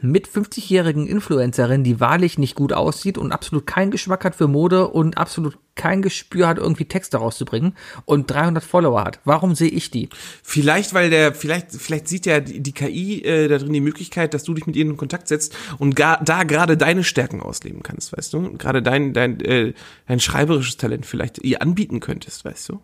mit 0.00 0.28
50-jährigen 0.28 1.06
Influencerin, 1.06 1.82
die 1.82 1.98
wahrlich 1.98 2.38
nicht 2.38 2.54
gut 2.54 2.72
aussieht 2.72 3.16
und 3.16 3.32
absolut 3.32 3.66
keinen 3.66 3.90
Geschmack 3.90 4.24
hat 4.24 4.34
für 4.34 4.48
Mode 4.48 4.88
und 4.88 5.16
absolut 5.16 5.58
kein 5.76 6.02
Gespür 6.02 6.46
hat, 6.46 6.58
irgendwie 6.58 6.84
Texte 6.84 7.16
rauszubringen 7.16 7.74
und 8.04 8.30
300 8.30 8.62
Follower 8.62 9.02
hat. 9.02 9.20
Warum 9.24 9.54
sehe 9.54 9.70
ich 9.70 9.90
die? 9.90 10.08
Vielleicht, 10.42 10.94
weil 10.94 11.10
der, 11.10 11.34
vielleicht, 11.34 11.72
vielleicht 11.72 12.06
sieht 12.06 12.26
ja 12.26 12.40
die, 12.40 12.60
die 12.60 12.72
KI 12.72 13.22
äh, 13.22 13.48
da 13.48 13.58
drin 13.58 13.72
die 13.72 13.80
Möglichkeit, 13.80 14.34
dass 14.34 14.44
du 14.44 14.54
dich 14.54 14.66
mit 14.66 14.76
ihnen 14.76 14.90
in 14.90 14.96
Kontakt 14.96 15.26
setzt 15.26 15.56
und 15.78 15.96
gar, 15.96 16.22
da 16.22 16.44
gerade 16.44 16.76
deine 16.76 17.02
Stärken 17.02 17.40
ausleben 17.40 17.82
kannst, 17.82 18.16
weißt 18.16 18.32
du? 18.34 18.52
Gerade 18.56 18.82
dein, 18.82 19.14
dein, 19.14 19.40
äh, 19.40 19.72
dein 20.06 20.20
schreiberisches 20.20 20.76
Talent 20.76 21.06
vielleicht 21.06 21.38
ihr 21.42 21.62
anbieten 21.62 22.00
könntest, 22.00 22.44
weißt 22.44 22.68
du? 22.68 22.80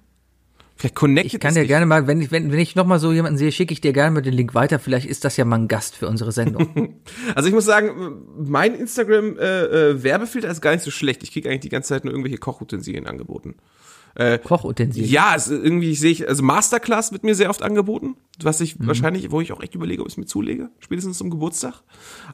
Vielleicht 0.80 0.94
connectet 0.94 1.34
Ich 1.34 1.40
kann 1.40 1.52
dir 1.52 1.66
gerne 1.66 1.84
mal, 1.84 2.06
wenn 2.06 2.22
ich, 2.22 2.32
wenn, 2.32 2.50
wenn 2.50 2.58
ich 2.58 2.74
noch 2.74 2.86
mal 2.86 2.98
so 2.98 3.12
jemanden 3.12 3.36
sehe, 3.36 3.52
schicke 3.52 3.74
ich 3.74 3.82
dir 3.82 3.92
gerne 3.92 4.12
mal 4.12 4.22
den 4.22 4.32
Link 4.32 4.54
weiter. 4.54 4.78
Vielleicht 4.78 5.06
ist 5.06 5.26
das 5.26 5.36
ja 5.36 5.44
mal 5.44 5.56
ein 5.56 5.68
Gast 5.68 5.94
für 5.94 6.08
unsere 6.08 6.32
Sendung. 6.32 7.00
Also 7.34 7.48
ich 7.48 7.54
muss 7.54 7.66
sagen, 7.66 8.22
mein 8.38 8.74
Instagram-Werbefilter 8.74 10.48
ist 10.48 10.62
gar 10.62 10.72
nicht 10.72 10.82
so 10.82 10.90
schlecht. 10.90 11.22
Ich 11.22 11.32
kriege 11.32 11.50
eigentlich 11.50 11.60
die 11.60 11.68
ganze 11.68 11.90
Zeit 11.90 12.04
nur 12.04 12.14
irgendwelche 12.14 12.38
Kochutensilien 12.38 13.06
angeboten. 13.06 13.56
Kochutensilien. 14.38 15.10
Ja, 15.10 15.34
es, 15.36 15.48
irgendwie 15.48 15.94
sehe 15.94 16.10
ich, 16.10 16.28
also 16.28 16.42
Masterclass 16.42 17.12
wird 17.12 17.24
mir 17.24 17.34
sehr 17.34 17.50
oft 17.50 17.62
angeboten, 17.62 18.16
was 18.42 18.58
Mhm. 18.60 18.64
ich 18.64 18.76
wahrscheinlich, 18.80 19.30
wo 19.30 19.40
ich 19.40 19.52
auch 19.52 19.62
echt 19.62 19.74
überlege, 19.74 20.02
ob 20.02 20.08
ich 20.08 20.14
es 20.14 20.16
mir 20.18 20.26
zulege, 20.26 20.70
spätestens 20.80 21.18
zum 21.18 21.30
Geburtstag. 21.30 21.82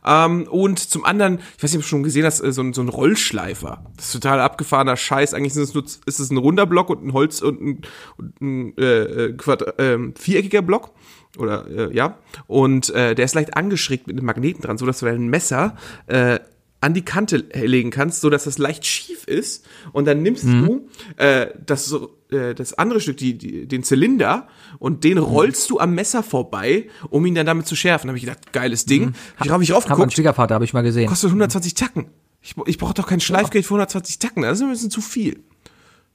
Ähm, 0.05 0.47
und 0.51 0.79
zum 0.79 1.05
anderen, 1.05 1.41
ich 1.57 1.63
weiß 1.63 1.73
nicht, 1.73 1.79
ob 1.79 1.83
du 1.83 1.89
schon 1.89 2.03
gesehen 2.03 2.25
hast, 2.25 2.41
äh, 2.41 2.53
so 2.53 2.63
ein, 2.63 2.73
so 2.73 2.83
ein 2.83 2.89
Rollschleifer. 2.89 3.85
Das 3.97 4.07
ist 4.07 4.13
total 4.13 4.41
abgefahrener 4.41 4.97
Scheiß. 4.97 5.35
Eigentlich 5.35 5.55
sind 5.55 5.65
es 5.65 5.75
nur, 5.75 5.85
ist 5.85 6.21
es 6.21 6.31
ein 6.31 6.37
runder 6.37 6.67
Block 6.67 6.91
und 6.91 7.05
ein 7.05 7.13
Holz 7.13 7.43
und 7.43 7.61
ein, 7.61 7.81
und 8.17 8.41
ein 8.41 8.79
äh, 8.79 9.03
äh, 9.03 9.33
Quadra 9.35 9.75
ähm, 9.79 10.15
viereckiger 10.17 10.63
Block. 10.63 10.93
Oder 11.39 11.67
äh, 11.69 11.95
ja. 11.95 12.19
Und 12.47 12.89
äh, 12.91 13.15
der 13.15 13.25
ist 13.27 13.35
leicht 13.35 13.57
angeschrägt 13.57 14.07
mit 14.07 14.17
einem 14.17 14.25
Magneten 14.27 14.63
dran, 14.63 14.79
so 14.79 14.87
dass 14.87 15.01
du 15.01 15.07
dein 15.07 15.29
Messer 15.29 15.77
äh, 16.07 16.39
an 16.81 16.95
die 16.95 17.05
Kante 17.05 17.39
legen 17.55 17.91
kannst, 17.91 18.21
so 18.21 18.31
dass 18.31 18.45
das 18.45 18.59
leicht 18.59 18.85
schief 18.85 19.25
ist 19.27 19.67
und 19.93 20.07
dann 20.07 20.23
nimmst 20.23 20.45
du 20.45 20.89
äh, 21.17 21.49
das 21.65 21.87
so, 21.87 22.17
äh, 22.31 22.55
das 22.55 22.75
andere 22.75 23.01
Stück, 23.01 23.17
die, 23.17 23.39
die, 23.39 23.67
den 23.67 23.83
Zylinder 23.83 24.49
und 24.79 25.05
den 25.05 25.19
rollst 25.19 25.71
du 25.71 25.81
am 25.81 25.95
Messer 25.95 26.23
vorbei, 26.23 26.89
um 27.09 27.25
ihn 27.27 27.35
dann 27.35 27.47
damit 27.47 27.67
zu 27.67 27.77
schärfen. 27.77 28.09
Da 28.09 28.11
habe 28.11 28.19
ich 28.19 28.25
gedacht, 28.25 28.53
geiles 28.53 28.85
Ding. 28.85 29.15
Ich 29.43 29.51
habe 29.51 29.65
ich 29.65 29.71
Hat 29.71 29.77
mein 29.77 29.77
raufgeguckt, 29.77 30.13
Schwiegervater, 30.13 30.55
habe 30.55 30.65
ich 30.65 30.73
mal 30.73 30.83
gesehen. 30.83 31.09
kostet 31.09 31.31
120 31.31 31.75
Tacken. 31.75 32.07
Ich, 32.41 32.55
ich 32.67 32.79
brauche 32.79 32.95
doch 32.95 33.07
kein 33.07 33.21
Schleifgeld 33.21 33.65
für 33.65 33.75
120 33.75 34.19
Tacken, 34.19 34.43
das 34.43 34.59
ist 34.59 34.65
ein 34.65 34.71
bisschen 34.71 34.91
zu 34.91 35.01
viel. 35.01 35.43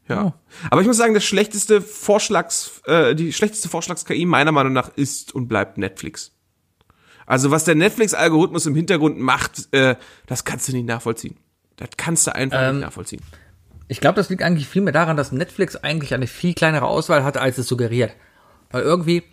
Ja. 0.08 0.34
Aber 0.70 0.82
ich 0.82 0.88
muss 0.88 0.98
sagen, 0.98 1.14
das 1.14 1.24
schlechteste 1.24 1.82
Vorschlags, 1.82 2.82
äh, 2.86 3.16
die 3.16 3.34
schlechteste 3.34 3.70
Vorschlags-KI 3.70 4.26
meiner 4.26 4.52
Meinung 4.52 4.74
nach 4.74 4.90
ist 4.96 5.34
und 5.34 5.48
bleibt 5.48 5.78
Netflix. 5.78 6.34
Also 7.32 7.50
was 7.50 7.64
der 7.64 7.76
Netflix-Algorithmus 7.76 8.66
im 8.66 8.76
Hintergrund 8.76 9.18
macht, 9.18 9.74
äh, 9.74 9.96
das 10.28 10.44
kannst 10.44 10.68
du 10.68 10.74
nicht 10.74 10.86
nachvollziehen. 10.86 11.38
Das 11.78 11.90
kannst 11.96 12.28
du 12.28 12.36
einfach 12.36 12.60
Ähm, 12.62 12.76
nicht 12.76 12.86
nachvollziehen. 12.86 13.22
Ich 13.88 14.02
glaube, 14.02 14.16
das 14.18 14.30
liegt 14.30 14.44
eigentlich 14.44 14.68
viel 14.68 14.82
mehr 14.82 14.92
daran, 14.92 15.16
dass 15.16 15.32
Netflix 15.32 15.78
eigentlich 15.78 16.14
eine 16.14 16.28
viel 16.28 16.54
kleinere 16.54 16.88
Auswahl 16.88 17.24
hat, 17.24 17.38
als 17.38 17.58
es 17.58 17.68
suggeriert. 17.68 18.12
Weil 18.70 18.84
irgendwie, 18.84 19.24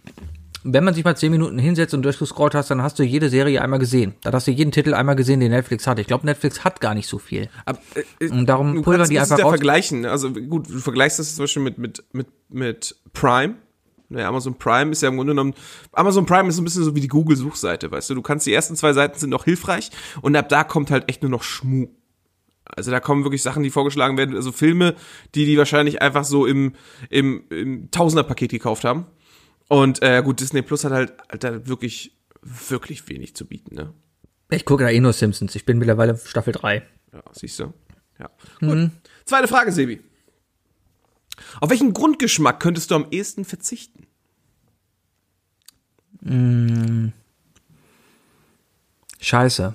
wenn 0.63 0.85
man 0.85 0.95
sich 0.95 1.03
mal 1.05 1.17
zehn 1.17 1.33
Minuten 1.33 1.59
hinsetzt 1.59 1.93
und 1.93 2.03
durchgescrollt 2.03 2.55
hast, 2.55 2.71
dann 2.71 2.83
hast 2.83 3.01
du 3.01 3.03
jede 3.03 3.31
Serie 3.31 3.63
einmal 3.63 3.81
gesehen. 3.81 4.15
Dann 4.23 4.33
hast 4.33 4.47
du 4.47 4.53
jeden 4.53 4.71
Titel 4.71 4.95
einmal 4.95 5.17
gesehen, 5.17 5.41
den 5.41 5.51
Netflix 5.51 5.89
hat. 5.89 5.99
Ich 5.99 6.07
glaube, 6.07 6.25
Netflix 6.25 6.63
hat 6.63 6.81
gar 6.81 6.95
nicht 6.95 7.09
so 7.09 7.19
viel. 7.19 7.49
Aber, 7.65 7.81
äh, 7.97 8.25
äh, 8.25 8.31
Und 8.31 8.47
darum 8.47 8.83
pulvern 8.83 9.09
die 9.09 9.19
einfach 9.19 9.41
raus. 9.41 9.51
vergleichen. 9.51 10.07
Also 10.07 10.31
gut, 10.33 10.69
du 10.69 10.79
vergleichst 10.79 11.19
das 11.19 11.35
zum 11.35 11.43
Beispiel 11.45 11.63
mit, 11.65 11.79
mit, 11.79 12.05
mit, 12.13 12.29
mit 12.49 12.97
Prime. 13.13 13.57
Ja, 14.11 14.29
Amazon 14.29 14.57
Prime 14.57 14.91
ist 14.93 15.03
ja 15.03 15.09
im 15.09 15.17
Grunde 15.17 15.33
genommen, 15.33 15.55
Amazon 15.93 16.25
Prime 16.25 16.49
ist 16.49 16.57
so 16.57 16.63
ein 16.63 16.65
bisschen 16.65 16.85
so 16.85 16.95
wie 16.95 17.01
die 17.01 17.09
Google-Suchseite, 17.09 17.91
weißt 17.91 18.09
du. 18.11 18.15
Du 18.15 18.23
kannst, 18.23 18.47
die 18.47 18.55
ersten 18.55 18.75
zwei 18.75 18.93
Seiten 18.93 19.19
sind 19.19 19.31
noch 19.31 19.45
hilfreich 19.45 19.91
und 20.23 20.35
ab 20.35 20.49
da 20.49 20.65
kommt 20.65 20.91
halt 20.91 21.09
echt 21.09 21.23
nur 21.23 21.31
noch 21.31 21.43
Schmu. 21.43 21.89
Also 22.65 22.91
da 22.91 23.01
kommen 23.01 23.25
wirklich 23.25 23.43
Sachen, 23.43 23.63
die 23.63 23.71
vorgeschlagen 23.71 24.17
werden, 24.17 24.35
also 24.35 24.53
Filme, 24.53 24.95
die 25.35 25.47
die 25.47 25.57
wahrscheinlich 25.59 26.01
einfach 26.03 26.25
so 26.25 26.47
im, 26.47 26.75
im, 27.11 27.45
im 27.51 27.91
Tausender-Paket 27.91 28.51
gekauft 28.51 28.85
haben. 28.85 29.07
Und 29.69 30.03
äh, 30.03 30.23
gut, 30.23 30.41
Disney 30.41 30.63
Plus 30.63 30.85
hat 30.85 30.93
halt, 30.93 31.13
halt 31.31 31.45
da 31.45 31.67
wirklich, 31.67 32.19
wirklich 32.43 33.07
wenig 33.09 33.35
zu 33.37 33.47
bieten, 33.47 33.75
ne? 33.75 33.93
Ich 34.51 34.65
gucke 34.65 34.85
da 34.85 34.91
eh 34.91 35.01
nur 35.01 35.13
Simpsons. 35.13 35.55
Ich 35.55 35.67
bin 35.67 35.79
mittlerweile 35.79 36.17
Staffel 36.17 36.55
3. 36.55 36.83
Ja, 37.13 37.23
siehst 37.33 37.61
du. 37.61 37.75
Ja. 38.19 38.31
Gut. 38.61 38.91
Zweite 39.27 39.47
Frage, 39.47 39.73
Sebi. 39.73 40.01
Auf 41.61 41.71
welchen 41.71 41.93
Grundgeschmack 41.93 42.61
könntest 42.61 42.91
du 42.91 42.95
am 42.95 43.07
ehesten 43.11 43.45
verzichten? 43.45 44.07
Scheiße. 49.21 49.75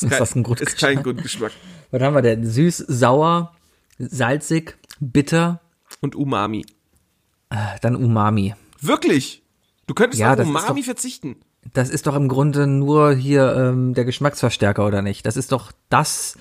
Ist 0.00 0.12
das 0.12 0.34
ein 0.34 0.40
Ist 0.40 0.46
Grundgeschmack? 0.46 0.78
kein 0.78 1.02
Grundgeschmack. 1.02 1.52
Was 1.90 2.02
haben 2.02 2.14
wir 2.14 2.22
denn? 2.22 2.46
Süß, 2.46 2.76
sauer, 2.78 3.54
salzig, 3.98 4.76
bitter, 5.00 5.60
Und 6.00 6.14
Umami. 6.14 6.64
dann 7.80 7.96
Umami. 7.96 8.54
Wirklich? 8.80 9.42
Du 9.86 9.94
könntest 9.94 10.20
Ja, 10.20 10.34
auf 10.34 10.38
ist 10.38 10.46
Umami 10.46 10.80
doch- 10.80 10.84
verzichten. 10.84 11.36
Das 11.74 11.90
ist 11.90 12.06
doch 12.06 12.14
im 12.14 12.28
Grunde 12.28 12.66
nur 12.66 13.12
hier 13.14 13.54
ähm, 13.54 13.92
der 13.94 14.04
Geschmacksverstärker, 14.04 14.86
oder 14.86 15.02
nicht? 15.02 15.26
Das 15.26 15.36
ist 15.36 15.52
doch 15.52 15.72
das, 15.88 16.38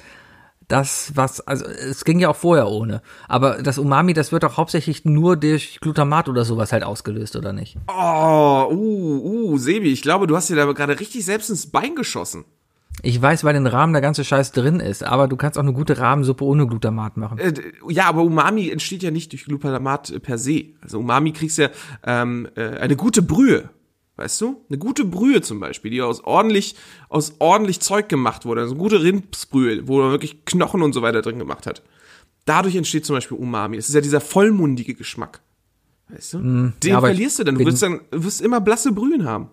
das, 0.68 1.14
was, 1.16 1.40
also 1.42 1.66
es 1.66 2.04
ging 2.04 2.20
ja 2.20 2.30
auch 2.30 2.36
vorher 2.36 2.68
ohne. 2.68 3.02
Aber 3.28 3.62
das 3.62 3.78
Umami, 3.78 4.14
das 4.14 4.32
wird 4.32 4.44
doch 4.44 4.58
hauptsächlich 4.58 5.06
nur 5.06 5.38
durch 5.38 5.80
Glutamat 5.80 6.28
oder 6.28 6.44
sowas 6.44 6.74
halt 6.74 6.84
ausgelöst, 6.84 7.36
oder 7.36 7.54
nicht? 7.54 7.78
Oh, 7.88 8.68
uh, 8.70 9.22
uh, 9.24 9.58
Sebi, 9.58 9.92
ich 9.92 10.02
glaube, 10.02 10.28
du 10.28 10.36
hast 10.36 10.50
dir 10.50 10.56
da 10.56 10.72
gerade 10.72 11.00
richtig 11.00 11.24
selbst 11.26 11.50
ins 11.50 11.68
Bein 11.68 11.96
geschossen. 11.96 12.46
Ich 13.04 13.22
weiß, 13.22 13.44
weil 13.44 13.56
in 13.56 13.68
Rahmen 13.68 13.94
der 13.94 14.02
ganze 14.02 14.24
Scheiß 14.24 14.52
drin 14.52 14.80
ist, 14.80 15.04
aber 15.04 15.28
du 15.28 15.38
kannst 15.38 15.58
auch 15.58 15.64
eine 15.64 15.74
gute 15.74 16.00
Rahmensuppe 16.00 16.44
ohne 16.44 16.66
Glutamat 16.66 17.16
machen. 17.16 17.38
Äh, 17.38 17.54
ja, 17.90 18.06
aber 18.06 18.24
Umami 18.24 18.70
entsteht 18.70 19.04
ja 19.04 19.12
nicht 19.12 19.32
durch 19.32 19.46
Glutamat 19.46 20.22
per 20.24 20.38
se. 20.38 20.74
Also 20.82 21.00
Umami 21.00 21.32
kriegst 21.32 21.60
ja 21.60 21.70
ähm, 22.04 22.48
äh, 22.56 22.78
eine 22.80 22.96
gute 22.96 23.22
Brühe. 23.22 23.70
Weißt 24.18 24.42
du? 24.42 24.64
Eine 24.68 24.80
gute 24.80 25.06
Brühe 25.06 25.42
zum 25.42 25.60
Beispiel, 25.60 25.92
die 25.92 26.02
aus 26.02 26.24
ordentlich, 26.24 26.76
aus 27.08 27.36
ordentlich 27.40 27.80
Zeug 27.80 28.10
gemacht 28.10 28.46
wurde. 28.46 28.62
Also 28.62 28.74
eine 28.74 28.82
gute 28.82 29.02
Rindsbrühe, 29.04 29.88
wo 29.88 30.00
man 30.02 30.12
wirklich 30.12 30.44
Knochen 30.46 30.82
und 30.82 30.94
so 30.94 31.02
weiter 31.04 31.22
drin 31.22 31.38
gemacht 31.40 31.68
hat. 31.68 31.84
Dadurch 32.46 32.76
entsteht 32.76 33.06
zum 33.06 33.16
Beispiel 33.16 33.38
Umami. 33.38 33.78
Das 33.78 33.88
ist 33.90 33.96
ja 33.96 34.02
dieser 34.02 34.20
vollmundige 34.22 34.96
Geschmack. 34.96 35.42
Weißt 36.10 36.34
du? 36.34 36.40
Den 36.40 36.74
ja, 36.84 37.00
verlierst 37.00 37.40
du 37.40 37.44
dann. 37.44 37.56
Du 37.56 37.66
wirst 37.66 37.84
dann 37.84 38.00
wirst 38.12 38.42
immer 38.42 38.60
blasse 38.62 38.92
Brühen 38.92 39.26
haben. 39.26 39.50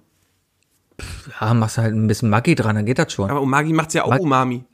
Ja, 1.40 1.52
machst 1.54 1.76
halt 1.78 1.94
ein 1.94 2.06
bisschen 2.06 2.30
Maggi 2.30 2.54
dran, 2.54 2.76
dann 2.76 2.86
geht 2.86 2.98
das 2.98 3.12
schon. 3.12 3.28
Aber 3.28 3.42
Umami 3.42 3.72
macht's 3.72 3.94
ja 3.94 4.04
auch 4.04 4.10
Mag- 4.10 4.20
Umami. 4.20 4.64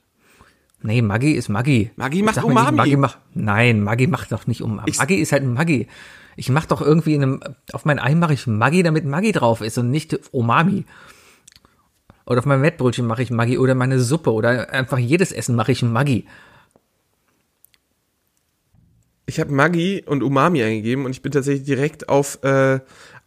Nee, 0.83 1.01
Maggi 1.01 1.33
ist 1.33 1.49
Maggi. 1.49 1.91
Maggi 1.95 2.21
macht 2.23 2.35
mal 2.37 2.43
nicht, 2.43 2.51
Umami. 2.51 2.77
Maggi 2.77 2.97
macht, 2.97 3.17
nein, 3.33 3.81
Maggi 3.83 4.07
macht 4.07 4.31
doch 4.31 4.47
nicht 4.47 4.61
Umami. 4.61 4.89
Ich- 4.89 4.99
Maggi 4.99 5.15
ist 5.15 5.31
halt 5.31 5.43
ein 5.43 5.53
Maggi. 5.53 5.87
Ich 6.35 6.49
mach 6.49 6.65
doch 6.65 6.81
irgendwie 6.81 7.15
in 7.15 7.23
einem, 7.23 7.43
auf 7.73 7.85
mein 7.85 7.99
Ei 7.99 8.15
mache 8.15 8.33
ich 8.33 8.47
Maggi, 8.47 8.83
damit 8.83 9.05
Maggi 9.05 9.31
drauf 9.31 9.61
ist 9.61 9.77
und 9.77 9.89
nicht 9.89 10.17
Umami. 10.31 10.85
Oder 12.25 12.39
auf 12.39 12.45
mein 12.45 12.61
Mettbrötchen 12.61 13.05
mache 13.05 13.23
ich 13.23 13.31
Maggi 13.31 13.57
oder 13.57 13.75
meine 13.75 13.99
Suppe 13.99 14.31
oder 14.31 14.69
einfach 14.71 14.97
jedes 14.97 15.31
Essen 15.31 15.55
mache 15.55 15.71
ich 15.71 15.81
Maggi. 15.81 16.25
Ich 19.25 19.39
habe 19.39 19.51
Maggi 19.51 20.03
und 20.05 20.23
Umami 20.23 20.63
eingegeben 20.63 21.05
und 21.05 21.11
ich 21.11 21.21
bin 21.21 21.31
tatsächlich 21.31 21.65
direkt 21.65 22.09
auf, 22.09 22.43
äh, 22.43 22.79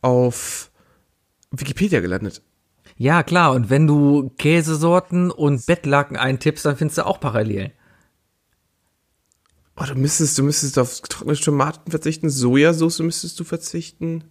auf 0.03 0.71
Wikipedia 1.51 2.01
gelandet. 2.01 2.43
Ja, 2.97 3.23
klar. 3.23 3.53
Und 3.53 3.71
wenn 3.71 3.87
du 3.87 4.31
Käsesorten 4.39 5.31
und 5.31 5.67
Bettlaken 5.67 6.17
eintippst, 6.17 6.65
dann 6.65 6.77
findest 6.77 6.99
du 6.99 7.07
auch 7.07 7.21
Parallelen. 7.21 7.73
Oh, 9.77 9.85
du 9.85 9.95
müsstest, 9.95 10.39
du 10.39 10.45
müsstest 10.45 10.79
auf 10.79 11.01
trockene 11.01 11.37
Tomaten 11.37 11.91
verzichten, 11.91 12.31
Sojasauce 12.31 13.01
müsstest 13.01 13.39
du 13.41 13.45
verzichten. 13.45 14.25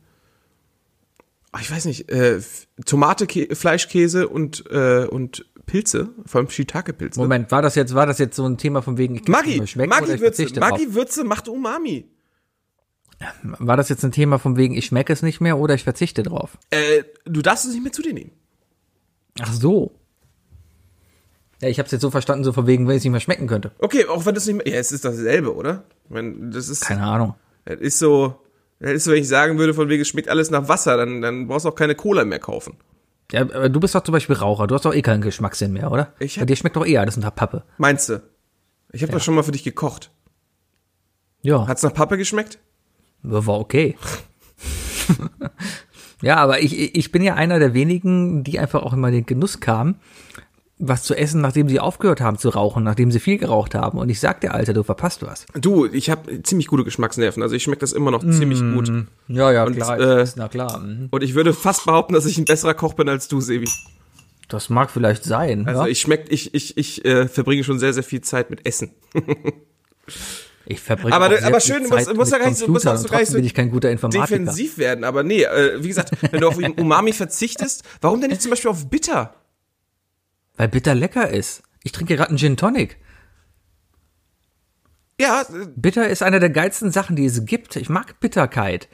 Oh, 1.53 1.59
ich 1.59 1.69
weiß 1.69 1.85
nicht, 1.85 2.09
äh, 2.09 2.41
Tomate, 2.85 3.27
Kä 3.27 3.53
Fleischkäse 3.53 4.29
und, 4.29 4.63
äh, 4.71 5.05
und 5.05 5.45
Pilze, 5.65 6.09
vor 6.25 6.39
allem 6.39 6.49
Shiitake-Pilze. 6.49 7.19
Moment, 7.19 7.51
war 7.51 7.61
das 7.61 7.75
jetzt, 7.75 7.93
war 7.93 8.05
das 8.05 8.19
jetzt 8.19 8.35
so 8.35 8.45
ein 8.45 8.57
Thema 8.57 8.81
von 8.81 8.97
wegen, 8.97 9.15
ich 9.15 9.27
Maggi, 9.27 9.59
Maggi-Würze, 9.59 10.17
verzichte 10.17 10.59
drauf? 10.59 10.71
Maggi-Würze 10.71 11.23
macht 11.23 11.47
Umami. 11.47 12.09
War 13.43 13.77
das 13.77 13.89
jetzt 13.89 14.03
ein 14.03 14.11
Thema 14.11 14.39
von 14.39 14.57
wegen, 14.57 14.75
ich 14.75 14.87
schmecke 14.87 15.13
es 15.13 15.21
nicht 15.21 15.39
mehr 15.39 15.57
oder 15.57 15.75
ich 15.75 15.83
verzichte 15.83 16.23
drauf? 16.23 16.57
Äh, 16.71 17.03
du 17.25 17.41
darfst 17.41 17.65
es 17.65 17.73
nicht 17.73 17.83
mehr 17.83 17.93
zu 17.93 18.01
dir 18.01 18.13
nehmen. 18.13 18.31
Ach 19.39 19.53
so. 19.53 19.99
Ja, 21.63 21.69
ich 21.69 21.79
habe 21.79 21.85
es 21.85 21.91
jetzt 21.93 22.01
so 22.01 22.11
verstanden, 22.11 22.43
so 22.43 22.51
von 22.51 22.67
wegen, 22.67 22.85
wenn 22.87 22.93
ich 22.95 22.99
es 22.99 23.03
nicht 23.05 23.11
mehr 23.13 23.21
schmecken 23.21 23.47
könnte. 23.47 23.71
Okay, 23.79 24.05
auch 24.05 24.25
wenn 24.25 24.35
das 24.35 24.45
nicht 24.45 24.57
mehr, 24.57 24.67
ja, 24.67 24.79
es 24.79 24.91
ist 24.91 25.05
dasselbe, 25.05 25.55
oder? 25.55 25.85
Ich 26.03 26.09
meine, 26.11 26.33
das 26.51 26.67
ist, 26.67 26.81
Keine 26.81 27.03
Ahnung. 27.03 27.35
das 27.63 27.79
ist 27.79 27.99
so, 27.99 28.35
das 28.79 28.91
ist 28.91 29.07
wenn 29.07 29.15
ich 29.21 29.27
sagen 29.29 29.57
würde, 29.57 29.73
von 29.73 29.87
wegen, 29.87 30.01
es 30.01 30.09
schmeckt 30.09 30.27
alles 30.27 30.49
nach 30.51 30.67
Wasser, 30.67 30.97
dann, 30.97 31.21
dann 31.21 31.47
brauchst 31.47 31.63
du 31.65 31.69
auch 31.69 31.75
keine 31.75 31.95
Cola 31.95 32.25
mehr 32.25 32.39
kaufen. 32.39 32.75
Ja, 33.31 33.41
aber 33.43 33.69
du 33.69 33.79
bist 33.79 33.95
doch 33.95 34.03
zum 34.03 34.11
Beispiel 34.11 34.35
Raucher. 34.35 34.67
Du 34.67 34.75
hast 34.75 34.83
doch 34.83 34.93
eh 34.93 35.01
keinen 35.01 35.21
Geschmackssinn 35.21 35.71
mehr, 35.71 35.89
oder? 35.89 36.11
Ich 36.19 36.35
Bei 36.35 36.41
hab- 36.41 36.47
dir 36.47 36.55
schmeckt 36.57 36.75
doch 36.75 36.85
eh 36.85 36.97
alles 36.97 37.15
nach 37.15 37.33
Pappe. 37.33 37.63
Meinst 37.77 38.09
du? 38.09 38.21
Ich 38.91 39.01
habe 39.01 39.13
doch 39.13 39.21
schon 39.21 39.33
mal 39.35 39.43
für 39.43 39.53
dich 39.53 39.63
gekocht. 39.63 40.11
Ja, 41.41 41.65
Hat's 41.65 41.81
nach 41.83 41.93
Pappe 41.93 42.17
geschmeckt? 42.17 42.59
war 43.23 43.57
okay. 43.59 43.95
ja, 46.21 46.37
aber 46.37 46.61
ich, 46.61 46.95
ich 46.95 47.11
bin 47.11 47.21
ja 47.23 47.35
einer 47.35 47.59
der 47.59 47.73
wenigen, 47.73 48.43
die 48.43 48.59
einfach 48.59 48.83
auch 48.83 48.93
immer 48.93 49.11
den 49.11 49.25
Genuss 49.25 49.59
kamen, 49.59 49.95
was 50.87 51.03
zu 51.03 51.15
essen, 51.15 51.41
nachdem 51.41 51.69
sie 51.69 51.79
aufgehört 51.79 52.21
haben 52.21 52.37
zu 52.37 52.49
rauchen, 52.49 52.83
nachdem 52.83 53.11
sie 53.11 53.19
viel 53.19 53.37
geraucht 53.37 53.75
haben. 53.75 53.97
Und 53.97 54.09
ich 54.09 54.19
sag 54.19 54.41
dir, 54.41 54.53
Alter, 54.53 54.73
du 54.73 54.83
verpasst 54.83 55.21
was. 55.23 55.45
Du, 55.59 55.85
ich 55.85 56.09
habe 56.09 56.43
ziemlich 56.43 56.67
gute 56.67 56.83
Geschmacksnerven, 56.83 57.41
also 57.41 57.55
ich 57.55 57.63
schmecke 57.63 57.79
das 57.81 57.93
immer 57.93 58.11
noch 58.11 58.21
ziemlich 58.21 58.59
gut. 58.59 58.91
Ja, 59.27 59.51
ja, 59.51 59.63
Und, 59.65 59.75
klar. 59.75 59.99
äh, 59.99 60.23
ist, 60.23 60.37
na 60.37 60.47
klar. 60.47 60.79
mhm. 60.79 61.07
Und 61.11 61.23
ich 61.23 61.35
würde 61.35 61.53
fast 61.53 61.85
behaupten, 61.85 62.13
dass 62.13 62.25
ich 62.25 62.37
ein 62.37 62.45
besserer 62.45 62.73
Koch 62.73 62.93
bin 62.93 63.07
als 63.09 63.27
du, 63.27 63.41
Sebi. 63.41 63.69
Das 64.49 64.69
mag 64.69 64.91
vielleicht 64.91 65.23
sein. 65.23 65.67
Also 65.67 65.81
ja? 65.83 65.87
ich 65.87 66.01
schmeck, 66.01 66.25
ich, 66.29 66.53
ich, 66.53 66.77
ich 66.77 67.05
äh, 67.05 67.27
verbringe 67.27 67.63
schon 67.63 67.79
sehr, 67.79 67.93
sehr 67.93 68.03
viel 68.03 68.21
Zeit 68.21 68.49
mit 68.49 68.65
Essen. 68.67 68.91
Ich 70.65 70.79
verbringe 70.79 71.13
Aber- 71.13 71.25
aber 71.25 71.59
viel 71.59 71.75
schön, 71.75 71.85
Zeit 71.87 72.13
musst 72.15 72.31
ja 72.31 72.37
mit 72.37 72.57
Computern 72.57 72.97
so 72.97 73.03
und 73.03 73.07
trotzdem 73.09 73.25
so 73.25 73.33
bin 73.33 73.43
ich 73.43 73.53
kein 73.53 73.69
guter 73.69 73.91
Informatiker. 73.91 74.27
defensiv 74.39 74.77
werden. 74.77 75.03
Aber 75.03 75.23
nee, 75.23 75.43
äh, 75.43 75.83
wie 75.83 75.89
gesagt, 75.89 76.11
wenn 76.31 76.39
du 76.39 76.47
auf 76.47 76.57
Umami 76.77 77.11
verzichtest, 77.11 77.83
warum 77.99 78.21
denn 78.21 78.29
nicht 78.29 78.41
zum 78.41 78.49
Beispiel 78.51 78.71
auf 78.71 78.89
Bitter? 78.89 79.33
Weil 80.55 80.67
bitter 80.67 80.95
lecker 80.95 81.29
ist. 81.29 81.63
Ich 81.83 81.91
trinke 81.91 82.15
gerade 82.15 82.29
einen 82.29 82.37
Gin 82.37 82.57
Tonic. 82.57 82.97
Ja, 85.19 85.41
äh, 85.41 85.67
Bitter 85.75 86.07
ist 86.07 86.23
einer 86.23 86.39
der 86.39 86.49
geilsten 86.49 86.91
Sachen, 86.91 87.15
die 87.15 87.25
es 87.25 87.45
gibt. 87.45 87.75
Ich 87.75 87.89
mag 87.89 88.19
Bitterkeit. 88.19 88.87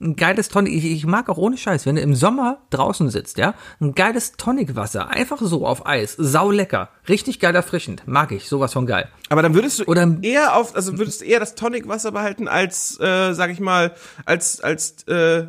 Ein 0.00 0.14
geiles 0.14 0.48
Tonic, 0.48 0.72
ich, 0.74 0.84
ich 0.84 1.06
mag 1.06 1.28
auch 1.28 1.38
ohne 1.38 1.56
Scheiß, 1.56 1.84
wenn 1.84 1.96
du 1.96 2.02
im 2.02 2.14
Sommer 2.14 2.62
draußen 2.70 3.10
sitzt, 3.10 3.36
ja, 3.36 3.54
ein 3.80 3.96
geiles 3.96 4.34
Tonicwasser, 4.36 5.08
einfach 5.08 5.40
so 5.40 5.66
auf 5.66 5.86
Eis, 5.86 6.14
sau 6.16 6.52
lecker, 6.52 6.90
richtig 7.08 7.40
geil 7.40 7.52
erfrischend, 7.56 8.06
mag 8.06 8.30
ich, 8.30 8.48
sowas 8.48 8.72
von 8.72 8.86
geil. 8.86 9.08
aber 9.28 9.42
dann 9.42 9.54
würdest 9.54 9.80
du 9.80 9.84
Oder- 9.86 10.18
eher 10.22 10.54
auf, 10.54 10.76
also 10.76 10.96
würdest 10.98 11.22
du 11.22 11.24
eher 11.24 11.40
das 11.40 11.56
Tonicwasser 11.56 12.12
behalten 12.12 12.46
als, 12.46 12.96
äh, 13.00 13.32
sag 13.32 13.50
ich 13.50 13.58
mal, 13.58 13.92
als, 14.24 14.60
als, 14.60 15.02
äh, 15.08 15.48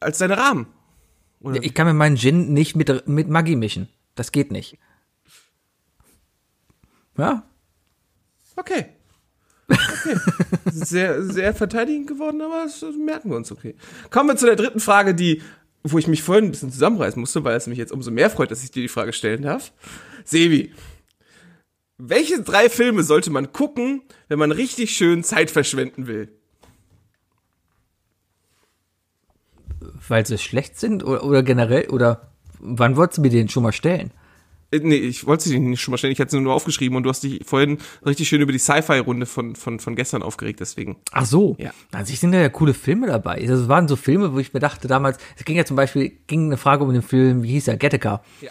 als 0.00 0.18
deine 0.18 0.36
Rahmen. 0.36 0.66
Ich 1.62 1.72
kann 1.72 1.86
mir 1.86 1.94
meinen 1.94 2.18
Gin 2.18 2.52
nicht 2.52 2.76
mit, 2.76 3.08
mit 3.08 3.30
Maggi 3.30 3.56
mischen, 3.56 3.88
das 4.14 4.32
geht 4.32 4.50
nicht. 4.52 4.78
Ja, 7.16 7.44
Okay. 8.56 8.86
Okay. 9.68 10.16
sehr, 10.66 11.22
sehr 11.22 11.54
verteidigend 11.54 12.06
geworden, 12.06 12.42
aber 12.42 12.64
das, 12.64 12.84
merken 12.98 13.30
wir 13.30 13.36
uns 13.36 13.50
okay. 13.50 13.74
Kommen 14.10 14.28
wir 14.28 14.36
zu 14.36 14.46
der 14.46 14.56
dritten 14.56 14.80
Frage, 14.80 15.14
die, 15.14 15.40
wo 15.82 15.98
ich 15.98 16.06
mich 16.06 16.22
vorhin 16.22 16.46
ein 16.46 16.50
bisschen 16.50 16.70
zusammenreißen 16.70 17.18
musste, 17.18 17.44
weil 17.44 17.56
es 17.56 17.66
mich 17.66 17.78
jetzt 17.78 17.92
umso 17.92 18.10
mehr 18.10 18.28
freut, 18.28 18.50
dass 18.50 18.62
ich 18.62 18.70
dir 18.70 18.82
die 18.82 18.88
Frage 18.88 19.12
stellen 19.12 19.42
darf. 19.42 19.72
Sebi, 20.24 20.74
welche 21.96 22.42
drei 22.42 22.68
Filme 22.68 23.02
sollte 23.02 23.30
man 23.30 23.52
gucken, 23.52 24.02
wenn 24.28 24.38
man 24.38 24.52
richtig 24.52 24.94
schön 24.94 25.24
Zeit 25.24 25.50
verschwenden 25.50 26.06
will? 26.06 26.28
weil 30.08 30.26
sie 30.26 30.38
schlecht 30.38 30.78
sind 30.78 31.04
oder, 31.04 31.24
oder 31.24 31.42
generell, 31.42 31.88
oder 31.88 32.31
wann 32.62 32.96
wolltest 32.96 33.18
du 33.18 33.22
mir 33.22 33.30
den 33.30 33.48
schon 33.48 33.62
mal 33.62 33.72
stellen? 33.72 34.10
Äh, 34.70 34.80
Nee, 34.82 34.96
ich 34.96 35.26
wollte 35.26 35.44
sie 35.44 35.58
nicht 35.58 35.80
schon 35.80 35.92
mal 35.92 35.98
stellen, 35.98 36.12
ich 36.12 36.20
hatte 36.20 36.30
sie 36.30 36.40
nur 36.40 36.54
aufgeschrieben 36.54 36.96
und 36.96 37.02
du 37.02 37.10
hast 37.10 37.22
dich 37.22 37.44
vorhin 37.44 37.78
richtig 38.06 38.28
schön 38.28 38.40
über 38.40 38.52
die 38.52 38.58
Sci-Fi-Runde 38.58 39.26
von, 39.26 39.54
von, 39.54 39.78
von 39.78 39.94
gestern 39.94 40.22
aufgeregt, 40.22 40.60
deswegen. 40.60 40.96
Ach 41.12 41.26
so. 41.26 41.56
Ja. 41.58 41.72
An 41.92 42.06
sich 42.06 42.18
sind 42.20 42.32
da 42.32 42.38
ja 42.38 42.48
coole 42.48 42.72
Filme 42.72 43.06
dabei. 43.06 43.44
Das 43.46 43.68
waren 43.68 43.86
so 43.86 43.96
Filme, 43.96 44.32
wo 44.32 44.38
ich 44.38 44.54
mir 44.54 44.60
dachte 44.60 44.88
damals, 44.88 45.18
es 45.36 45.44
ging 45.44 45.56
ja 45.56 45.64
zum 45.64 45.76
Beispiel, 45.76 46.12
ging 46.26 46.46
eine 46.46 46.56
Frage 46.56 46.84
um 46.84 46.92
den 46.92 47.02
Film, 47.02 47.42
wie 47.42 47.50
hieß 47.50 47.66
der, 47.66 47.76
Gattaca. 47.76 48.22
Ja. 48.40 48.50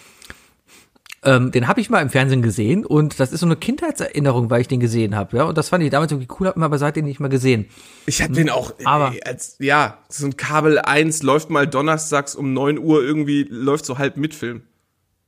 Ähm, 1.24 1.52
den 1.52 1.68
habe 1.68 1.80
ich 1.80 1.90
mal 1.92 2.02
im 2.02 2.10
Fernsehen 2.10 2.42
gesehen 2.42 2.84
und 2.84 3.20
das 3.20 3.32
ist 3.32 3.42
so 3.42 3.46
eine 3.46 3.56
Kindheitserinnerung, 3.56 4.50
weil 4.50 4.62
ich 4.62 4.68
den 4.68 4.80
gesehen 4.80 5.16
habe, 5.16 5.38
ja. 5.38 5.44
Und 5.44 5.56
das 5.56 5.70
fand 5.70 5.84
ich 5.84 5.92
damals 5.92 6.12
irgendwie 6.12 6.34
cool, 6.40 6.48
habe 6.48 6.60
ihn 6.60 6.64
aber 6.64 6.80
seitdem 6.80 7.06
nicht 7.06 7.20
mehr 7.20 7.30
gesehen. 7.30 7.68
Ich 8.08 8.24
hatte 8.24 8.34
den 8.34 8.50
auch, 8.50 8.74
Aber- 8.86 9.12
ey, 9.14 9.22
als, 9.24 9.56
ja, 9.60 10.00
so 10.10 10.26
ein 10.26 10.36
Kabel 10.36 10.80
1 10.80 11.22
läuft 11.22 11.52
mal 11.52 11.68
donnerstags 11.68 12.34
um 12.34 12.54
9 12.54 12.80
Uhr 12.80 13.04
irgendwie, 13.04 13.44
läuft 13.50 13.86
so 13.86 14.00
halb 14.00 14.18
mit 14.18 14.34
Film. 14.34 14.64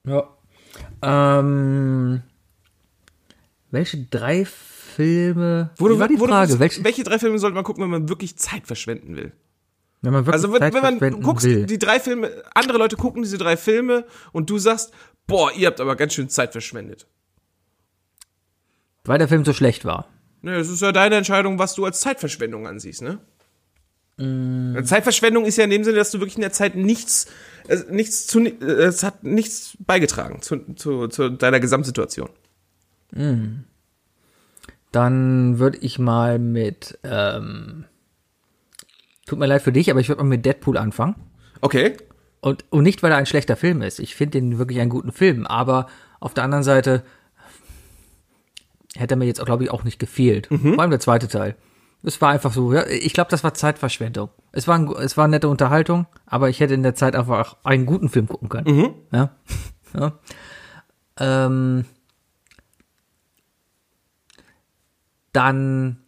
Ja. 0.08 0.24
Ähm, 1.04 2.24
welche 3.70 3.98
drei 4.10 4.46
Filme? 4.46 5.70
Wo 5.78 6.00
war 6.00 6.08
die 6.08 6.20
wo 6.20 6.26
Frage? 6.26 6.60
Welche, 6.60 6.84
welche 6.84 7.04
drei 7.04 7.20
Filme 7.20 7.38
sollte 7.38 7.54
man 7.56 7.64
gucken, 7.64 7.84
wenn 7.84 7.92
man 7.92 8.10
wirklich 8.10 8.36
Zeit 8.38 8.66
verschwenden 8.66 9.16
will? 9.16 9.32
Wenn 10.04 10.14
man 10.14 10.26
wirklich 10.28 10.34
Also 10.44 10.54
wenn, 10.54 10.60
Zeit 10.60 10.74
wenn 10.76 10.82
man 11.00 11.22
guckst, 11.22 11.46
will. 11.48 11.66
die 11.66 11.80
drei 11.80 12.00
Filme, 12.00 12.30
andere 12.54 12.78
Leute 12.78 12.96
gucken 12.96 13.24
diese 13.24 13.38
drei 13.40 13.58
Filme 13.58 14.06
und 14.32 14.50
du 14.52 14.60
sagst, 14.60 14.94
boah, 15.26 15.52
ihr 15.54 15.66
habt 15.68 15.80
aber 15.82 15.96
ganz 15.96 16.14
schön 16.14 16.30
Zeit 16.30 16.52
verschwendet. 16.52 17.08
weil 19.06 19.18
der 19.18 19.28
Film 19.28 19.44
so 19.44 19.54
schlecht 19.54 19.84
war. 19.86 20.08
Ne, 20.42 20.56
es 20.58 20.70
ist 20.70 20.82
ja 20.82 20.92
deine 20.92 21.16
Entscheidung, 21.16 21.58
was 21.58 21.74
du 21.74 21.86
als 21.86 22.02
Zeitverschwendung 22.02 22.68
ansiehst, 22.68 23.02
ne? 23.02 23.20
Zeitverschwendung 24.84 25.44
ist 25.46 25.58
ja 25.58 25.64
in 25.64 25.72
dem 25.72 25.84
Sinne, 25.84 25.98
dass 25.98 26.12
du 26.12 26.20
wirklich 26.20 26.36
in 26.36 26.42
der 26.42 26.52
Zeit 26.52 26.76
nichts, 26.76 27.26
äh, 27.68 27.78
nichts 27.90 28.28
zu, 28.28 28.42
äh, 28.42 28.52
es 28.62 29.02
hat 29.02 29.24
nichts 29.24 29.76
beigetragen 29.80 30.40
zu, 30.42 30.60
zu, 30.76 31.08
zu 31.08 31.30
deiner 31.30 31.60
Gesamtsituation. 31.60 32.30
Dann 34.92 35.60
würde 35.60 35.78
ich 35.80 35.98
mal 35.98 36.38
mit, 36.40 37.00
ähm, 37.04 37.86
tut 39.26 39.40
mir 39.40 39.46
leid 39.46 39.62
für 39.62 39.72
dich, 39.72 39.90
aber 39.90 40.00
ich 40.00 40.10
würde 40.10 40.24
mal 40.24 40.30
mit 40.30 40.46
Deadpool 40.46 40.78
anfangen. 40.78 41.16
Okay. 41.62 41.98
Und, 42.42 42.66
und 42.72 42.84
nicht, 42.84 43.04
weil 43.04 43.12
er 43.12 43.18
ein 43.18 43.26
schlechter 43.26 43.56
Film 43.56 43.82
ist. 43.82 44.00
Ich 44.00 44.16
finde 44.16 44.40
den 44.40 44.58
wirklich 44.58 44.80
einen 44.80 44.90
guten 44.90 45.12
Film. 45.12 45.48
Aber 45.48 45.88
auf 46.20 46.34
der 46.34 46.44
anderen 46.44 46.64
Seite 46.64 47.04
hätte 48.96 49.14
er 49.14 49.18
mir 49.18 49.26
jetzt, 49.26 49.44
glaube 49.44 49.64
ich, 49.64 49.72
auch 49.72 49.84
nicht 49.84 49.98
gefehlt. 49.98 50.48
Vor 50.48 50.80
allem 50.80 50.92
der 50.92 51.00
zweite 51.00 51.28
Teil. 51.28 51.56
Es 52.06 52.20
war 52.20 52.32
einfach 52.32 52.52
so, 52.52 52.74
ja, 52.74 52.86
ich 52.86 53.14
glaube, 53.14 53.32
das 53.32 53.46
war 53.46 53.54
Zeitverschwendung. 53.54 54.30
Es 54.52 54.68
war, 54.68 54.76
ein, 54.78 54.92
es 54.92 55.16
war 55.16 55.24
eine 55.24 55.38
nette 55.38 55.48
Unterhaltung, 55.48 56.06
aber 56.26 56.50
ich 56.50 56.60
hätte 56.60 56.74
in 56.74 56.84
der 56.84 56.96
Zeit 56.96 57.16
einfach 57.16 57.56
einen 57.64 57.86
guten 57.86 58.10
Film 58.10 58.28
gucken 58.28 58.50
können. 58.50 58.68
Ja. 59.14 59.30
ja. 59.98 60.20
Ähm, 61.18 61.86
dann 65.32 66.04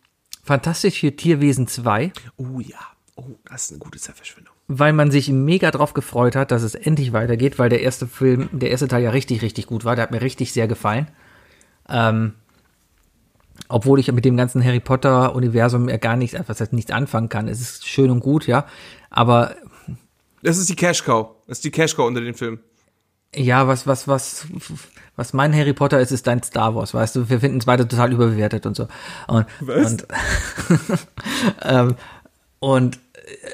Fantastische 0.46 1.16
Tierwesen 1.16 1.66
2. 1.66 2.14
Oh 2.38 2.60
ja. 2.60 2.78
Oh, 3.16 3.24
das 3.50 3.64
ist 3.66 3.72
eine 3.72 3.80
gute 3.80 3.98
Zeitverschwendung. 4.00 4.54
weil 4.68 4.92
man 4.94 5.10
sich 5.10 5.30
mega 5.30 5.72
drauf 5.72 5.94
gefreut 5.94 6.36
hat, 6.36 6.52
dass 6.52 6.64
es 6.64 6.76
endlich 6.76 7.14
weitergeht, 7.14 7.58
weil 7.60 7.70
der 7.70 7.82
erste 7.82 8.08
Film, 8.08 8.50
der 8.52 8.72
erste 8.72 8.88
Teil 8.90 9.04
ja 9.04 9.12
richtig, 9.12 9.42
richtig 9.42 9.68
gut 9.68 9.86
war. 9.86 9.96
Der 9.96 10.04
hat 10.04 10.12
mir 10.12 10.22
richtig 10.22 10.52
sehr 10.52 10.68
gefallen. 10.68 11.08
Ähm, 11.88 12.34
obwohl 13.70 14.00
ich 14.00 14.12
mit 14.12 14.26
dem 14.26 14.36
ganzen 14.38 14.64
Harry 14.64 14.80
Potter-Universum 14.82 15.88
ja 15.88 15.98
gar 15.98 16.18
nichts, 16.18 16.38
was 16.48 16.60
heißt 16.60 16.74
nichts 16.74 16.92
anfangen 16.92 17.30
kann. 17.30 17.48
Es 17.48 17.62
ist 17.62 17.88
schön 17.88 18.12
und 18.12 18.20
gut, 18.20 18.48
ja. 18.48 18.66
Aber 19.10 19.56
Das 20.44 20.58
ist 20.58 20.68
die 20.70 20.76
Cash 20.76 21.04
Cow. 21.06 21.30
Das 21.48 21.60
ist 21.60 21.64
die 21.64 21.72
Cash 21.72 21.96
Cow 21.96 22.06
unter 22.06 22.22
den 22.22 22.34
Filmen. 22.34 22.60
ja, 23.34 23.66
was, 23.68 23.88
was, 23.88 24.08
was, 24.10 24.46
was 25.16 25.32
mein 25.34 25.54
Harry 25.56 25.74
Potter 25.74 26.00
ist, 26.02 26.12
ist 26.12 26.28
dein 26.28 26.44
Star 26.44 26.76
Wars, 26.76 26.94
weißt 26.94 27.16
du? 27.16 27.30
Wir 27.30 27.40
finden 27.40 27.60
es 27.60 27.66
beide 27.66 27.88
total 27.88 28.12
überbewertet 28.12 28.66
und 28.66 28.76
so. 28.76 28.88
Und, 29.28 29.46
Was? 29.62 29.92
und, 29.92 30.08
ähm, 31.64 31.96
und 32.60 33.00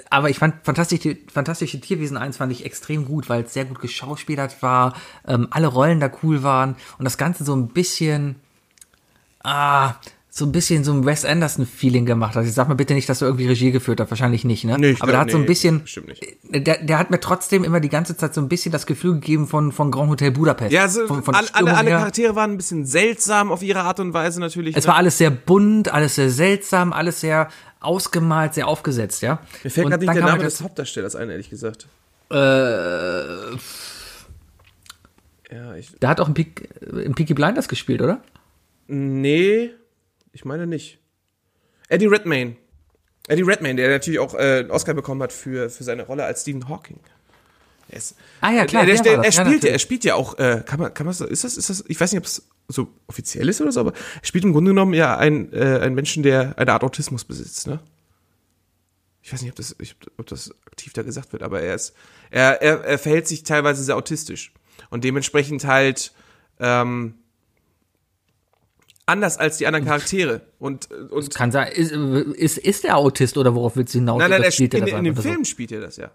aber 0.09 0.29
ich 0.29 0.39
fand 0.39 0.55
Fantastische, 0.63 1.17
Fantastische 1.31 1.79
Tierwesen 1.79 2.17
1 2.17 2.37
fand 2.37 2.51
ich 2.51 2.65
extrem 2.65 3.05
gut, 3.05 3.29
weil 3.29 3.43
es 3.43 3.53
sehr 3.53 3.65
gut 3.65 3.79
geschauspielert 3.79 4.61
war, 4.61 4.95
ähm, 5.27 5.47
alle 5.51 5.67
Rollen 5.67 5.99
da 5.99 6.11
cool 6.23 6.43
waren 6.43 6.75
und 6.97 7.05
das 7.05 7.17
Ganze 7.17 7.43
so 7.43 7.55
ein 7.55 7.69
bisschen, 7.69 8.35
ah, 9.43 9.95
so 10.33 10.45
ein 10.45 10.53
bisschen 10.53 10.85
so 10.85 10.93
ein 10.93 11.05
Wes 11.05 11.25
Anderson-Feeling 11.25 12.05
gemacht 12.05 12.35
hat. 12.35 12.45
Ich 12.45 12.53
sag 12.53 12.69
mal 12.69 12.75
bitte 12.75 12.93
nicht, 12.93 13.09
dass 13.09 13.19
du 13.19 13.25
irgendwie 13.25 13.47
Regie 13.47 13.71
geführt 13.71 13.99
hast, 13.99 14.11
wahrscheinlich 14.11 14.45
nicht, 14.45 14.63
ne? 14.63 14.77
Nee, 14.79 14.95
aber 15.01 15.11
der 15.11 15.19
hat 15.19 15.29
so 15.29 15.35
ein 15.35 15.41
nee, 15.41 15.47
bisschen, 15.47 15.83
nicht. 16.07 16.37
der, 16.67 16.77
der 16.77 16.97
hat 16.97 17.11
mir 17.11 17.19
trotzdem 17.19 17.65
immer 17.65 17.81
die 17.81 17.89
ganze 17.89 18.15
Zeit 18.15 18.33
so 18.33 18.39
ein 18.39 18.47
bisschen 18.47 18.71
das 18.71 18.85
Gefühl 18.85 19.15
gegeben 19.15 19.45
von, 19.45 19.73
von 19.73 19.91
Grand 19.91 20.09
Hotel 20.09 20.31
Budapest. 20.31 20.71
Ja, 20.71 20.87
so, 20.87 21.05
von, 21.05 21.21
von 21.21 21.35
alle, 21.35 21.53
alle, 21.53 21.75
alle. 21.75 21.89
Charaktere 21.89 22.33
waren 22.33 22.51
ein 22.51 22.57
bisschen 22.57 22.85
seltsam 22.85 23.51
auf 23.51 23.61
ihre 23.61 23.81
Art 23.81 23.99
und 23.99 24.13
Weise 24.13 24.39
natürlich. 24.39 24.77
Es 24.77 24.85
ne? 24.85 24.91
war 24.91 24.95
alles 24.95 25.17
sehr 25.17 25.31
bunt, 25.31 25.91
alles 25.93 26.15
sehr 26.15 26.29
seltsam, 26.29 26.93
alles 26.93 27.19
sehr 27.19 27.49
ausgemalt, 27.81 28.53
sehr 28.53 28.67
aufgesetzt, 28.67 29.21
ja. 29.21 29.41
Mir 29.63 29.69
fällt 29.71 29.89
gerade 29.89 30.05
nicht 30.05 30.15
der 30.15 30.23
Name 30.23 30.43
des 30.43 30.61
Hauptdarstellers 30.61 31.15
ein, 31.15 31.29
ehrlich 31.29 31.49
gesagt. 31.49 31.87
Äh, 32.31 32.35
Ja, 35.53 35.75
ich. 35.75 35.91
der 35.99 36.09
hat 36.09 36.19
auch 36.21 36.27
in, 36.27 36.33
Peak, 36.33 36.69
in 36.81 37.13
Peaky 37.13 37.33
Blinders 37.33 37.67
gespielt, 37.67 38.01
oder? 38.01 38.21
Nee, 38.87 39.71
ich 40.31 40.45
meine 40.45 40.65
nicht. 40.67 40.99
Eddie 41.89 42.05
Redmayne. 42.07 42.55
Eddie 43.27 43.41
Redmayne, 43.43 43.75
der 43.75 43.89
natürlich 43.89 44.19
auch 44.19 44.33
äh, 44.33 44.59
einen 44.59 44.71
Oscar 44.71 44.93
bekommen 44.93 45.21
hat 45.21 45.33
für, 45.33 45.69
für 45.69 45.83
seine 45.83 46.03
Rolle 46.03 46.23
als 46.23 46.41
Stephen 46.41 46.69
Hawking. 46.69 46.99
Er 47.89 47.97
ist, 47.97 48.15
Ah 48.39 48.51
ja, 48.51 48.65
klar, 48.65 48.85
Der, 48.85 48.95
der 48.95 49.03
der, 49.03 49.17
war 49.17 49.25
er 49.25 49.31
spielt 49.31 49.63
ja, 49.63 49.69
er 49.71 49.79
spielt 49.79 50.03
ja 50.05 50.15
auch, 50.15 50.37
äh, 50.39 50.63
kann 50.65 50.79
man, 50.79 50.93
kann 50.93 51.05
man 51.05 51.13
so, 51.13 51.25
ist 51.25 51.43
das, 51.43 51.57
ist 51.57 51.69
das, 51.69 51.83
ich 51.87 51.99
weiß 51.99 52.13
nicht, 52.13 52.19
ob 52.19 52.25
es 52.25 52.47
so 52.71 52.87
offiziell 53.07 53.49
ist 53.49 53.61
oder 53.61 53.71
so, 53.71 53.79
aber 53.79 53.93
er 53.93 54.25
spielt 54.25 54.43
im 54.43 54.53
Grunde 54.53 54.71
genommen 54.71 54.93
ja 54.93 55.17
ein, 55.17 55.51
äh, 55.53 55.79
einen 55.81 55.95
Menschen, 55.95 56.23
der 56.23 56.57
eine 56.57 56.73
Art 56.73 56.83
Autismus 56.83 57.25
besitzt, 57.25 57.67
ne? 57.67 57.79
Ich 59.23 59.31
weiß 59.31 59.41
nicht, 59.43 59.51
ob 59.51 59.55
das, 59.55 59.75
ich, 59.79 59.95
ob 60.17 60.25
das 60.25 60.51
aktiv 60.65 60.93
da 60.93 61.03
gesagt 61.03 61.31
wird, 61.31 61.43
aber 61.43 61.61
er 61.61 61.75
ist, 61.75 61.93
er, 62.31 62.61
er, 62.61 62.83
er 62.83 62.97
verhält 62.97 63.27
sich 63.27 63.43
teilweise 63.43 63.83
sehr 63.83 63.95
autistisch 63.95 64.51
und 64.89 65.03
dementsprechend 65.03 65.65
halt 65.65 66.11
ähm, 66.59 67.15
anders 69.05 69.37
als 69.37 69.57
die 69.57 69.67
anderen 69.67 69.85
Charaktere 69.85 70.41
und 70.59 70.89
und 70.91 71.33
Kann 71.35 71.51
sein, 71.51 71.71
ist, 71.71 71.91
ist, 71.91 72.57
ist 72.57 72.83
der 72.83 72.97
Autist 72.97 73.37
oder 73.37 73.53
worauf 73.53 73.75
willst 73.75 73.93
du 73.93 73.99
hinaus? 73.99 74.19
nein, 74.19 74.31
nein, 74.31 74.43
er 74.43 74.51
spielt, 74.51 74.73
in, 74.73 74.81
das 74.81 74.89
in 74.89 75.03
dem 75.03 75.11
einfach 75.11 75.23
so? 75.23 75.29
Film 75.29 75.45
spielt 75.45 75.71
er 75.71 75.81
das 75.81 75.97
ja. 75.97 76.11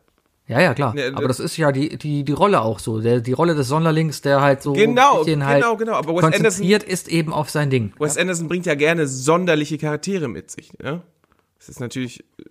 Ja, 0.48 0.60
ja, 0.60 0.74
klar. 0.74 0.94
Nee, 0.94 1.08
aber 1.08 1.26
das 1.26 1.40
ist 1.40 1.56
ja 1.56 1.72
die, 1.72 1.98
die, 1.98 2.22
die 2.22 2.32
Rolle 2.32 2.60
auch 2.60 2.78
so. 2.78 3.00
Der, 3.00 3.20
die 3.20 3.32
Rolle 3.32 3.56
des 3.56 3.66
Sonderlings, 3.66 4.20
der 4.20 4.40
halt 4.40 4.62
so 4.62 4.74
Genau, 4.74 5.18
ein 5.18 5.24
bisschen 5.24 5.44
halt 5.44 5.62
genau, 5.62 5.76
genau. 5.76 5.94
Aber 5.94 6.14
Wes 6.14 6.20
konzentriert 6.22 6.84
ist 6.84 7.08
eben 7.08 7.32
auf 7.32 7.50
sein 7.50 7.68
Ding. 7.68 7.92
Wes 7.98 8.16
Anderson 8.16 8.46
bringt 8.46 8.64
ja 8.66 8.76
gerne 8.76 9.08
sonderliche 9.08 9.76
Charaktere 9.76 10.28
mit 10.28 10.50
sich. 10.52 10.72
Ne? 10.78 11.02
Das 11.58 11.68
ist 11.68 11.80
natürlich 11.80 12.20
äh, 12.20 12.44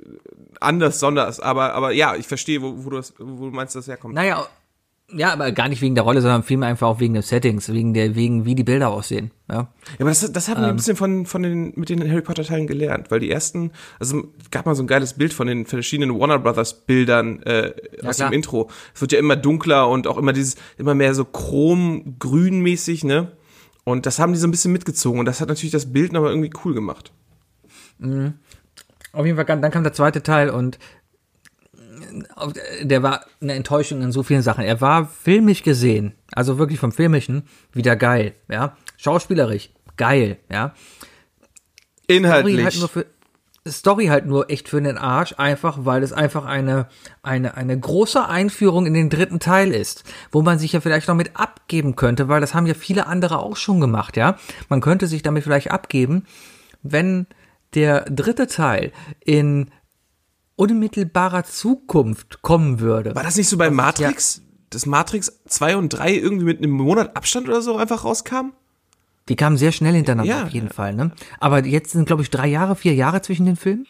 anders, 0.59 0.99
sonders, 0.99 1.39
aber, 1.39 1.73
aber 1.73 1.91
ja, 1.91 2.15
ich 2.15 2.27
verstehe, 2.27 2.61
wo, 2.61 2.83
wo, 2.83 2.89
du 2.89 2.97
das, 2.97 3.13
wo 3.17 3.45
du 3.45 3.51
meinst, 3.51 3.75
dass 3.75 3.87
herkommt. 3.87 4.13
Naja, 4.13 4.45
Ja, 5.11 5.31
aber 5.33 5.51
gar 5.51 5.69
nicht 5.69 5.83
wegen 5.83 5.93
der 5.93 6.03
Rolle, 6.03 6.21
sondern 6.21 6.41
vielmehr 6.41 6.67
einfach 6.67 6.87
auch 6.87 6.99
wegen 6.99 7.13
des 7.13 7.29
Settings, 7.29 7.71
wegen 7.71 7.93
der, 7.93 8.15
wegen 8.15 8.45
wie 8.45 8.55
die 8.55 8.63
Bilder 8.63 8.89
aussehen. 8.89 9.29
Ja, 9.47 9.55
Ja, 9.55 9.99
aber 9.99 10.09
das, 10.09 10.31
das 10.31 10.49
haben 10.49 10.61
wir 10.61 10.67
ein 10.67 10.75
bisschen 10.75 10.95
von, 10.95 11.27
von 11.27 11.43
den, 11.43 11.73
mit 11.75 11.89
den 11.89 12.09
Harry 12.09 12.23
Potter 12.23 12.43
Teilen 12.43 12.65
gelernt, 12.65 13.11
weil 13.11 13.19
die 13.19 13.29
ersten, 13.29 13.71
also 13.99 14.23
gab 14.49 14.65
mal 14.65 14.73
so 14.73 14.81
ein 14.81 14.87
geiles 14.87 15.13
Bild 15.13 15.31
von 15.31 15.45
den 15.45 15.67
verschiedenen 15.67 16.19
Warner 16.19 16.39
Brothers 16.39 16.85
Bildern 16.85 17.43
äh, 17.43 17.73
aus 18.03 18.17
klar. 18.17 18.31
dem 18.31 18.33
Intro. 18.33 18.71
Es 18.95 19.01
wird 19.01 19.11
ja 19.11 19.19
immer 19.19 19.35
dunkler 19.35 19.89
und 19.89 20.07
auch 20.07 20.17
immer 20.17 20.33
dieses, 20.33 20.55
immer 20.77 20.95
mehr 20.95 21.13
so 21.13 21.23
chrom-grün 21.23 22.61
mäßig, 22.61 23.03
ne? 23.03 23.31
Und 23.83 24.07
das 24.07 24.17
haben 24.17 24.33
die 24.33 24.39
so 24.39 24.47
ein 24.47 24.51
bisschen 24.51 24.71
mitgezogen 24.71 25.19
und 25.19 25.25
das 25.25 25.39
hat 25.39 25.49
natürlich 25.49 25.71
das 25.71 25.93
Bild 25.93 26.13
nochmal 26.13 26.31
irgendwie 26.31 26.51
cool 26.65 26.73
gemacht. 26.73 27.11
Auf 29.13 29.25
jeden 29.25 29.37
Fall, 29.37 29.45
dann 29.45 29.71
kam 29.71 29.83
der 29.83 29.93
zweite 29.93 30.23
Teil 30.23 30.49
und 30.49 30.79
der 32.81 33.03
war 33.03 33.25
eine 33.41 33.53
Enttäuschung 33.53 34.01
in 34.01 34.11
so 34.11 34.23
vielen 34.23 34.41
Sachen. 34.41 34.63
Er 34.63 34.81
war 34.81 35.07
filmisch 35.07 35.63
gesehen, 35.63 36.13
also 36.31 36.57
wirklich 36.57 36.79
vom 36.79 36.91
Filmischen, 36.91 37.43
wieder 37.71 37.95
geil, 37.95 38.33
ja. 38.49 38.77
Schauspielerisch, 38.97 39.69
geil, 39.97 40.37
ja. 40.51 40.73
Story 42.05 42.17
Inhaltlich. 42.17 42.63
halt 42.63 42.79
nur 42.79 42.89
für 42.89 43.05
Story 43.67 44.07
halt 44.07 44.27
nur 44.27 44.51
echt 44.51 44.69
für 44.69 44.79
den 44.79 44.97
Arsch, 44.97 45.33
einfach 45.37 45.79
weil 45.81 46.03
es 46.03 46.13
einfach 46.13 46.45
eine, 46.45 46.87
eine, 47.23 47.57
eine 47.57 47.79
große 47.79 48.23
Einführung 48.23 48.85
in 48.85 48.93
den 48.93 49.09
dritten 49.09 49.39
Teil 49.39 49.71
ist, 49.71 50.03
wo 50.31 50.43
man 50.43 50.59
sich 50.59 50.73
ja 50.73 50.81
vielleicht 50.81 51.07
noch 51.07 51.15
mit 51.15 51.35
abgeben 51.35 51.95
könnte, 51.95 52.27
weil 52.27 52.41
das 52.41 52.53
haben 52.53 52.67
ja 52.67 52.75
viele 52.75 53.07
andere 53.07 53.39
auch 53.39 53.57
schon 53.57 53.81
gemacht, 53.81 54.17
ja. 54.17 54.37
Man 54.69 54.81
könnte 54.81 55.07
sich 55.07 55.23
damit 55.23 55.43
vielleicht 55.43 55.71
abgeben, 55.71 56.25
wenn 56.83 57.25
der 57.73 58.01
dritte 58.01 58.45
Teil 58.45 58.91
in 59.23 59.71
unmittelbarer 60.55 61.43
Zukunft 61.43 62.41
kommen 62.41 62.79
würde. 62.79 63.15
War 63.15 63.23
das 63.23 63.35
nicht 63.35 63.49
so 63.49 63.57
bei 63.57 63.69
Matrix? 63.69 64.41
Dass 64.69 64.85
Matrix 64.85 65.39
2 65.47 65.77
und 65.77 65.89
3 65.89 66.15
irgendwie 66.15 66.45
mit 66.45 66.57
einem 66.59 66.71
Monat 66.71 67.15
Abstand 67.15 67.47
oder 67.47 67.61
so 67.61 67.77
einfach 67.77 68.03
rauskamen? 68.03 68.53
Die 69.29 69.35
kamen 69.35 69.57
sehr 69.57 69.71
schnell 69.71 69.93
hintereinander 69.93 70.31
Ja. 70.37 70.43
auf 70.43 70.49
jeden 70.51 70.69
Fall, 70.69 70.93
ne? 70.93 71.11
Aber 71.39 71.65
jetzt 71.65 71.91
sind, 71.91 72.05
glaube 72.05 72.21
ich, 72.21 72.29
drei 72.29 72.47
Jahre, 72.47 72.75
vier 72.75 72.93
Jahre 72.93 73.21
zwischen 73.21 73.45
den 73.45 73.55
Filmen. 73.55 73.87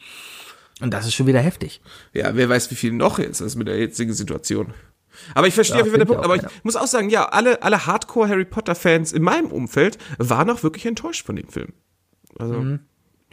Und 0.81 0.93
das 0.93 1.05
ist 1.05 1.13
schon 1.13 1.27
wieder 1.27 1.39
heftig. 1.39 1.81
Ja, 2.13 2.35
wer 2.35 2.49
weiß, 2.49 2.69
wie 2.71 2.75
viel 2.75 2.91
noch 2.93 3.19
jetzt 3.19 3.39
ist 3.41 3.55
mit 3.55 3.67
der 3.67 3.77
jetzigen 3.79 4.13
Situation. 4.13 4.73
Aber 5.33 5.47
ich 5.47 5.53
verstehe 5.53 5.77
Ja, 5.77 5.81
auf 5.83 5.87
jeden 5.87 5.97
Fall 5.97 6.05
den 6.05 6.07
Punkt. 6.07 6.25
Aber 6.25 6.35
ich 6.35 6.63
muss 6.63 6.75
auch 6.75 6.87
sagen, 6.87 7.09
ja, 7.09 7.25
alle, 7.25 7.63
alle 7.63 7.85
Hardcore-Harry 7.85 8.45
Potter-Fans 8.45 9.13
in 9.13 9.23
meinem 9.23 9.47
Umfeld 9.47 9.97
waren 10.17 10.49
auch 10.49 10.63
wirklich 10.63 10.85
enttäuscht 10.85 11.25
von 11.25 11.35
dem 11.37 11.47
Film. 11.47 11.73
Also, 12.37 12.53
Mhm. 12.55 12.79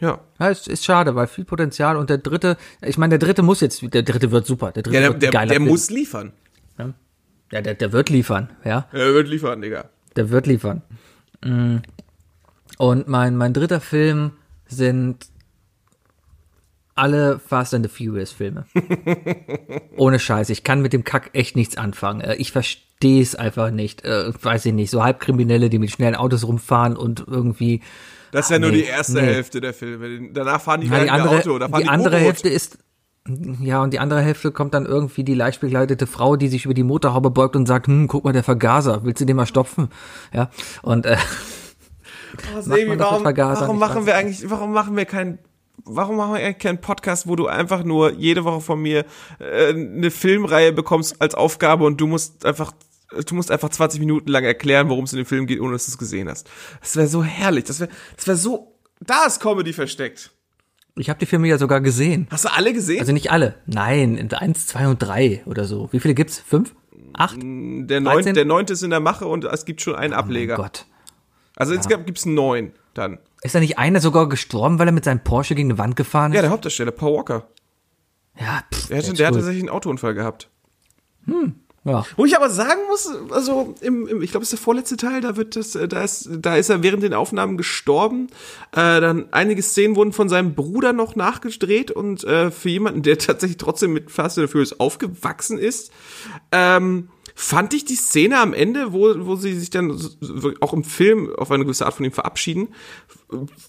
Ja. 0.03 0.19
Ja, 0.39 0.49
es 0.49 0.67
ist 0.67 0.83
schade, 0.85 1.15
weil 1.15 1.27
viel 1.27 1.45
Potenzial 1.45 1.97
und 1.97 2.09
der 2.09 2.17
dritte, 2.19 2.57
ich 2.81 2.97
meine, 2.97 3.17
der 3.17 3.27
dritte 3.27 3.41
muss 3.41 3.61
jetzt, 3.61 3.81
der 3.93 4.03
dritte 4.03 4.31
wird 4.31 4.45
super, 4.45 4.71
der 4.71 4.83
dritte 4.83 4.95
Ja, 4.95 5.01
der, 5.01 5.21
wird 5.21 5.33
der, 5.33 5.45
der 5.45 5.59
muss 5.59 5.89
liefern. 5.89 6.33
Ja, 7.51 7.61
der, 7.61 7.75
der 7.75 7.91
wird 7.91 8.09
liefern, 8.09 8.49
ja, 8.65 8.87
Er 8.91 9.13
wird 9.13 9.27
liefern, 9.27 9.61
Digga. 9.61 9.85
der 10.15 10.29
wird 10.31 10.47
liefern. 10.47 10.81
Mm. 11.43 11.77
Und 12.79 13.07
mein, 13.07 13.37
mein 13.37 13.53
dritter 13.53 13.79
Film 13.79 14.31
sind 14.65 15.27
alle 16.95 17.39
Fast 17.39 17.73
and 17.75 17.85
the 17.87 17.91
Furious 18.05 18.31
Filme. 18.31 18.65
Ohne 19.97 20.19
Scheiß, 20.19 20.49
ich 20.49 20.63
kann 20.63 20.81
mit 20.81 20.93
dem 20.93 21.03
Kack 21.03 21.29
echt 21.33 21.55
nichts 21.55 21.77
anfangen. 21.77 22.21
Äh, 22.21 22.35
Ich 22.35 22.51
verstehe 22.51 23.21
es 23.21 23.35
einfach 23.35 23.69
nicht. 23.71 24.03
Äh, 24.03 24.31
Weiß 24.41 24.65
ich 24.65 24.73
nicht, 24.73 24.89
so 24.89 25.03
Halbkriminelle, 25.03 25.69
die 25.69 25.79
mit 25.79 25.91
schnellen 25.91 26.15
Autos 26.15 26.45
rumfahren 26.47 26.95
und 26.97 27.23
irgendwie 27.27 27.81
Das 28.33 28.45
ist 28.45 28.51
ja 28.51 28.59
nur 28.59 28.71
nee, 28.71 28.77
die 28.77 28.83
erste 28.83 29.13
nee. 29.13 29.21
Hälfte 29.21 29.61
der 29.61 29.73
Filme. 29.73 30.29
Danach 30.33 30.61
fahren 30.61 30.81
die 30.81 30.87
Ja, 30.87 30.95
die 30.95 31.01
nicht 31.01 31.11
mehr 31.11 31.21
andere, 31.21 31.37
Auto. 31.37 31.59
Da 31.59 31.69
fahren 31.69 31.79
die 31.79 31.83
die, 31.83 31.89
andere 31.89 32.15
U-Boot. 32.15 32.25
Hälfte 32.25 32.49
ist, 32.49 32.77
ja, 33.61 33.81
und 33.81 33.93
die 33.93 33.99
andere 33.99 34.21
Hälfte 34.21 34.51
kommt 34.51 34.73
dann 34.73 34.85
irgendwie 34.85 35.23
die 35.23 35.33
leicht 35.33 35.61
bekleidete 35.61 36.07
Frau, 36.07 36.35
die 36.35 36.49
sich 36.49 36.65
über 36.65 36.73
die 36.73 36.83
Motorhaube 36.83 37.29
beugt 37.29 37.55
und 37.55 37.67
sagt, 37.67 37.87
hm, 37.87 38.07
guck 38.07 38.25
mal, 38.25 38.33
der 38.33 38.43
Vergaser, 38.43 39.05
willst 39.05 39.21
du 39.21 39.25
den 39.25 39.37
mal 39.37 39.45
stopfen? 39.45 39.89
Ja, 40.33 40.49
und, 40.81 41.05
äh, 41.05 41.15
Oh, 42.55 42.61
Sebi, 42.61 42.99
warum, 42.99 43.23
warum 43.23 43.79
machen 43.79 44.05
wir 44.05 44.15
eigentlich, 44.15 44.49
warum 44.49 44.73
machen 44.73 44.95
wir 44.97 45.05
keinen, 45.05 45.39
warum 45.85 46.17
machen 46.17 46.33
wir 46.33 46.39
eigentlich 46.39 46.59
keinen 46.59 46.81
Podcast, 46.81 47.27
wo 47.27 47.35
du 47.35 47.47
einfach 47.47 47.83
nur 47.83 48.13
jede 48.13 48.43
Woche 48.43 48.61
von 48.61 48.81
mir 48.81 49.05
äh, 49.39 49.69
eine 49.69 50.11
Filmreihe 50.11 50.73
bekommst 50.73 51.21
als 51.21 51.35
Aufgabe 51.35 51.85
und 51.85 52.01
du 52.01 52.07
musst 52.07 52.45
einfach, 52.45 52.73
du 53.21 53.35
musst 53.35 53.51
einfach 53.51 53.69
20 53.69 53.99
Minuten 53.99 54.29
lang 54.29 54.43
erklären, 54.43 54.89
worum 54.89 55.05
es 55.05 55.13
in 55.13 55.17
dem 55.17 55.25
Film 55.25 55.45
geht, 55.47 55.59
ohne 55.59 55.73
dass 55.73 55.85
du 55.85 55.91
es 55.91 55.97
gesehen 55.97 56.29
hast. 56.29 56.49
Das 56.81 56.95
wäre 56.95 57.07
so 57.07 57.23
herrlich, 57.23 57.63
das 57.65 57.79
wäre, 57.79 57.89
das 58.15 58.27
wäre 58.27 58.37
so, 58.37 58.75
da 58.99 59.25
ist 59.25 59.39
Comedy 59.39 59.73
versteckt. 59.73 60.31
ich 60.95 61.09
habe 61.09 61.19
die 61.19 61.25
Filme 61.25 61.47
ja 61.47 61.57
sogar 61.57 61.81
gesehen. 61.81 62.27
Hast 62.31 62.45
du 62.45 62.53
alle 62.53 62.73
gesehen? 62.73 62.99
Also 62.99 63.11
nicht 63.11 63.31
alle. 63.31 63.55
Nein, 63.65 64.17
in 64.17 64.31
eins, 64.33 64.67
zwei 64.67 64.87
und 64.87 64.99
drei 64.99 65.41
oder 65.45 65.65
so. 65.65 65.89
Wie 65.91 65.99
viele 65.99 66.13
gibt's? 66.13 66.39
Fünf? 66.39 66.73
Acht? 67.15 67.37
der, 67.41 67.99
neunte, 68.01 68.23
13? 68.23 68.33
der 68.33 68.45
neunte 68.45 68.73
ist 68.73 68.81
in 68.83 68.89
der 68.89 68.99
Mache 68.99 69.27
und 69.27 69.45
es 69.45 69.65
gibt 69.65 69.81
schon 69.81 69.95
einen 69.95 70.13
Ableger. 70.13 70.55
Oh 70.57 70.61
Gott. 70.63 70.85
also 71.55 71.73
insgesamt 71.73 72.05
gibt's 72.07 72.25
neun 72.25 72.71
dann. 72.95 73.19
Ist 73.41 73.53
da 73.55 73.59
nicht 73.59 73.77
einer 73.77 73.99
sogar 73.99 74.29
gestorben, 74.29 74.79
weil 74.79 74.87
er 74.87 74.93
mit 74.93 75.03
seinem 75.03 75.23
Porsche 75.23 75.53
gegen 75.53 75.69
eine 75.71 75.77
Wand 75.77 75.95
gefahren 75.95 76.31
ist? 76.31 76.37
Ja, 76.37 76.41
der 76.43 76.51
Hauptdarsteller, 76.51 76.91
Paul 76.91 77.17
Walker. 77.17 77.47
ja 78.39 78.63
pff, 78.73 78.87
Der, 78.87 78.97
hatte, 78.97 79.07
ist 79.11 79.19
der 79.19 79.27
hat 79.27 79.33
tatsächlich 79.35 79.61
einen 79.63 79.69
Autounfall 79.69 80.13
gehabt. 80.13 80.49
Ja. 81.85 82.05
Wo 82.15 82.23
ich 82.25 82.35
aber 82.37 82.49
sagen 82.49 82.79
muss, 82.87 83.09
also 83.31 83.75
im, 83.81 84.07
im 84.07 84.21
ich 84.21 84.31
glaube, 84.31 84.43
es 84.43 84.53
ist 84.53 84.59
der 84.59 84.63
vorletzte 84.63 84.95
Teil, 84.95 85.19
da 85.19 85.35
wird 85.35 85.57
das, 85.57 85.75
äh, 85.75 85.87
da 85.87 86.03
ist, 86.03 86.29
da 86.31 86.55
ist 86.55 86.69
er 86.69 86.81
während 86.81 87.03
den 87.03 87.13
Aufnahmen 87.13 87.57
gestorben. 87.57 88.27
Äh, 88.71 89.01
dann 89.01 89.27
einige 89.31 89.61
Szenen 89.61 89.97
wurden 89.97 90.13
von 90.13 90.29
seinem 90.29 90.55
Bruder 90.55 90.93
noch 90.93 91.17
nachgedreht 91.17 91.91
und 91.91 92.23
äh, 92.23 92.51
für 92.51 92.69
jemanden, 92.69 93.01
der 93.01 93.17
tatsächlich 93.19 93.57
trotzdem 93.57 93.91
mit 93.91 94.11
Fast 94.11 94.39
and 94.39 94.49
Furious 94.49 94.79
aufgewachsen 94.79 95.57
ist, 95.57 95.91
ähm, 96.53 97.09
fand 97.35 97.73
ich 97.73 97.83
die 97.83 97.95
Szene 97.95 98.39
am 98.39 98.53
Ende, 98.53 98.93
wo, 98.93 99.13
wo 99.25 99.35
sie 99.35 99.53
sich 99.53 99.69
dann 99.69 99.99
auch 100.61 100.73
im 100.73 100.85
Film 100.85 101.35
auf 101.35 101.51
eine 101.51 101.65
gewisse 101.65 101.85
Art 101.85 101.95
von 101.95 102.05
ihm 102.05 102.11
verabschieden, 102.11 102.69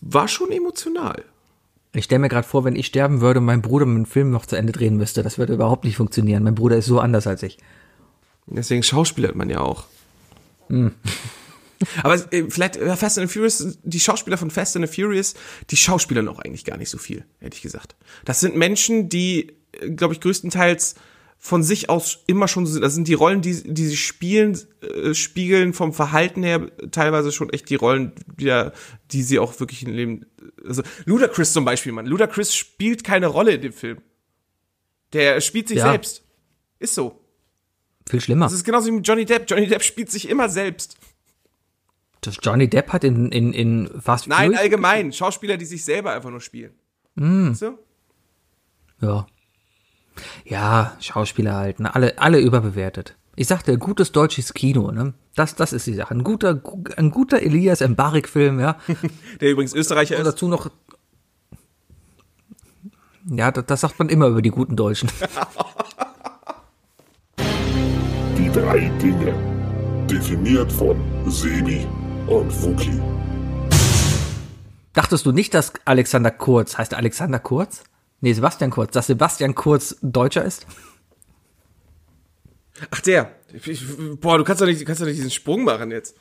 war 0.01 0.29
schon 0.29 0.53
emotional. 0.53 1.25
Ich 1.95 2.05
stelle 2.05 2.19
mir 2.19 2.29
gerade 2.29 2.47
vor, 2.47 2.65
wenn 2.65 2.77
ich 2.77 2.87
sterben 2.87 3.21
würde 3.21 3.41
und 3.41 3.47
mein 3.47 3.63
Bruder 3.63 3.87
mit 3.87 3.97
dem 3.97 4.07
Film 4.07 4.31
noch 4.31 4.47
zu 4.47 4.57
Ende 4.57 4.73
drehen 4.73 4.97
müsste, 4.97 5.23
das 5.23 5.39
würde 5.39 5.55
überhaupt 5.55 5.85
nicht 5.85 5.97
funktionieren. 5.97 6.43
Mein 6.43 6.57
Bruder 6.57 6.77
ist 6.77 6.87
so 6.87 6.99
anders 6.99 7.27
als 7.27 7.43
ich. 7.43 7.59
Deswegen 8.47 8.83
schauspielert 8.83 9.35
man 9.35 9.51
ja 9.51 9.61
auch. 9.61 9.87
Aber 12.03 12.33
äh, 12.33 12.45
vielleicht 12.49 12.77
äh, 12.77 12.97
Fast 12.97 13.19
and 13.19 13.31
Furious, 13.31 13.79
die 13.83 14.01
Schauspieler 14.01 14.39
von 14.39 14.51
Fast 14.51 14.77
and 14.77 14.89
the 14.89 15.03
Furious, 15.03 15.35
die 15.71 15.77
schauspielern 15.77 16.29
auch 16.29 16.39
eigentlich 16.39 16.65
gar 16.65 16.77
nicht 16.77 16.91
so 16.91 16.99
viel, 16.99 17.25
hätte 17.41 17.57
ich 17.57 17.63
gesagt. 17.63 17.97
Das 18.25 18.41
sind 18.41 18.57
Menschen, 18.57 19.09
die, 19.09 19.53
glaube 19.97 20.15
ich, 20.15 20.21
größtenteils 20.21 20.95
von 21.39 21.63
sich 21.63 21.91
aus 21.91 22.21
immer 22.27 22.49
schon 22.49 22.65
so 22.65 22.73
sind. 22.73 22.83
Das 22.83 22.95
sind 22.95 23.07
die 23.07 23.13
Rollen, 23.15 23.43
die, 23.43 23.63
die 23.75 23.87
sie 23.87 23.97
spielen, 23.99 24.59
äh, 24.81 25.13
spiegeln 25.13 25.75
vom 25.75 25.93
Verhalten 25.93 26.43
her 26.43 26.71
teilweise 26.91 27.33
schon 27.33 27.51
echt 27.51 27.69
die 27.69 27.75
Rollen, 27.75 28.13
die, 28.39 28.71
die 29.11 29.23
sie 29.23 29.39
auch 29.39 29.59
wirklich 29.61 29.83
im 29.83 29.93
Leben. 29.93 30.25
Also 30.67 30.83
Ludacris 31.05 31.53
zum 31.53 31.67
Beispiel, 31.67 31.93
Mann. 31.93 32.07
Ludacris 32.07 32.55
spielt 32.55 33.05
keine 33.05 33.27
Rolle 33.27 33.53
in 33.53 33.61
dem 33.61 33.73
Film. 33.75 33.99
Der 35.13 35.41
spielt 35.43 35.69
sich 35.69 35.79
Ja. 35.79 35.91
selbst. 35.91 36.23
Ist 36.79 36.95
so. 36.95 37.21
Viel 38.09 38.21
schlimmer. 38.21 38.47
Das 38.47 38.53
ist 38.53 38.65
genauso 38.65 38.87
wie 38.89 38.93
mit 38.93 39.07
Johnny 39.07 39.25
Depp. 39.25 39.45
Johnny 39.49 39.67
Depp 39.67 39.83
spielt 39.83 40.11
sich 40.11 40.29
immer 40.29 40.49
selbst. 40.49 40.97
Das 42.21 42.39
Johnny 42.43 42.69
Depp 42.69 42.93
hat 42.93 43.05
in, 43.05 43.31
in, 43.33 43.53
in 43.53 43.91
Fast 44.01 44.27
Nein, 44.29 44.51
Furious- 44.53 44.61
allgemein. 44.61 45.13
Schauspieler, 45.13 45.57
die 45.57 45.65
sich 45.67 45.85
selber 45.85 46.13
einfach 46.13 46.31
nur 46.31 46.41
spielen. 46.41 46.73
So? 47.55 47.79
Ja. 49.01 49.27
Ja, 50.45 50.97
Schauspieler 51.01 51.55
halt, 51.55 51.81
ne? 51.81 51.95
alle, 51.95 52.19
alle 52.19 52.39
überbewertet. 52.41 53.17
Ich 53.37 53.49
sagte, 53.49 53.77
gutes 53.79 54.13
deutsches 54.13 54.55
Kino, 54.55 54.91
ne? 54.93 55.13
Das, 55.35 55.57
das 55.57 55.73
ist 55.73 55.87
die 55.89 55.95
Sache. 55.95 56.15
Ein 56.15 56.23
guter, 56.23 56.55
gu- 56.55 56.85
ein 56.97 57.11
guter 57.11 57.43
Elias 57.43 57.81
Mbarek-Film, 57.81 58.61
ja. 58.61 58.79
Der 59.41 59.51
übrigens 59.51 59.75
Österreicher 59.75 60.15
Und 60.17 60.23
ist. 60.23 60.29
dazu 60.29 60.47
noch. 60.49 60.71
Ja, 63.29 63.51
das, 63.51 63.67
das 63.67 63.81
sagt 63.81 63.99
man 63.99 64.09
immer 64.09 64.29
über 64.29 64.41
die 64.43 64.51
guten 64.51 64.77
Deutschen. 64.77 65.09
Drei 68.55 68.91
Dinge. 69.03 69.35
Definiert 70.09 70.71
von 70.73 70.97
Sebi 71.31 71.87
und 72.27 72.51
Wookie. 72.63 73.01
Dachtest 74.93 75.27
du 75.27 75.33
nicht, 75.33 75.55
dass 75.55 75.73
Alexander 75.85 76.31
Kurz, 76.31 76.79
heißt 76.79 76.93
er 76.93 76.99
Alexander 76.99 77.39
Kurz? 77.41 77.83
Nee, 78.21 78.33
Sebastian 78.33 78.71
Kurz, 78.71 78.93
dass 78.93 79.07
Sebastian 79.09 79.55
Kurz 79.55 79.97
Deutscher 80.03 80.45
ist? 80.45 80.67
Ach, 82.91 83.01
der. 83.01 83.33
Ich, 83.53 83.83
boah, 84.21 84.39
du 84.39 84.45
kannst 84.45 84.63
doch 84.63 84.67
nicht, 84.67 84.81
du 84.81 84.85
kannst 84.85 85.01
doch 85.01 85.07
nicht 85.07 85.17
diesen 85.17 85.31
Sprung 85.31 85.65
machen 85.65 85.91
jetzt. 85.91 86.17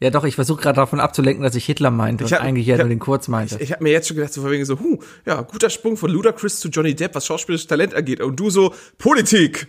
Ja, 0.00 0.10
doch, 0.10 0.24
ich 0.24 0.36
versuche 0.36 0.60
gerade 0.62 0.76
davon 0.76 1.00
abzulenken, 1.00 1.42
dass 1.42 1.56
ich 1.56 1.64
Hitler 1.66 1.90
meinte 1.90 2.24
und 2.24 2.32
hab- 2.32 2.40
eigentlich 2.40 2.66
ja 2.66 2.74
ich 2.74 2.80
hab- 2.80 2.86
nur 2.86 2.94
den 2.94 3.00
Kurz 3.00 3.26
meinte. 3.28 3.56
Ich, 3.56 3.62
ich 3.62 3.72
habe 3.72 3.82
mir 3.82 3.90
jetzt 3.90 4.06
schon 4.08 4.16
gedacht, 4.16 4.32
so 4.32 4.42
vorwegen 4.42 4.64
so, 4.64 4.78
huh, 4.78 4.98
ja, 5.26 5.40
guter 5.42 5.70
Sprung 5.70 5.96
von 5.96 6.10
Ludacris 6.10 6.60
zu 6.60 6.68
Johnny 6.68 6.94
Depp, 6.94 7.14
was 7.16 7.26
schauspielerisches 7.26 7.66
Talent 7.66 7.94
angeht. 7.94 8.20
Und 8.20 8.38
du 8.38 8.50
so, 8.50 8.74
Politik. 8.98 9.68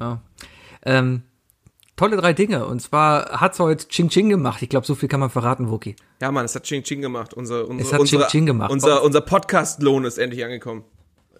Ja. 0.00 0.20
Ähm, 0.84 1.22
tolle 1.96 2.16
drei 2.16 2.32
Dinge. 2.32 2.66
Und 2.66 2.80
zwar 2.80 3.40
hat's 3.40 3.58
heute 3.58 3.86
Ching 3.88 4.08
Ching 4.08 4.28
gemacht. 4.28 4.62
Ich 4.62 4.68
glaube, 4.68 4.86
so 4.86 4.94
viel 4.94 5.08
kann 5.08 5.20
man 5.20 5.30
verraten, 5.30 5.70
Wookie. 5.70 5.96
Ja, 6.20 6.30
Mann, 6.32 6.44
es 6.44 6.54
hat 6.54 6.64
Ching 6.64 6.82
Ching 6.82 7.00
gemacht. 7.00 7.34
Unser, 7.34 7.68
unser, 7.68 7.84
Es 7.84 7.92
hat 7.92 8.00
unsere, 8.00 8.22
Ching 8.22 8.30
Ching 8.30 8.46
gemacht. 8.46 8.70
Unser, 8.70 9.02
unser 9.02 9.20
Podcast-Lohn 9.20 10.04
ist 10.04 10.18
endlich 10.18 10.44
angekommen. 10.44 10.84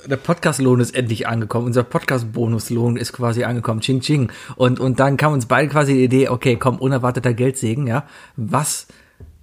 der 0.06 0.16
Podcast-Lohn 0.16 0.80
ist 0.80 0.94
endlich 0.94 1.26
angekommen. 1.26 1.66
Unser 1.66 1.84
Podcast-Bonus-Lohn 1.84 2.96
ist 2.96 3.12
quasi 3.12 3.44
angekommen. 3.44 3.80
Ching, 3.80 4.00
ching. 4.00 4.30
Und, 4.56 4.80
und 4.80 5.00
dann 5.00 5.16
kam 5.16 5.32
uns 5.32 5.46
beide 5.46 5.68
quasi 5.68 5.94
die 5.94 6.04
Idee, 6.04 6.28
okay, 6.28 6.56
komm, 6.56 6.78
unerwarteter 6.78 7.34
Geldsegen, 7.34 7.86
ja. 7.86 8.06
Was 8.36 8.86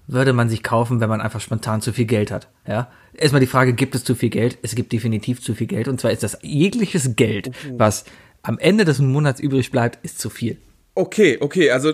würde 0.08 0.34
man 0.34 0.50
sich 0.50 0.64
kaufen, 0.64 1.00
wenn 1.02 1.10
man 1.10 1.22
einfach 1.22 1.40
spontan 1.40 1.82
zu 1.82 1.94
viel 1.94 2.06
Geld 2.06 2.32
hat, 2.32 2.50
ja? 2.68 2.90
Erstmal 3.14 3.42
die 3.42 3.48
Frage, 3.48 3.74
gibt 3.74 3.96
es 3.96 4.04
zu 4.04 4.16
viel 4.16 4.30
Geld? 4.30 4.58
Es 4.62 4.76
gibt 4.76 4.94
definitiv 4.94 5.42
zu 5.42 5.54
viel 5.54 5.68
Geld. 5.68 5.88
Und 5.88 6.00
zwar 6.00 6.12
ist 6.12 6.24
das 6.24 6.38
jegliches 6.42 7.16
Geld, 7.16 7.52
was 7.74 8.06
am 8.42 8.58
Ende 8.60 8.86
des 8.86 9.00
Monats 9.00 9.40
übrig 9.40 9.72
bleibt, 9.72 10.04
ist 10.04 10.20
zu 10.20 10.30
viel. 10.30 10.58
Okay, 10.96 11.38
okay, 11.42 11.72
also 11.72 11.94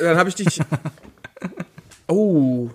dann 0.00 0.16
habe 0.16 0.28
ich 0.28 0.34
dich. 0.34 0.60
Oh, 2.06 2.68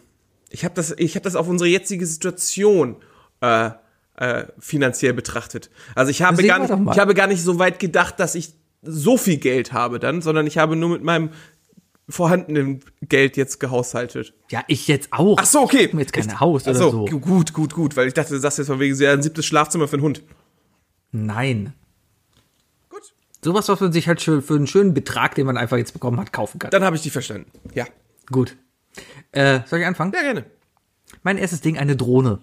ich 0.49 0.65
habe 0.65 0.73
das, 0.73 0.93
ich 0.97 1.15
habe 1.15 1.23
das 1.23 1.35
auf 1.35 1.47
unsere 1.47 1.69
jetzige 1.69 2.05
Situation 2.05 2.95
äh, 3.41 3.69
äh, 4.17 4.45
finanziell 4.57 5.13
betrachtet. 5.13 5.69
Also 5.95 6.09
ich 6.09 6.21
habe 6.23 6.43
gar 6.43 6.59
nicht, 6.59 6.75
mal. 6.75 6.91
ich 6.93 6.99
habe 6.99 7.13
gar 7.13 7.27
nicht 7.27 7.43
so 7.43 7.59
weit 7.59 7.77
gedacht, 7.79 8.19
dass 8.19 8.33
ich 8.35 8.53
so 8.81 9.17
viel 9.17 9.37
Geld 9.37 9.71
habe 9.71 9.99
dann, 9.99 10.21
sondern 10.21 10.47
ich 10.47 10.57
habe 10.57 10.75
nur 10.75 10.89
mit 10.89 11.03
meinem 11.03 11.29
vorhandenen 12.09 12.79
Geld 13.03 13.37
jetzt 13.37 13.59
gehaushaltet. 13.59 14.33
Ja, 14.49 14.63
ich 14.67 14.87
jetzt 14.87 15.09
auch. 15.13 15.37
Ach 15.39 15.45
so, 15.45 15.59
okay. 15.61 15.77
Ich 15.81 15.85
hab 15.89 15.93
mir 15.93 16.01
jetzt 16.01 16.13
kein 16.13 16.25
Ich- 16.27 16.39
Haus 16.39 16.63
oder 16.67 16.73
so, 16.75 16.89
so. 16.91 17.05
gu- 17.05 17.19
gut, 17.19 17.53
gut, 17.53 17.73
gut, 17.75 17.95
weil 17.95 18.07
ich 18.07 18.15
dachte, 18.15 18.33
du 18.33 18.39
sagst 18.39 18.57
jetzt 18.57 18.67
von 18.67 18.79
wegen 18.79 18.95
ja, 18.95 19.13
ein 19.13 19.21
siebtes 19.21 19.45
Schlafzimmer 19.45 19.87
für 19.87 19.97
einen 19.97 20.03
Hund. 20.03 20.23
Nein. 21.11 21.73
Sowas, 23.41 23.69
was 23.69 23.79
man 23.79 23.91
sich 23.91 24.07
halt 24.07 24.21
schön 24.21 24.41
für 24.41 24.55
einen 24.55 24.67
schönen 24.67 24.93
Betrag, 24.93 25.35
den 25.35 25.45
man 25.45 25.57
einfach 25.57 25.77
jetzt 25.77 25.93
bekommen 25.93 26.19
hat, 26.19 26.33
kaufen 26.33 26.59
kann. 26.59 26.71
Dann 26.71 26.83
habe 26.83 26.95
ich 26.95 27.01
die 27.01 27.09
verstanden. 27.09 27.49
Ja. 27.73 27.85
Gut. 28.31 28.57
Äh, 29.31 29.61
soll 29.65 29.79
ich 29.79 29.85
anfangen? 29.85 30.11
Ja, 30.13 30.21
gerne. 30.21 30.45
Mein 31.23 31.37
erstes 31.37 31.61
Ding, 31.61 31.77
eine 31.77 31.95
Drohne. 31.95 32.39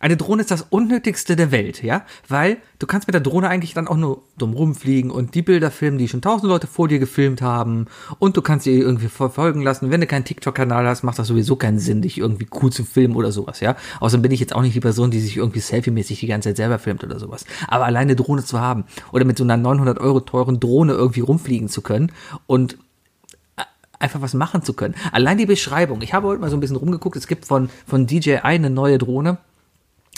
Eine 0.00 0.16
Drohne 0.16 0.40
ist 0.40 0.50
das 0.50 0.62
unnötigste 0.70 1.36
der 1.36 1.52
Welt, 1.52 1.82
ja? 1.82 2.06
Weil 2.26 2.56
du 2.78 2.86
kannst 2.86 3.06
mit 3.06 3.12
der 3.12 3.20
Drohne 3.20 3.48
eigentlich 3.48 3.74
dann 3.74 3.86
auch 3.86 3.98
nur 3.98 4.22
dumm 4.38 4.54
rumfliegen 4.54 5.10
und 5.10 5.34
die 5.34 5.42
Bilder 5.42 5.70
filmen, 5.70 5.98
die 5.98 6.08
schon 6.08 6.22
tausend 6.22 6.48
Leute 6.48 6.66
vor 6.66 6.88
dir 6.88 6.98
gefilmt 6.98 7.42
haben. 7.42 7.84
Und 8.18 8.34
du 8.34 8.40
kannst 8.40 8.64
sie 8.64 8.78
irgendwie 8.78 9.08
verfolgen 9.08 9.60
lassen. 9.60 9.90
Wenn 9.90 10.00
du 10.00 10.06
keinen 10.06 10.24
TikTok-Kanal 10.24 10.86
hast, 10.86 11.02
macht 11.02 11.18
das 11.18 11.26
sowieso 11.26 11.56
keinen 11.56 11.78
Sinn, 11.78 12.00
dich 12.00 12.16
irgendwie 12.16 12.46
cool 12.62 12.72
zu 12.72 12.84
filmen 12.84 13.14
oder 13.14 13.30
sowas, 13.30 13.60
ja? 13.60 13.76
Außerdem 14.00 14.22
bin 14.22 14.32
ich 14.32 14.40
jetzt 14.40 14.54
auch 14.54 14.62
nicht 14.62 14.74
die 14.74 14.80
Person, 14.80 15.10
die 15.10 15.20
sich 15.20 15.36
irgendwie 15.36 15.60
selfie-mäßig 15.60 16.18
die 16.18 16.26
ganze 16.26 16.48
Zeit 16.48 16.56
selber 16.56 16.78
filmt 16.78 17.04
oder 17.04 17.18
sowas. 17.18 17.44
Aber 17.68 17.84
alleine 17.84 18.16
Drohne 18.16 18.42
zu 18.42 18.58
haben 18.58 18.84
oder 19.12 19.26
mit 19.26 19.36
so 19.36 19.44
einer 19.44 19.58
900 19.58 19.98
Euro 20.00 20.20
teuren 20.20 20.60
Drohne 20.60 20.94
irgendwie 20.94 21.20
rumfliegen 21.20 21.68
zu 21.68 21.82
können 21.82 22.10
und 22.46 22.78
einfach 24.00 24.22
was 24.22 24.34
machen 24.34 24.62
zu 24.62 24.72
können. 24.72 24.94
Allein 25.12 25.38
die 25.38 25.46
Beschreibung. 25.46 26.02
Ich 26.02 26.14
habe 26.14 26.26
heute 26.26 26.40
mal 26.40 26.50
so 26.50 26.56
ein 26.56 26.60
bisschen 26.60 26.76
rumgeguckt. 26.76 27.16
Es 27.16 27.26
gibt 27.26 27.44
von, 27.44 27.68
von 27.86 28.06
DJI 28.06 28.40
eine 28.40 28.70
neue 28.70 28.98
Drohne. 28.98 29.38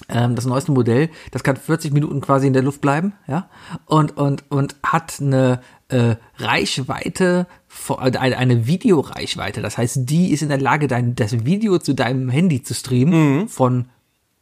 Ähm, 0.08 0.34
das 0.34 0.46
neueste 0.46 0.72
Modell. 0.72 1.10
Das 1.30 1.42
kann 1.42 1.56
40 1.56 1.92
Minuten 1.92 2.20
quasi 2.20 2.46
in 2.46 2.52
der 2.52 2.62
Luft 2.62 2.80
bleiben, 2.80 3.12
ja. 3.26 3.48
Und, 3.86 4.16
und, 4.16 4.50
und 4.50 4.76
hat 4.82 5.20
eine 5.20 5.60
äh, 5.88 6.16
Reichweite, 6.38 7.46
äh, 7.88 8.16
eine, 8.18 8.38
eine 8.38 8.66
Videoreichweite. 8.66 9.62
Das 9.62 9.78
heißt, 9.78 10.00
die 10.10 10.32
ist 10.32 10.42
in 10.42 10.48
der 10.48 10.60
Lage, 10.60 10.88
dein, 10.88 11.14
das 11.14 11.44
Video 11.44 11.78
zu 11.78 11.94
deinem 11.94 12.28
Handy 12.28 12.62
zu 12.62 12.74
streamen 12.74 13.48
von, 13.48 13.86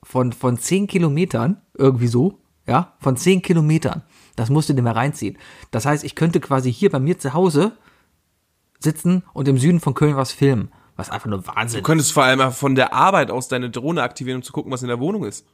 von, 0.03 0.33
von 0.33 0.59
10 0.59 0.87
Kilometern, 0.87 1.59
irgendwie 1.77 2.09
so, 2.09 2.39
ja, 2.67 2.95
von 3.01 3.17
10 3.17 3.43
Kilometern. 3.43 4.03
Das 4.37 4.49
musst 4.49 4.69
du 4.69 4.75
dir 4.75 4.83
mal 4.83 4.93
reinziehen. 4.93 5.37
Das 5.71 5.87
heißt, 5.87 6.05
ich 6.05 6.15
könnte 6.15 6.41
quasi 6.41 6.73
hier 6.73 6.91
bei 6.91 7.01
mir 7.01 7.19
zu 7.19 7.35
Hause 7.35 7.73
sitzen 8.79 9.23
und 9.35 9.49
im 9.49 9.59
Süden 9.59 9.81
von 9.81 9.95
Köln 9.95 10.17
was 10.17 10.33
filmen. 10.33 10.71
Was 11.01 11.11
einfach 11.11 11.31
nur 11.31 11.47
Wahnsinn 11.47 11.79
Du 11.81 11.83
könntest 11.83 12.13
vor 12.13 12.25
allem 12.25 12.53
von 12.53 12.75
der 12.75 12.93
Arbeit 12.93 13.31
aus 13.31 13.49
deine 13.49 13.71
Drohne 13.71 14.03
aktivieren, 14.03 14.37
um 14.37 14.43
zu 14.43 14.53
gucken, 14.53 14.71
was 14.71 14.83
in 14.83 14.89
der 14.89 15.01
Wohnung 15.01 15.25
ist. 15.25 15.47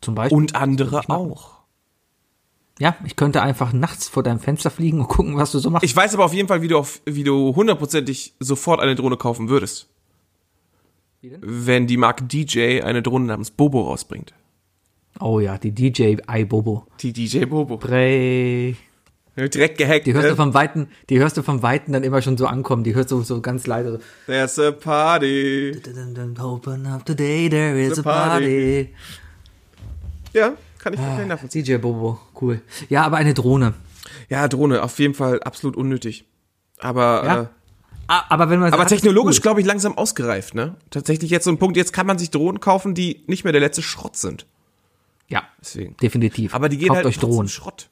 zum 0.00 0.14
Beispiel. 0.14 0.36
Und 0.36 0.56
andere 0.56 1.08
auch. 1.08 1.60
ja, 2.78 2.96
ich 3.04 3.16
könnte 3.16 3.42
einfach 3.42 3.72
nachts 3.72 4.08
vor 4.08 4.22
deinem 4.22 4.40
Fenster 4.40 4.70
fliegen 4.70 5.00
und 5.00 5.08
gucken, 5.08 5.36
was 5.36 5.52
du 5.52 5.58
so 5.58 5.68
machst. 5.70 5.84
Ich 5.84 5.94
weiß 5.94 6.14
aber 6.14 6.24
auf 6.24 6.32
jeden 6.32 6.48
Fall, 6.48 6.62
wie 6.62 6.68
du, 6.68 6.78
auf, 6.78 7.02
wie 7.04 7.22
du 7.22 7.54
hundertprozentig 7.54 8.34
sofort 8.40 8.80
eine 8.80 8.94
Drohne 8.94 9.16
kaufen 9.16 9.48
würdest. 9.48 9.88
Wie 11.20 11.30
denn? 11.30 11.40
Wenn 11.42 11.86
die 11.86 11.98
Marke 11.98 12.24
DJ 12.24 12.82
eine 12.82 13.02
Drohne 13.02 13.26
namens 13.26 13.50
Bobo 13.50 13.82
rausbringt. 13.82 14.32
oh 15.20 15.38
ja, 15.38 15.58
die 15.58 15.72
DJ 15.72 16.16
iBobo. 16.26 16.86
Die 17.00 17.12
DJ 17.12 17.44
Bobo. 17.44 17.76
Bray. 17.76 18.76
Direkt 19.36 19.78
gehackt. 19.78 20.06
Die 20.06 20.12
hörst 20.12 20.28
du 20.28 20.32
äh, 20.32 20.36
vom 20.36 20.52
Weiten, 20.52 20.88
die 21.08 21.18
hörst 21.18 21.36
du 21.38 21.42
vom 21.42 21.62
Weiten 21.62 21.92
dann 21.92 22.02
immer 22.04 22.20
schon 22.20 22.36
so 22.36 22.46
ankommen. 22.46 22.84
Die 22.84 22.94
hörst 22.94 23.10
du 23.10 23.22
so 23.22 23.40
ganz 23.40 23.66
leise. 23.66 23.98
There's 24.26 24.58
a 24.58 24.72
party. 24.72 25.72
Open 26.38 26.86
up 26.86 27.06
today, 27.06 27.48
there 27.48 27.80
is 27.80 27.98
a 27.98 28.02
party. 28.02 28.90
Ja, 30.34 30.52
kann 30.78 30.94
ich 30.94 31.00
Ah. 31.00 31.24
nachvollziehen. 31.24 31.64
DJ 31.64 31.76
Bobo, 31.76 32.20
cool. 32.40 32.60
Ja, 32.88 33.04
aber 33.04 33.16
eine 33.16 33.34
Drohne. 33.34 33.74
Ja, 34.28 34.48
Drohne, 34.48 34.82
auf 34.82 34.98
jeden 34.98 35.14
Fall 35.14 35.40
absolut 35.42 35.76
unnötig. 35.76 36.24
Aber, 36.78 37.24
Ja. 37.24 37.42
äh, 37.42 37.46
Aber 38.28 38.50
wenn 38.50 38.60
man 38.60 38.72
aber 38.72 38.86
technologisch, 38.86 39.36
cool. 39.38 39.42
glaube 39.42 39.60
ich, 39.60 39.66
langsam 39.66 39.96
ausgereift, 39.96 40.54
ne? 40.54 40.74
Tatsächlich 40.90 41.30
jetzt 41.30 41.44
so 41.44 41.50
ein 41.50 41.58
Punkt, 41.58 41.76
jetzt 41.78 41.92
kann 41.92 42.06
man 42.06 42.18
sich 42.18 42.30
Drohnen 42.30 42.60
kaufen, 42.60 42.94
die 42.94 43.22
nicht 43.26 43.44
mehr 43.44 43.52
der 43.52 43.60
letzte 43.62 43.80
Schrott 43.82 44.16
sind. 44.16 44.44
Ja, 45.28 45.44
Deswegen. 45.60 45.96
definitiv. 46.02 46.54
Aber 46.54 46.68
die 46.68 46.76
gehen 46.76 46.88
Kauft 46.88 46.96
halt 46.98 47.06
euch 47.06 47.18
Drohnen. 47.18 47.48
Schrott. 47.48 47.88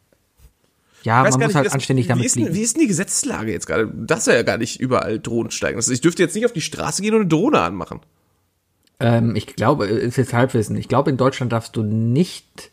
Ja, 1.02 1.22
man 1.22 1.26
muss 1.26 1.38
nicht, 1.38 1.48
wie 1.50 1.54
halt 1.54 1.66
das- 1.66 1.72
anständig 1.74 2.04
wie 2.06 2.08
damit 2.08 2.24
ist, 2.26 2.36
denn, 2.36 2.44
fliegen. 2.44 2.56
wie 2.58 2.62
ist 2.62 2.76
denn 2.76 2.82
die 2.82 2.88
Gesetzeslage 2.88 3.52
jetzt 3.52 3.66
gerade? 3.66 3.90
Das 3.94 4.26
ja 4.26 4.42
gar 4.42 4.58
nicht 4.58 4.80
überall 4.80 5.18
Drohnen 5.18 5.50
steigen. 5.50 5.76
Also 5.76 5.92
ich 5.92 6.00
dürfte 6.00 6.22
jetzt 6.22 6.34
nicht 6.34 6.44
auf 6.44 6.52
die 6.52 6.60
Straße 6.60 7.02
gehen 7.02 7.14
und 7.14 7.20
eine 7.20 7.28
Drohne 7.28 7.60
anmachen. 7.60 8.00
Ähm, 9.00 9.34
ich 9.34 9.46
glaube, 9.46 9.86
ist 9.86 10.16
jetzt 10.18 10.34
Halbwissen. 10.34 10.76
Ich 10.76 10.88
glaube, 10.88 11.10
in 11.10 11.16
Deutschland 11.16 11.52
darfst 11.52 11.74
du 11.76 11.82
nicht 11.82 12.70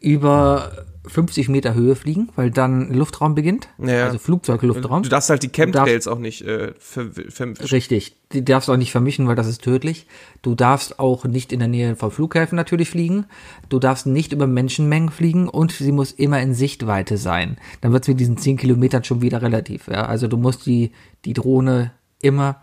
über 0.00 0.86
50 1.06 1.48
Meter 1.48 1.74
Höhe 1.74 1.94
fliegen, 1.94 2.28
weil 2.36 2.50
dann 2.50 2.92
Luftraum 2.92 3.34
beginnt. 3.34 3.68
Ja. 3.78 4.06
Also 4.06 4.18
Flugzeugluftraum. 4.18 5.02
Du 5.02 5.08
darfst 5.08 5.30
halt 5.30 5.42
die 5.42 5.48
Chemtrails 5.48 6.06
auch 6.06 6.18
nicht 6.18 6.42
äh, 6.42 6.72
ver 6.78 7.10
ver 7.12 7.54
Richtig. 7.72 8.16
Die 8.32 8.44
darfst 8.44 8.68
du 8.68 8.72
auch 8.72 8.76
nicht 8.76 8.90
vermischen, 8.90 9.28
weil 9.28 9.36
das 9.36 9.46
ist 9.46 9.62
tödlich. 9.62 10.06
Du 10.42 10.54
darfst 10.54 10.98
auch 10.98 11.24
nicht 11.24 11.52
in 11.52 11.60
der 11.60 11.68
Nähe 11.68 11.96
von 11.96 12.10
Flughäfen 12.10 12.56
natürlich 12.56 12.90
fliegen. 12.90 13.26
Du 13.68 13.78
darfst 13.78 14.06
nicht 14.06 14.32
über 14.32 14.46
Menschenmengen 14.46 15.10
fliegen 15.10 15.48
und 15.48 15.72
sie 15.72 15.92
muss 15.92 16.12
immer 16.12 16.40
in 16.40 16.54
Sichtweite 16.54 17.16
sein. 17.18 17.56
Dann 17.80 17.92
wird 17.92 18.04
es 18.04 18.08
mit 18.08 18.20
diesen 18.20 18.36
10 18.36 18.56
Kilometern 18.56 19.04
schon 19.04 19.22
wieder 19.22 19.42
relativ. 19.42 19.86
Ja? 19.88 20.06
Also 20.06 20.26
du 20.26 20.36
musst 20.36 20.66
die, 20.66 20.92
die 21.24 21.34
Drohne 21.34 21.92
immer 22.20 22.62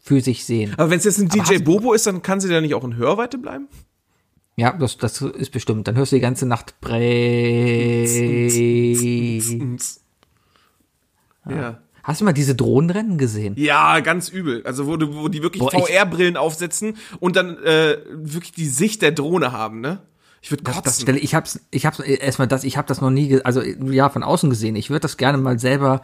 für 0.00 0.20
sich 0.20 0.44
sehen. 0.44 0.74
Aber 0.76 0.90
wenn 0.90 0.98
es 0.98 1.04
jetzt 1.04 1.18
ein 1.18 1.30
Aber 1.30 1.42
DJ 1.42 1.62
Bobo 1.62 1.92
ist, 1.92 2.06
dann 2.06 2.20
kann 2.20 2.40
sie 2.40 2.48
da 2.48 2.60
nicht 2.60 2.74
auch 2.74 2.84
in 2.84 2.96
Hörweite 2.96 3.38
bleiben? 3.38 3.68
Ja, 4.56 4.72
das, 4.72 4.96
das 4.98 5.20
ist 5.20 5.50
bestimmt. 5.50 5.88
Dann 5.88 5.96
hörst 5.96 6.12
du 6.12 6.16
die 6.16 6.22
ganze 6.22 6.46
Nacht 6.46 6.80
Brei. 6.80 8.06
Ja. 11.48 11.80
Hast 12.04 12.20
du 12.20 12.24
mal 12.26 12.32
diese 12.32 12.54
Drohnenrennen 12.54 13.16
gesehen? 13.16 13.54
Ja, 13.56 14.00
ganz 14.00 14.28
übel. 14.28 14.62
Also 14.64 14.86
wo, 14.86 14.96
du, 14.96 15.14
wo 15.14 15.28
die 15.28 15.42
wirklich 15.42 15.62
VR-Brillen 15.62 16.36
aufsetzen 16.36 16.98
und 17.18 17.34
dann 17.34 17.56
äh, 17.64 17.96
wirklich 18.10 18.52
die 18.52 18.66
Sicht 18.66 19.02
der 19.02 19.12
Drohne 19.12 19.52
haben, 19.52 19.80
ne? 19.80 20.00
Ich 20.42 20.50
würde 20.50 20.62
kotzen. 20.62 20.82
Das 20.84 21.00
stelle 21.00 21.18
ich 21.18 21.34
hab's 21.34 21.58
ich 21.70 21.86
hab's 21.86 22.00
äh, 22.00 22.18
erstmal 22.18 22.46
das 22.46 22.64
ich 22.64 22.76
habe 22.76 22.86
das 22.86 23.00
noch 23.00 23.08
nie 23.08 23.40
also 23.42 23.62
ja 23.62 24.10
von 24.10 24.22
außen 24.22 24.50
gesehen. 24.50 24.76
Ich 24.76 24.90
würde 24.90 25.00
das 25.00 25.16
gerne 25.16 25.38
mal 25.38 25.58
selber 25.58 26.02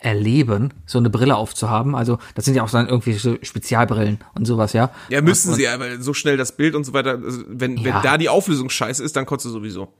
erleben, 0.00 0.72
so 0.86 0.98
eine 0.98 1.10
Brille 1.10 1.36
aufzuhaben. 1.36 1.94
Also 1.94 2.18
das 2.34 2.46
sind 2.46 2.54
ja 2.54 2.62
auch 2.62 2.70
dann 2.70 2.88
irgendwie 2.88 3.12
so 3.12 3.36
Spezialbrillen 3.42 4.18
und 4.34 4.46
sowas, 4.46 4.72
ja. 4.72 4.90
ja, 5.10 5.20
müssen 5.20 5.50
und, 5.50 5.56
sie 5.56 5.64
ja, 5.64 5.78
weil 5.78 6.00
so 6.00 6.14
schnell 6.14 6.36
das 6.36 6.52
Bild 6.56 6.74
und 6.74 6.84
so 6.84 6.92
weiter, 6.94 7.18
also 7.22 7.42
wenn, 7.46 7.76
wenn 7.76 7.84
Ja. 7.84 8.00
da 8.02 8.16
die 8.18 8.28
Auflösung 8.30 8.70
scheiße 8.70 9.04
ist, 9.04 9.14
dann 9.16 9.26
kotzt 9.26 9.44
du 9.44 9.50
sowieso. 9.50 9.92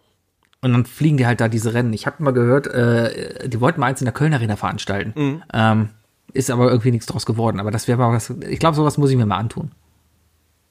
Und 0.62 0.72
dann 0.72 0.84
fliegen 0.84 1.16
die 1.16 1.26
halt 1.26 1.40
da 1.40 1.48
diese 1.48 1.72
Rennen. 1.74 1.92
Ich 1.92 2.06
habe 2.06 2.22
mal 2.22 2.32
gehört, 2.32 2.66
äh, 2.66 3.48
die 3.48 3.60
wollten 3.60 3.80
mal 3.80 3.86
eins 3.86 4.00
in 4.00 4.04
der 4.06 4.12
Köln 4.14 4.34
Arena 4.34 4.56
veranstalten. 4.56 5.42
Ähm, 5.54 5.88
ist 6.32 6.50
aber 6.50 6.70
irgendwie 6.70 6.90
nichts 6.90 7.06
draus 7.06 7.24
geworden. 7.26 7.60
Aber 7.60 7.70
das 7.70 7.88
wäre 7.88 7.98
mal 7.98 8.12
was. 8.12 8.30
Ich 8.48 8.58
glaube, 8.58 8.76
sowas 8.76 8.98
muss 8.98 9.10
ich 9.10 9.16
mir 9.16 9.26
mal 9.26 9.38
antun. 9.38 9.70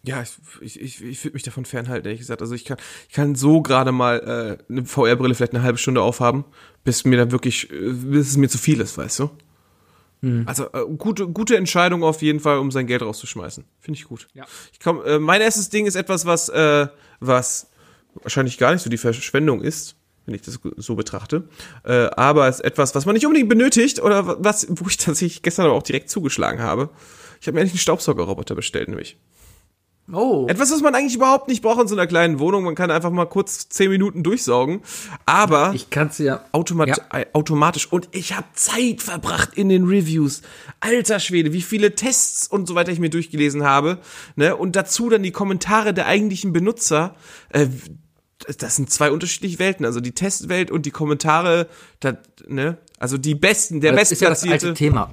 Ja, 0.03 0.21
ich, 0.21 0.31
ich, 0.61 0.81
ich, 0.81 1.03
ich 1.03 1.23
würde 1.25 1.33
mich 1.33 1.43
davon 1.43 1.65
fernhalten, 1.65 2.05
ehrlich 2.05 2.21
gesagt. 2.21 2.41
Also 2.41 2.55
ich 2.55 2.63
kann, 2.65 2.77
ich 3.09 3.13
kann 3.13 3.35
so 3.35 3.61
gerade 3.61 3.91
mal 3.91 4.57
äh, 4.69 4.71
eine 4.71 4.85
VR-Brille 4.85 5.35
vielleicht 5.35 5.53
eine 5.53 5.63
halbe 5.63 5.77
Stunde 5.77 6.01
aufhaben, 6.01 6.45
bis 6.83 7.03
mir 7.03 7.17
dann 7.17 7.31
wirklich, 7.31 7.69
äh, 7.71 7.91
bis 7.91 8.29
es 8.29 8.37
mir 8.37 8.47
zu 8.47 8.57
viel 8.57 8.79
ist, 8.79 8.97
weißt 8.97 9.19
du? 9.19 9.29
Also 10.45 10.65
äh, 10.73 10.85
gute, 10.97 11.27
gute 11.27 11.55
Entscheidung 11.55 12.03
auf 12.03 12.21
jeden 12.21 12.41
Fall, 12.41 12.57
um 12.57 12.71
sein 12.71 12.87
Geld 12.87 13.01
rauszuschmeißen. 13.01 13.63
Finde 13.79 13.97
ich 13.97 14.05
gut. 14.05 14.27
Ja. 14.33 14.45
Ich 14.73 14.79
komm, 14.79 15.01
äh, 15.05 15.17
mein 15.17 15.39
erstes 15.41 15.69
Ding 15.69 15.85
ist 15.85 15.95
etwas, 15.95 16.25
was, 16.25 16.49
äh, 16.49 16.87
was 17.21 17.69
wahrscheinlich 18.15 18.57
gar 18.57 18.73
nicht 18.73 18.81
so 18.81 18.89
die 18.89 18.97
Verschwendung 18.97 19.61
ist, 19.61 19.95
wenn 20.25 20.35
ich 20.35 20.41
das 20.41 20.59
so 20.75 20.95
betrachte. 20.95 21.47
Äh, 21.85 22.09
aber 22.17 22.49
es 22.49 22.57
ist 22.57 22.65
etwas, 22.65 22.95
was 22.95 23.05
man 23.05 23.13
nicht 23.13 23.25
unbedingt 23.25 23.47
benötigt 23.47 24.01
oder 24.01 24.43
was, 24.43 24.67
wo 24.69 24.87
ich 24.89 24.97
tatsächlich 24.97 25.41
gestern 25.41 25.67
aber 25.67 25.75
auch 25.75 25.83
direkt 25.83 26.09
zugeschlagen 26.09 26.61
habe. 26.61 26.89
Ich 27.39 27.47
habe 27.47 27.55
mir 27.55 27.61
eigentlich 27.61 27.73
einen 27.73 27.79
Staubsaugerroboter 27.79 28.55
bestellt, 28.55 28.89
nämlich. 28.89 29.17
Oh. 30.11 30.47
Etwas, 30.49 30.71
was 30.71 30.81
man 30.81 30.95
eigentlich 30.95 31.15
überhaupt 31.15 31.47
nicht 31.47 31.61
braucht 31.61 31.81
in 31.81 31.87
so 31.87 31.95
einer 31.95 32.07
kleinen 32.07 32.39
Wohnung. 32.39 32.63
Man 32.63 32.75
kann 32.75 32.89
einfach 32.91 33.11
mal 33.11 33.25
kurz 33.25 33.69
zehn 33.69 33.89
Minuten 33.89 34.23
durchsaugen. 34.23 34.81
Aber 35.25 35.71
Ich 35.75 35.89
kann's 35.89 36.17
ja. 36.17 36.43
automat 36.51 36.89
Ja. 36.89 37.25
automatisch. 37.33 37.91
Und 37.91 38.09
ich 38.11 38.35
habe 38.35 38.47
Zeit 38.53 39.01
verbracht 39.01 39.53
in 39.55 39.69
den 39.69 39.85
Reviews. 39.85 40.41
Alter 40.79 41.19
Schwede, 41.19 41.53
wie 41.53 41.61
viele 41.61 41.95
Tests 41.95 42.47
und 42.47 42.67
so 42.67 42.75
weiter 42.75 42.91
ich 42.91 42.99
mir 42.99 43.09
durchgelesen 43.09 43.63
habe. 43.63 43.99
Ne? 44.35 44.55
Und 44.55 44.75
dazu 44.75 45.09
dann 45.09 45.23
die 45.23 45.31
Kommentare 45.31 45.93
der 45.93 46.07
eigentlichen 46.07 46.53
Benutzer. 46.53 47.15
Äh, 47.49 47.67
das 48.57 48.77
sind 48.77 48.89
zwei 48.89 49.11
unterschiedliche 49.11 49.59
Welten. 49.59 49.85
Also 49.85 49.99
die 49.99 50.13
Testwelt 50.13 50.71
und 50.71 50.85
die 50.85 50.91
Kommentare, 50.91 51.67
das, 51.99 52.15
ne? 52.47 52.77
Also 52.97 53.17
die 53.17 53.35
besten, 53.35 53.81
der 53.81 53.91
Das 53.93 54.11
ist 54.11 54.21
ja 54.21 54.29
das 54.29 54.43
alte 54.43 54.51
bestplatzierte. 54.51 54.77
Thema. 54.77 55.11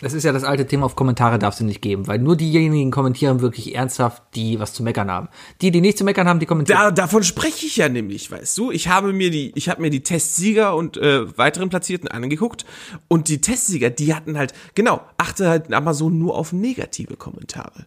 Das 0.00 0.14
ist 0.14 0.24
ja 0.24 0.32
das 0.32 0.44
alte 0.44 0.66
Thema, 0.66 0.86
auf 0.86 0.96
Kommentare 0.96 1.38
darfst 1.38 1.60
du 1.60 1.64
nicht 1.64 1.82
geben, 1.82 2.06
weil 2.06 2.18
nur 2.18 2.36
diejenigen 2.36 2.90
kommentieren 2.90 3.40
wirklich 3.40 3.74
ernsthaft, 3.74 4.22
die 4.34 4.58
was 4.58 4.72
zu 4.72 4.82
meckern 4.82 5.10
haben. 5.10 5.28
Die, 5.60 5.70
die 5.70 5.80
nichts 5.80 5.98
zu 5.98 6.04
meckern 6.04 6.26
haben, 6.26 6.40
die 6.40 6.46
kommentieren. 6.46 6.78
Da, 6.78 6.90
davon 6.90 7.22
spreche 7.22 7.66
ich 7.66 7.76
ja 7.76 7.88
nämlich, 7.88 8.30
weißt 8.30 8.56
du? 8.56 8.70
Ich 8.70 8.88
habe 8.88 9.12
mir 9.12 9.30
die, 9.30 9.52
ich 9.54 9.68
habe 9.68 9.82
mir 9.82 9.90
die 9.90 10.02
Testsieger 10.02 10.74
und 10.74 10.96
äh, 10.96 11.36
weiteren 11.36 11.68
Platzierten 11.68 12.08
angeguckt 12.08 12.64
und 13.08 13.28
die 13.28 13.40
Testsieger, 13.40 13.90
die 13.90 14.14
hatten 14.14 14.38
halt, 14.38 14.54
genau, 14.74 15.02
achte 15.18 15.48
halt 15.48 15.72
Amazon 15.72 16.18
nur 16.18 16.36
auf 16.36 16.52
negative 16.52 17.16
Kommentare. 17.16 17.86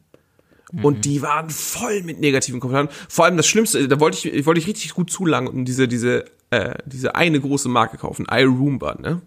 Und 0.82 1.06
die 1.06 1.22
waren 1.22 1.52
voll 1.52 2.02
mit 2.02 2.20
negativen 2.20 2.60
Kommentaren. 2.60 2.90
Vor 3.08 3.26
allem 3.26 3.38
das 3.38 3.46
Schlimmste, 3.46 3.88
da 3.88 4.00
wollte 4.00 4.28
ich, 4.28 4.46
wollte 4.48 4.60
ich 4.60 4.66
richtig 4.66 4.96
gut 4.96 5.12
zulangen 5.12 5.48
und 5.48 5.66
diese, 5.66 5.88
diese, 5.88 6.26
äh, 6.50 6.74
diese 6.86 7.16
eine 7.16 7.40
große 7.40 7.70
Marke 7.70 7.98
kaufen, 7.98 8.26
iRoomba, 8.30 8.96
ne? 9.00 9.22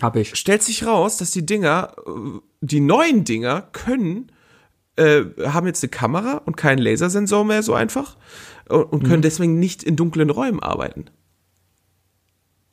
Hab 0.00 0.16
ich. 0.16 0.34
stellt 0.34 0.62
sich 0.62 0.86
raus, 0.86 1.16
dass 1.16 1.30
die 1.30 1.46
Dinger, 1.46 1.94
äh, 2.06 2.40
die 2.60 2.80
neuen 2.80 3.24
Dinger 3.24 3.62
können, 3.72 4.30
äh, 4.96 5.24
haben 5.44 5.66
jetzt 5.66 5.82
eine 5.82 5.90
Kamera 5.90 6.38
und 6.44 6.56
keinen 6.56 6.78
Lasersensor 6.78 7.44
mehr 7.44 7.62
so 7.62 7.74
einfach 7.74 8.16
und, 8.68 8.84
und 8.84 9.02
können 9.04 9.22
deswegen 9.22 9.58
nicht 9.58 9.82
in 9.82 9.96
dunklen 9.96 10.30
Räumen 10.30 10.60
arbeiten. 10.60 11.06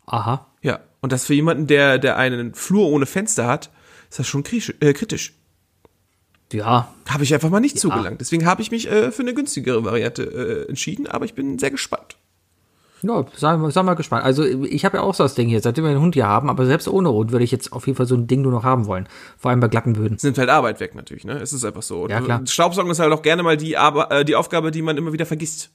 Aha. 0.05 0.47
Ja, 0.61 0.79
und 1.01 1.11
das 1.11 1.25
für 1.25 1.33
jemanden, 1.33 1.67
der, 1.67 1.97
der 1.97 2.17
einen 2.17 2.53
Flur 2.53 2.87
ohne 2.87 3.05
Fenster 3.05 3.47
hat, 3.47 3.71
ist 4.09 4.19
das 4.19 4.27
schon 4.27 4.43
kritisch. 4.43 4.73
Äh, 4.79 4.93
kritisch. 4.93 5.33
Ja, 6.51 6.93
Habe 7.07 7.23
ich 7.23 7.33
einfach 7.33 7.49
mal 7.49 7.61
nicht 7.61 7.79
zugelangt. 7.79 8.19
Deswegen 8.19 8.45
habe 8.45 8.61
ich 8.61 8.71
mich 8.71 8.91
äh, 8.91 9.11
für 9.11 9.21
eine 9.21 9.33
günstigere 9.33 9.85
Variante 9.85 10.23
äh, 10.23 10.69
entschieden, 10.69 11.07
aber 11.07 11.23
ich 11.23 11.33
bin 11.33 11.57
sehr 11.59 11.71
gespannt. 11.71 12.17
Ja, 13.03 13.25
sei, 13.35 13.57
sei 13.71 13.83
mal 13.83 13.95
gespannt. 13.95 14.23
Also 14.23 14.43
ich 14.43 14.85
habe 14.85 14.97
ja 14.97 15.03
auch 15.03 15.15
so 15.15 15.23
das 15.23 15.33
Ding 15.33 15.47
hier, 15.47 15.61
seitdem 15.61 15.83
wir 15.83 15.91
einen 15.91 16.01
Hund 16.01 16.13
hier 16.13 16.27
haben, 16.27 16.49
aber 16.49 16.65
selbst 16.65 16.87
ohne 16.87 17.11
Hund 17.11 17.31
würde 17.31 17.43
ich 17.43 17.51
jetzt 17.51 17.73
auf 17.73 17.87
jeden 17.87 17.97
Fall 17.97 18.05
so 18.05 18.15
ein 18.15 18.27
Ding 18.27 18.41
nur 18.41 18.51
noch 18.51 18.63
haben 18.63 18.85
wollen. 18.85 19.07
Vor 19.37 19.51
allem 19.51 19.59
bei 19.59 19.67
glatten 19.67 19.93
Böden. 19.93 20.17
Nimmt 20.21 20.37
halt 20.37 20.49
Arbeit 20.49 20.79
weg 20.79 20.95
natürlich, 20.95 21.25
ne? 21.25 21.33
Es 21.33 21.53
ist 21.53 21.65
einfach 21.65 21.81
so. 21.81 22.07
Ja, 22.07 22.21
klar. 22.21 22.41
Staubsaugen 22.45 22.91
ist 22.91 22.99
halt 22.99 23.11
auch 23.11 23.21
gerne 23.21 23.43
mal 23.43 23.57
die, 23.57 23.77
Arbe 23.77 24.07
äh, 24.11 24.25
die 24.25 24.35
Aufgabe, 24.35 24.71
die 24.71 24.81
man 24.81 24.97
immer 24.97 25.13
wieder 25.13 25.25
vergisst. 25.25 25.71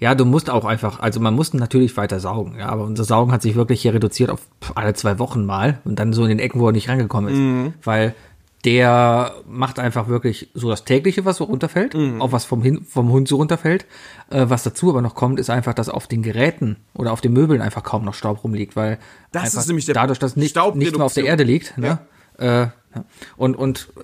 Ja, 0.00 0.14
du 0.14 0.24
musst 0.24 0.50
auch 0.50 0.64
einfach, 0.64 1.00
also 1.00 1.20
man 1.20 1.34
muss 1.34 1.52
natürlich 1.54 1.96
weiter 1.96 2.20
saugen, 2.20 2.56
ja, 2.58 2.68
aber 2.68 2.84
unser 2.84 3.04
Saugen 3.04 3.32
hat 3.32 3.42
sich 3.42 3.54
wirklich 3.54 3.82
hier 3.82 3.94
reduziert 3.94 4.30
auf 4.30 4.40
alle 4.74 4.94
zwei 4.94 5.18
Wochen 5.18 5.44
mal 5.44 5.80
und 5.84 5.98
dann 5.98 6.12
so 6.12 6.22
in 6.22 6.30
den 6.30 6.38
Ecken, 6.38 6.60
wo 6.60 6.66
er 6.66 6.72
nicht 6.72 6.88
reingekommen 6.88 7.68
ist. 7.68 7.74
Weil 7.84 8.14
der 8.68 9.32
macht 9.48 9.78
einfach 9.78 10.08
wirklich 10.08 10.50
so 10.52 10.68
das 10.68 10.84
tägliche, 10.84 11.24
was 11.24 11.38
so 11.38 11.44
runterfällt, 11.44 11.94
auch 12.20 12.32
was 12.32 12.44
vom, 12.44 12.60
Hin 12.60 12.84
vom 12.84 13.10
Hund 13.10 13.26
so 13.26 13.36
runterfällt. 13.36 13.86
Äh, 14.28 14.44
was 14.50 14.62
dazu 14.62 14.90
aber 14.90 15.00
noch 15.00 15.14
kommt, 15.14 15.40
ist 15.40 15.48
einfach, 15.48 15.72
dass 15.72 15.88
auf 15.88 16.06
den 16.06 16.22
Geräten 16.22 16.76
oder 16.92 17.12
auf 17.12 17.22
den 17.22 17.32
Möbeln 17.32 17.62
einfach 17.62 17.82
kaum 17.82 18.04
noch 18.04 18.12
Staub 18.12 18.44
rumliegt, 18.44 18.76
weil 18.76 18.98
Das 19.32 19.54
ist 19.54 19.68
nämlich 19.68 19.86
der 19.86 19.94
dadurch, 19.94 20.18
dass 20.18 20.36
nicht, 20.36 20.54
nicht 20.74 20.94
mehr 20.94 21.06
auf 21.06 21.14
der. 21.14 21.24
Erde 21.24 21.44
liegt, 21.44 21.78
ne? 21.78 22.00
Äh, 22.36 22.44
ja. 22.44 22.72
Und, 23.38 23.56
und 23.56 23.88
äh, 23.96 24.02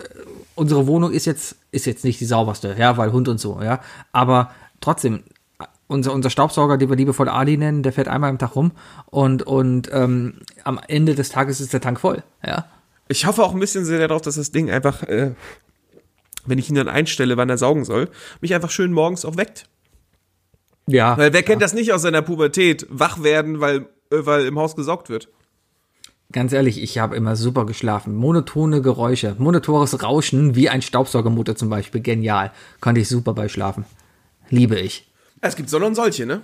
unsere 0.55 0.87
Wohnung 0.87 1.11
ist 1.11 1.25
jetzt, 1.25 1.57
ist 1.71 1.85
jetzt 1.85 2.03
nicht 2.03 2.19
die 2.19 2.25
sauberste, 2.25 2.75
ja, 2.75 2.97
weil 2.97 3.11
Hund 3.11 3.27
und 3.27 3.39
so, 3.39 3.61
ja. 3.61 3.81
Aber 4.13 4.49
trotzdem, 4.81 5.25
unser, 5.85 6.11
unser 6.11 6.31
Staubsauger, 6.31 6.79
den 6.79 6.89
wir 6.89 6.95
liebevoll 6.95 7.29
Ali 7.29 7.55
nennen, 7.55 7.83
der 7.83 7.93
fährt 7.93 8.07
einmal 8.07 8.31
am 8.31 8.39
Tag 8.39 8.55
rum 8.55 8.71
und, 9.05 9.43
und 9.43 9.91
ähm, 9.93 10.39
am 10.63 10.79
Ende 10.87 11.13
des 11.13 11.29
Tages 11.29 11.61
ist 11.61 11.71
der 11.71 11.81
Tank 11.81 11.99
voll, 11.99 12.23
ja. 12.43 12.65
Ich 13.07 13.25
hoffe 13.25 13.43
auch 13.43 13.53
ein 13.53 13.59
bisschen 13.59 13.85
sehr 13.85 13.99
darauf, 14.07 14.21
dass 14.21 14.35
das 14.35 14.51
Ding 14.51 14.69
einfach, 14.69 15.03
äh, 15.03 15.31
wenn 16.45 16.57
ich 16.57 16.69
ihn 16.69 16.75
dann 16.75 16.87
einstelle, 16.87 17.37
wann 17.37 17.49
er 17.49 17.57
saugen 17.57 17.85
soll, 17.85 18.09
mich 18.41 18.53
einfach 18.53 18.71
schön 18.71 18.91
morgens 18.91 19.25
auch 19.25 19.37
weckt. 19.37 19.67
Ja. 20.87 21.17
Weil 21.17 21.33
wer 21.33 21.43
kennt 21.43 21.61
das 21.61 21.73
nicht 21.73 21.93
aus 21.93 22.01
seiner 22.03 22.21
Pubertät? 22.21 22.85
Wach 22.89 23.23
werden, 23.23 23.59
weil, 23.59 23.87
äh, 24.11 24.25
weil 24.25 24.45
im 24.45 24.57
Haus 24.57 24.75
gesaugt 24.75 25.09
wird. 25.09 25.29
Ganz 26.31 26.53
ehrlich, 26.53 26.81
ich 26.81 26.97
habe 26.97 27.15
immer 27.15 27.35
super 27.35 27.65
geschlafen. 27.65 28.15
Monotone 28.15 28.81
Geräusche, 28.81 29.35
monotores 29.37 30.01
Rauschen, 30.01 30.55
wie 30.55 30.69
ein 30.69 30.81
Staubsaugermotor 30.81 31.55
zum 31.55 31.69
Beispiel, 31.69 32.01
genial. 32.01 32.51
Konnte 32.81 33.01
ich 33.01 33.07
super 33.07 33.33
bei 33.33 33.47
schlafen. 33.47 33.85
Liebe 34.49 34.79
ich. 34.79 35.11
Es 35.41 35.55
gibt 35.55 35.69
solche 35.69 35.85
und 35.85 35.95
solche, 35.95 36.25
ne? 36.25 36.41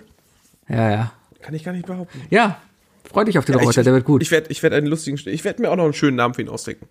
Ja, 0.70 0.90
ja. 0.90 1.12
Kann 1.42 1.56
ich 1.56 1.64
gar 1.64 1.72
nicht 1.72 1.88
behaupten. 1.88 2.22
Ja, 2.30 2.62
freu 3.04 3.24
dich 3.24 3.38
auf 3.38 3.46
den 3.46 3.54
Ja, 3.54 3.60
Roboter, 3.60 3.82
ich, 3.82 3.86
der 3.86 3.94
wird 3.94 4.06
gut. 4.06 4.22
Ich 4.22 4.32
werde 4.32 4.50
ich 4.50 4.62
werd 4.64 4.74
einen 4.74 4.88
lustigen, 4.88 5.20
ich 5.26 5.44
werde 5.44 5.62
mir 5.62 5.72
auch 5.72 5.76
noch 5.76 5.86
einen 5.86 5.94
schönen 5.94 6.18
Namen 6.18 6.34
für 6.34 6.42
ihn 6.42 6.50
ausdenken. 6.50 6.88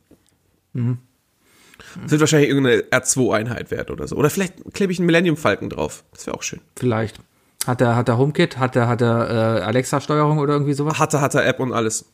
Das 0.72 2.12
wird 2.12 2.20
wahrscheinlich 2.20 2.48
irgendeine 2.50 2.82
R2-Einheit 2.82 3.70
wert 3.70 3.90
oder 3.90 4.06
so. 4.06 4.16
Oder 4.16 4.30
vielleicht 4.30 4.54
klebe 4.72 4.92
ich 4.92 4.98
einen 4.98 5.06
Millennium 5.06 5.36
Falken 5.36 5.70
drauf. 5.70 6.04
Das 6.12 6.26
wäre 6.26 6.36
auch 6.36 6.42
schön. 6.42 6.60
Vielleicht. 6.76 7.18
Hat 7.66 7.80
er, 7.80 7.96
hat 7.96 8.08
er 8.08 8.18
HomeKit? 8.18 8.58
Hat 8.58 8.76
er, 8.76 8.88
hat 8.88 9.02
er 9.02 9.58
äh, 9.58 9.62
Alexa-Steuerung 9.62 10.38
oder 10.38 10.54
irgendwie 10.54 10.72
sowas? 10.72 10.98
Hatte, 10.98 11.20
hatte 11.20 11.42
App 11.42 11.60
und 11.60 11.72
alles. 11.72 12.06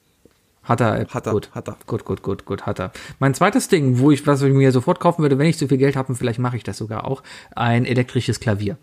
Hat 0.63 0.81
er. 0.81 1.01
App. 1.01 1.15
Hat 1.15 1.27
er, 1.27 1.33
Gut. 1.33 1.51
hat 1.53 1.69
er. 1.69 1.77
Gut, 1.87 2.05
gut, 2.05 2.23
gut, 2.23 2.45
gut, 2.45 2.67
hat 2.67 2.81
er. 2.81 2.93
Mein 3.21 3.35
zweites 3.35 3.69
Ding, 3.69 3.99
wo 3.99 4.11
ich, 4.11 4.27
was 4.27 4.43
ich 4.43 4.53
mir 4.53 4.73
sofort 4.73 4.99
kaufen 4.99 5.23
würde, 5.23 5.39
wenn 5.39 5.47
ich 5.47 5.57
so 5.57 5.69
viel 5.69 5.79
Geld 5.79 5.95
habe, 5.95 6.09
und 6.09 6.17
vielleicht 6.17 6.41
mache 6.41 6.57
ich 6.57 6.65
das 6.65 6.79
sogar 6.79 7.05
auch, 7.05 7.23
ein 7.55 7.85
elektrisches 7.85 8.41
Klavier. 8.41 8.77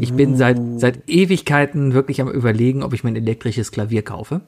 Ich 0.00 0.12
bin 0.12 0.36
seit, 0.36 0.58
seit 0.78 1.08
Ewigkeiten 1.08 1.94
wirklich 1.94 2.20
am 2.20 2.28
überlegen, 2.28 2.82
ob 2.82 2.92
ich 2.92 3.04
mir 3.04 3.10
ein 3.10 3.16
elektrisches 3.16 3.70
Klavier 3.70 4.02
kaufe. 4.02 4.40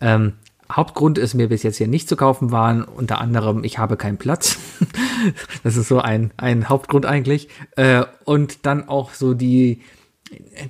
Ähm, 0.00 0.34
Hauptgrund 0.70 1.18
ist 1.18 1.34
mir 1.34 1.48
bis 1.48 1.62
jetzt 1.62 1.76
hier 1.76 1.88
nicht 1.88 2.08
zu 2.08 2.16
kaufen 2.16 2.50
waren, 2.50 2.84
unter 2.84 3.20
anderem, 3.20 3.64
ich 3.64 3.78
habe 3.78 3.96
keinen 3.96 4.16
Platz. 4.16 4.58
das 5.64 5.76
ist 5.76 5.88
so 5.88 6.00
ein, 6.00 6.32
ein 6.36 6.68
Hauptgrund 6.68 7.06
eigentlich. 7.06 7.48
Äh, 7.76 8.04
und 8.24 8.66
dann 8.66 8.88
auch 8.88 9.14
so 9.14 9.34
die, 9.34 9.80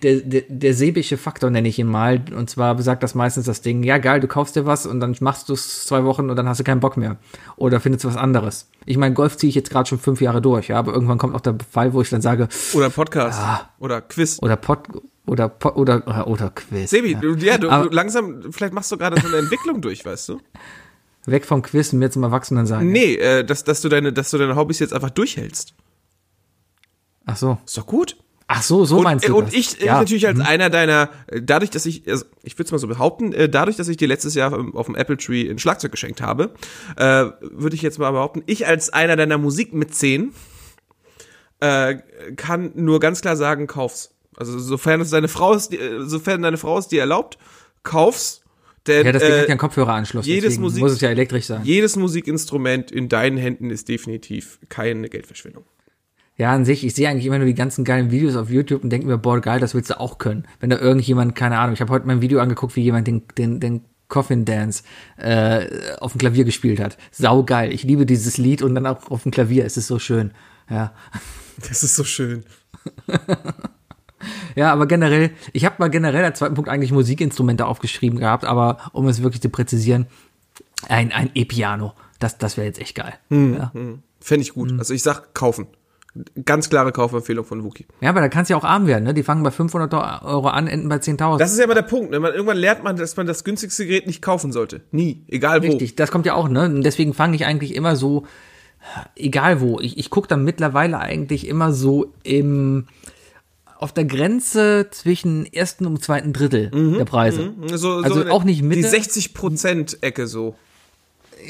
der, 0.02 0.20
der, 0.20 0.42
der 0.48 0.74
säbische 0.74 1.16
Faktor 1.16 1.50
nenne 1.50 1.68
ich 1.68 1.78
ihn 1.78 1.86
mal. 1.86 2.22
Und 2.34 2.50
zwar 2.50 2.74
besagt 2.74 3.02
das 3.02 3.14
meistens 3.14 3.46
das 3.46 3.60
Ding, 3.62 3.82
ja 3.82 3.98
geil, 3.98 4.20
du 4.20 4.28
kaufst 4.28 4.56
dir 4.56 4.66
was 4.66 4.86
und 4.86 5.00
dann 5.00 5.16
machst 5.20 5.48
du 5.48 5.54
es 5.54 5.84
zwei 5.84 6.04
Wochen 6.04 6.30
und 6.30 6.36
dann 6.36 6.48
hast 6.48 6.60
du 6.60 6.64
keinen 6.64 6.80
Bock 6.80 6.96
mehr. 6.96 7.16
Oder 7.56 7.80
findest 7.80 8.04
du 8.04 8.08
was 8.08 8.16
anderes. 8.16 8.68
Ich 8.86 8.96
meine, 8.96 9.14
Golf 9.14 9.36
ziehe 9.36 9.48
ich 9.48 9.54
jetzt 9.54 9.70
gerade 9.70 9.88
schon 9.88 9.98
fünf 9.98 10.20
Jahre 10.20 10.42
durch, 10.42 10.68
ja, 10.68 10.78
aber 10.78 10.92
irgendwann 10.92 11.18
kommt 11.18 11.34
auch 11.34 11.40
der 11.40 11.56
Fall, 11.70 11.92
wo 11.92 12.00
ich 12.02 12.10
dann 12.10 12.22
sage, 12.22 12.48
Oder 12.74 12.90
Podcast. 12.90 13.40
Oder 13.78 14.00
Quiz. 14.00 14.38
oder 14.42 14.56
Pod, 14.56 14.80
oder 15.26 15.48
Pod, 15.48 15.76
oder, 15.76 16.26
oder, 16.26 16.50
Quiz. 16.50 16.90
Sebi, 16.90 17.14
du, 17.14 17.34
ja, 17.36 17.58
du, 17.58 17.70
Aber- 17.70 17.90
langsam, 17.92 18.52
vielleicht 18.52 18.74
machst 18.74 18.90
du 18.92 18.96
gerade 18.96 19.20
so 19.20 19.28
eine 19.28 19.36
Entwicklung 19.38 19.80
durch, 19.80 20.04
weißt 20.04 20.30
du? 20.30 20.40
Weg 21.26 21.46
vom 21.46 21.62
Quiz 21.62 21.92
und 21.92 22.00
mehr 22.00 22.10
zum 22.10 22.24
Erwachsenen 22.24 22.66
sein. 22.66 22.88
Nee, 22.88 23.14
äh, 23.14 23.44
dass, 23.44 23.62
dass, 23.62 23.80
du 23.80 23.88
deine, 23.88 24.12
dass 24.12 24.30
du 24.30 24.38
deine 24.38 24.56
Hobbys 24.56 24.80
jetzt 24.80 24.92
einfach 24.92 25.10
durchhältst. 25.10 25.74
Ach 27.26 27.36
so. 27.36 27.58
Ist 27.64 27.78
doch 27.78 27.86
gut. 27.86 28.16
Ach 28.54 28.62
so, 28.62 28.84
so 28.84 28.98
und, 28.98 29.04
meinst 29.04 29.24
äh, 29.24 29.28
du 29.28 29.38
und 29.38 29.46
das? 29.48 29.54
ich, 29.54 29.78
ich 29.78 29.84
ja. 29.86 29.98
natürlich 29.98 30.26
als 30.26 30.38
einer 30.40 30.68
deiner, 30.68 31.08
äh, 31.28 31.40
dadurch, 31.42 31.70
dass 31.70 31.86
ich, 31.86 32.06
also 32.08 32.24
ich 32.42 32.54
würde 32.58 32.66
es 32.66 32.72
mal 32.72 32.78
so 32.78 32.86
behaupten, 32.86 33.32
äh, 33.32 33.48
dadurch, 33.48 33.76
dass 33.76 33.88
ich 33.88 33.96
dir 33.96 34.08
letztes 34.08 34.34
Jahr 34.34 34.52
auf 34.74 34.86
dem 34.86 34.94
Apple 34.94 35.16
Tree 35.16 35.48
ein 35.50 35.58
Schlagzeug 35.58 35.90
geschenkt 35.90 36.20
habe, 36.20 36.52
äh, 36.96 37.26
würde 37.40 37.74
ich 37.74 37.82
jetzt 37.82 37.98
mal 37.98 38.10
behaupten, 38.10 38.42
ich 38.46 38.66
als 38.66 38.90
einer 38.90 39.16
deiner 39.16 39.38
Musik 39.38 39.72
mit 39.72 39.94
zehn 39.94 40.32
äh, 41.60 41.96
kann 42.36 42.72
nur 42.74 43.00
ganz 43.00 43.20
klar 43.20 43.36
sagen, 43.36 43.66
kauf's. 43.66 44.14
Also 44.36 44.58
sofern 44.58 45.00
es 45.00 45.10
deine 45.10 45.28
Frau 45.28 45.54
ist, 45.54 45.74
sofern 46.00 46.42
deine 46.42 46.56
Frau 46.56 46.78
es 46.78 46.88
dir 46.88 47.00
erlaubt, 47.00 47.38
kauf's. 47.82 48.42
Denn, 48.86 49.06
Ja, 49.06 49.12
das 49.12 49.22
Ding 49.22 49.30
äh, 49.32 49.38
hat 49.38 49.42
ja 49.44 49.50
einen 49.50 49.58
Kopfhöreranschluss. 49.58 50.26
jedes 50.26 50.58
Musik- 50.58 50.82
muss 50.82 50.92
es 50.92 51.00
ja 51.00 51.10
elektrisch 51.10 51.44
sein. 51.46 51.60
jedes 51.64 51.94
Musikinstrument 51.96 52.90
in 52.90 53.08
deinen 53.08 53.36
Händen 53.36 53.70
ist 53.70 53.88
definitiv 53.88 54.58
keine 54.68 55.08
Geldverschwendung. 55.08 55.64
Ja, 56.42 56.50
an 56.50 56.64
sich, 56.64 56.84
ich 56.84 56.92
sehe 56.92 57.08
eigentlich 57.08 57.26
immer 57.26 57.38
nur 57.38 57.46
die 57.46 57.54
ganzen 57.54 57.84
geilen 57.84 58.10
Videos 58.10 58.34
auf 58.34 58.50
YouTube 58.50 58.82
und 58.82 58.90
denke 58.90 59.06
mir, 59.06 59.16
boah, 59.16 59.40
geil, 59.40 59.60
das 59.60 59.76
willst 59.76 59.90
du 59.90 60.00
auch 60.00 60.18
können. 60.18 60.44
Wenn 60.58 60.70
da 60.70 60.76
irgendjemand, 60.76 61.36
keine 61.36 61.56
Ahnung, 61.56 61.74
ich 61.74 61.80
habe 61.80 61.92
heute 61.92 62.04
mal 62.04 62.14
ein 62.14 62.20
Video 62.20 62.40
angeguckt, 62.40 62.74
wie 62.74 62.82
jemand 62.82 63.06
den, 63.06 63.22
den, 63.38 63.60
den 63.60 63.84
Coffin 64.08 64.44
Dance 64.44 64.82
äh, 65.18 65.66
auf 66.00 66.14
dem 66.14 66.18
Klavier 66.18 66.42
gespielt 66.42 66.80
hat. 66.80 66.98
Sau 67.12 67.44
geil. 67.44 67.72
Ich 67.72 67.84
liebe 67.84 68.06
dieses 68.06 68.38
Lied 68.38 68.60
und 68.60 68.74
dann 68.74 68.88
auch 68.88 69.08
auf 69.08 69.22
dem 69.22 69.30
Klavier. 69.30 69.64
Es 69.64 69.76
ist 69.76 69.86
so 69.86 70.00
schön. 70.00 70.32
Ja. 70.68 70.92
Das 71.68 71.84
ist 71.84 71.94
so 71.94 72.02
schön. 72.02 72.44
Ja, 74.56 74.72
aber 74.72 74.86
generell, 74.86 75.30
ich 75.52 75.64
habe 75.64 75.76
mal 75.78 75.90
generell 75.90 76.24
als 76.24 76.40
zweiten 76.40 76.54
Punkt 76.54 76.68
eigentlich 76.68 76.92
Musikinstrumente 76.92 77.66
aufgeschrieben 77.66 78.18
gehabt, 78.18 78.44
aber 78.44 78.78
um 78.92 79.06
es 79.06 79.22
wirklich 79.22 79.42
zu 79.42 79.48
präzisieren, 79.48 80.06
ein, 80.88 81.12
ein 81.12 81.30
E-Piano. 81.34 81.92
Das, 82.18 82.38
das 82.38 82.56
wäre 82.56 82.66
jetzt 82.66 82.80
echt 82.80 82.96
geil. 82.96 83.14
Ja. 83.30 83.72
Fände 84.20 84.42
ich 84.42 84.54
gut. 84.54 84.72
Also 84.78 84.94
ich 84.94 85.02
sag 85.02 85.34
kaufen. 85.34 85.66
Ganz 86.44 86.68
klare 86.68 86.92
Kaufempfehlung 86.92 87.44
von 87.44 87.64
Wookie. 87.64 87.86
ja, 88.02 88.10
aber 88.10 88.20
da 88.20 88.28
kannst 88.28 88.50
du 88.50 88.54
ja 88.54 88.58
auch 88.58 88.64
arm 88.64 88.86
werden, 88.86 89.04
ne? 89.04 89.14
Die 89.14 89.22
fangen 89.22 89.42
bei 89.42 89.50
500 89.50 89.94
Euro 90.24 90.48
an, 90.48 90.66
enden 90.66 90.88
bei 90.88 90.96
10.000. 90.96 91.38
Das 91.38 91.52
ist 91.52 91.58
ja 91.58 91.64
immer 91.64 91.74
der 91.74 91.82
Punkt. 91.82 92.10
Ne? 92.10 92.20
Man, 92.20 92.32
irgendwann 92.34 92.58
lernt 92.58 92.84
man, 92.84 92.96
dass 92.96 93.16
man 93.16 93.26
das 93.26 93.44
günstigste 93.44 93.86
Gerät 93.86 94.06
nicht 94.06 94.20
kaufen 94.20 94.52
sollte. 94.52 94.82
Nie. 94.90 95.24
Egal 95.28 95.62
wo. 95.62 95.66
Richtig, 95.68 95.96
das 95.96 96.10
kommt 96.10 96.26
ja 96.26 96.34
auch, 96.34 96.48
ne? 96.48 96.66
Und 96.66 96.82
deswegen 96.82 97.14
fange 97.14 97.34
ich 97.34 97.46
eigentlich 97.46 97.74
immer 97.74 97.96
so, 97.96 98.26
egal 99.16 99.60
wo, 99.62 99.80
ich, 99.80 99.96
ich 99.96 100.10
gucke 100.10 100.28
dann 100.28 100.44
mittlerweile 100.44 100.98
eigentlich 100.98 101.46
immer 101.46 101.72
so 101.72 102.12
im 102.24 102.86
auf 103.78 103.92
der 103.92 104.04
Grenze 104.04 104.88
zwischen 104.92 105.44
ersten 105.44 105.86
und 105.86 106.04
zweiten 106.04 106.32
Drittel 106.32 106.70
der 106.70 107.04
Preise. 107.04 107.52
So, 107.74 107.94
Also 107.94 108.22
so 108.22 108.30
auch 108.30 108.44
nicht 108.44 108.62
Mitte. 108.62 108.82
Die 108.82 108.86
60%-Ecke 108.86 110.28
so. 110.28 110.54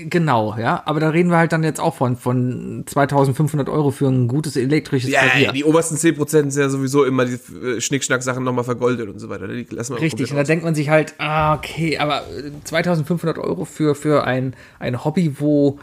Genau, 0.08 0.56
ja. 0.58 0.82
Aber 0.86 1.00
da 1.00 1.10
reden 1.10 1.30
wir 1.30 1.36
halt 1.36 1.52
dann 1.52 1.62
jetzt 1.64 1.80
auch 1.80 1.94
von, 1.94 2.16
von 2.16 2.84
2500 2.86 3.68
Euro 3.68 3.90
für 3.90 4.06
ein 4.08 4.26
gutes 4.28 4.56
elektrisches 4.56 5.10
Ja, 5.10 5.20
Klavier. 5.22 5.52
die 5.52 5.64
obersten 5.64 5.96
10% 5.96 6.26
sind 6.50 6.56
ja 6.56 6.68
sowieso 6.68 7.04
immer 7.04 7.24
die 7.26 7.34
äh, 7.34 7.80
Schnickschnack-Sachen 7.80 8.42
nochmal 8.42 8.64
vergoldet 8.64 9.08
und 9.08 9.18
so 9.18 9.28
weiter. 9.28 9.48
Die 9.48 9.66
lassen 9.70 9.94
wir 9.94 10.00
Richtig, 10.00 10.30
und 10.30 10.36
da 10.36 10.44
denkt 10.44 10.64
man 10.64 10.74
sich 10.74 10.88
halt, 10.88 11.14
ah, 11.18 11.54
okay, 11.54 11.98
aber 11.98 12.22
äh, 12.28 12.50
2500 12.64 13.38
Euro 13.38 13.64
für, 13.64 13.94
für 13.94 14.24
ein, 14.24 14.54
ein 14.78 15.04
Hobby, 15.04 15.36
wo. 15.38 15.78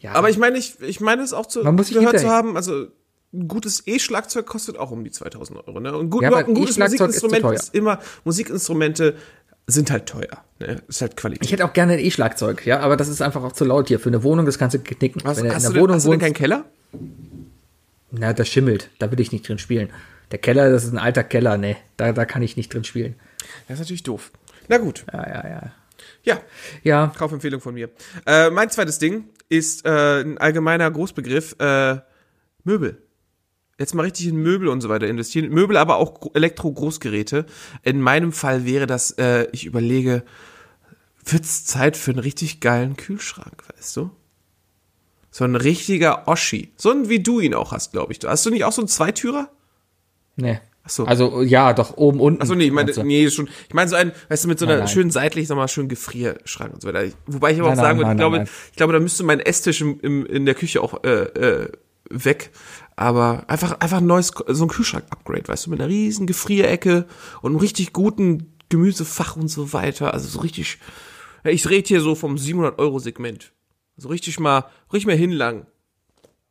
Ja, 0.00 0.12
Aber 0.14 0.30
ich 0.30 0.38
meine, 0.38 0.56
ich, 0.58 0.80
ich 0.80 1.00
meine 1.00 1.22
es 1.22 1.32
auch 1.32 1.46
zu, 1.46 1.62
Man 1.64 1.74
muss 1.74 1.90
gehört 1.90 2.20
zu 2.20 2.28
haben, 2.28 2.56
also 2.56 2.86
ein 3.34 3.48
gutes 3.48 3.82
E-Schlagzeug 3.86 4.46
kostet 4.46 4.78
auch 4.78 4.90
um 4.92 5.02
die 5.02 5.10
2000 5.10 5.66
Euro. 5.66 5.80
Ne? 5.80 5.96
Und 5.96 6.10
gut, 6.10 6.22
Ja, 6.22 6.32
ein 6.34 6.54
gutes 6.54 6.70
ist 6.70 6.74
zu 6.76 6.80
Musikinstrument 6.82 7.42
teuer. 7.42 7.52
ist, 7.54 7.74
immer, 7.74 7.98
Musikinstrumente 8.24 9.16
sind 9.66 9.90
halt 9.90 10.06
teuer. 10.06 10.44
Ne? 10.58 10.80
Ist 10.88 11.02
halt 11.02 11.16
Qualität. 11.16 11.44
ich 11.44 11.52
hätte 11.52 11.64
auch 11.64 11.72
gerne 11.72 11.94
ein 11.94 11.98
E-Schlagzeug, 11.98 12.64
ja, 12.66 12.80
aber 12.80 12.96
das 12.96 13.08
ist 13.08 13.20
einfach 13.22 13.42
auch 13.42 13.52
zu 13.52 13.64
laut 13.64 13.88
hier. 13.88 13.98
Für 14.00 14.08
eine 14.08 14.22
Wohnung, 14.22 14.46
das 14.46 14.58
kannst 14.58 14.74
du 14.74 14.78
knicken. 14.78 15.22
hast, 15.24 15.38
Wenn 15.38 15.44
du 15.44 15.50
in 15.50 15.56
hast, 15.56 15.62
der 15.64 15.70
du 15.70 15.74
denn, 15.74 15.82
Wohnung 15.82 15.96
hast 15.96 16.06
du 16.06 16.10
denn 16.10 16.20
keinen 16.20 16.34
Keller? 16.34 16.64
na, 18.10 18.32
das 18.32 18.48
schimmelt. 18.48 18.90
Da 18.98 19.10
will 19.10 19.20
ich 19.20 19.32
nicht 19.32 19.46
drin 19.48 19.58
spielen. 19.58 19.90
Der 20.30 20.38
Keller, 20.38 20.70
das 20.70 20.84
ist 20.84 20.92
ein 20.92 20.98
alter 20.98 21.24
Keller, 21.24 21.56
ne, 21.56 21.76
da, 21.96 22.12
da 22.12 22.24
kann 22.24 22.42
ich 22.42 22.56
nicht 22.56 22.72
drin 22.72 22.84
spielen. 22.84 23.14
Das 23.68 23.74
ist 23.76 23.80
natürlich 23.80 24.02
doof. 24.02 24.30
Na 24.68 24.78
gut. 24.78 25.04
Ja, 25.12 25.28
ja, 25.28 25.48
ja. 25.48 25.72
Ja, 26.22 26.40
Ja, 26.82 27.12
Kaufempfehlung 27.16 27.60
von 27.60 27.74
mir. 27.74 27.88
Äh, 28.26 28.50
mein 28.50 28.70
zweites 28.70 28.98
Ding 28.98 29.28
ist 29.48 29.86
äh, 29.86 30.22
ein 30.22 30.38
allgemeiner 30.38 30.90
Großbegriff, 30.90 31.54
äh, 31.60 31.98
Möbel. 32.64 33.00
Jetzt 33.78 33.94
mal 33.94 34.04
richtig 34.04 34.28
in 34.28 34.36
Möbel 34.36 34.68
und 34.68 34.80
so 34.80 34.88
weiter 34.88 35.06
investieren. 35.06 35.50
Möbel, 35.50 35.76
aber 35.76 35.96
auch 35.96 36.20
Gro- 36.20 36.30
Elektro-Großgeräte. 36.34 37.44
In 37.82 38.00
meinem 38.00 38.32
Fall 38.32 38.64
wäre 38.64 38.86
das, 38.86 39.10
äh, 39.12 39.48
ich 39.52 39.66
überlege, 39.66 40.22
wird's 41.24 41.64
Zeit 41.66 41.96
für 41.96 42.12
einen 42.12 42.20
richtig 42.20 42.60
geilen 42.60 42.96
Kühlschrank, 42.96 43.64
weißt 43.76 43.96
du? 43.98 44.10
So 45.30 45.44
ein 45.44 45.56
richtiger 45.56 46.26
Oschi. 46.26 46.72
So 46.76 46.90
ein, 46.90 47.10
wie 47.10 47.22
du 47.22 47.40
ihn 47.40 47.52
auch 47.52 47.72
hast, 47.72 47.92
glaube 47.92 48.12
ich. 48.14 48.20
Hast 48.24 48.46
du 48.46 48.50
nicht 48.50 48.64
auch 48.64 48.72
so 48.72 48.80
einen 48.80 48.88
Zweitürer? 48.88 49.50
ne. 50.36 50.60
Ach 50.88 50.90
so. 50.90 51.04
Also, 51.04 51.42
ja, 51.42 51.72
doch, 51.72 51.96
oben, 51.96 52.20
unten. 52.20 52.40
Achso, 52.40 52.54
nee, 52.54 52.66
ich 52.66 52.70
meine, 52.70 52.92
nee, 53.02 53.28
schon. 53.28 53.48
Ich 53.66 53.74
meine 53.74 53.90
so 53.90 53.96
ein, 53.96 54.12
weißt 54.28 54.44
du, 54.44 54.48
mit 54.48 54.60
so 54.60 54.66
einer 54.66 54.74
Nein, 54.76 54.84
nein. 54.84 54.88
schönen 54.88 55.10
seitlich, 55.10 55.48
sag 55.48 55.56
mal, 55.56 55.66
schönen 55.66 55.88
Gefrierschrank 55.88 56.72
und 56.74 56.80
so 56.80 56.86
weiter. 56.86 57.12
Wobei 57.26 57.50
ich 57.52 57.58
aber 57.58 57.70
Nein, 57.70 57.78
auch 57.78 57.82
sagen 57.82 57.98
würde, 57.98 58.12
ich 58.12 58.16
glaube, 58.16 58.44
ich 58.70 58.76
glaube, 58.76 58.92
da 58.92 59.00
müsste 59.00 59.24
mein 59.24 59.40
Esstisch 59.40 59.80
im, 59.80 59.98
im, 60.00 60.24
in 60.26 60.46
der 60.46 60.54
Küche 60.54 60.80
auch 60.80 61.02
äh, 61.02 61.22
äh, 61.24 61.72
weg. 62.08 62.50
Aber 62.96 63.44
einfach, 63.48 63.78
einfach 63.80 63.98
ein 63.98 64.06
neues, 64.06 64.32
so 64.48 64.64
ein 64.64 64.68
Kühlschrank-Upgrade, 64.68 65.48
weißt 65.48 65.66
du, 65.66 65.70
mit 65.70 65.80
einer 65.80 65.90
riesen 65.90 66.26
Gefrierecke 66.26 67.04
und 67.42 67.52
einem 67.52 67.60
richtig 67.60 67.92
guten 67.92 68.54
Gemüsefach 68.70 69.36
und 69.36 69.48
so 69.48 69.74
weiter. 69.74 70.14
Also 70.14 70.28
so 70.28 70.40
richtig, 70.40 70.78
ich 71.44 71.68
rede 71.68 71.86
hier 71.86 72.00
so 72.00 72.14
vom 72.14 72.36
700-Euro-Segment. 72.36 73.52
So 73.98 74.08
richtig 74.08 74.40
mal, 74.40 74.64
richtig 74.92 75.06
mal 75.06 75.16
hinlangen. 75.16 75.66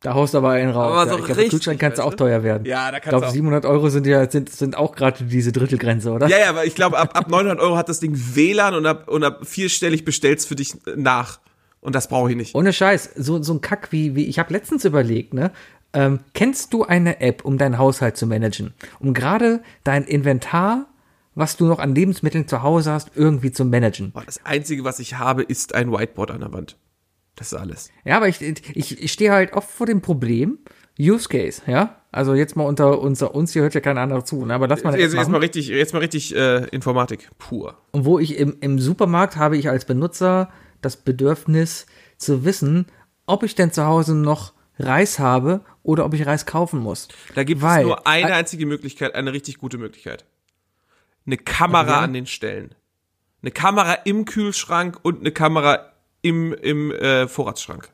Da 0.02 0.14
haust 0.14 0.34
du 0.34 0.38
aber 0.38 0.50
einen 0.50 0.70
raus. 0.70 0.92
Aber 0.92 1.04
ja, 1.04 1.10
so 1.10 1.18
ich 1.18 1.24
glaube, 1.24 1.40
richtig, 1.40 1.50
Kühlschrank 1.50 1.80
kannst 1.80 1.98
du 1.98 2.02
auch 2.02 2.14
teuer 2.14 2.42
werden. 2.42 2.64
Ja, 2.64 2.90
da 2.90 2.98
Ich 2.98 3.02
kannst 3.02 3.08
glaube, 3.08 3.24
du 3.24 3.28
auch. 3.28 3.34
700 3.34 3.64
Euro 3.64 3.88
sind 3.88 4.06
ja, 4.06 4.30
sind, 4.30 4.50
sind 4.50 4.76
auch 4.76 4.94
gerade 4.94 5.24
diese 5.24 5.52
Drittelgrenze, 5.52 6.12
oder? 6.12 6.28
Ja, 6.28 6.38
ja, 6.38 6.50
aber 6.50 6.64
ich 6.64 6.74
glaube, 6.74 6.98
ab, 6.98 7.16
ab 7.18 7.28
900 7.28 7.58
Euro 7.58 7.76
hat 7.76 7.88
das 7.88 7.98
Ding 7.98 8.14
WLAN 8.14 8.74
und 8.74 8.86
ab, 8.86 9.08
und 9.08 9.24
ab 9.24 9.40
vierstellig 9.46 10.04
bestellt's 10.04 10.44
für 10.44 10.54
dich 10.54 10.74
nach. 10.94 11.40
Und 11.80 11.94
das 11.94 12.08
brauche 12.08 12.30
ich 12.30 12.36
nicht. 12.36 12.54
Ohne 12.54 12.72
Scheiß, 12.72 13.10
so, 13.16 13.42
so 13.42 13.54
ein 13.54 13.60
Kack 13.60 13.92
wie, 13.92 14.14
wie 14.14 14.26
ich 14.26 14.38
habe 14.38 14.52
letztens 14.52 14.84
überlegt, 14.84 15.34
ne? 15.34 15.52
Ähm, 15.96 16.20
kennst 16.34 16.74
du 16.74 16.84
eine 16.84 17.20
App, 17.20 17.44
um 17.44 17.56
deinen 17.56 17.78
Haushalt 17.78 18.16
zu 18.18 18.26
managen? 18.26 18.74
Um 19.00 19.14
gerade 19.14 19.62
dein 19.82 20.04
Inventar, 20.04 20.86
was 21.34 21.56
du 21.56 21.64
noch 21.66 21.78
an 21.78 21.94
Lebensmitteln 21.94 22.46
zu 22.46 22.62
Hause 22.62 22.92
hast, 22.92 23.12
irgendwie 23.14 23.50
zu 23.50 23.64
managen. 23.64 24.12
Boah, 24.12 24.22
Das 24.26 24.44
Einzige, 24.44 24.84
was 24.84 24.98
ich 24.98 25.18
habe, 25.18 25.42
ist 25.42 25.74
ein 25.74 25.90
Whiteboard 25.90 26.30
an 26.30 26.40
der 26.40 26.52
Wand. 26.52 26.76
Das 27.34 27.52
ist 27.52 27.58
alles. 27.58 27.90
Ja, 28.04 28.16
aber 28.18 28.28
ich, 28.28 28.40
ich, 28.42 29.02
ich 29.02 29.12
stehe 29.12 29.32
halt 29.32 29.54
oft 29.54 29.70
vor 29.70 29.86
dem 29.86 30.02
Problem, 30.02 30.58
Use 30.98 31.28
Case, 31.28 31.62
ja? 31.66 31.96
Also 32.12 32.34
jetzt 32.34 32.56
mal 32.56 32.64
unter, 32.64 32.98
unter 33.00 33.34
uns, 33.34 33.52
hier 33.52 33.62
hört 33.62 33.74
ja 33.74 33.80
keiner 33.80 34.00
anderer 34.00 34.24
zu, 34.24 34.44
ne? 34.46 34.54
aber 34.54 34.68
lass 34.68 34.82
mal 34.82 34.92
Jetzt, 34.98 35.12
jetzt 35.12 35.14
machen. 35.16 35.32
mal 35.32 35.38
richtig, 35.38 35.68
jetzt 35.68 35.92
mal 35.92 35.98
richtig 35.98 36.34
äh, 36.34 36.64
Informatik 36.68 37.28
pur. 37.38 37.76
Und 37.92 38.06
wo 38.06 38.18
ich 38.18 38.38
im, 38.38 38.56
im 38.60 38.78
Supermarkt 38.78 39.36
habe 39.36 39.58
ich 39.58 39.68
als 39.68 39.84
Benutzer 39.84 40.50
das 40.80 40.96
Bedürfnis 40.96 41.86
zu 42.16 42.44
wissen, 42.46 42.86
ob 43.26 43.42
ich 43.42 43.54
denn 43.54 43.70
zu 43.72 43.84
Hause 43.84 44.14
noch 44.14 44.54
Reis 44.78 45.18
habe 45.18 45.60
oder 45.82 46.04
ob 46.04 46.14
ich 46.14 46.26
Reis 46.26 46.46
kaufen 46.46 46.80
muss. 46.80 47.08
Da 47.34 47.44
gibt 47.44 47.62
Weil- 47.62 47.80
es 47.82 47.86
nur 47.86 48.06
eine 48.06 48.34
einzige 48.34 48.66
Möglichkeit, 48.66 49.14
eine 49.14 49.32
richtig 49.32 49.58
gute 49.58 49.78
Möglichkeit. 49.78 50.24
Eine 51.26 51.38
Kamera 51.38 51.88
Ja. 51.88 52.00
an 52.00 52.12
den 52.12 52.26
Stellen. 52.26 52.74
Eine 53.42 53.50
Kamera 53.50 53.94
im 54.04 54.24
Kühlschrank 54.24 54.98
und 55.02 55.20
eine 55.20 55.32
Kamera 55.32 55.92
im, 56.22 56.52
im 56.52 56.90
äh, 56.92 57.28
Vorratsschrank. 57.28 57.90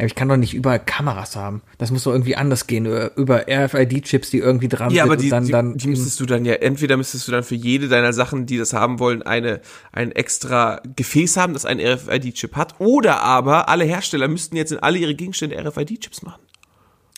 Ja, 0.00 0.06
ich 0.06 0.14
kann 0.14 0.28
doch 0.28 0.36
nicht 0.36 0.54
überall 0.54 0.78
Kameras 0.78 1.34
haben. 1.34 1.60
Das 1.76 1.90
muss 1.90 2.04
doch 2.04 2.12
irgendwie 2.12 2.36
anders 2.36 2.68
gehen, 2.68 2.86
über, 2.86 3.16
über 3.16 3.46
RFID-Chips, 3.48 4.30
die 4.30 4.38
irgendwie 4.38 4.68
dran 4.68 4.90
Ja, 4.90 5.02
sind 5.02 5.12
aber 5.12 5.16
die, 5.16 5.24
und 5.24 5.30
dann, 5.30 5.44
die, 5.44 5.50
dann 5.50 5.76
die 5.76 5.88
müsstest 5.88 6.20
du 6.20 6.26
dann 6.26 6.44
ja, 6.44 6.54
entweder 6.54 6.96
müsstest 6.96 7.26
du 7.26 7.32
dann 7.32 7.42
für 7.42 7.56
jede 7.56 7.88
deiner 7.88 8.12
Sachen, 8.12 8.46
die 8.46 8.58
das 8.58 8.72
haben 8.72 9.00
wollen, 9.00 9.22
eine, 9.22 9.60
ein 9.90 10.12
extra 10.12 10.80
Gefäß 10.94 11.36
haben, 11.36 11.52
das 11.52 11.66
einen 11.66 11.80
RFID-Chip 11.80 12.54
hat, 12.54 12.78
oder 12.78 13.22
aber 13.22 13.68
alle 13.68 13.84
Hersteller 13.84 14.28
müssten 14.28 14.56
jetzt 14.56 14.70
in 14.70 14.78
alle 14.78 14.98
ihre 14.98 15.16
Gegenstände 15.16 15.58
RFID-Chips 15.58 16.22
machen. 16.22 16.42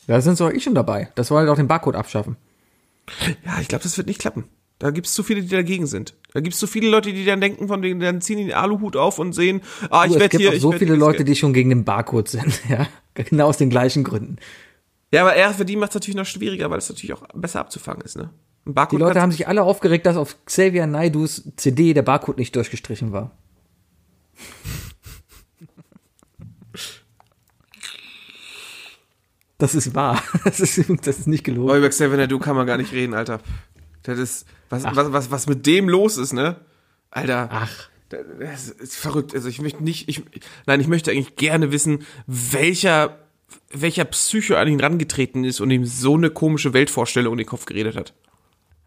da 0.06 0.18
sind 0.22 0.40
doch 0.40 0.50
ich 0.50 0.64
schon 0.64 0.74
dabei. 0.74 1.10
Das 1.16 1.28
soll 1.28 1.40
halt 1.40 1.50
auch 1.50 1.56
den 1.56 1.68
Barcode 1.68 1.96
abschaffen. 1.96 2.36
Ja, 3.44 3.60
ich 3.60 3.68
glaube, 3.68 3.82
das 3.82 3.98
wird 3.98 4.06
nicht 4.06 4.20
klappen. 4.20 4.44
Da 4.80 4.90
gibt 4.90 5.06
es 5.06 5.12
zu 5.12 5.22
viele, 5.22 5.42
die 5.42 5.48
dagegen 5.48 5.86
sind. 5.86 6.14
Da 6.32 6.40
gibt 6.40 6.54
es 6.54 6.58
zu 6.58 6.66
viele 6.66 6.88
Leute, 6.88 7.12
die 7.12 7.24
dann 7.24 7.40
denken, 7.40 7.68
von 7.68 7.82
denen, 7.82 8.00
dann 8.00 8.20
ziehen 8.22 8.38
die 8.38 8.44
den 8.46 8.54
Aluhut 8.54 8.96
auf 8.96 9.18
und 9.18 9.34
sehen, 9.34 9.60
ah, 9.90 10.04
ich 10.04 10.08
Du, 10.08 10.14
es 10.16 10.20
werde 10.20 10.36
gibt 10.38 10.40
hier. 10.50 10.50
auch 10.58 10.60
so 10.60 10.72
viele 10.72 10.86
hier- 10.94 10.96
Leute, 10.96 11.22
die 11.24 11.36
schon 11.36 11.52
gegen 11.52 11.68
den 11.68 11.84
Barcode 11.84 12.28
sind, 12.28 12.60
ja. 12.68 12.88
Genau 13.14 13.46
aus 13.48 13.58
den 13.58 13.68
gleichen 13.70 14.04
Gründen. 14.04 14.36
Ja, 15.12 15.20
aber 15.26 15.34
RFID 15.36 15.76
macht 15.76 15.90
es 15.90 15.94
natürlich 15.96 16.16
noch 16.16 16.24
schwieriger, 16.24 16.70
weil 16.70 16.78
es 16.78 16.88
natürlich 16.88 17.12
auch 17.12 17.22
besser 17.34 17.60
abzufangen 17.60 18.02
ist, 18.02 18.16
ne? 18.16 18.30
Ein 18.64 18.70
Die 18.70 18.72
Barcode 18.72 19.00
Leute 19.00 19.12
kannst- 19.14 19.22
haben 19.22 19.32
sich 19.32 19.48
alle 19.48 19.62
aufgeregt, 19.64 20.06
dass 20.06 20.16
auf 20.16 20.36
Xavier 20.46 20.86
Naidus 20.86 21.42
CD 21.56 21.92
der 21.92 22.02
Barcode 22.02 22.38
nicht 22.38 22.56
durchgestrichen 22.56 23.12
war. 23.12 23.32
Das 29.58 29.74
ist 29.74 29.94
wahr. 29.94 30.22
Das 30.44 30.60
ist, 30.60 30.78
das 31.06 31.18
ist 31.18 31.26
nicht 31.26 31.44
gelogen. 31.44 31.76
über 31.76 31.88
Xavier 31.88 32.16
Naidoo 32.16 32.38
kann 32.38 32.56
man 32.56 32.66
gar 32.66 32.76
nicht 32.78 32.92
reden, 32.92 33.14
Alter. 33.14 33.40
Das 34.02 34.18
ist, 34.18 34.46
was, 34.70 34.84
was, 34.84 35.12
was, 35.12 35.30
was 35.30 35.46
mit 35.46 35.66
dem 35.66 35.88
los 35.88 36.16
ist, 36.16 36.32
ne? 36.32 36.56
Alter. 37.10 37.48
Ach. 37.52 37.90
Das 38.08 38.68
ist 38.70 38.96
verrückt. 38.96 39.34
Also 39.34 39.48
ich 39.48 39.60
möchte 39.60 39.84
nicht, 39.84 40.08
ich, 40.08 40.24
nein, 40.66 40.80
ich 40.80 40.88
möchte 40.88 41.12
eigentlich 41.12 41.36
gerne 41.36 41.70
wissen, 41.70 42.04
welcher, 42.26 43.18
welcher 43.72 44.04
Psycho 44.04 44.56
an 44.56 44.66
ihn 44.66 44.80
rangetreten 44.80 45.44
ist 45.44 45.60
und 45.60 45.70
ihm 45.70 45.86
so 45.86 46.16
eine 46.16 46.30
komische 46.30 46.72
Weltvorstellung 46.72 47.34
in 47.34 47.38
den 47.38 47.46
Kopf 47.46 47.66
geredet 47.66 47.96
hat. 47.96 48.14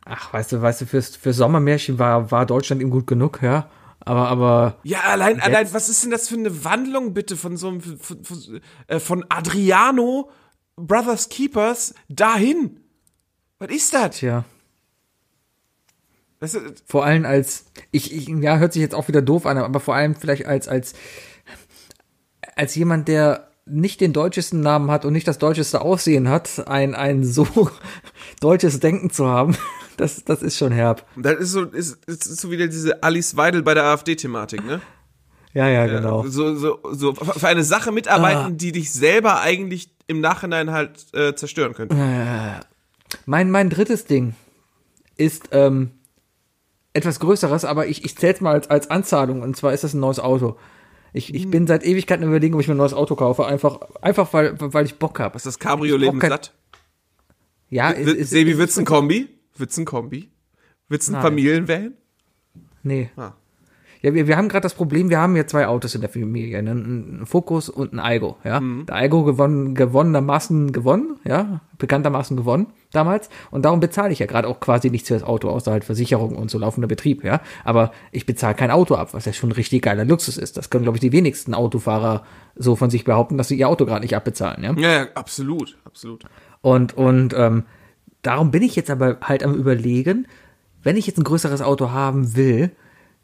Ach, 0.06 0.34
weißt 0.34 0.52
du, 0.52 0.62
weißt 0.62 0.82
du, 0.82 0.86
fürs, 0.86 1.16
für 1.16 1.32
Sommermärchen 1.32 2.00
war, 2.00 2.32
war 2.32 2.46
Deutschland 2.46 2.82
ihm 2.82 2.90
gut 2.90 3.08
genug, 3.08 3.42
ja. 3.42 3.70
Aber, 4.02 4.28
aber, 4.28 4.80
Ja, 4.84 5.00
allein, 5.04 5.40
allein, 5.40 5.74
was 5.74 5.88
ist 5.88 6.04
denn 6.04 6.12
das 6.12 6.28
für 6.28 6.36
eine 6.36 6.66
Wandlung 6.66 7.14
bitte 7.14 7.38
von 7.38 7.56
so 7.56 7.70
einem, 7.70 7.82
von, 7.82 8.24
von, 8.24 8.62
äh, 8.88 9.00
von 9.00 9.26
Adriano, 9.30 10.30
Brothers 10.76 11.30
Keepers, 11.30 11.94
dahin? 12.10 12.82
Was 13.60 13.70
ist 13.70 13.94
das? 13.94 14.18
tja. 14.18 14.44
Ist, 16.44 16.84
Vor 16.86 17.06
allem 17.06 17.26
als, 17.26 17.66
ich, 17.92 18.14
ich, 18.14 18.28
ja, 18.28 18.58
hört 18.58 18.74
sich 18.74 18.82
jetzt 18.82 18.96
auch 18.96 19.08
wieder 19.08 19.22
doof 19.22 19.46
an, 19.46 19.58
aber 19.58 19.80
vor 19.80 19.96
allem 19.96 20.16
vielleicht 20.16 20.46
als, 20.46 20.68
als, 20.68 20.94
als 22.56 22.76
jemand, 22.76 23.08
der 23.08 23.50
nicht 23.66 24.02
den 24.02 24.12
deutschesten 24.12 24.60
Namen 24.60 24.92
hat 24.92 25.06
und 25.06 25.14
nicht 25.14 25.28
das 25.28 25.38
deutscheste 25.38 25.82
Aussehen 25.82 26.28
hat, 26.28 26.68
ein, 26.68 26.96
ein 26.96 27.24
so 27.24 27.48
deutsches 28.42 28.80
Denken 28.80 29.10
zu 29.10 29.28
haben, 29.28 29.56
das, 29.98 30.26
das 30.26 30.42
ist 30.42 30.58
schon 30.58 30.72
herb. 30.74 31.06
das 31.16 31.40
ist 31.40 31.52
so, 31.52 31.64
ist, 31.64 32.04
ist 32.06 32.24
so 32.42 32.52
wieder 32.52 32.68
diese 32.68 33.02
Alice 33.04 33.38
Weidel 33.38 33.64
bei 33.64 33.74
der 33.74 33.86
AfD-Thematik, 33.86 34.66
ne? 34.66 34.82
Ja, 35.54 35.68
ja, 35.70 35.86
genau. 35.86 36.26
So, 36.28 36.56
so, 36.56 36.80
so 36.94 37.14
für 37.14 37.48
eine 37.48 37.64
Sache 37.64 37.92
mitarbeiten, 37.92 38.40
Ah. 38.40 38.50
die 38.50 38.72
dich 38.72 38.92
selber 38.92 39.40
eigentlich 39.42 39.96
im 40.08 40.20
Nachhinein 40.20 40.72
halt 40.72 41.06
äh, 41.14 41.36
zerstören 41.36 41.76
könnte. 41.76 41.96
Mein, 43.28 43.52
mein 43.52 43.70
drittes 43.70 44.06
Ding 44.06 44.34
ist 45.16 45.50
ähm, 45.52 45.92
etwas 46.94 47.20
Größeres, 47.20 47.66
aber 47.66 47.88
ich, 47.88 48.06
ich 48.06 48.18
zähle 48.18 48.34
es 48.34 48.42
mal 48.42 48.54
als, 48.54 48.70
als 48.70 48.90
Anzahlung 48.90 49.42
und 49.42 49.56
zwar 49.58 49.74
ist 49.74 49.84
das 49.84 49.94
ein 49.94 50.00
neues 50.00 50.20
Auto. 50.20 50.58
Ich, 51.12 51.34
ich 51.36 51.50
bin 51.50 51.68
seit 51.68 51.84
Ewigkeiten 51.86 52.24
überlegen, 52.26 52.56
ob 52.56 52.62
ich 52.62 52.68
mir 52.68 52.74
ein 52.74 52.78
neues 52.78 52.94
Auto 52.94 53.16
kaufe, 53.16 53.46
einfach, 53.46 53.80
einfach 54.02 54.32
weil, 54.34 54.56
weil 54.60 54.86
ich 54.86 54.96
Bock 54.98 55.20
habe. 55.20 55.36
Ist 55.36 55.46
das 55.46 55.60
Cabrio-Leben 55.60 56.20
satt? 56.22 56.54
Ja, 57.70 57.94
W- 57.96 58.24
Sebi, 58.24 58.58
wird's 58.58 58.78
ein 58.78 58.86
Kombi? 58.86 59.30
Wird's 59.56 59.78
ein 59.78 59.86
Kombi? 59.86 60.30
Wird's 60.90 61.10
ein. 61.10 61.22
Familienvan? 61.22 61.94
nee. 62.84 63.10
Ah. 63.16 63.34
Ja, 64.04 64.14
wir, 64.14 64.28
wir 64.28 64.36
haben 64.36 64.50
gerade 64.50 64.64
das 64.64 64.74
Problem, 64.74 65.10
wir 65.10 65.18
haben 65.18 65.34
hier 65.34 65.48
zwei 65.48 65.66
Autos 65.66 65.96
in 65.96 66.02
der 66.02 66.10
Familie, 66.10 66.62
ne? 66.62 66.72
ein 66.72 67.26
Focus 67.26 67.70
und 67.70 67.94
ein 67.94 68.02
Aigo, 68.02 68.36
ja. 68.44 68.60
Mhm. 68.60 68.86
Der 68.86 68.96
Aigo 68.96 69.24
gewonnen, 69.24 69.76
gewonnenermaßen 69.76 70.74
gewonnen, 70.74 71.20
ja, 71.24 71.62
bekanntermaßen 71.78 72.36
gewonnen 72.36 72.68
damals 72.92 73.30
und 73.50 73.64
darum 73.64 73.80
bezahle 73.80 74.12
ich 74.12 74.20
ja 74.20 74.26
gerade 74.26 74.50
auch 74.50 74.60
quasi 74.60 74.90
nichts 74.90 75.08
für 75.08 75.14
das 75.14 75.24
Auto, 75.24 75.50
außer 75.50 75.72
halt 75.72 75.86
Versicherung 75.86 76.36
und 76.36 76.52
so 76.52 76.60
laufender 76.60 76.90
Betrieb, 76.90 77.24
ja. 77.24 77.40
Aber 77.64 77.94
ich 78.12 78.26
bezahle 78.26 78.56
kein 78.56 78.72
Auto 78.72 78.96
ab, 78.96 79.14
was 79.14 79.24
ja 79.24 79.32
schon 79.32 79.52
ein 79.52 79.54
richtig 79.54 79.82
geiler 79.82 80.04
Luxus 80.04 80.38
ist. 80.38 80.58
Das 80.58 80.70
können, 80.70 80.84
glaube 80.84 80.98
ich, 80.98 81.02
die 81.02 81.14
wenigsten 81.14 81.54
Autofahrer 81.54 82.26
so 82.58 82.76
von 82.76 82.90
sich 82.90 83.06
behaupten, 83.06 83.38
dass 83.38 83.48
sie 83.48 83.58
ihr 83.58 83.70
Auto 83.70 83.86
gerade 83.86 84.02
nicht 84.02 84.18
abbezahlen, 84.18 84.66
ja. 84.66 84.74
Ja, 84.74 84.92
ja, 85.04 85.08
absolut, 85.16 85.78
absolut. 85.86 86.26
Und, 86.60 86.98
und 86.98 87.34
ähm, 87.38 87.64
darum 88.22 88.52
bin 88.52 88.64
ich 88.64 88.76
jetzt 88.76 88.90
aber 88.90 89.20
halt 89.22 89.46
am 89.46 89.54
überlegen, 89.54 90.28
wenn 90.84 90.98
ich 90.98 91.08
jetzt 91.08 91.20
ein 91.20 91.24
größeres 91.24 91.62
Auto 91.62 91.92
haben 91.92 92.36
will, 92.36 92.72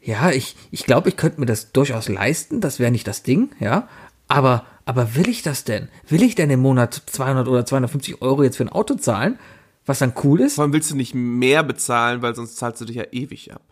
ja, 0.02 0.30
ich, 0.30 0.56
ich 0.70 0.84
glaube, 0.84 1.08
ich 1.08 1.16
könnte 1.16 1.40
mir 1.40 1.46
das 1.46 1.72
durchaus 1.72 2.08
leisten, 2.08 2.60
das 2.60 2.78
wäre 2.78 2.90
nicht 2.90 3.06
das 3.06 3.22
Ding, 3.22 3.50
ja, 3.60 3.88
aber, 4.28 4.64
aber 4.84 5.14
will 5.16 5.28
ich 5.28 5.42
das 5.42 5.64
denn? 5.64 5.88
Will 6.08 6.22
ich 6.22 6.34
denn 6.34 6.50
im 6.50 6.60
Monat 6.60 7.02
200 7.06 7.48
oder 7.48 7.66
250 7.66 8.22
Euro 8.22 8.42
jetzt 8.42 8.56
für 8.56 8.64
ein 8.64 8.68
Auto 8.70 8.94
zahlen, 8.94 9.38
was 9.86 9.98
dann 9.98 10.12
cool 10.24 10.40
ist? 10.40 10.54
Vor 10.54 10.64
allem 10.64 10.72
willst 10.72 10.90
du 10.90 10.96
nicht 10.96 11.14
mehr 11.14 11.62
bezahlen, 11.62 12.22
weil 12.22 12.34
sonst 12.34 12.56
zahlst 12.56 12.80
du 12.80 12.84
dich 12.84 12.96
ja 12.96 13.04
ewig 13.12 13.52
ab. 13.52 13.62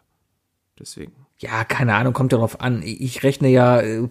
Deswegen. 0.79 1.13
Ja, 1.39 1.65
keine 1.65 1.95
Ahnung, 1.95 2.13
kommt 2.13 2.33
darauf 2.33 2.61
an. 2.61 2.83
Ich 2.85 3.23
rechne 3.23 3.49
ja, 3.49 3.81
äh, 3.81 4.09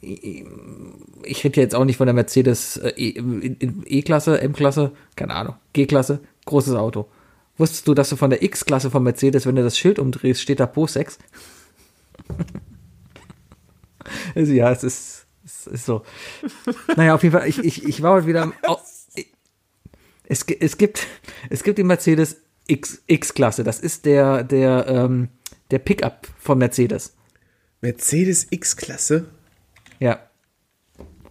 ich 0.00 1.44
rede 1.44 1.56
ja 1.56 1.62
jetzt 1.62 1.74
auch 1.74 1.84
nicht 1.84 1.96
von 1.96 2.06
der 2.06 2.14
Mercedes 2.14 2.76
äh, 2.76 2.92
E- 2.96 3.56
E-Klasse, 3.86 4.40
M-Klasse, 4.40 4.92
keine 5.16 5.34
Ahnung, 5.34 5.54
G-Klasse, 5.72 6.20
großes 6.44 6.74
Auto. 6.74 7.08
Wusstest 7.58 7.86
du, 7.88 7.94
dass 7.94 8.08
du 8.08 8.16
von 8.16 8.30
der 8.30 8.42
X-Klasse 8.42 8.90
von 8.90 9.02
Mercedes, 9.02 9.44
wenn 9.46 9.56
du 9.56 9.62
das 9.62 9.76
Schild 9.78 9.98
umdrehst, 9.98 10.40
steht 10.40 10.60
da 10.60 10.64
Po6? 10.64 11.18
also 14.34 14.52
ja, 14.52 14.70
es 14.72 14.84
ist, 14.84 15.26
es 15.44 15.66
ist 15.66 15.84
so. 15.86 16.02
Naja, 16.96 17.14
auf 17.14 17.22
jeden 17.22 17.36
Fall, 17.36 17.48
ich, 17.48 17.58
ich, 17.58 17.84
ich 17.84 18.02
war 18.02 18.14
heute 18.14 18.26
wieder 18.26 18.42
am, 18.42 18.54
au- 18.66 18.78
es, 20.30 20.42
es 20.42 20.76
gibt, 20.76 21.06
es 21.50 21.62
gibt 21.62 21.78
die 21.78 21.84
Mercedes 21.84 22.42
X-Klasse. 22.66 23.64
Das 23.64 23.80
ist 23.80 24.04
der, 24.04 24.44
der, 24.44 24.86
ähm, 24.86 25.28
der 25.70 25.78
Pickup 25.78 26.28
von 26.38 26.58
Mercedes. 26.58 27.14
Mercedes 27.80 28.46
X-Klasse? 28.50 29.26
Ja. 30.00 30.27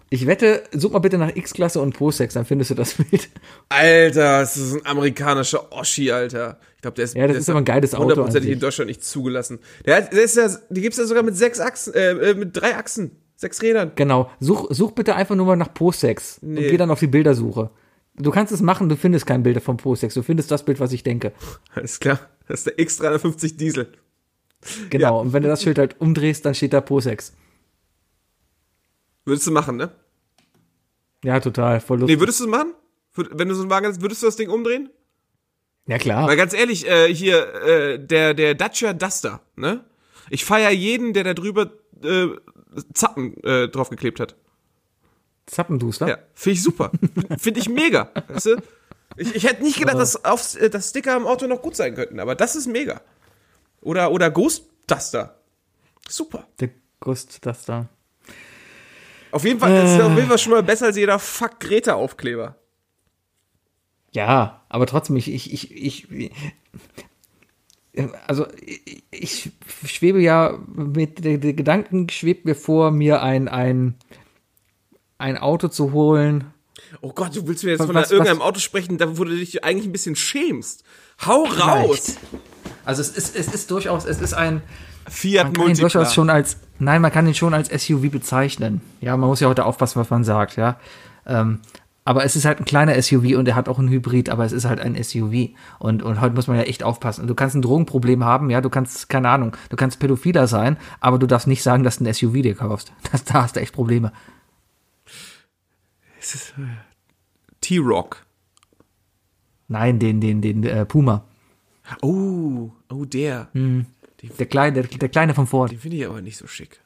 Ich 0.10 0.26
wette, 0.26 0.64
such 0.72 0.92
mal 0.92 1.00
bitte 1.00 1.18
nach 1.18 1.36
X-Klasse 1.36 1.82
und 1.82 1.94
Pro-Sex, 1.96 2.34
dann 2.34 2.46
findest 2.46 2.72
du 2.72 2.76
das 2.76 2.94
Bild. 2.98 3.30
Alter, 3.70 4.40
das 4.40 4.56
ist 4.56 4.74
ein 4.76 4.86
amerikanischer 4.86 5.72
Oschi, 5.74 6.12
Alter. 6.12 6.60
Ich 6.78 6.82
glaube, 6.82 6.96
der 6.96 7.06
ist, 7.06 7.16
Ja, 7.16 7.28
das 7.28 7.38
ist 7.38 7.50
aber 7.50 7.60
ein 7.60 7.66
geiles 7.66 7.94
Auto 7.94 8.04
hundertprozentig 8.04 8.52
in 8.52 8.60
Deutschland 8.60 8.88
nicht 8.88 9.04
zugelassen. 9.04 9.60
Der, 9.86 9.98
hat, 9.98 10.14
der 10.14 10.24
ist 10.24 10.38
ja, 10.38 10.48
die 10.70 10.82
gibt's 10.82 10.98
ja 10.98 11.06
sogar 11.06 11.24
mit 11.24 11.36
sechs 11.36 11.60
Achsen, 11.60 11.94
äh, 11.94 12.12
äh, 12.12 12.34
mit 12.36 12.56
drei 12.56 12.76
Achsen, 12.76 13.12
sechs 13.36 13.62
Rädern. 13.62 13.92
Genau. 13.96 14.32
Such, 14.40 14.68
such 14.70 14.92
bitte 14.92 15.16
einfach 15.16 15.36
nur 15.36 15.46
mal 15.46 15.58
nach 15.58 15.74
Pro-Sex 15.74 16.40
und 16.42 16.54
Nee. 16.54 16.70
geh 16.70 16.78
dann 16.78 16.90
auf 16.92 17.00
die 17.00 17.08
Bildersuche. 17.08 17.70
Du 18.16 18.32
kannst 18.32 18.52
es 18.54 18.62
machen, 18.62 18.90
du 18.90 18.96
findest 18.96 19.26
kein 19.26 19.44
Bild 19.44 19.62
von 19.62 19.78
Pro-Sex. 19.78 20.14
Du 20.14 20.24
findest 20.24 20.50
das 20.52 20.64
Bild, 20.64 20.80
was 20.80 20.92
ich 20.94 21.04
denke. 21.04 21.34
Alles 21.76 22.00
klar. 22.00 22.20
Das 22.48 22.60
ist 22.62 22.68
der 22.68 22.78
X350 22.78 23.58
Diesel. 23.58 23.90
Genau. 24.90 25.04
Ja. 25.18 25.22
Und 25.22 25.34
wenn 25.34 25.44
du 25.44 25.50
das 25.50 25.62
Schild 25.62 25.78
halt 25.78 26.00
umdrehst, 26.00 26.46
dann 26.46 26.56
steht 26.56 26.74
da 26.74 26.82
Pro-Sex. 26.82 27.34
Würdest 29.28 29.46
du 29.46 29.52
machen, 29.52 29.76
ne? 29.76 29.92
Ja, 31.22 31.42
total. 31.42 31.82
Voll 31.82 32.00
lustig. 32.00 32.16
Nee, 32.16 32.22
würdest 32.22 32.40
du 32.40 32.46
es 32.46 32.50
machen? 32.50 32.74
Wenn 33.14 33.50
du 33.50 33.56
so 33.56 33.62
einen 33.62 33.70
Wagen 33.70 33.86
hast, 33.86 34.02
würdest 34.02 34.22
du 34.22 34.26
das 34.26 34.38
Ding 34.38 34.50
umdrehen? 34.50 34.90
ja, 35.86 35.98
klar. 35.98 36.28
Weil 36.30 36.38
ganz 36.38 36.54
ehrlich, 36.54 36.88
äh, 36.88 37.14
hier, 37.14 37.54
äh, 37.56 38.00
der, 38.00 38.34
der 38.34 38.56
Dacia 38.56 38.94
Duster, 38.94 39.42
ne? 39.58 39.84
Ich 40.30 40.46
feier 40.46 40.70
jeden, 40.70 41.12
der 41.12 41.26
da 41.26 41.34
drüber 41.34 41.74
äh, 42.02 42.28
Zappen 42.94 43.36
äh, 43.44 43.68
draufgeklebt 43.68 44.22
hat. 44.22 44.38
Zappenduster. 45.46 46.08
Ja, 46.08 46.20
finde 46.34 46.54
ich 46.54 46.64
super. 46.64 46.92
finde 47.38 47.60
ich 47.60 47.68
mega. 47.68 48.10
Weißt 48.30 48.46
du? 48.46 48.62
ich, 49.18 49.36
ich 49.36 49.44
hätte 49.44 49.62
nicht 49.62 49.78
gedacht, 49.78 49.98
dass, 49.98 50.24
auf, 50.24 50.56
äh, 50.56 50.70
dass 50.70 50.92
Sticker 50.92 51.16
am 51.16 51.28
Auto 51.28 51.48
noch 51.48 51.62
gut 51.62 51.76
sein 51.76 51.96
könnten, 51.96 52.22
aber 52.22 52.34
das 52.34 52.56
ist 52.56 52.68
mega. 52.68 53.02
Oder, 53.82 54.10
oder 54.12 54.32
Ghost 54.32 54.64
Duster. 54.88 55.42
Super. 56.08 56.48
Der 56.62 56.70
das 57.42 57.66
da. 57.66 57.90
Auf 59.38 59.46
jeden 59.46 59.60
Fall 59.60 59.86
ist 59.86 60.02
auf 60.02 60.16
jeden 60.16 60.28
Fall 60.28 60.38
schon 60.40 60.54
mal 60.54 60.64
besser 60.64 60.88
als 60.88 60.98
jeder 60.98 61.20
Fuck 61.20 61.60
Greta 61.60 61.94
Aufkleber. 61.94 62.56
Ja, 64.12 64.64
aber 64.68 64.88
trotzdem, 64.88 65.16
ich, 65.16 65.32
ich, 65.32 65.54
ich, 65.54 66.12
ich, 66.12 66.32
also 68.26 68.48
ich, 68.62 68.90
ich 69.12 69.52
schwebe 69.94 70.20
ja 70.20 70.58
mit 70.74 71.24
der 71.24 71.38
Gedanken 71.38 72.10
schwebt 72.10 72.46
mir 72.46 72.56
vor, 72.56 72.90
mir 72.90 73.22
ein, 73.22 73.48
ein, 73.48 73.94
ein 75.20 75.38
Auto 75.38 75.68
zu 75.68 75.92
holen. 75.92 76.46
Oh 77.02 77.12
Gott, 77.14 77.36
du 77.36 77.48
willst 77.48 77.64
mir 77.64 77.72
jetzt 77.72 77.82
Was- 77.82 77.86
von 77.86 77.96
was- 77.96 78.10
irgendeinem 78.12 78.40
was- 78.40 78.46
Auto 78.48 78.60
sprechen, 78.60 78.98
da 78.98 79.18
wo 79.20 79.24
du 79.24 79.36
dich 79.36 79.64
eigentlich 79.64 79.86
ein 79.88 79.92
bisschen 79.92 80.16
schämst. 80.16 80.84
Hau 81.24 81.44
raus! 81.44 82.18
Also 82.86 83.02
es 83.02 83.10
ist, 83.10 83.36
es 83.36 83.54
ist 83.54 83.70
durchaus, 83.70 84.06
es 84.06 84.20
ist 84.20 84.34
ein, 84.34 84.64
Fiat 85.08 85.46
man 85.46 85.54
kann 85.54 85.64
ihn 85.64 85.68
Multipla. 85.68 85.90
durchaus 85.90 86.14
schon 86.14 86.30
als, 86.30 86.58
nein, 86.80 87.02
man 87.02 87.12
kann 87.12 87.28
ihn 87.28 87.34
schon 87.34 87.54
als 87.54 87.70
SUV 87.70 88.12
bezeichnen. 88.12 88.82
Ja, 89.02 89.16
man 89.18 89.30
muss 89.30 89.40
ja 89.40 89.48
heute 89.48 89.66
aufpassen, 89.66 90.00
was 90.00 90.10
man 90.10 90.24
sagt, 90.24 90.56
ja. 90.58 90.78
Ähm, 91.26 91.60
aber 92.08 92.24
es 92.24 92.38
ist 92.38 92.46
halt 92.46 92.60
ein 92.60 92.66
kleiner 92.66 93.02
SUV 93.02 93.36
und 93.38 93.50
er 93.50 93.56
hat 93.56 93.68
auch 93.68 93.80
einen 93.80 93.90
Hybrid, 93.90 94.30
aber 94.30 94.46
es 94.46 94.54
ist 94.54 94.64
halt 94.64 94.80
ein 94.80 95.02
SUV. 95.02 95.50
Und, 95.78 96.02
und 96.04 96.22
heute 96.22 96.36
muss 96.36 96.48
man 96.48 96.56
ja 96.56 96.64
echt 96.64 96.82
aufpassen. 96.82 97.28
Du 97.28 97.36
kannst 97.36 97.56
ein 97.56 97.62
Drogenproblem 97.62 98.24
haben, 98.24 98.50
ja, 98.50 98.62
du 98.62 98.70
kannst, 98.70 99.10
keine 99.10 99.28
Ahnung, 99.28 99.58
du 99.70 99.76
kannst 99.76 100.00
Pädophiler 100.00 100.48
sein, 100.48 100.78
aber 101.02 101.20
du 101.20 101.28
darfst 101.28 101.48
nicht 101.48 101.64
sagen, 101.64 101.84
dass 101.84 101.98
du 101.98 102.06
ein 102.06 102.14
SUV 102.14 102.42
dir 102.42 102.56
kaufst. 102.56 102.94
Das, 103.12 103.26
da 103.26 103.44
hast 103.44 103.58
du 103.58 103.60
echt 103.60 103.74
Probleme. 103.74 104.14
T-Rock. 107.60 108.26
Nein, 109.68 110.00
den, 110.00 110.22
den, 110.22 110.42
den 110.42 110.64
äh, 110.64 110.86
Puma. 110.86 111.26
Oh, 112.02 112.72
oh, 112.90 113.04
der. 113.06 113.50
Der 114.24 114.46
kleine, 114.46 114.82
der, 114.82 114.98
der 114.98 115.10
kleine 115.10 115.34
von 115.34 115.48
Ford. 115.48 115.72
Den 115.72 115.80
finde 115.80 115.98
ich 115.98 116.06
aber 116.06 116.22
nicht 116.22 116.38
so 116.38 116.48
schick. 116.48 116.82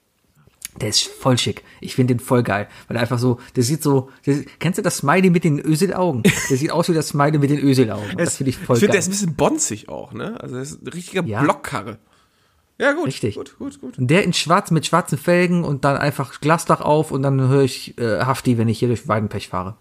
Der 0.79 0.89
ist 0.89 1.03
voll 1.03 1.37
schick. 1.37 1.63
Ich 1.81 1.95
finde 1.95 2.13
den 2.15 2.19
voll 2.19 2.43
geil. 2.43 2.67
Weil 2.87 2.97
er 2.97 3.01
einfach 3.01 3.19
so, 3.19 3.39
der 3.55 3.63
sieht 3.63 3.83
so, 3.83 4.09
der, 4.25 4.43
kennst 4.59 4.77
du 4.77 4.81
das 4.81 4.97
Smiley 4.97 5.29
mit 5.29 5.43
den 5.43 5.59
Öselaugen? 5.59 6.23
Der 6.23 6.57
sieht 6.57 6.71
aus 6.71 6.87
wie 6.89 6.93
das 6.93 7.09
Smiley 7.09 7.39
mit 7.39 7.49
den 7.49 7.59
Öselaugen. 7.59 8.17
Das 8.17 8.37
finde 8.37 8.51
ich 8.51 8.57
voll 8.57 8.77
ich 8.77 8.81
finde, 8.81 8.93
der 8.93 8.99
geil. 8.99 8.99
ist 8.99 9.07
ein 9.07 9.11
bisschen 9.11 9.35
bonzig 9.35 9.89
auch, 9.89 10.13
ne? 10.13 10.39
Also, 10.39 10.55
der 10.55 10.63
ist 10.63 10.81
ein 10.81 10.87
richtiger 10.87 11.23
Ja. 11.25 11.41
Blockkarre. 11.41 11.97
Ja, 12.79 12.93
gut. 12.93 13.07
Richtig. 13.07 13.35
Gut, 13.35 13.57
gut, 13.59 13.79
gut. 13.81 13.97
Und 13.99 14.07
der 14.07 14.23
in 14.23 14.33
schwarz 14.33 14.71
mit 14.71 14.85
schwarzen 14.85 15.17
Felgen 15.17 15.63
und 15.63 15.83
dann 15.85 15.97
einfach 15.97 16.39
Glasdach 16.41 16.81
auf 16.81 17.11
und 17.11 17.21
dann 17.21 17.39
höre 17.39 17.63
ich 17.63 17.97
äh, 17.97 18.21
Hafti, 18.21 18.57
wenn 18.57 18.69
ich 18.69 18.79
hier 18.79 18.87
durch 18.87 19.07
Weidenpech 19.07 19.49
fahre. 19.49 19.75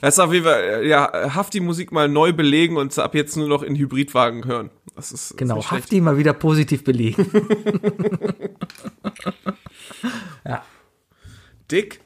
Das 0.00 0.14
ist 0.14 0.20
auf 0.20 0.32
jeden 0.32 0.44
Fall, 0.44 0.60
äh, 0.62 0.88
ja, 0.88 1.34
Hafti-Musik 1.34 1.90
mal 1.92 2.08
neu 2.08 2.32
belegen 2.32 2.76
und 2.76 2.96
ab 2.98 3.14
jetzt 3.14 3.36
nur 3.36 3.48
noch 3.48 3.62
in 3.62 3.76
Hybridwagen 3.76 4.44
hören. 4.44 4.70
Das 5.00 5.12
ist, 5.12 5.38
Genau, 5.38 5.58
ist. 5.60 5.70
Hafti 5.70 6.00
mal 6.00 6.18
wieder 6.18 6.34
positiv 6.34 6.84
belegen. 6.84 7.26
Dick. 11.70 12.00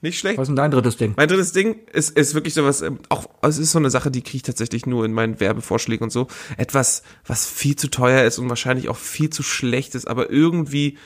Nicht 0.00 0.20
schlecht. 0.20 0.38
Was 0.38 0.44
ist 0.44 0.48
denn 0.50 0.56
dein 0.56 0.70
drittes 0.70 0.96
Ding? 0.96 1.14
Mein 1.16 1.26
drittes 1.26 1.50
Ding 1.50 1.80
ist, 1.92 2.16
ist 2.16 2.34
wirklich 2.34 2.54
sowas, 2.54 2.82
ähm, 2.82 3.00
auch, 3.08 3.28
es 3.42 3.58
ist 3.58 3.72
so 3.72 3.80
eine 3.80 3.90
Sache, 3.90 4.12
die 4.12 4.22
kriege 4.22 4.36
ich 4.36 4.42
tatsächlich 4.44 4.86
nur 4.86 5.04
in 5.04 5.12
meinen 5.12 5.40
Werbevorschlägen 5.40 6.04
und 6.04 6.10
so. 6.10 6.28
Etwas, 6.56 7.02
was 7.26 7.46
viel 7.46 7.74
zu 7.74 7.88
teuer 7.90 8.22
ist 8.22 8.38
und 8.38 8.48
wahrscheinlich 8.48 8.88
auch 8.88 8.96
viel 8.96 9.30
zu 9.30 9.42
schlecht 9.42 9.96
ist, 9.96 10.06
aber 10.06 10.30
irgendwie, 10.30 10.98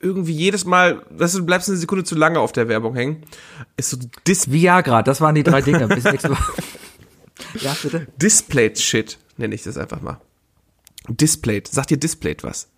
irgendwie 0.00 0.32
jedes 0.32 0.66
Mal, 0.66 1.06
du, 1.10 1.26
du 1.26 1.46
bleibst 1.46 1.70
eine 1.70 1.78
Sekunde 1.78 2.04
zu 2.04 2.16
lange 2.16 2.38
auf 2.38 2.52
der 2.52 2.68
Werbung 2.68 2.94
hängen, 2.94 3.22
ist 3.78 3.90
so 3.90 3.98
Dis 4.26 4.52
Viagra, 4.52 5.02
das 5.02 5.22
waren 5.22 5.34
die 5.34 5.42
drei 5.42 5.62
Dinge. 5.62 5.88
Bis 5.88 6.04
nächste 6.04 6.30
Woche. 6.30 6.52
Ja, 7.60 7.74
bitte. 7.80 8.08
Displayed 8.20 8.80
Shit, 8.80 9.16
nenne 9.36 9.54
ich 9.54 9.62
das 9.62 9.78
einfach 9.78 10.02
mal. 10.02 10.20
Displayed. 11.08 11.68
Sagt 11.68 11.90
dir 11.90 11.98
Displayed 11.98 12.42
was? 12.42 12.68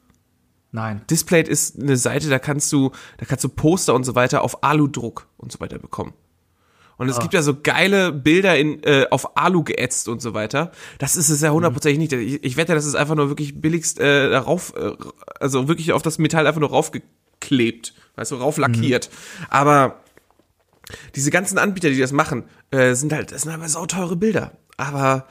Nein. 0.72 1.02
Displayed 1.10 1.48
ist 1.48 1.80
eine 1.80 1.96
Seite, 1.96 2.28
da 2.28 2.38
kannst 2.38 2.72
du, 2.72 2.92
da 3.18 3.26
kannst 3.26 3.44
du 3.44 3.48
Poster 3.48 3.94
und 3.94 4.04
so 4.04 4.14
weiter 4.14 4.42
auf 4.42 4.62
Aludruck 4.62 5.26
und 5.36 5.50
so 5.50 5.60
weiter 5.60 5.78
bekommen. 5.78 6.12
Und 6.96 7.08
es 7.08 7.18
gibt 7.18 7.32
ja 7.32 7.40
so 7.40 7.56
geile 7.58 8.12
Bilder 8.12 8.58
in, 8.58 8.82
äh, 8.82 9.06
auf 9.10 9.34
Alu 9.38 9.64
geätzt 9.64 10.06
und 10.06 10.20
so 10.20 10.34
weiter. 10.34 10.70
Das 10.98 11.16
ist 11.16 11.30
es 11.30 11.40
ja 11.40 11.48
hundertprozentig 11.48 11.98
nicht. 11.98 12.12
Ich, 12.12 12.44
ich 12.44 12.56
wette, 12.58 12.74
das 12.74 12.84
ist 12.84 12.94
einfach 12.94 13.14
nur 13.14 13.30
wirklich 13.30 13.58
billigst 13.58 13.98
äh, 13.98 14.28
darauf, 14.28 14.74
äh, 14.76 14.92
also 15.40 15.66
wirklich 15.66 15.94
auf 15.94 16.02
das 16.02 16.18
Metall 16.18 16.46
einfach 16.46 16.60
nur 16.60 16.68
raufgeklebt, 16.68 17.94
weißt 18.16 18.32
du, 18.32 18.36
rauflackiert. 18.36 19.08
Aber 19.48 20.02
diese 21.14 21.30
ganzen 21.30 21.56
Anbieter, 21.56 21.88
die 21.88 21.98
das 21.98 22.12
machen, 22.12 22.44
äh, 22.70 22.94
sind 22.94 23.14
halt, 23.14 23.32
das 23.32 23.42
sind 23.42 23.52
aber 23.52 23.66
sauteure 23.66 24.16
Bilder. 24.16 24.52
Aber 24.76 25.26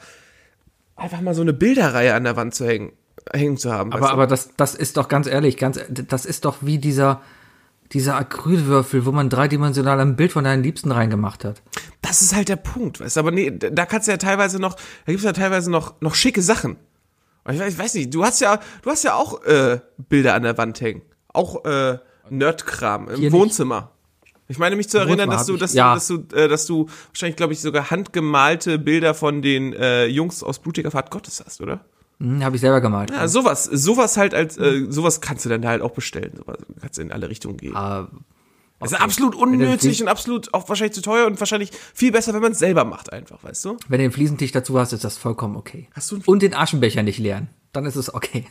einfach 1.00 1.20
mal 1.20 1.34
so 1.34 1.42
eine 1.42 1.52
Bilderreihe 1.52 2.14
an 2.14 2.24
der 2.24 2.36
Wand 2.36 2.54
zu 2.54 2.66
hängen, 2.66 2.92
hängen 3.32 3.56
zu 3.56 3.72
haben. 3.72 3.92
Aber, 3.92 4.10
aber 4.10 4.26
das, 4.26 4.50
das 4.56 4.74
ist 4.74 4.96
doch 4.96 5.08
ganz 5.08 5.26
ehrlich, 5.26 5.56
ganz, 5.56 5.80
das 5.88 6.26
ist 6.26 6.44
doch 6.44 6.58
wie 6.60 6.78
dieser, 6.78 7.22
dieser 7.92 8.16
Acrylwürfel, 8.16 9.06
wo 9.06 9.12
man 9.12 9.28
dreidimensional 9.28 9.98
ein 10.00 10.16
Bild 10.16 10.32
von 10.32 10.44
deinen 10.44 10.62
Liebsten 10.62 10.92
reingemacht 10.92 11.44
hat. 11.44 11.62
Das 12.02 12.22
ist 12.22 12.34
halt 12.34 12.48
der 12.48 12.56
Punkt, 12.56 13.00
weißt 13.00 13.16
du, 13.16 13.20
aber 13.20 13.30
nee, 13.30 13.50
da 13.50 13.86
kannst 13.86 14.08
du 14.08 14.12
ja 14.12 14.18
teilweise 14.18 14.60
noch, 14.60 14.74
da 14.74 15.12
gibt's 15.12 15.24
ja 15.24 15.32
teilweise 15.32 15.70
noch, 15.70 16.00
noch 16.00 16.14
schicke 16.14 16.42
Sachen. 16.42 16.76
Ich 17.50 17.58
weiß, 17.58 17.72
ich 17.72 17.78
weiß 17.78 17.94
nicht, 17.94 18.14
du 18.14 18.24
hast 18.24 18.40
ja, 18.40 18.60
du 18.82 18.90
hast 18.90 19.02
ja 19.02 19.14
auch 19.14 19.42
äh, 19.44 19.80
Bilder 19.96 20.34
an 20.34 20.42
der 20.42 20.58
Wand 20.58 20.80
hängen. 20.80 21.02
Auch 21.32 21.64
äh, 21.64 21.98
Nerdkram 22.28 23.08
im 23.08 23.16
Hier 23.16 23.30
nicht. 23.30 23.90
Ich 24.50 24.58
meine 24.58 24.74
mich 24.74 24.88
zu 24.88 24.98
erinnern, 24.98 25.30
dass 25.30 25.46
du, 25.46 25.56
dass 25.56 25.74
ja. 25.74 25.94
du, 25.94 25.94
dass 25.94 26.06
du, 26.08 26.36
äh, 26.36 26.48
dass 26.48 26.66
du 26.66 26.88
wahrscheinlich, 27.12 27.36
glaube 27.36 27.52
ich, 27.52 27.60
sogar 27.60 27.90
handgemalte 27.90 28.80
Bilder 28.80 29.14
von 29.14 29.42
den 29.42 29.72
äh, 29.72 30.06
Jungs 30.06 30.42
aus 30.42 30.58
blutiger 30.58 30.90
Fahrt 30.90 31.12
Gottes 31.12 31.40
hast, 31.44 31.60
oder? 31.60 31.84
Hm, 32.18 32.42
Habe 32.42 32.56
ich 32.56 32.60
selber 32.60 32.80
gemalt. 32.80 33.10
Ja, 33.10 33.28
sowas, 33.28 33.64
sowas 33.64 34.16
halt 34.16 34.34
als, 34.34 34.58
äh, 34.58 34.86
sowas 34.88 35.20
kannst 35.20 35.44
du 35.44 35.48
dann 35.48 35.64
halt 35.64 35.82
auch 35.82 35.92
bestellen. 35.92 36.32
Sowas 36.36 36.58
kannst 36.80 36.98
du 36.98 37.02
in 37.02 37.12
alle 37.12 37.28
Richtungen 37.28 37.58
gehen. 37.58 37.76
Ah, 37.76 38.08
Das 38.80 38.90
ist 38.90 39.00
absolut 39.00 39.36
unnötig 39.36 40.02
und 40.02 40.08
absolut 40.08 40.52
auch 40.52 40.68
wahrscheinlich 40.68 40.94
zu 40.94 41.02
teuer 41.02 41.26
und 41.26 41.38
wahrscheinlich 41.38 41.70
viel 41.94 42.10
besser, 42.10 42.34
wenn 42.34 42.42
man 42.42 42.50
es 42.52 42.58
selber 42.58 42.84
macht, 42.84 43.12
einfach, 43.12 43.44
weißt 43.44 43.64
du? 43.66 43.76
Wenn 43.86 43.98
du 44.00 44.04
den 44.06 44.12
Fliesentisch 44.12 44.50
dazu 44.50 44.76
hast, 44.80 44.92
ist 44.92 45.04
das 45.04 45.16
vollkommen 45.16 45.54
okay. 45.54 45.88
Hast 45.94 46.10
du 46.10 46.18
Und 46.26 46.42
den 46.42 46.54
Aschenbecher 46.54 47.04
nicht 47.04 47.20
leeren. 47.20 47.50
Dann 47.72 47.86
ist 47.86 47.94
es 47.94 48.12
okay. 48.12 48.46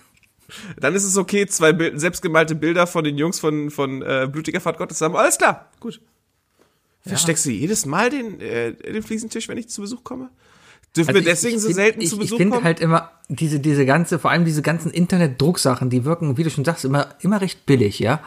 Dann 0.79 0.95
ist 0.95 1.03
es 1.03 1.17
okay, 1.17 1.45
zwei 1.47 1.73
Bild 1.73 1.99
selbstgemalte 1.99 2.55
Bilder 2.55 2.87
von 2.87 3.03
den 3.03 3.17
Jungs 3.17 3.39
von, 3.39 3.69
von 3.71 4.01
äh, 4.01 4.27
blutiger 4.31 4.59
Fahrt 4.61 4.77
Gottes 4.77 5.01
haben. 5.01 5.15
Alles 5.15 5.37
klar, 5.37 5.69
gut. 5.79 6.01
Versteckst 7.05 7.45
du 7.45 7.51
jedes 7.51 7.85
Mal 7.85 8.09
den, 8.09 8.39
äh, 8.41 8.73
den 8.73 9.01
Fliesentisch, 9.03 9.47
wenn 9.47 9.57
ich 9.57 9.69
zu 9.69 9.81
Besuch 9.81 10.03
komme? 10.03 10.29
Dürfen 10.95 11.09
wir 11.09 11.15
Also 11.15 11.19
ich- 11.19 11.25
deswegen 11.25 11.55
ich 11.55 11.61
so 11.61 11.67
find- 11.67 11.75
selten 11.75 12.01
ich, 12.01 12.09
zu 12.09 12.15
Ich 12.15 12.21
Besuch 12.21 12.37
finde 12.37 12.53
kommen? 12.55 12.65
halt 12.65 12.79
immer, 12.81 13.11
diese, 13.29 13.59
diese 13.59 13.85
ganze, 13.85 14.19
vor 14.19 14.31
allem 14.31 14.43
diese 14.45 14.61
ganzen 14.61 14.91
Internet-Drucksachen, 14.91 15.89
die 15.89 16.03
wirken, 16.03 16.37
wie 16.37 16.43
du 16.43 16.49
schon 16.49 16.65
sagst, 16.65 16.83
immer, 16.85 17.15
immer 17.21 17.41
recht 17.41 17.65
billig, 17.65 17.99
ja. 17.99 18.21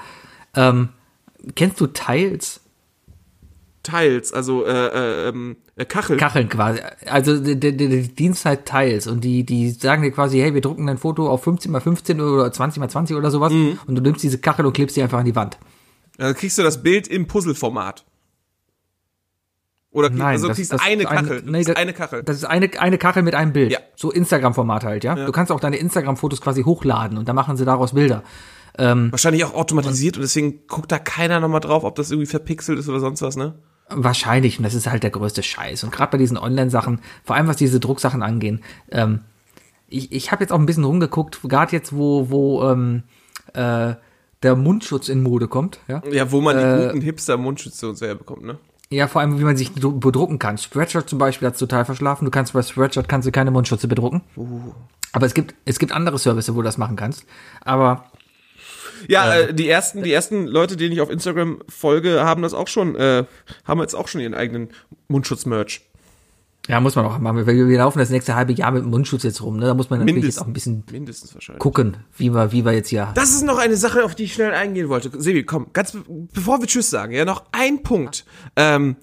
Ähm, 0.54 0.88
kennst 1.54 1.80
du 1.80 1.86
Tiles? 1.88 2.60
Teils, 3.82 4.32
also 4.32 4.64
äh, 4.64 4.70
äh, 4.70 5.28
ähm, 5.28 5.56
äh, 5.76 5.84
Kachel. 5.84 6.16
Kacheln 6.16 6.48
quasi. 6.48 6.80
Also 7.06 7.38
die, 7.40 7.58
die, 7.58 7.76
die 7.76 8.14
Dienst 8.14 8.44
halt 8.44 8.64
Tiles 8.66 9.06
und 9.06 9.24
die, 9.24 9.44
die 9.44 9.70
sagen 9.70 10.02
dir 10.02 10.12
quasi, 10.12 10.38
hey, 10.38 10.54
wir 10.54 10.60
drucken 10.60 10.86
dein 10.86 10.98
Foto 10.98 11.28
auf 11.28 11.42
15 11.42 11.70
mal 11.72 11.80
15 11.80 12.20
oder 12.20 12.52
20 12.52 12.80
mal 12.80 12.88
20 12.88 13.16
oder 13.16 13.30
sowas 13.30 13.52
Mhm. 13.52 13.78
und 13.86 13.94
du 13.96 14.00
nimmst 14.02 14.22
diese 14.22 14.38
Kachel 14.38 14.66
und 14.66 14.72
klebst 14.72 14.96
die 14.96 15.02
einfach 15.02 15.18
an 15.18 15.24
die 15.24 15.34
Wand. 15.34 15.58
Dann 16.18 16.34
kriegst 16.34 16.58
du 16.58 16.62
das 16.62 16.82
Bild 16.82 17.08
im 17.08 17.26
Puzzleformat. 17.26 18.04
Oder 19.90 20.08
Nein, 20.08 20.22
also 20.28 20.44
du 20.44 20.48
das, 20.48 20.56
kriegst 20.56 20.72
das 20.72 20.80
eine 20.80 21.08
ein- 21.08 21.16
Kachel. 21.26 21.42
Du 21.42 21.50
nee, 21.50 21.64
das, 21.64 21.76
eine 21.76 21.92
Kachel. 21.92 22.22
Das 22.22 22.36
ist 22.36 22.44
eine, 22.44 22.70
eine 22.80 22.96
Kachel 22.98 23.22
mit 23.22 23.34
einem 23.34 23.52
Bild. 23.52 23.72
Ja. 23.72 23.78
So 23.94 24.10
Instagram-Format 24.10 24.84
halt, 24.84 25.04
ja? 25.04 25.14
Du 25.14 25.32
kannst 25.32 25.52
auch 25.52 25.60
deine 25.60 25.76
Instagram-Fotos 25.76 26.40
quasi 26.40 26.62
hochladen 26.62 27.18
und 27.18 27.28
dann 27.28 27.36
machen 27.36 27.56
sie 27.58 27.64
daraus 27.66 27.92
Bilder. 27.92 28.22
Wahrscheinlich 28.74 29.44
auch 29.44 29.52
automatisiert 29.52 30.16
und 30.16 30.22
deswegen 30.22 30.66
guckt 30.66 30.90
da 30.90 30.98
keiner 30.98 31.40
nochmal 31.40 31.60
drauf, 31.60 31.84
ob 31.84 31.94
das 31.96 32.10
irgendwie 32.10 32.26
verpixelt 32.26 32.78
ist 32.78 32.88
oder 32.88 33.00
sonst 33.00 33.20
was, 33.20 33.36
ne? 33.36 33.54
Wahrscheinlich, 33.96 34.58
und 34.58 34.64
das 34.64 34.74
ist 34.74 34.86
halt 34.86 35.02
der 35.02 35.10
größte 35.10 35.42
Scheiß. 35.42 35.84
Und 35.84 35.92
gerade 35.92 36.12
bei 36.12 36.18
diesen 36.18 36.36
Online-Sachen, 36.38 37.00
vor 37.24 37.36
allem 37.36 37.46
was 37.48 37.56
diese 37.56 37.80
Drucksachen 37.80 38.22
angehen, 38.22 38.62
ähm, 38.90 39.20
ich, 39.88 40.10
ich 40.12 40.32
habe 40.32 40.42
jetzt 40.42 40.52
auch 40.52 40.58
ein 40.58 40.66
bisschen 40.66 40.84
rumgeguckt, 40.84 41.40
gerade 41.42 41.72
jetzt, 41.72 41.94
wo, 41.94 42.30
wo 42.30 42.62
ähm, 42.70 43.02
äh, 43.54 43.94
der 44.42 44.56
Mundschutz 44.56 45.08
in 45.08 45.22
Mode 45.22 45.48
kommt, 45.48 45.78
ja. 45.88 46.02
Ja, 46.10 46.30
wo 46.32 46.40
man 46.40 46.56
Äh, 46.56 46.76
die 46.78 46.86
guten 46.86 47.00
Hipster-Mundschütze 47.02 47.88
und 47.88 47.96
so 47.96 48.06
herbekommt, 48.06 48.42
ne? 48.44 48.58
Ja, 48.90 49.06
vor 49.08 49.20
allem, 49.22 49.38
wie 49.38 49.44
man 49.44 49.56
sich 49.56 49.70
dru- 49.70 49.98
bedrucken 50.00 50.38
kann. 50.38 50.58
Spreadshirt 50.58 51.08
zum 51.08 51.18
Beispiel 51.18 51.48
hat's 51.48 51.58
total 51.58 51.84
verschlafen. 51.86 52.24
Du 52.26 52.30
kannst 52.30 52.52
bei 52.52 52.60
Spreadshirt 52.62 53.08
kannst 53.08 53.26
du 53.26 53.32
keine 53.32 53.50
Mundschutze 53.50 53.88
bedrucken. 53.88 54.20
Aber 55.12 55.24
es 55.26 55.32
gibt, 55.32 55.54
es 55.64 55.78
gibt 55.78 55.92
andere 55.92 56.18
Services, 56.18 56.54
wo 56.54 56.58
du 56.58 56.64
das 56.64 56.76
machen 56.76 56.96
kannst. 56.96 57.24
Aber 57.64 58.04
Ja, 59.08 59.34
äh, 59.34 59.54
die 59.54 59.68
ersten, 59.68 60.02
die 60.02 60.12
ersten 60.12 60.46
Leute, 60.46 60.76
denen 60.76 60.92
ich 60.92 61.00
auf 61.00 61.10
Instagram 61.10 61.62
folge, 61.68 62.24
haben 62.24 62.42
das 62.42 62.54
auch 62.54 62.68
schon, 62.68 62.96
äh, 62.96 63.24
haben 63.64 63.80
jetzt 63.80 63.94
auch 63.94 64.08
schon 64.08 64.20
ihren 64.20 64.34
eigenen 64.34 64.68
Mundschutz-Merch. 65.08 65.82
ja, 66.68 66.80
muss 66.80 66.94
man 66.94 67.04
auch 67.04 67.18
machen. 67.18 67.46
Wir, 67.46 67.68
wir 67.68 67.78
laufen 67.78 67.98
das 67.98 68.10
nächste 68.10 68.34
halbe 68.34 68.52
Jahr 68.52 68.70
mit 68.70 68.84
dem 68.84 68.90
Mundschutz 68.90 69.22
jetzt 69.24 69.42
rum. 69.42 69.56
Ne? 69.56 69.66
Da 69.66 69.74
muss 69.74 69.90
man 69.90 70.00
natürlich 70.00 70.24
jetzt 70.24 70.40
auch 70.40 70.46
ein 70.46 70.52
bisschen 70.52 70.84
gucken, 71.58 71.96
wie 72.16 72.30
wir, 72.30 72.52
wie 72.52 72.64
wir 72.64 72.72
jetzt 72.72 72.88
hier. 72.88 73.10
Das 73.14 73.30
ist 73.30 73.44
noch 73.44 73.58
eine 73.58 73.76
Sache, 73.76 74.04
auf 74.04 74.14
die 74.14 74.24
ich 74.24 74.34
schnell 74.34 74.52
eingehen 74.52 74.88
wollte. 74.88 75.10
Sebi, 75.20 75.44
komm, 75.44 75.66
ganz 75.72 75.92
be 75.92 76.02
bevor 76.32 76.60
wir 76.60 76.66
Tschüss 76.66 76.90
sagen, 76.90 77.12
ja, 77.12 77.24
noch 77.24 77.44
ein 77.52 77.82
Punkt. 77.82 78.24
Ähm, 78.56 78.96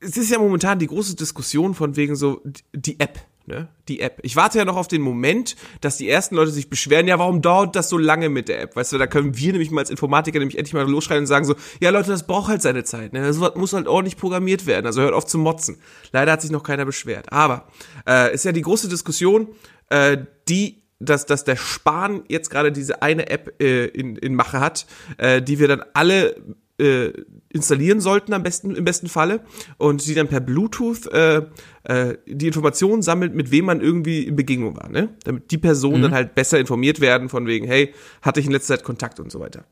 es 0.00 0.16
ist 0.16 0.30
ja 0.30 0.38
momentan 0.38 0.78
die 0.78 0.86
große 0.86 1.16
Diskussion 1.16 1.74
von 1.74 1.96
wegen 1.96 2.14
so 2.14 2.40
die 2.72 3.00
App, 3.00 3.18
ne? 3.48 3.68
Die 3.88 4.00
App. 4.00 4.20
Ich 4.22 4.36
warte 4.36 4.58
ja 4.58 4.64
noch 4.64 4.76
auf 4.76 4.86
den 4.86 5.02
Moment, 5.02 5.56
dass 5.80 5.96
die 5.96 6.08
ersten 6.08 6.36
Leute 6.36 6.52
sich 6.52 6.70
beschweren, 6.70 7.08
ja, 7.08 7.18
warum 7.18 7.42
dauert 7.42 7.74
das 7.74 7.88
so 7.88 7.98
lange 7.98 8.28
mit 8.28 8.48
der 8.48 8.62
App? 8.62 8.76
Weißt 8.76 8.92
du, 8.92 8.98
da 8.98 9.06
können 9.06 9.36
wir 9.36 9.52
nämlich 9.52 9.70
mal 9.70 9.80
als 9.80 9.90
Informatiker 9.90 10.38
nämlich 10.38 10.56
endlich 10.56 10.74
mal 10.74 10.88
losschreien 10.88 11.22
und 11.22 11.26
sagen 11.26 11.44
so, 11.44 11.56
ja 11.80 11.90
Leute, 11.90 12.10
das 12.10 12.26
braucht 12.26 12.48
halt 12.48 12.62
seine 12.62 12.84
Zeit, 12.84 13.12
ne? 13.12 13.22
Das 13.22 13.38
muss 13.56 13.72
halt 13.72 13.88
ordentlich 13.88 14.16
programmiert 14.16 14.66
werden, 14.66 14.86
also 14.86 15.00
hört 15.00 15.14
auf 15.14 15.26
zu 15.26 15.38
motzen. 15.38 15.78
Leider 16.12 16.32
hat 16.32 16.42
sich 16.42 16.50
noch 16.50 16.62
keiner 16.62 16.84
beschwert. 16.84 17.32
Aber 17.32 17.66
äh, 18.06 18.32
ist 18.32 18.44
ja 18.44 18.52
die 18.52 18.62
große 18.62 18.88
Diskussion, 18.88 19.48
äh, 19.90 20.18
die 20.48 20.82
dass, 21.00 21.26
dass 21.26 21.44
der 21.44 21.56
Spahn 21.56 22.24
jetzt 22.28 22.50
gerade 22.50 22.72
diese 22.72 23.02
eine 23.02 23.30
App 23.30 23.62
äh, 23.62 23.86
in, 23.86 24.16
in 24.16 24.34
Mache 24.34 24.60
hat, 24.60 24.86
äh, 25.18 25.40
die 25.40 25.58
wir 25.58 25.68
dann 25.68 25.84
alle 25.94 26.34
äh, 26.78 27.12
installieren 27.50 28.00
sollten 28.00 28.32
am 28.32 28.42
besten 28.42 28.74
im 28.74 28.84
besten 28.84 29.08
Falle 29.08 29.40
und 29.78 30.06
die 30.06 30.14
dann 30.14 30.28
per 30.28 30.40
Bluetooth 30.40 31.06
äh, 31.12 31.42
äh, 31.84 32.16
die 32.26 32.46
Informationen 32.46 33.02
sammelt, 33.02 33.34
mit 33.34 33.50
wem 33.50 33.64
man 33.64 33.80
irgendwie 33.80 34.24
in 34.24 34.36
Begegnung 34.36 34.76
war, 34.76 34.88
ne? 34.88 35.10
Damit 35.24 35.50
die 35.50 35.58
Personen 35.58 36.02
dann 36.02 36.14
halt 36.14 36.34
besser 36.34 36.58
informiert 36.58 37.00
werden 37.00 37.28
von 37.28 37.46
wegen, 37.46 37.66
hey, 37.66 37.94
hatte 38.22 38.40
ich 38.40 38.46
in 38.46 38.52
letzter 38.52 38.76
Zeit 38.76 38.84
Kontakt 38.84 39.20
und 39.20 39.32
so 39.32 39.40
weiter. 39.40 39.64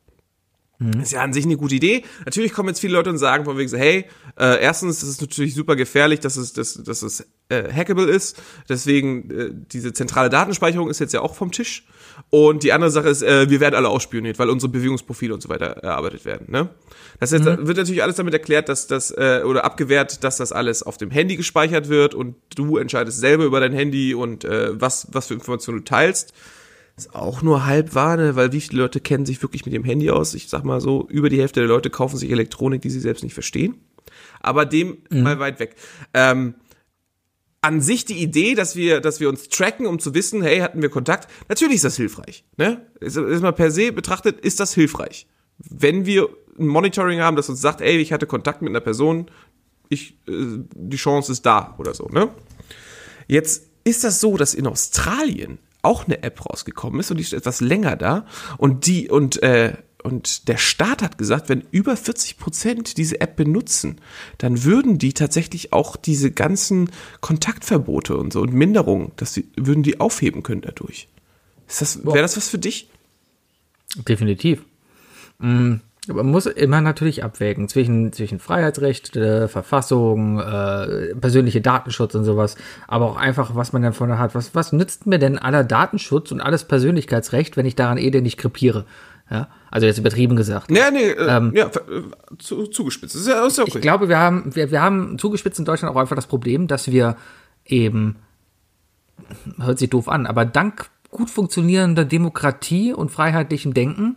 Ist 0.79 1.13
ja 1.13 1.23
an 1.23 1.33
sich 1.33 1.45
eine 1.45 1.57
gute 1.57 1.75
Idee. 1.75 2.05
Natürlich 2.27 2.53
kommen 2.53 2.69
jetzt 2.69 2.81
viele 2.81 2.93
Leute 2.93 3.09
und 3.09 3.17
sagen 3.17 3.45
von 3.47 3.57
wegen 3.57 3.69
so, 3.69 3.79
hey, 3.79 4.05
äh, 4.39 4.61
erstens, 4.61 5.01
das 5.01 5.09
ist 5.09 5.23
natürlich 5.23 5.55
super 5.55 5.75
gefährlich, 5.75 6.21
dass 6.21 6.37
es, 6.37 6.53
dass, 6.53 6.75
dass 6.75 7.03
es 7.03 7.27
äh, 7.49 7.73
hackable 7.73 8.05
ist. 8.05 8.41
Deswegen, 8.69 9.31
äh, 9.31 9.51
diese 9.73 9.95
zentrale 9.95 10.29
Datenspeicherung 10.29 10.91
ist 10.91 10.99
jetzt 10.99 11.15
ja 11.15 11.21
auch 11.23 11.35
vom 11.35 11.51
Tisch. 11.51 11.87
Und 12.29 12.63
die 12.63 12.73
andere 12.73 12.91
Sache 12.91 13.09
ist, 13.09 13.23
äh, 13.23 13.49
wir 13.49 13.61
werden 13.61 13.75
alle 13.75 13.89
ausspioniert, 13.89 14.39
weil 14.39 14.51
unsere 14.51 14.71
Bewegungsprofile 14.71 15.33
und 15.33 15.43
so 15.43 15.49
weiter 15.49 15.67
erarbeitet 15.67 16.27
werden. 16.27 16.51
Ne? 16.51 16.69
Das 17.21 17.31
jetzt, 17.31 17.45
wird 17.45 17.77
natürlich 17.77 18.03
alles 18.03 18.17
damit 18.17 18.35
erklärt, 18.35 18.69
dass 18.69 18.87
das, 18.87 19.11
äh, 19.11 19.43
oder 19.45 19.65
abgewehrt, 19.65 20.25
dass 20.25 20.37
das 20.37 20.53
alles 20.53 20.83
auf 20.83 20.99
dem 20.99 21.11
Handy 21.11 21.37
gespeichert 21.37 21.89
wird 21.89 22.15
und 22.15 22.37
du 22.55 22.77
entscheidest 22.77 23.19
selber 23.19 23.45
über 23.45 23.61
dein 23.61 23.73
Handy 23.73 24.15
und 24.15 24.45
äh, 24.45 24.79
was, 24.79 25.09
was 25.13 25.29
für 25.29 25.35
Informationen 25.35 25.79
du 25.79 25.85
teilst. 25.85 26.35
Ist 26.97 27.15
auch 27.15 27.43
nur 27.43 27.67
halb 27.67 27.95
wahr, 27.95 28.17
ne? 28.17 28.37
weil 28.37 28.53
wie 28.53 28.61
viele 28.61 28.81
Leute 28.83 29.01
kennen 29.01 29.27
sich 29.27 29.43
wirklich 29.43 29.67
mit 29.67 29.75
dem 29.75 29.85
Handy 29.85 30.11
aus? 30.11 30.33
Ich 30.33 30.49
sag 30.49 30.65
mal 30.65 30.81
so, 30.81 31.07
über 31.09 31.29
die 31.29 31.39
Hälfte 31.39 31.61
der 31.61 31.69
Leute 31.69 31.91
kaufen 31.91 32.17
sich 32.17 32.31
Elektronik, 32.31 32.81
die 32.81 32.91
sie 32.91 33.01
selbst 33.01 33.23
nicht 33.23 33.35
verstehen. 33.35 33.75
Aber 34.41 34.65
dem 34.65 34.99
mal 35.11 35.39
weit 35.39 35.61
weg. 35.61 35.77
Ähm, 36.15 36.55
an 37.61 37.81
sich 37.81 38.05
die 38.05 38.23
Idee, 38.23 38.55
dass 38.55 38.77
wir, 38.77 39.01
dass 39.01 39.21
wir 39.21 39.29
uns 39.29 39.49
tracken, 39.49 39.87
um 39.87 39.99
zu 39.99 40.15
wissen, 40.15 40.41
hey, 40.41 40.61
hatten 40.61 40.81
wir 40.81 40.89
Kontakt, 40.89 41.29
natürlich 41.49 41.77
ist 41.77 41.85
das 41.85 41.97
hilfreich. 41.97 42.45
Ne? 42.57 42.87
Ist, 43.01 43.17
ist 43.17 43.43
mal 43.43 43.53
per 43.53 43.71
se 43.71 43.93
betrachtet, 43.93 44.41
ist 44.41 44.61
das 44.61 44.73
hilfreich. 44.73 45.27
Wenn 45.59 46.07
wir 46.07 46.29
ein 46.59 46.67
Monitoring 46.69 47.21
haben, 47.21 47.37
das 47.37 47.49
uns 47.49 47.61
sagt, 47.61 47.81
ey, 47.81 47.99
ich 47.99 48.13
hatte 48.13 48.27
Kontakt 48.27 48.63
mit 48.63 48.71
einer 48.71 48.81
Person, 48.81 49.31
ich, 49.89 50.13
äh, 50.29 50.61
die 50.75 50.97
Chance 50.97 51.33
ist 51.33 51.45
da 51.45 51.75
oder 51.79 51.93
so, 51.93 52.07
ne? 52.07 52.31
Jetzt 53.27 53.67
ist 53.85 54.05
das 54.05 54.21
so, 54.21 54.37
dass 54.37 54.55
in 54.55 54.67
Australien 54.67 55.59
auch 55.87 56.05
eine 56.05 56.23
App 56.23 56.45
rausgekommen 56.45 57.01
ist 57.01 57.11
und 57.11 57.17
die 57.17 57.23
ist 57.23 57.33
etwas 57.33 57.61
länger 57.61 57.97
da 57.97 58.27
und 58.59 58.87
die 58.87 59.09
und 59.09 59.43
äh, 59.43 59.75
und 60.03 60.47
der 60.47 60.57
Staat 60.57 61.03
hat 61.03 61.19
gesagt, 61.19 61.49
wenn 61.49 61.65
über 61.73 61.97
40 61.97 62.39
Prozent 62.39 62.97
diese 62.97 63.21
App 63.21 63.35
benutzen, 63.35 63.97
dann 64.39 64.63
würden 64.63 64.99
die 64.99 65.15
tatsächlich 65.15 65.73
auch 65.73 65.97
diese 65.97 66.31
ganzen 66.31 66.91
Kontaktverbote 67.21 68.17
und 68.17 68.33
so 68.33 68.41
und 68.41 68.53
Minderungen, 68.53 69.11
dass 69.17 69.35
sie 69.35 69.49
würden 69.57 69.83
die 69.83 69.99
aufheben 69.99 70.45
können 70.45 70.61
dadurch. 70.61 71.09
Ist 71.67 71.81
das 71.81 72.05
wäre 72.05 72.23
das 72.23 72.37
was 72.37 72.49
für 72.49 72.59
dich? 72.59 72.89
Definitiv. 73.97 74.65
Mm, 75.39 75.77
Man 76.09 76.27
muss 76.27 76.47
immer 76.47 76.81
natürlich 76.81 77.25
abwägen 77.25 77.69
zwischen, 77.69 78.13
zwischen 78.13 78.39
Freiheitsrecht, 78.39 79.17
äh, 79.17 79.49
Verfassung, 79.49 80.39
äh, 80.39 81.15
persönliche 81.15 81.61
Datenschutz 81.61 82.15
und 82.15 82.25
sowas, 82.25 82.57
aber 82.87 83.07
auch 83.07 83.17
einfach, 83.17 83.55
was 83.55 83.73
man 83.73 83.83
davon 83.83 84.19
hat. 84.19 84.35
Was, 84.35 84.55
was 84.55 84.73
nützt 84.73 85.07
mir 85.07 85.19
denn 85.19 85.39
aller 85.39 85.65
Datenschutz 85.65 86.31
und 86.31 86.41
alles 86.41 86.65
Persönlichkeitsrecht, 86.65 87.57
wenn 87.57 87.67
ich 87.67 87.75
daran 87.77 87.99
eh 87.99 88.11
denn 88.11 88.23
nicht 88.23 88.39
krepiere? 88.39 88.85
Ja, 89.29 89.49
also 89.73 89.87
jetzt 89.89 89.99
übertrieben 89.99 90.37
gesagt. 90.37 90.71
Ja, 90.71 90.93
nee, 90.93 91.11
äh, 91.11 91.51
ja, 91.55 91.69
ver- 91.69 91.89
äh, 91.91 92.03
zu, 92.39 92.69
zugespitzt. 92.69 93.17
Ist 93.17 93.27
ja, 93.27 93.45
ist 93.45 93.59
ja 93.59 93.65
okay. 93.65 93.73
Ich 93.75 93.83
glaube, 93.83 94.09
wir 94.09 94.19
haben, 94.19 94.55
wir, 94.55 94.71
wir 94.71 94.81
haben 94.81 95.19
zugespitzt 95.19 95.59
in 95.59 95.65
Deutschland 95.65 95.93
auch 95.93 96.01
einfach 96.01 96.15
das 96.15 96.29
Problem, 96.29 96.69
dass 96.69 96.93
wir 96.93 97.17
eben, 97.65 98.17
hört 99.59 99.81
sich 99.81 99.91
doof 99.91 100.09
an, 100.09 100.27
aber 100.27 100.45
dank 100.45 100.89
gut 101.11 101.31
funktionierender 101.31 102.05
Demokratie 102.05 102.93
und 102.93 103.11
freiheitlichem 103.11 103.75
Denken 103.75 104.15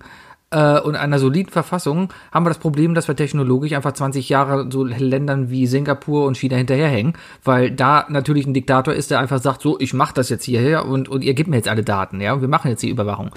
äh, 0.52 0.80
und 0.80 0.96
einer 0.96 1.20
soliden 1.20 1.52
Verfassung 1.52 2.12
haben 2.32 2.46
wir 2.46 2.50
das 2.50 2.58
Problem, 2.58 2.96
dass 2.96 3.08
wir 3.08 3.16
technologisch 3.16 3.74
einfach 3.74 3.94
20 3.94 4.30
Jahre 4.30 4.68
so 4.72 4.84
Ländern 4.84 5.50
wie 5.50 5.68
Singapur 5.68 6.26
und 6.26 6.38
China 6.38 6.56
hinterherhängen, 6.56 7.14
weil 7.44 7.72
da 7.72 8.06
natürlich 8.10 8.48
ein 8.48 8.54
Diktator 8.54 8.94
ist, 8.94 9.12
der 9.12 9.20
einfach 9.20 9.42
sagt, 9.42 9.62
so, 9.62 9.80
ich 9.80 9.94
mache 9.94 10.14
das 10.14 10.30
jetzt 10.30 10.46
hierher 10.46 10.86
und, 10.86 11.08
und 11.10 11.24
ihr 11.24 11.34
gebt 11.34 11.50
mir 11.50 11.58
jetzt 11.58 11.70
alle 11.70 11.84
Daten, 11.84 12.20
ja, 12.22 12.34
und 12.34 12.42
wir 12.42 12.48
machen 12.48 12.70
jetzt 12.70 12.82
die 12.82 12.90
Überwachung. 12.90 13.32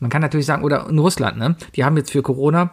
Man 0.00 0.10
kann 0.10 0.22
natürlich 0.22 0.46
sagen, 0.46 0.64
oder 0.64 0.88
in 0.88 0.98
Russland, 0.98 1.38
ne, 1.38 1.56
die 1.76 1.84
haben 1.84 1.96
jetzt 1.96 2.10
für 2.10 2.22
Corona 2.22 2.70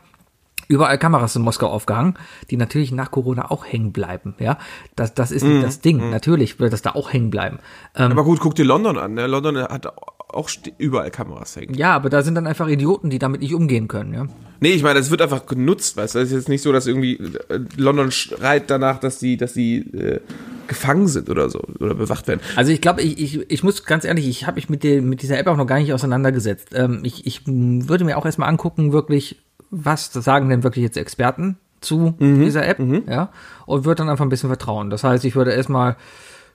überall 0.67 0.97
Kameras 0.97 1.35
in 1.35 1.41
Moskau 1.41 1.67
aufgehangen, 1.67 2.17
die 2.49 2.57
natürlich 2.57 2.91
nach 2.91 3.11
Corona 3.11 3.51
auch 3.51 3.65
hängen 3.65 3.91
bleiben. 3.91 4.33
Ja, 4.39 4.57
das, 4.95 5.13
das 5.13 5.31
ist 5.31 5.45
das 5.45 5.81
Ding. 5.81 6.09
Natürlich 6.09 6.59
wird 6.59 6.73
das 6.73 6.81
da 6.81 6.91
auch 6.91 7.11
hängen 7.11 7.29
bleiben. 7.29 7.59
Ähm, 7.95 8.11
Aber 8.11 8.23
gut, 8.23 8.39
guck 8.39 8.55
dir 8.55 8.65
London 8.65 8.97
an. 8.97 9.13
Ne? 9.13 9.27
London 9.27 9.57
hat 9.57 9.87
auch 10.33 10.49
überall 10.77 11.11
Kameras 11.11 11.55
hängen. 11.55 11.73
Ja, 11.75 11.95
aber 11.95 12.09
da 12.09 12.21
sind 12.21 12.35
dann 12.35 12.47
einfach 12.47 12.67
Idioten, 12.67 13.09
die 13.09 13.19
damit 13.19 13.41
nicht 13.41 13.53
umgehen 13.53 13.87
können, 13.87 14.13
ja. 14.13 14.27
Nee, 14.59 14.71
ich 14.71 14.83
meine, 14.83 14.99
es 14.99 15.11
wird 15.11 15.21
einfach 15.21 15.45
genutzt, 15.45 15.97
weißt 15.97 16.15
du. 16.15 16.19
Es 16.19 16.29
ist 16.29 16.35
jetzt 16.35 16.49
nicht 16.49 16.61
so, 16.61 16.71
dass 16.71 16.87
irgendwie 16.87 17.15
äh, 17.49 17.59
London 17.75 18.11
schreit 18.11 18.69
danach, 18.69 18.97
dass 18.97 19.19
die, 19.19 19.35
dass 19.35 19.51
die 19.51 19.79
äh, 19.93 20.21
gefangen 20.67 21.09
sind 21.09 21.29
oder 21.29 21.49
so 21.49 21.59
oder 21.79 21.95
bewacht 21.95 22.29
werden. 22.29 22.39
Also 22.55 22.71
ich 22.71 22.79
glaube, 22.79 23.01
ich, 23.01 23.19
ich, 23.19 23.51
ich 23.51 23.63
muss 23.63 23.83
ganz 23.83 24.05
ehrlich, 24.05 24.27
ich 24.27 24.47
habe 24.47 24.55
mich 24.55 24.69
mit, 24.69 24.83
der, 24.83 25.01
mit 25.01 25.21
dieser 25.21 25.37
App 25.37 25.47
auch 25.47 25.57
noch 25.57 25.67
gar 25.67 25.79
nicht 25.79 25.91
auseinandergesetzt. 25.91 26.69
Ähm, 26.73 27.01
ich, 27.03 27.27
ich 27.27 27.41
würde 27.45 28.05
mir 28.05 28.17
auch 28.17 28.25
erstmal 28.25 28.47
angucken, 28.47 28.93
wirklich, 28.93 29.41
was 29.69 30.13
sagen 30.13 30.47
denn 30.47 30.63
wirklich 30.63 30.83
jetzt 30.83 30.97
Experten 30.97 31.57
zu 31.81 32.15
dieser 32.19 32.65
App, 32.65 32.79
ja, 33.09 33.29
und 33.65 33.83
würde 33.83 33.97
dann 33.99 34.09
einfach 34.09 34.23
ein 34.23 34.29
bisschen 34.29 34.49
vertrauen. 34.49 34.89
Das 34.89 35.03
heißt, 35.03 35.25
ich 35.25 35.35
würde 35.35 35.51
erstmal 35.51 35.97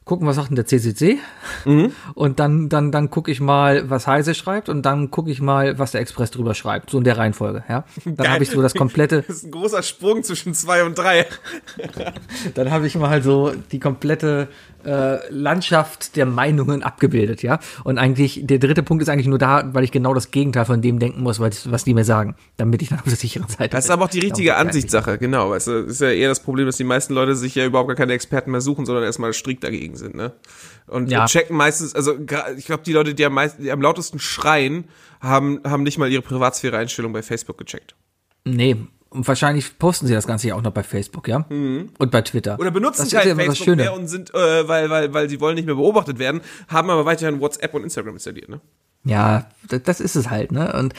gucken, 0.08 0.26
was 0.26 0.36
sagt 0.36 0.48
denn 0.48 0.56
der 0.56 0.66
CCC 0.66 1.18
und 2.14 2.40
dann, 2.40 2.68
dann, 2.68 2.90
dann 2.90 3.10
gucke 3.10 3.30
ich 3.30 3.40
mal, 3.40 3.88
was 3.88 4.06
Heise 4.06 4.34
schreibt 4.34 4.68
und 4.68 4.82
dann 4.82 5.10
gucke 5.10 5.30
ich 5.30 5.40
mal, 5.40 5.78
was 5.78 5.92
der 5.92 6.00
Express 6.00 6.30
drüber 6.30 6.54
schreibt, 6.54 6.90
so 6.90 6.98
in 6.98 7.04
der 7.04 7.18
Reihenfolge, 7.18 7.62
ja. 7.68 7.84
Dann 8.04 8.28
habe 8.30 8.42
ich 8.42 8.50
so 8.50 8.60
das 8.62 8.74
komplette, 8.74 9.22
Das 9.28 9.36
ist 9.36 9.44
ein 9.44 9.50
großer 9.50 9.82
Sprung 9.82 10.22
zwischen 10.24 10.54
zwei 10.54 10.82
und 10.82 10.98
drei. 10.98 11.26
dann 12.54 12.70
habe 12.70 12.86
ich 12.86 12.96
mal 12.96 13.22
so 13.22 13.52
die 13.70 13.78
komplette 13.78 14.48
äh, 14.84 15.18
Landschaft 15.32 16.16
der 16.16 16.26
Meinungen 16.26 16.82
abgebildet, 16.82 17.42
ja. 17.42 17.58
Und 17.84 17.98
eigentlich, 17.98 18.40
der 18.44 18.58
dritte 18.58 18.82
Punkt 18.82 19.02
ist 19.02 19.08
eigentlich 19.08 19.26
nur 19.26 19.38
da, 19.38 19.68
weil 19.74 19.84
ich 19.84 19.92
genau 19.92 20.14
das 20.14 20.30
Gegenteil 20.30 20.64
von 20.64 20.80
dem 20.82 20.98
denken 20.98 21.22
muss, 21.22 21.40
was, 21.40 21.70
was 21.70 21.84
die 21.84 21.94
mir 21.94 22.04
sagen, 22.04 22.36
damit 22.56 22.82
ich 22.82 22.88
dann 22.90 22.98
auf 22.98 23.04
der 23.04 23.16
sicheren 23.16 23.48
Seite 23.48 23.70
Das 23.70 23.84
ist 23.84 23.88
bin. 23.88 23.94
aber 23.94 24.04
auch 24.04 24.10
die 24.10 24.20
richtige 24.20 24.56
Ansichtssache, 24.56 25.18
genau. 25.18 25.50
Weißt 25.50 25.66
du, 25.66 25.72
ist 25.84 26.00
ja 26.00 26.10
eher 26.10 26.28
das 26.28 26.40
Problem, 26.40 26.66
dass 26.66 26.76
die 26.76 26.84
meisten 26.84 27.14
Leute 27.14 27.34
sich 27.34 27.54
ja 27.54 27.64
überhaupt 27.66 27.88
gar 27.88 27.96
keine 27.96 28.12
Experten 28.12 28.50
mehr 28.50 28.60
suchen, 28.60 28.86
sondern 28.86 29.04
erstmal 29.04 29.32
strikt 29.32 29.64
dagegen 29.64 29.96
sind, 29.96 30.14
ne? 30.14 30.32
Und 30.86 31.10
Ja. 31.10 31.26
checken 31.26 31.56
meistens, 31.56 31.94
also 31.94 32.14
ich 32.56 32.66
glaube, 32.66 32.82
die 32.84 32.92
Leute, 32.92 33.14
die 33.14 33.24
am, 33.24 33.34
meisten, 33.34 33.62
die 33.62 33.70
am 33.70 33.82
lautesten 33.82 34.18
schreien, 34.18 34.84
haben, 35.20 35.60
haben 35.64 35.82
nicht 35.82 35.98
mal 35.98 36.10
ihre 36.10 36.22
Privatsphäre-Einstellung 36.22 37.12
bei 37.12 37.22
Facebook 37.22 37.58
gecheckt. 37.58 37.94
Nee, 38.44 38.76
und 39.10 39.26
wahrscheinlich 39.26 39.78
posten 39.78 40.06
sie 40.06 40.14
das 40.14 40.26
Ganze 40.26 40.48
ja 40.48 40.54
auch 40.54 40.62
noch 40.62 40.72
bei 40.72 40.82
Facebook, 40.82 41.28
ja? 41.28 41.46
Und 41.48 42.10
bei 42.10 42.22
Twitter. 42.22 42.54
Mhm. 42.54 42.60
Oder 42.60 42.70
benutzen 42.70 43.04
das 43.04 43.14
halt 43.14 43.26
ja 43.26 43.32
immer 43.32 43.44
das 43.44 43.58
Facebook 43.58 43.64
Schöne. 43.64 43.82
mehr 43.82 43.94
und 43.94 44.08
sind, 44.08 44.34
äh, 44.34 44.68
weil, 44.68 44.90
weil, 44.90 45.14
weil 45.14 45.28
sie 45.28 45.40
wollen 45.40 45.54
nicht 45.54 45.66
mehr 45.66 45.74
beobachtet 45.74 46.18
werden, 46.18 46.40
haben 46.68 46.90
aber 46.90 47.04
weiterhin 47.06 47.40
WhatsApp 47.40 47.74
und 47.74 47.84
Instagram 47.84 48.14
installiert, 48.14 48.48
ne? 48.48 48.60
Ja, 49.04 49.48
das, 49.68 49.82
das 49.84 50.00
ist 50.00 50.16
es 50.16 50.28
halt, 50.28 50.52
ne? 50.52 50.72
Und 50.74 50.94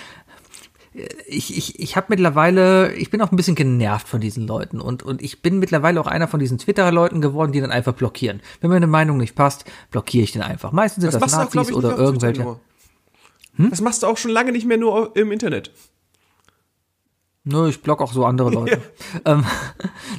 äh, 0.96 1.08
ich, 1.28 1.56
ich, 1.56 1.80
ich 1.80 1.96
habe 1.96 2.08
mittlerweile, 2.10 2.94
ich 2.94 3.12
bin 3.12 3.22
auch 3.22 3.32
ein 3.32 3.36
bisschen 3.36 3.56
genervt 3.56 4.08
von 4.08 4.22
diesen 4.22 4.48
Leuten 4.48 4.82
und, 4.82 5.04
und 5.04 5.22
ich 5.22 5.42
bin 5.42 5.60
mittlerweile 5.60 6.02
auch 6.02 6.08
einer 6.08 6.28
von 6.28 6.40
diesen 6.40 6.58
Twitter-Leuten 6.58 7.22
geworden, 7.22 7.52
die 7.52 7.62
dann 7.62 7.72
einfach 7.72 7.94
blockieren. 7.94 8.42
Wenn 8.62 8.72
mir 8.72 8.78
eine 8.78 8.88
Meinung 8.88 9.18
nicht 9.18 9.36
passt, 9.36 9.66
blockiere 9.92 10.24
ich 10.24 10.32
den 10.32 10.42
einfach. 10.42 10.72
Meistens 10.72 11.04
sind 11.04 11.14
das, 11.14 11.22
machst 11.22 11.36
du 11.36 11.40
auch, 11.40 11.54
Nazis 11.54 11.70
ich, 11.70 11.76
oder 11.76 11.96
irgendwelche. 11.98 12.42
nur. 12.42 12.60
Das 13.70 13.82
machst 13.82 14.04
du 14.04 14.08
auch 14.08 14.18
schon 14.18 14.32
lange 14.32 14.54
nicht 14.54 14.66
mehr 14.66 14.78
nur 14.78 15.16
im 15.18 15.34
Internet. 15.34 15.72
Nö, 17.44 17.70
ich 17.70 17.82
block 17.82 18.02
auch 18.02 18.14
so 18.14 18.26
andere 18.26 18.52
Leute. 18.52 18.82
Ähm, 19.26 19.46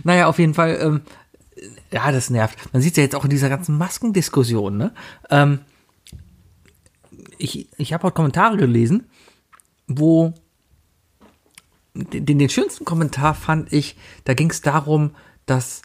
naja, 0.04 0.26
auf 0.26 0.38
jeden 0.38 0.54
Fall, 0.54 0.78
ähm, 0.80 1.00
ja, 1.92 2.10
das 2.12 2.30
nervt. 2.30 2.72
Man 2.72 2.82
sieht 2.82 2.96
ja 2.96 3.02
jetzt 3.02 3.14
auch 3.14 3.24
in 3.24 3.30
dieser 3.30 3.48
ganzen 3.48 3.78
Maskendiskussion, 3.78 4.76
ne? 4.76 4.94
Ähm, 5.30 5.60
ich 7.38 7.68
ich 7.78 7.92
habe 7.92 8.04
heute 8.04 8.14
Kommentare 8.14 8.56
gelesen, 8.56 9.06
wo 9.86 10.34
den, 11.94 12.38
den 12.38 12.48
schönsten 12.48 12.84
Kommentar 12.84 13.34
fand 13.34 13.72
ich, 13.72 13.96
da 14.24 14.34
ging 14.34 14.50
es 14.50 14.60
darum, 14.60 15.12
dass 15.46 15.82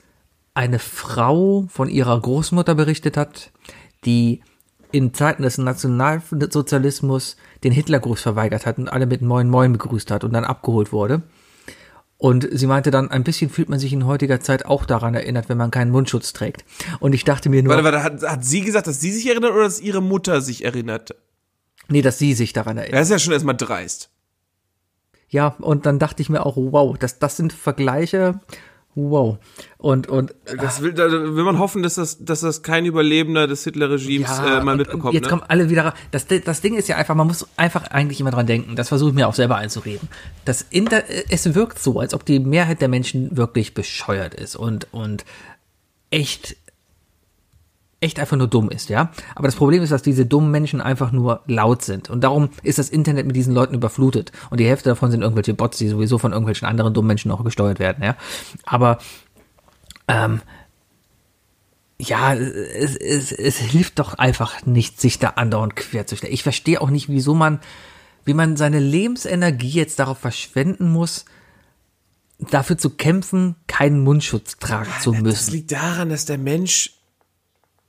eine 0.54 0.80
Frau 0.80 1.66
von 1.70 1.90
ihrer 1.90 2.20
Großmutter 2.20 2.76
berichtet 2.76 3.18
hat, 3.18 3.52
die 4.06 4.42
in 4.96 5.14
Zeiten 5.14 5.44
des 5.44 5.58
Nationalsozialismus 5.58 7.36
den 7.66 7.74
Hitlergruß 7.74 8.22
verweigert 8.22 8.66
hat 8.66 8.78
und 8.78 8.88
alle 8.88 9.06
mit 9.06 9.22
Moin 9.22 9.50
Moin 9.50 9.74
begrüßt 9.74 10.10
hat 10.10 10.24
und 10.24 10.32
dann 10.32 10.46
abgeholt 10.46 10.94
wurde. 10.94 11.22
Und 12.18 12.48
sie 12.50 12.66
meinte 12.66 12.92
dann, 12.92 13.12
ein 13.12 13.26
bisschen 13.26 13.50
fühlt 13.50 13.68
man 13.68 13.78
sich 13.78 13.92
in 13.92 14.06
heutiger 14.06 14.40
Zeit 14.40 14.66
auch 14.66 14.86
daran 14.86 15.14
erinnert, 15.14 15.50
wenn 15.50 15.58
man 15.58 15.70
keinen 15.70 15.92
Mundschutz 15.92 16.32
trägt. 16.32 16.64
Und 17.02 17.14
ich 17.14 17.26
dachte 17.26 17.50
mir 17.50 17.62
nur, 17.62 17.74
Warte, 17.74 17.84
warte, 17.84 18.04
hat, 18.04 18.24
hat 18.24 18.46
sie 18.46 18.62
gesagt, 18.62 18.88
dass 18.88 19.02
sie 19.02 19.12
sich 19.12 19.28
erinnert 19.28 19.52
oder 19.52 19.64
dass 19.64 19.82
ihre 19.82 20.02
Mutter 20.02 20.40
sich 20.40 20.64
erinnert? 20.64 21.14
nee, 21.90 22.02
dass 22.02 22.18
sie 22.18 22.34
sich 22.34 22.54
daran 22.54 22.78
erinnert. 22.78 23.00
Das 23.00 23.08
ist 23.08 23.12
ja 23.12 23.20
schon 23.20 23.34
erstmal 23.34 23.58
dreist. 23.58 24.10
Ja, 25.28 25.50
und 25.60 25.86
dann 25.86 26.00
dachte 26.00 26.22
ich 26.22 26.30
mir 26.30 26.46
auch, 26.46 26.56
wow, 26.56 26.98
das, 26.98 27.20
das 27.20 27.36
sind 27.36 27.52
Vergleiche, 27.52 28.40
wow. 28.96 29.38
Und, 29.78 30.08
und 30.08 30.34
Das 30.58 30.82
will, 30.82 30.94
da 30.94 31.12
will 31.12 31.44
man 31.44 31.60
hoffen, 31.60 31.84
dass 31.84 31.96
das, 31.96 32.24
dass 32.24 32.40
das 32.42 32.64
kein 32.64 32.86
Überlebender 32.86 33.46
des 33.46 33.64
Hitler-Regimes 33.66 34.40
äh, 34.40 34.62
mal 34.62 34.72
und- 34.72 34.78
mitbekommt. 34.78 35.06
Und 35.06 35.14
jetzt 35.14 35.24
ne? 35.24 35.30
kommen 35.30 35.44
alle 35.48 35.70
wieder. 35.70 35.94
Das, 36.12 36.26
das 36.28 36.62
Ding 36.62 36.76
ist 36.76 36.88
ja 36.88 36.96
einfach, 36.96 37.16
man 37.16 37.28
muss 37.28 37.48
einfach 37.58 37.88
eigentlich 37.88 38.20
immer 38.20 38.32
dran 38.32 38.48
denken. 38.48 38.76
Das 38.76 38.90
versuche 38.90 39.10
ich 39.10 39.16
mir 39.16 39.28
auch 39.28 39.36
selber 39.36 39.58
einzureden. 39.58 40.10
Das 40.46 40.66
Inter 40.70 41.04
es 41.30 41.54
wirkt 41.54 41.80
so, 41.80 42.00
als 42.00 42.14
ob 42.14 42.26
die 42.26 42.40
Mehrheit 42.40 42.82
der 42.82 42.88
Menschen 42.88 43.36
wirklich 43.38 43.74
bescheuert 43.74 44.34
ist 44.34 44.56
und, 44.56 44.88
und 44.92 45.26
echt, 46.10 46.56
echt 48.02 48.20
einfach 48.20 48.38
nur 48.38 48.48
dumm 48.48 48.70
ist, 48.70 48.90
ja. 48.90 49.12
Aber 49.36 49.48
das 49.48 49.56
Problem 49.56 49.82
ist, 49.82 49.92
dass 49.92 50.02
diese 50.02 50.26
dummen 50.26 50.52
Menschen 50.52 50.82
einfach 50.82 51.12
nur 51.12 51.42
laut 51.48 51.82
sind. 51.82 52.10
Und 52.10 52.24
darum 52.24 52.50
ist 52.62 52.78
das 52.78 52.90
Internet 52.90 53.26
mit 53.26 53.36
diesen 53.36 53.54
Leuten 53.54 53.74
überflutet. 53.74 54.32
Und 54.50 54.60
die 54.60 54.68
Hälfte 54.68 54.90
davon 54.90 55.12
sind 55.12 55.22
irgendwelche 55.22 55.54
Bots, 55.54 55.78
die 55.78 55.88
sowieso 55.88 56.18
von 56.18 56.32
irgendwelchen 56.32 56.68
anderen 56.68 56.94
dummen 56.94 57.08
Menschen 57.08 57.32
auch 57.32 57.44
gesteuert 57.44 57.80
werden, 57.80 58.04
ja. 58.04 58.16
Aber 58.66 59.00
ähm, 60.08 60.42
ja, 61.98 62.34
es, 62.34 62.96
es, 62.98 63.32
es 63.32 63.58
hilft 63.58 64.00
doch 64.00 64.16
einfach 64.16 64.66
nicht, 64.66 65.00
sich 65.00 65.18
da 65.18 65.30
andauernd 65.30 65.76
quer 65.76 66.06
zu 66.06 66.16
stellen. 66.18 66.34
Ich 66.34 66.44
verstehe 66.44 66.82
auch 66.82 66.90
nicht, 66.90 67.10
wieso 67.10 67.34
man, 67.34 67.60
wie 68.26 68.34
man 68.34 68.58
seine 68.58 68.80
Lebensenergie 68.80 69.70
jetzt 69.70 70.00
darauf 70.00 70.18
verschwenden 70.20 70.92
muss, 70.92 71.26
dafür 72.38 72.78
zu 72.78 72.90
kämpfen, 72.90 73.56
keinen 73.68 74.04
Mundschutz 74.04 74.58
tragen 74.58 74.92
zu 75.02 75.14
Das 75.14 75.22
müssen. 75.22 75.52
liegt 75.54 75.72
daran, 75.72 76.10
dass 76.10 76.26
der 76.26 76.38
Mensch 76.38 76.92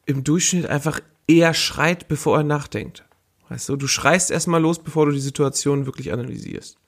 im 0.06 0.24
Durchschnitt 0.24 0.66
einfach 0.66 1.00
eher 1.28 1.52
schreit, 1.54 2.08
bevor 2.08 2.38
er 2.38 2.44
nachdenkt. 2.44 3.04
Weißt 3.48 3.68
du, 3.68 3.76
du 3.76 3.86
schreist 3.86 4.30
erstmal 4.30 4.60
los, 4.60 4.78
bevor 4.82 5.06
du 5.06 5.12
die 5.12 5.20
Situation 5.20 5.86
wirklich 5.86 6.12
analysierst. 6.12 6.78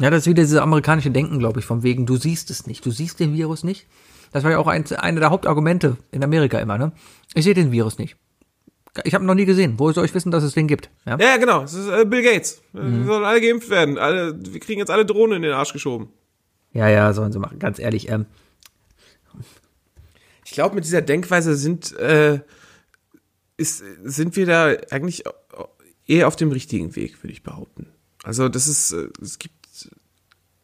Ja, 0.00 0.08
das 0.10 0.20
ist 0.20 0.26
wieder 0.28 0.42
dieses 0.42 0.58
amerikanische 0.58 1.10
Denken, 1.10 1.38
glaube 1.38 1.60
ich, 1.60 1.66
vom 1.66 1.82
wegen, 1.82 2.06
du 2.06 2.16
siehst 2.16 2.50
es 2.50 2.66
nicht, 2.66 2.84
du 2.86 2.90
siehst 2.90 3.20
den 3.20 3.34
Virus 3.34 3.64
nicht. 3.64 3.86
Das 4.32 4.44
war 4.44 4.50
ja 4.50 4.58
auch 4.58 4.66
ein, 4.66 4.84
eine 4.92 5.20
der 5.20 5.30
Hauptargumente 5.30 5.96
in 6.10 6.22
Amerika 6.24 6.58
immer, 6.58 6.78
ne? 6.78 6.92
Ich 7.34 7.44
sehe 7.44 7.52
den 7.54 7.72
Virus 7.72 7.98
nicht. 7.98 8.16
Ich 9.04 9.14
habe 9.14 9.24
noch 9.24 9.34
nie 9.34 9.44
gesehen. 9.44 9.74
Wo 9.78 9.92
soll 9.92 10.04
ich 10.04 10.14
wissen, 10.14 10.30
dass 10.30 10.42
es 10.42 10.54
den 10.54 10.66
gibt? 10.68 10.90
Ja? 11.06 11.18
Ja, 11.18 11.36
genau. 11.36 11.60
Das 11.60 11.74
ist 11.74 11.88
äh, 11.88 12.04
Bill 12.04 12.22
Gates. 12.22 12.62
Äh, 12.74 12.78
Mhm. 12.80 12.98
Wir 13.00 13.06
sollen 13.06 13.24
alle 13.24 13.40
geimpft 13.40 13.70
werden. 13.70 13.98
Alle, 13.98 14.36
wir 14.42 14.60
kriegen 14.60 14.78
jetzt 14.80 14.90
alle 14.90 15.04
Drohnen 15.04 15.36
in 15.36 15.42
den 15.42 15.52
Arsch 15.52 15.72
geschoben. 15.72 16.08
ja, 16.72 16.88
ja, 16.88 17.12
sollen 17.12 17.32
sie 17.32 17.38
machen. 17.38 17.58
Ganz 17.58 17.78
ehrlich, 17.78 18.08
ähm, 18.08 18.26
Ich 20.50 20.54
glaube, 20.54 20.74
mit 20.74 20.84
dieser 20.84 21.00
Denkweise 21.00 21.54
sind, 21.54 21.96
äh, 21.96 22.40
ist, 23.56 23.84
sind 24.02 24.34
wir 24.34 24.46
da 24.46 24.74
eigentlich 24.90 25.22
eher 26.08 26.26
auf 26.26 26.34
dem 26.34 26.50
richtigen 26.50 26.96
Weg, 26.96 27.22
würde 27.22 27.32
ich 27.32 27.44
behaupten. 27.44 27.86
Also 28.24 28.48
das 28.48 28.66
ist, 28.66 28.90
äh, 28.90 29.10
es 29.22 29.38
gibt, 29.38 29.54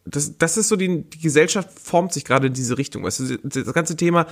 das, 0.04 0.38
das 0.38 0.56
ist 0.56 0.70
so, 0.70 0.74
die, 0.74 1.08
die 1.08 1.20
Gesellschaft 1.20 1.70
formt 1.78 2.12
sich 2.12 2.24
gerade 2.24 2.48
in 2.48 2.52
diese 2.52 2.76
Richtung. 2.76 3.04
Weißt 3.04 3.20
du, 3.20 3.38
das 3.38 3.72
ganze 3.74 3.96
Thema, 3.96 4.26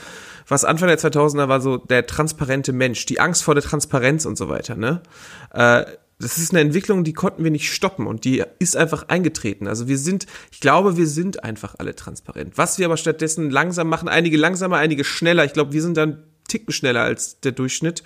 was 0.49 0.65
Anfang 0.65 0.89
der 0.89 0.99
2000er 0.99 1.47
war, 1.47 1.61
so 1.61 1.77
der 1.77 2.05
transparente 2.05 2.73
Mensch, 2.73 3.07
die 3.07 3.21
Angst 3.21 3.45
vor 3.45 3.55
der 3.55 3.63
Transparenz 3.63 4.27
und 4.27 4.37
so 4.37 4.49
weiter, 4.49 4.75
ne? 4.75 5.05
Äh, 5.53 5.85
das 6.19 6.39
ist 6.39 6.53
eine 6.53 6.61
Entwicklung, 6.61 7.05
die 7.05 7.13
konnten 7.13 7.43
wir 7.43 7.51
nicht 7.51 7.73
stoppen 7.73 8.07
und 8.07 8.25
die 8.25 8.43
ist 8.59 8.77
einfach 8.77 9.09
eingetreten. 9.09 9.67
Also 9.67 9.89
wir 9.89 9.99
sind, 9.99 10.27
ich 10.53 10.61
glaube, 10.61 10.97
wir 10.97 11.07
sind 11.07 11.43
einfach 11.43 11.75
alle 11.79 11.95
transparent. 11.95 12.57
Was 12.57 12.79
wir 12.79 12.87
aber 12.87 12.97
stattdessen 12.97 13.51
langsam 13.51 13.89
machen, 13.89 14.09
einige 14.09 14.37
langsamer, 14.37 14.77
einige 14.77 15.05
schneller. 15.05 15.45
Ich 15.45 15.53
glaube, 15.53 15.73
wir 15.73 15.83
sind 15.83 15.97
dann 15.97 16.23
Ticken 16.49 16.73
schneller 16.73 17.03
als 17.03 17.41
der 17.41 17.53
Durchschnitt. 17.53 18.03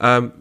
Ähm, 0.00 0.32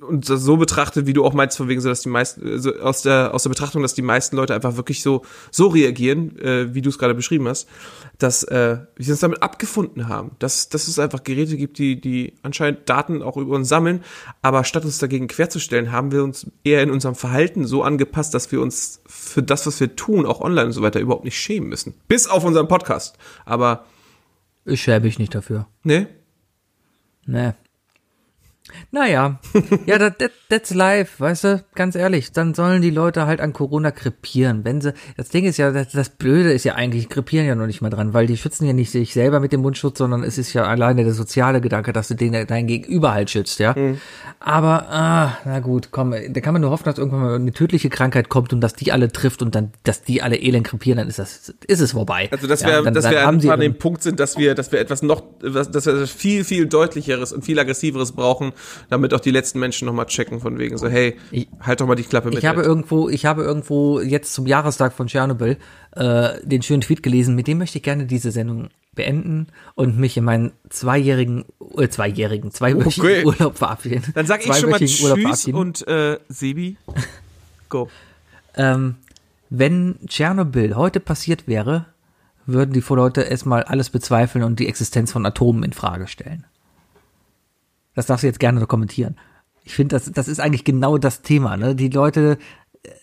und 0.00 0.24
so 0.24 0.56
betrachtet, 0.56 1.06
wie 1.06 1.12
du 1.12 1.24
auch 1.24 1.32
meinst, 1.32 1.56
von 1.56 1.68
wegen 1.68 1.80
so, 1.80 1.88
dass 1.88 2.02
die 2.02 2.08
meisten, 2.08 2.60
so 2.60 2.76
aus 2.76 3.02
der, 3.02 3.34
aus 3.34 3.42
der 3.42 3.50
Betrachtung, 3.50 3.82
dass 3.82 3.94
die 3.94 4.02
meisten 4.02 4.36
Leute 4.36 4.54
einfach 4.54 4.76
wirklich 4.76 5.02
so, 5.02 5.22
so 5.50 5.66
reagieren, 5.66 6.38
äh, 6.38 6.74
wie 6.74 6.80
du 6.80 6.90
es 6.90 6.98
gerade 6.98 7.14
beschrieben 7.14 7.48
hast, 7.48 7.68
dass 8.18 8.44
äh, 8.44 8.78
wir 8.96 9.10
uns 9.10 9.20
damit 9.20 9.42
abgefunden 9.42 10.08
haben, 10.08 10.32
dass, 10.38 10.68
dass 10.68 10.86
es 10.86 11.00
einfach 11.00 11.24
Geräte 11.24 11.56
gibt, 11.56 11.78
die, 11.78 12.00
die 12.00 12.34
anscheinend 12.42 12.88
Daten 12.88 13.22
auch 13.22 13.36
über 13.36 13.56
uns 13.56 13.68
sammeln, 13.68 14.04
aber 14.42 14.62
statt 14.62 14.84
uns 14.84 14.98
dagegen 14.98 15.26
querzustellen, 15.26 15.90
haben 15.90 16.12
wir 16.12 16.22
uns 16.22 16.46
eher 16.62 16.82
in 16.82 16.90
unserem 16.90 17.16
Verhalten 17.16 17.66
so 17.66 17.82
angepasst, 17.82 18.32
dass 18.32 18.52
wir 18.52 18.60
uns 18.60 19.02
für 19.08 19.42
das, 19.42 19.66
was 19.66 19.80
wir 19.80 19.96
tun, 19.96 20.24
auch 20.24 20.40
online 20.40 20.66
und 20.66 20.72
so 20.72 20.82
weiter, 20.82 21.00
überhaupt 21.00 21.24
nicht 21.24 21.38
schämen 21.38 21.68
müssen. 21.68 21.94
Bis 22.06 22.28
auf 22.28 22.44
unseren 22.44 22.68
Podcast. 22.68 23.18
Aber, 23.44 23.86
ich 24.64 24.82
schäme 24.82 25.06
mich 25.06 25.18
nicht 25.18 25.34
dafür. 25.34 25.66
ne? 25.82 26.06
Nee. 27.26 27.52
Naja, 28.90 29.38
ja, 29.86 29.98
that, 29.98 30.18
that, 30.18 30.32
that's 30.48 30.74
life, 30.74 31.20
weißt 31.20 31.44
du, 31.44 31.64
ganz 31.74 31.94
ehrlich, 31.94 32.32
dann 32.32 32.54
sollen 32.54 32.82
die 32.82 32.90
Leute 32.90 33.26
halt 33.26 33.40
an 33.40 33.52
Corona 33.52 33.90
krepieren. 33.90 34.64
Wenn 34.64 34.80
sie, 34.80 34.92
das 35.16 35.28
Ding 35.28 35.44
ist 35.44 35.56
ja, 35.58 35.70
das, 35.70 35.90
das 35.90 36.08
Blöde 36.08 36.52
ist 36.52 36.64
ja 36.64 36.74
eigentlich, 36.74 37.08
krepieren 37.08 37.46
ja 37.46 37.54
noch 37.54 37.66
nicht 37.66 37.80
mal 37.82 37.90
dran, 37.90 38.14
weil 38.14 38.26
die 38.26 38.36
schützen 38.36 38.66
ja 38.66 38.72
nicht 38.72 38.90
sich 38.90 39.12
selber 39.12 39.40
mit 39.40 39.52
dem 39.52 39.60
Mundschutz, 39.60 39.98
sondern 39.98 40.22
es 40.24 40.38
ist 40.38 40.52
ja 40.52 40.64
alleine 40.64 41.04
der 41.04 41.14
soziale 41.14 41.60
Gedanke, 41.60 41.92
dass 41.92 42.08
du 42.08 42.14
den 42.14 42.46
dein 42.46 42.66
Gegenüber 42.66 43.12
halt 43.12 43.30
schützt, 43.30 43.58
ja. 43.60 43.74
Aber, 44.40 44.88
ah, 44.90 45.36
na 45.44 45.60
gut, 45.60 45.88
komm, 45.90 46.12
da 46.12 46.40
kann 46.40 46.52
man 46.54 46.62
nur 46.62 46.70
hoffen, 46.70 46.84
dass 46.84 46.98
irgendwann 46.98 47.20
mal 47.20 47.34
eine 47.34 47.52
tödliche 47.52 47.90
Krankheit 47.90 48.28
kommt 48.28 48.52
und 48.52 48.60
dass 48.60 48.74
die 48.74 48.92
alle 48.92 49.12
trifft 49.12 49.42
und 49.42 49.54
dann, 49.54 49.72
dass 49.84 50.02
die 50.02 50.22
alle 50.22 50.36
elend 50.36 50.66
krepieren, 50.66 50.98
dann 50.98 51.08
ist 51.08 51.18
das, 51.18 51.54
ist 51.66 51.80
es 51.80 51.92
vorbei. 51.92 52.28
Also 52.30 52.46
dass 52.46 52.62
Ja, 52.62 52.68
wir, 52.68 52.82
dann, 52.82 52.94
dass 52.94 53.04
dann 53.04 53.12
wir 53.12 53.22
haben 53.26 53.40
sie 53.40 53.50
an 53.50 53.60
dem 53.60 53.78
Punkt 53.78 54.02
sind, 54.02 54.18
dass 54.18 54.38
wir, 54.38 54.54
dass 54.54 54.72
wir 54.72 54.80
etwas 54.80 55.02
noch, 55.02 55.22
dass 55.40 55.86
wir 55.86 55.94
etwas 55.94 56.10
viel, 56.10 56.44
viel 56.44 56.66
deutlicheres 56.66 57.32
und 57.32 57.44
viel 57.44 57.58
aggressiveres 57.58 58.12
brauchen, 58.12 58.52
damit 58.88 59.12
auch 59.14 59.20
die 59.20 59.30
letzten 59.30 59.58
Menschen 59.60 59.86
nochmal 59.86 60.06
checken 60.06 60.40
von 60.40 60.58
wegen 60.58 60.78
so, 60.78 60.88
hey, 60.88 61.16
Ich- 61.30 61.48
halt 61.60 61.80
doch 61.80 61.86
mal 61.86 61.94
die 61.94 62.02
Klappe 62.04 62.28
mit. 62.30 62.38
Ich 62.38 62.46
habe 62.46 62.62
irgendwo, 62.62 63.08
ich 63.08 63.26
habe 63.26 63.42
irgendwo 63.42 64.00
jetzt 64.00 64.32
zum 64.34 64.46
Jahrestag 64.46 64.92
von 64.92 65.06
Tschernobyl 65.06 65.56
äh, 65.96 66.28
den 66.42 66.62
schönen 66.62 66.80
Tweet 66.82 67.02
gelesen, 67.02 67.34
mit 67.34 67.46
dem 67.46 67.58
möchte 67.58 67.78
ich 67.78 67.82
gerne 67.84 68.06
diese 68.06 68.30
Sendung 68.30 68.68
beenden 68.94 69.46
und 69.76 69.98
mich 69.98 70.16
in 70.16 70.24
meinen 70.24 70.52
zweijährigen, 70.68 71.44
äh, 71.76 71.88
zweijährigen, 71.88 72.50
zweiwöchigen 72.50 73.08
Okay. 73.08 73.24
Urlaub 73.24 73.56
verabschieden. 73.58 74.02
Dann 74.14 74.26
sag 74.26 74.44
ich 74.44 74.54
schon 74.56 74.70
mal 74.70 74.78
Tschüss 74.78 75.00
verabschieden. 75.00 75.56
und 75.56 75.86
äh, 75.86 76.18
Sebi, 76.28 76.76
go. 77.68 77.88
ähm, 78.56 78.96
wenn 79.48 79.96
Tschernobyl 80.06 80.74
heute 80.76 81.00
passiert 81.00 81.46
wäre, 81.48 81.86
würden 82.46 82.72
die 82.72 82.82
Leute 82.88 83.22
erstmal 83.22 83.62
alles 83.62 83.90
bezweifeln 83.90 84.44
und 84.44 84.58
die 84.58 84.66
Existenz 84.68 85.12
von 85.12 85.24
Atomen 85.24 85.62
in 85.62 85.72
Frage 85.72 86.08
stellen. 86.08 86.44
Das 88.00 88.06
darfst 88.06 88.22
du 88.22 88.28
jetzt 88.28 88.40
gerne 88.40 88.64
kommentieren. 88.66 89.14
Ich 89.62 89.74
finde, 89.74 89.94
das, 89.94 90.10
das 90.10 90.26
ist 90.26 90.40
eigentlich 90.40 90.64
genau 90.64 90.96
das 90.96 91.20
Thema. 91.20 91.58
Ne? 91.58 91.74
Die 91.74 91.90
Leute 91.90 92.38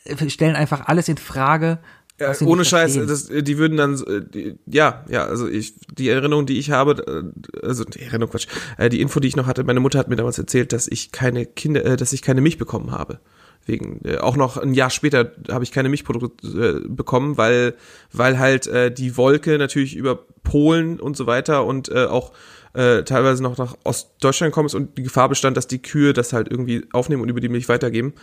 äh, 0.05 0.27
stellen 0.27 0.55
einfach 0.55 0.87
alles 0.87 1.07
in 1.07 1.17
Frage. 1.17 1.77
Ja, 2.19 2.33
ohne 2.41 2.65
Scheiß, 2.65 2.95
das, 3.05 3.27
die 3.27 3.59
würden 3.59 3.77
dann, 3.77 3.93
äh, 4.07 4.27
die, 4.27 4.55
ja, 4.65 5.05
ja, 5.07 5.25
also 5.25 5.47
ich, 5.47 5.75
die 5.95 6.09
Erinnerung, 6.09 6.47
die 6.47 6.57
ich 6.57 6.71
habe, 6.71 7.05
äh, 7.05 7.63
also 7.63 7.83
die 7.83 8.01
Erinnerung, 8.01 8.31
Quatsch, 8.31 8.47
äh, 8.79 8.89
die 8.89 9.01
Info, 9.01 9.19
die 9.19 9.27
ich 9.27 9.35
noch 9.35 9.45
hatte, 9.45 9.63
meine 9.63 9.81
Mutter 9.81 9.99
hat 9.99 10.07
mir 10.07 10.15
damals 10.15 10.39
erzählt, 10.39 10.73
dass 10.73 10.87
ich 10.87 11.11
keine 11.11 11.45
Kinder, 11.45 11.85
äh, 11.85 11.95
dass 11.95 12.13
ich 12.13 12.23
keine 12.23 12.41
Milch 12.41 12.57
bekommen 12.57 12.89
habe. 12.89 13.19
Wegen, 13.68 14.02
äh, 14.06 14.18
auch 14.18 14.38
noch 14.38 14.57
ein 14.57 14.73
Jahr 14.73 14.89
später 14.89 15.31
habe 15.52 15.64
ich 15.64 15.72
keine 15.72 15.89
Milchprodukte 15.89 16.48
äh, 16.85 16.88
bekommen, 16.88 17.38
weil, 17.38 17.76
weil 18.11 18.39
halt 18.39 18.68
äh, 18.68 18.91
die 18.91 19.18
Wolke 19.18 19.57
natürlich 19.57 19.95
über 19.95 20.26
Polen 20.44 20.99
und 20.99 21.18
so 21.18 21.27
weiter 21.27 21.65
und 21.65 21.89
äh, 21.89 22.06
auch 22.06 22.31
äh, 22.73 23.03
teilweise 23.03 23.41
noch 23.44 23.57
nach 23.57 23.76
Ostdeutschland 23.84 24.52
gekommen 24.52 24.68
ist 24.68 24.76
und 24.76 24.98
die 24.98 25.03
Gefahr 25.03 25.30
bestand, 25.30 25.57
dass 25.57 25.68
die 25.68 25.81
Kühe 25.81 26.14
das 26.14 26.31
halt 26.31 26.49
irgendwie 26.49 26.85
aufnehmen 26.94 27.23
und 27.23 27.30
über 27.30 27.41
die 27.41 27.49
Milch 27.49 27.68
weitergeben. 27.69 28.14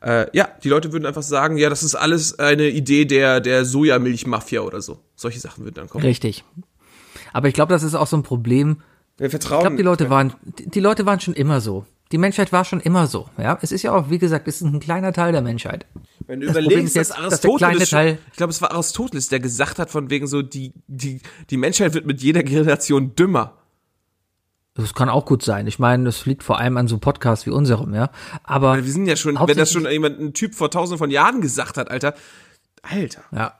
Äh, 0.00 0.26
ja, 0.32 0.48
die 0.62 0.68
Leute 0.68 0.92
würden 0.92 1.04
einfach 1.04 1.22
sagen, 1.22 1.56
ja, 1.56 1.68
das 1.68 1.82
ist 1.82 1.94
alles 1.94 2.38
eine 2.38 2.68
Idee 2.68 3.04
der, 3.04 3.40
der 3.40 3.64
Sojamilchmafia 3.64 4.60
oder 4.60 4.80
so. 4.80 5.00
Solche 5.16 5.40
Sachen 5.40 5.64
würden 5.64 5.74
dann 5.74 5.88
kommen. 5.88 6.04
Richtig. 6.04 6.44
Aber 7.32 7.48
ich 7.48 7.54
glaube, 7.54 7.72
das 7.72 7.82
ist 7.82 7.94
auch 7.94 8.06
so 8.06 8.16
ein 8.16 8.22
Problem. 8.22 8.82
Wir 9.18 9.30
vertrauen. 9.30 9.58
Ich 9.58 9.62
glaube, 9.62 9.76
die 9.76 9.82
Leute 9.82 10.10
waren, 10.10 10.32
die 10.42 10.80
Leute 10.80 11.06
waren 11.06 11.20
schon 11.20 11.34
immer 11.34 11.60
so. 11.60 11.84
Die 12.12 12.18
Menschheit 12.18 12.52
war 12.52 12.64
schon 12.64 12.80
immer 12.80 13.06
so. 13.06 13.28
Ja, 13.38 13.58
es 13.62 13.72
ist 13.72 13.82
ja 13.82 13.92
auch, 13.92 14.10
wie 14.10 14.18
gesagt, 14.18 14.46
es 14.46 14.56
ist 14.56 14.62
ein 14.62 14.78
kleiner 14.80 15.12
Teil 15.12 15.32
der 15.32 15.42
Menschheit. 15.42 15.86
Wenn 16.26 16.40
du 16.40 16.46
das 16.46 16.56
überlegst, 16.56 16.84
ist 16.88 16.94
jetzt, 16.94 17.10
dass 17.10 17.16
dass 17.16 17.44
Aristoteles, 17.44 17.88
schon, 17.88 17.98
Teil- 17.98 18.18
ich 18.30 18.36
glaube, 18.36 18.50
es 18.50 18.62
war 18.62 18.72
Aristoteles, 18.72 19.28
der 19.28 19.40
gesagt 19.40 19.78
hat 19.78 19.90
von 19.90 20.10
wegen 20.10 20.26
so, 20.26 20.42
die, 20.42 20.72
die, 20.86 21.20
die 21.50 21.56
Menschheit 21.56 21.94
wird 21.94 22.06
mit 22.06 22.20
jeder 22.22 22.42
Generation 22.42 23.14
dümmer. 23.16 23.54
Das 24.74 24.92
kann 24.94 25.08
auch 25.08 25.24
gut 25.24 25.42
sein. 25.42 25.66
Ich 25.66 25.78
meine, 25.78 26.04
das 26.04 26.26
liegt 26.26 26.42
vor 26.42 26.58
allem 26.58 26.76
an 26.76 26.88
so 26.88 26.98
Podcasts 26.98 27.46
wie 27.46 27.50
unserem, 27.50 27.94
ja. 27.94 28.10
Aber 28.42 28.76
Wir 28.76 28.92
sind 28.92 29.06
ja 29.06 29.16
schon, 29.16 29.38
wenn 29.46 29.56
das 29.56 29.70
schon 29.72 29.86
jemand, 29.88 30.18
ein 30.20 30.34
Typ 30.34 30.54
vor 30.54 30.70
tausenden 30.70 30.98
von 30.98 31.10
Jahren 31.10 31.40
gesagt 31.40 31.76
hat, 31.76 31.90
Alter, 31.90 32.14
Alter, 32.82 33.22
ja, 33.32 33.54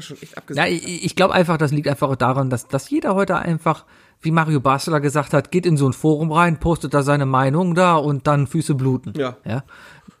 schon 0.00 0.16
echt 0.22 0.32
Ja, 0.32 0.38
abgesagt. 0.38 0.70
ich, 0.70 1.04
ich 1.04 1.16
glaube 1.16 1.34
einfach, 1.34 1.58
das 1.58 1.70
liegt 1.70 1.86
einfach 1.86 2.14
daran, 2.16 2.48
dass, 2.48 2.66
dass 2.66 2.88
jeder 2.88 3.14
heute 3.14 3.36
einfach, 3.36 3.84
wie 4.24 4.30
Mario 4.30 4.60
Basler 4.60 5.00
gesagt 5.00 5.32
hat, 5.32 5.50
geht 5.50 5.66
in 5.66 5.76
so 5.76 5.86
ein 5.88 5.92
Forum 5.92 6.32
rein, 6.32 6.58
postet 6.58 6.94
da 6.94 7.02
seine 7.02 7.26
Meinung 7.26 7.74
da 7.74 7.96
und 7.96 8.26
dann 8.26 8.46
Füße 8.46 8.74
bluten. 8.74 9.12
Ja. 9.16 9.36
ja? 9.44 9.64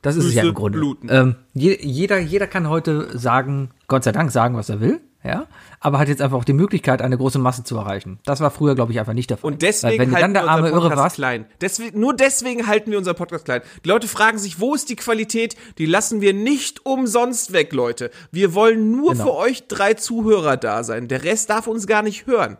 Das 0.02 0.16
ist 0.16 0.24
es 0.24 0.34
ja 0.34 0.42
Füße 0.42 0.48
im 0.50 0.54
Grunde. 0.54 0.78
bluten. 0.78 1.08
Ähm, 1.10 1.36
je, 1.54 1.78
jeder, 1.80 2.18
jeder 2.18 2.46
kann 2.46 2.68
heute 2.68 3.16
sagen, 3.18 3.70
Gott 3.88 4.04
sei 4.04 4.12
Dank 4.12 4.30
sagen, 4.30 4.56
was 4.56 4.68
er 4.68 4.80
will, 4.80 5.00
ja, 5.26 5.46
aber 5.80 5.98
hat 5.98 6.08
jetzt 6.08 6.20
einfach 6.20 6.36
auch 6.36 6.44
die 6.44 6.52
Möglichkeit, 6.52 7.00
eine 7.00 7.16
große 7.16 7.38
Masse 7.38 7.64
zu 7.64 7.78
erreichen. 7.78 8.18
Das 8.26 8.40
war 8.40 8.50
früher, 8.50 8.74
glaube 8.74 8.92
ich, 8.92 9.00
einfach 9.00 9.14
nicht 9.14 9.30
der 9.30 9.38
Fall. 9.38 9.52
Und 9.52 9.62
deswegen 9.62 9.92
Weil 9.92 9.98
wenn 10.08 10.14
halten 10.14 10.22
dann 10.22 10.34
der 10.34 10.42
wir 10.44 10.50
arme 10.50 10.62
unseren 10.64 10.74
Irre 10.74 10.88
Podcast 10.88 11.02
warst, 11.02 11.16
klein. 11.16 11.46
Deswegen, 11.62 11.98
nur 11.98 12.14
deswegen 12.14 12.66
halten 12.66 12.90
wir 12.90 12.98
unseren 12.98 13.16
Podcast 13.16 13.46
klein. 13.46 13.62
Die 13.82 13.88
Leute 13.88 14.06
fragen 14.06 14.36
sich, 14.36 14.60
wo 14.60 14.74
ist 14.74 14.90
die 14.90 14.96
Qualität? 14.96 15.56
Die 15.78 15.86
lassen 15.86 16.20
wir 16.20 16.34
nicht 16.34 16.84
umsonst 16.84 17.54
weg, 17.54 17.72
Leute. 17.72 18.10
Wir 18.32 18.54
wollen 18.54 18.90
nur 18.90 19.12
Genau. 19.12 19.24
für 19.24 19.34
euch 19.34 19.66
drei 19.66 19.94
Zuhörer 19.94 20.58
da 20.58 20.84
sein. 20.84 21.08
Der 21.08 21.24
Rest 21.24 21.48
darf 21.48 21.68
uns 21.68 21.86
gar 21.86 22.02
nicht 22.02 22.26
hören. 22.26 22.58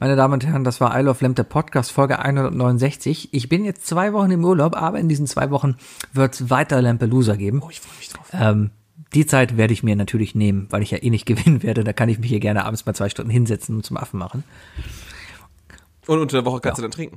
Meine 0.00 0.16
Damen 0.16 0.34
und 0.34 0.46
Herren, 0.46 0.64
das 0.64 0.80
war 0.80 0.98
I 0.98 1.02
Love 1.02 1.22
Lamp, 1.22 1.36
der 1.36 1.44
Podcast, 1.44 1.92
Folge 1.92 2.18
169. 2.18 3.30
Ich 3.32 3.48
bin 3.48 3.64
jetzt 3.64 3.86
zwei 3.86 4.12
Wochen 4.12 4.30
im 4.30 4.44
Urlaub, 4.44 4.76
aber 4.76 4.98
in 4.98 5.08
diesen 5.08 5.26
zwei 5.26 5.50
Wochen 5.50 5.76
wird 6.12 6.34
es 6.34 6.50
weiter 6.50 6.80
Lampelusa 6.82 7.36
geben. 7.36 7.62
Oh, 7.64 7.70
ich 7.70 7.80
freue 7.80 7.96
mich 7.96 8.08
drauf. 8.10 8.26
Ähm, 8.32 8.70
die 9.14 9.26
Zeit 9.26 9.56
werde 9.56 9.72
ich 9.72 9.82
mir 9.82 9.96
natürlich 9.96 10.34
nehmen, 10.34 10.66
weil 10.70 10.82
ich 10.82 10.90
ja 10.90 11.02
eh 11.02 11.10
nicht 11.10 11.26
gewinnen 11.26 11.62
werde. 11.62 11.84
Da 11.84 11.92
kann 11.92 12.08
ich 12.08 12.18
mich 12.18 12.30
hier 12.30 12.40
gerne 12.40 12.64
abends 12.64 12.84
mal 12.86 12.94
zwei 12.94 13.08
Stunden 13.08 13.30
hinsetzen 13.30 13.76
und 13.76 13.84
zum 13.84 13.96
Affen 13.96 14.18
machen. 14.18 14.44
Und 16.06 16.18
unter 16.18 16.36
der 16.38 16.44
Woche 16.44 16.60
kannst 16.60 16.78
du 16.78 16.82
dann 16.82 16.90
trinken. 16.90 17.16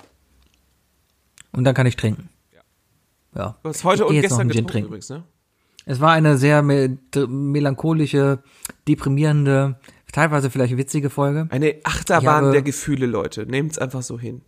Und 1.52 1.64
dann 1.64 1.76
kann 1.76 1.88
ich 1.88 1.96
trinken. 1.96 2.30
Ja. 3.36 3.58
Du 3.64 3.70
hast 3.70 3.84
heute 3.84 4.04
Ich 4.04 4.10
und 4.10 4.22
gestern 4.22 4.48
getrunken 4.48 4.72
trinken. 4.72 4.88
übrigens, 4.88 5.10
ne? 5.10 5.24
Es 5.86 6.02
war 6.02 6.12
eine 6.12 6.38
sehr 6.38 6.62
me 6.64 6.98
melancholische, 7.16 8.40
deprimierende, 8.88 9.80
teilweise 10.12 10.50
vielleicht 10.50 10.78
witzige 10.78 11.10
Folge. 11.10 11.48
Eine 11.50 11.76
Achterbahn 11.84 12.46
habe- 12.46 12.52
der 12.52 12.62
Gefühle, 12.62 13.06
Leute. 13.06 13.46
Nehmt's 13.46 13.78
einfach 13.78 14.02
so 14.02 14.20
hin. 14.20 14.42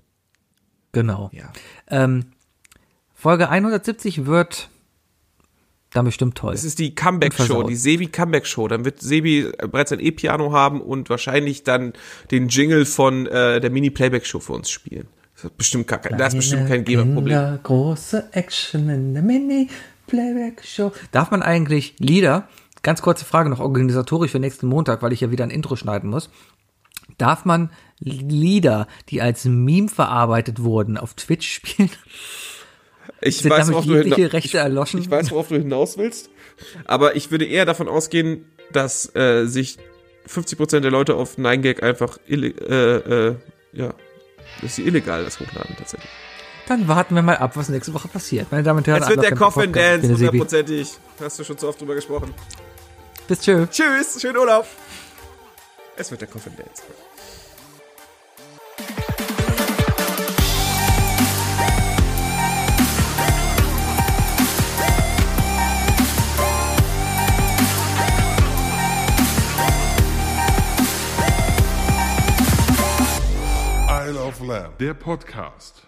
Genau. 0.91 1.29
Ja. 1.33 1.51
Ähm, 1.89 2.25
Folge 3.13 3.49
170 3.49 4.25
wird 4.25 4.69
dann 5.91 6.05
bestimmt 6.05 6.35
toll. 6.35 6.53
Es 6.53 6.63
ist 6.63 6.79
die 6.79 6.93
Comeback-Show, 6.93 7.63
die 7.63 7.75
Sebi 7.75 8.07
Comeback-Show. 8.07 8.67
Dann 8.67 8.85
wird 8.85 9.01
Sebi 9.01 9.51
bereits 9.71 9.91
ein 9.91 9.99
E-Piano 9.99 10.51
haben 10.51 10.81
und 10.81 11.09
wahrscheinlich 11.09 11.63
dann 11.63 11.93
den 12.31 12.47
Jingle 12.47 12.85
von 12.85 13.25
äh, 13.27 13.59
der 13.59 13.69
Mini-Playback-Show 13.71 14.39
für 14.39 14.53
uns 14.53 14.69
spielen. 14.69 15.07
Das 15.35 15.45
ist 15.45 15.57
bestimmt, 15.57 15.87
gar 15.87 15.99
kein, 15.99 16.17
da 16.17 16.27
ist 16.27 16.35
bestimmt 16.35 16.67
kein 16.67 16.83
Geberproblem. 16.85 17.59
Große 17.63 18.29
Action 18.33 18.89
in 18.89 19.13
der 19.13 19.23
Mini-Playback-Show. 19.23 20.91
Darf 21.11 21.31
man 21.31 21.41
eigentlich 21.41 21.95
Lieder, 21.97 22.47
ganz 22.83 23.01
kurze 23.01 23.25
Frage 23.25 23.49
noch 23.49 23.59
organisatorisch 23.59 24.31
für 24.31 24.39
nächsten 24.39 24.67
Montag, 24.67 25.01
weil 25.01 25.13
ich 25.13 25.21
ja 25.21 25.31
wieder 25.31 25.43
ein 25.43 25.49
Intro 25.49 25.75
schneiden 25.75 26.09
muss. 26.09 26.29
Darf 27.17 27.45
man 27.45 27.71
Lieder, 27.99 28.87
die 29.09 29.21
als 29.21 29.45
Meme 29.45 29.89
verarbeitet 29.89 30.63
wurden, 30.63 30.97
auf 30.97 31.13
Twitch 31.15 31.51
spielen? 31.51 31.89
Ich 33.21 33.39
Sind 33.39 33.51
weiß, 33.51 33.69
worauf 33.71 33.85
du 33.85 33.95
erloschen? 33.95 35.01
ich 35.01 35.11
weiß, 35.11 35.31
worauf 35.31 35.49
du 35.49 35.57
hinaus 35.57 35.97
willst. 35.97 36.29
Aber 36.85 37.15
ich 37.15 37.31
würde 37.31 37.45
eher 37.45 37.65
davon 37.65 37.87
ausgehen, 37.87 38.45
dass 38.71 39.13
äh, 39.15 39.45
sich 39.45 39.77
50% 40.27 40.81
der 40.81 40.91
Leute 40.91 41.15
auf 41.15 41.37
9gag 41.37 41.81
einfach 41.81 42.17
äh, 42.27 42.35
äh, 42.35 43.35
ja, 43.73 43.93
dass 44.61 44.75
sie 44.75 44.83
illegal 44.83 45.23
das 45.23 45.39
hochladen 45.39 45.75
tatsächlich. 45.77 46.09
Dann 46.67 46.87
warten 46.87 47.15
wir 47.15 47.23
mal 47.23 47.37
ab, 47.37 47.57
was 47.57 47.69
nächste 47.69 47.93
Woche 47.93 48.07
passiert. 48.07 48.51
Meine 48.51 48.63
Damen 48.63 48.79
und 48.79 48.87
Herren, 48.87 48.99
Jetzt 48.99 49.09
wird 49.09 49.23
der 49.23 49.35
Coffin. 49.35 49.71
Ich 49.71 49.71
Dance 49.71 50.13
hundertprozentig. 50.13 50.91
Hast 51.19 51.39
du 51.39 51.43
schon 51.43 51.57
zu 51.57 51.67
oft 51.67 51.81
drüber 51.81 51.95
gesprochen. 51.95 52.33
Bis 53.29 53.41
tschö. 53.41 53.67
Tschüss, 53.67 54.19
schönen 54.19 54.37
Urlaub. 54.37 54.65
Es 55.95 56.09
wird 56.09 56.21
der 56.21 56.27
Coffin 56.27 56.55
Dance. 56.57 56.81
Isle 74.07 74.19
of 74.19 74.39
Lamb, 74.39 74.75
der 74.79 74.95
Podcast. 74.95 75.83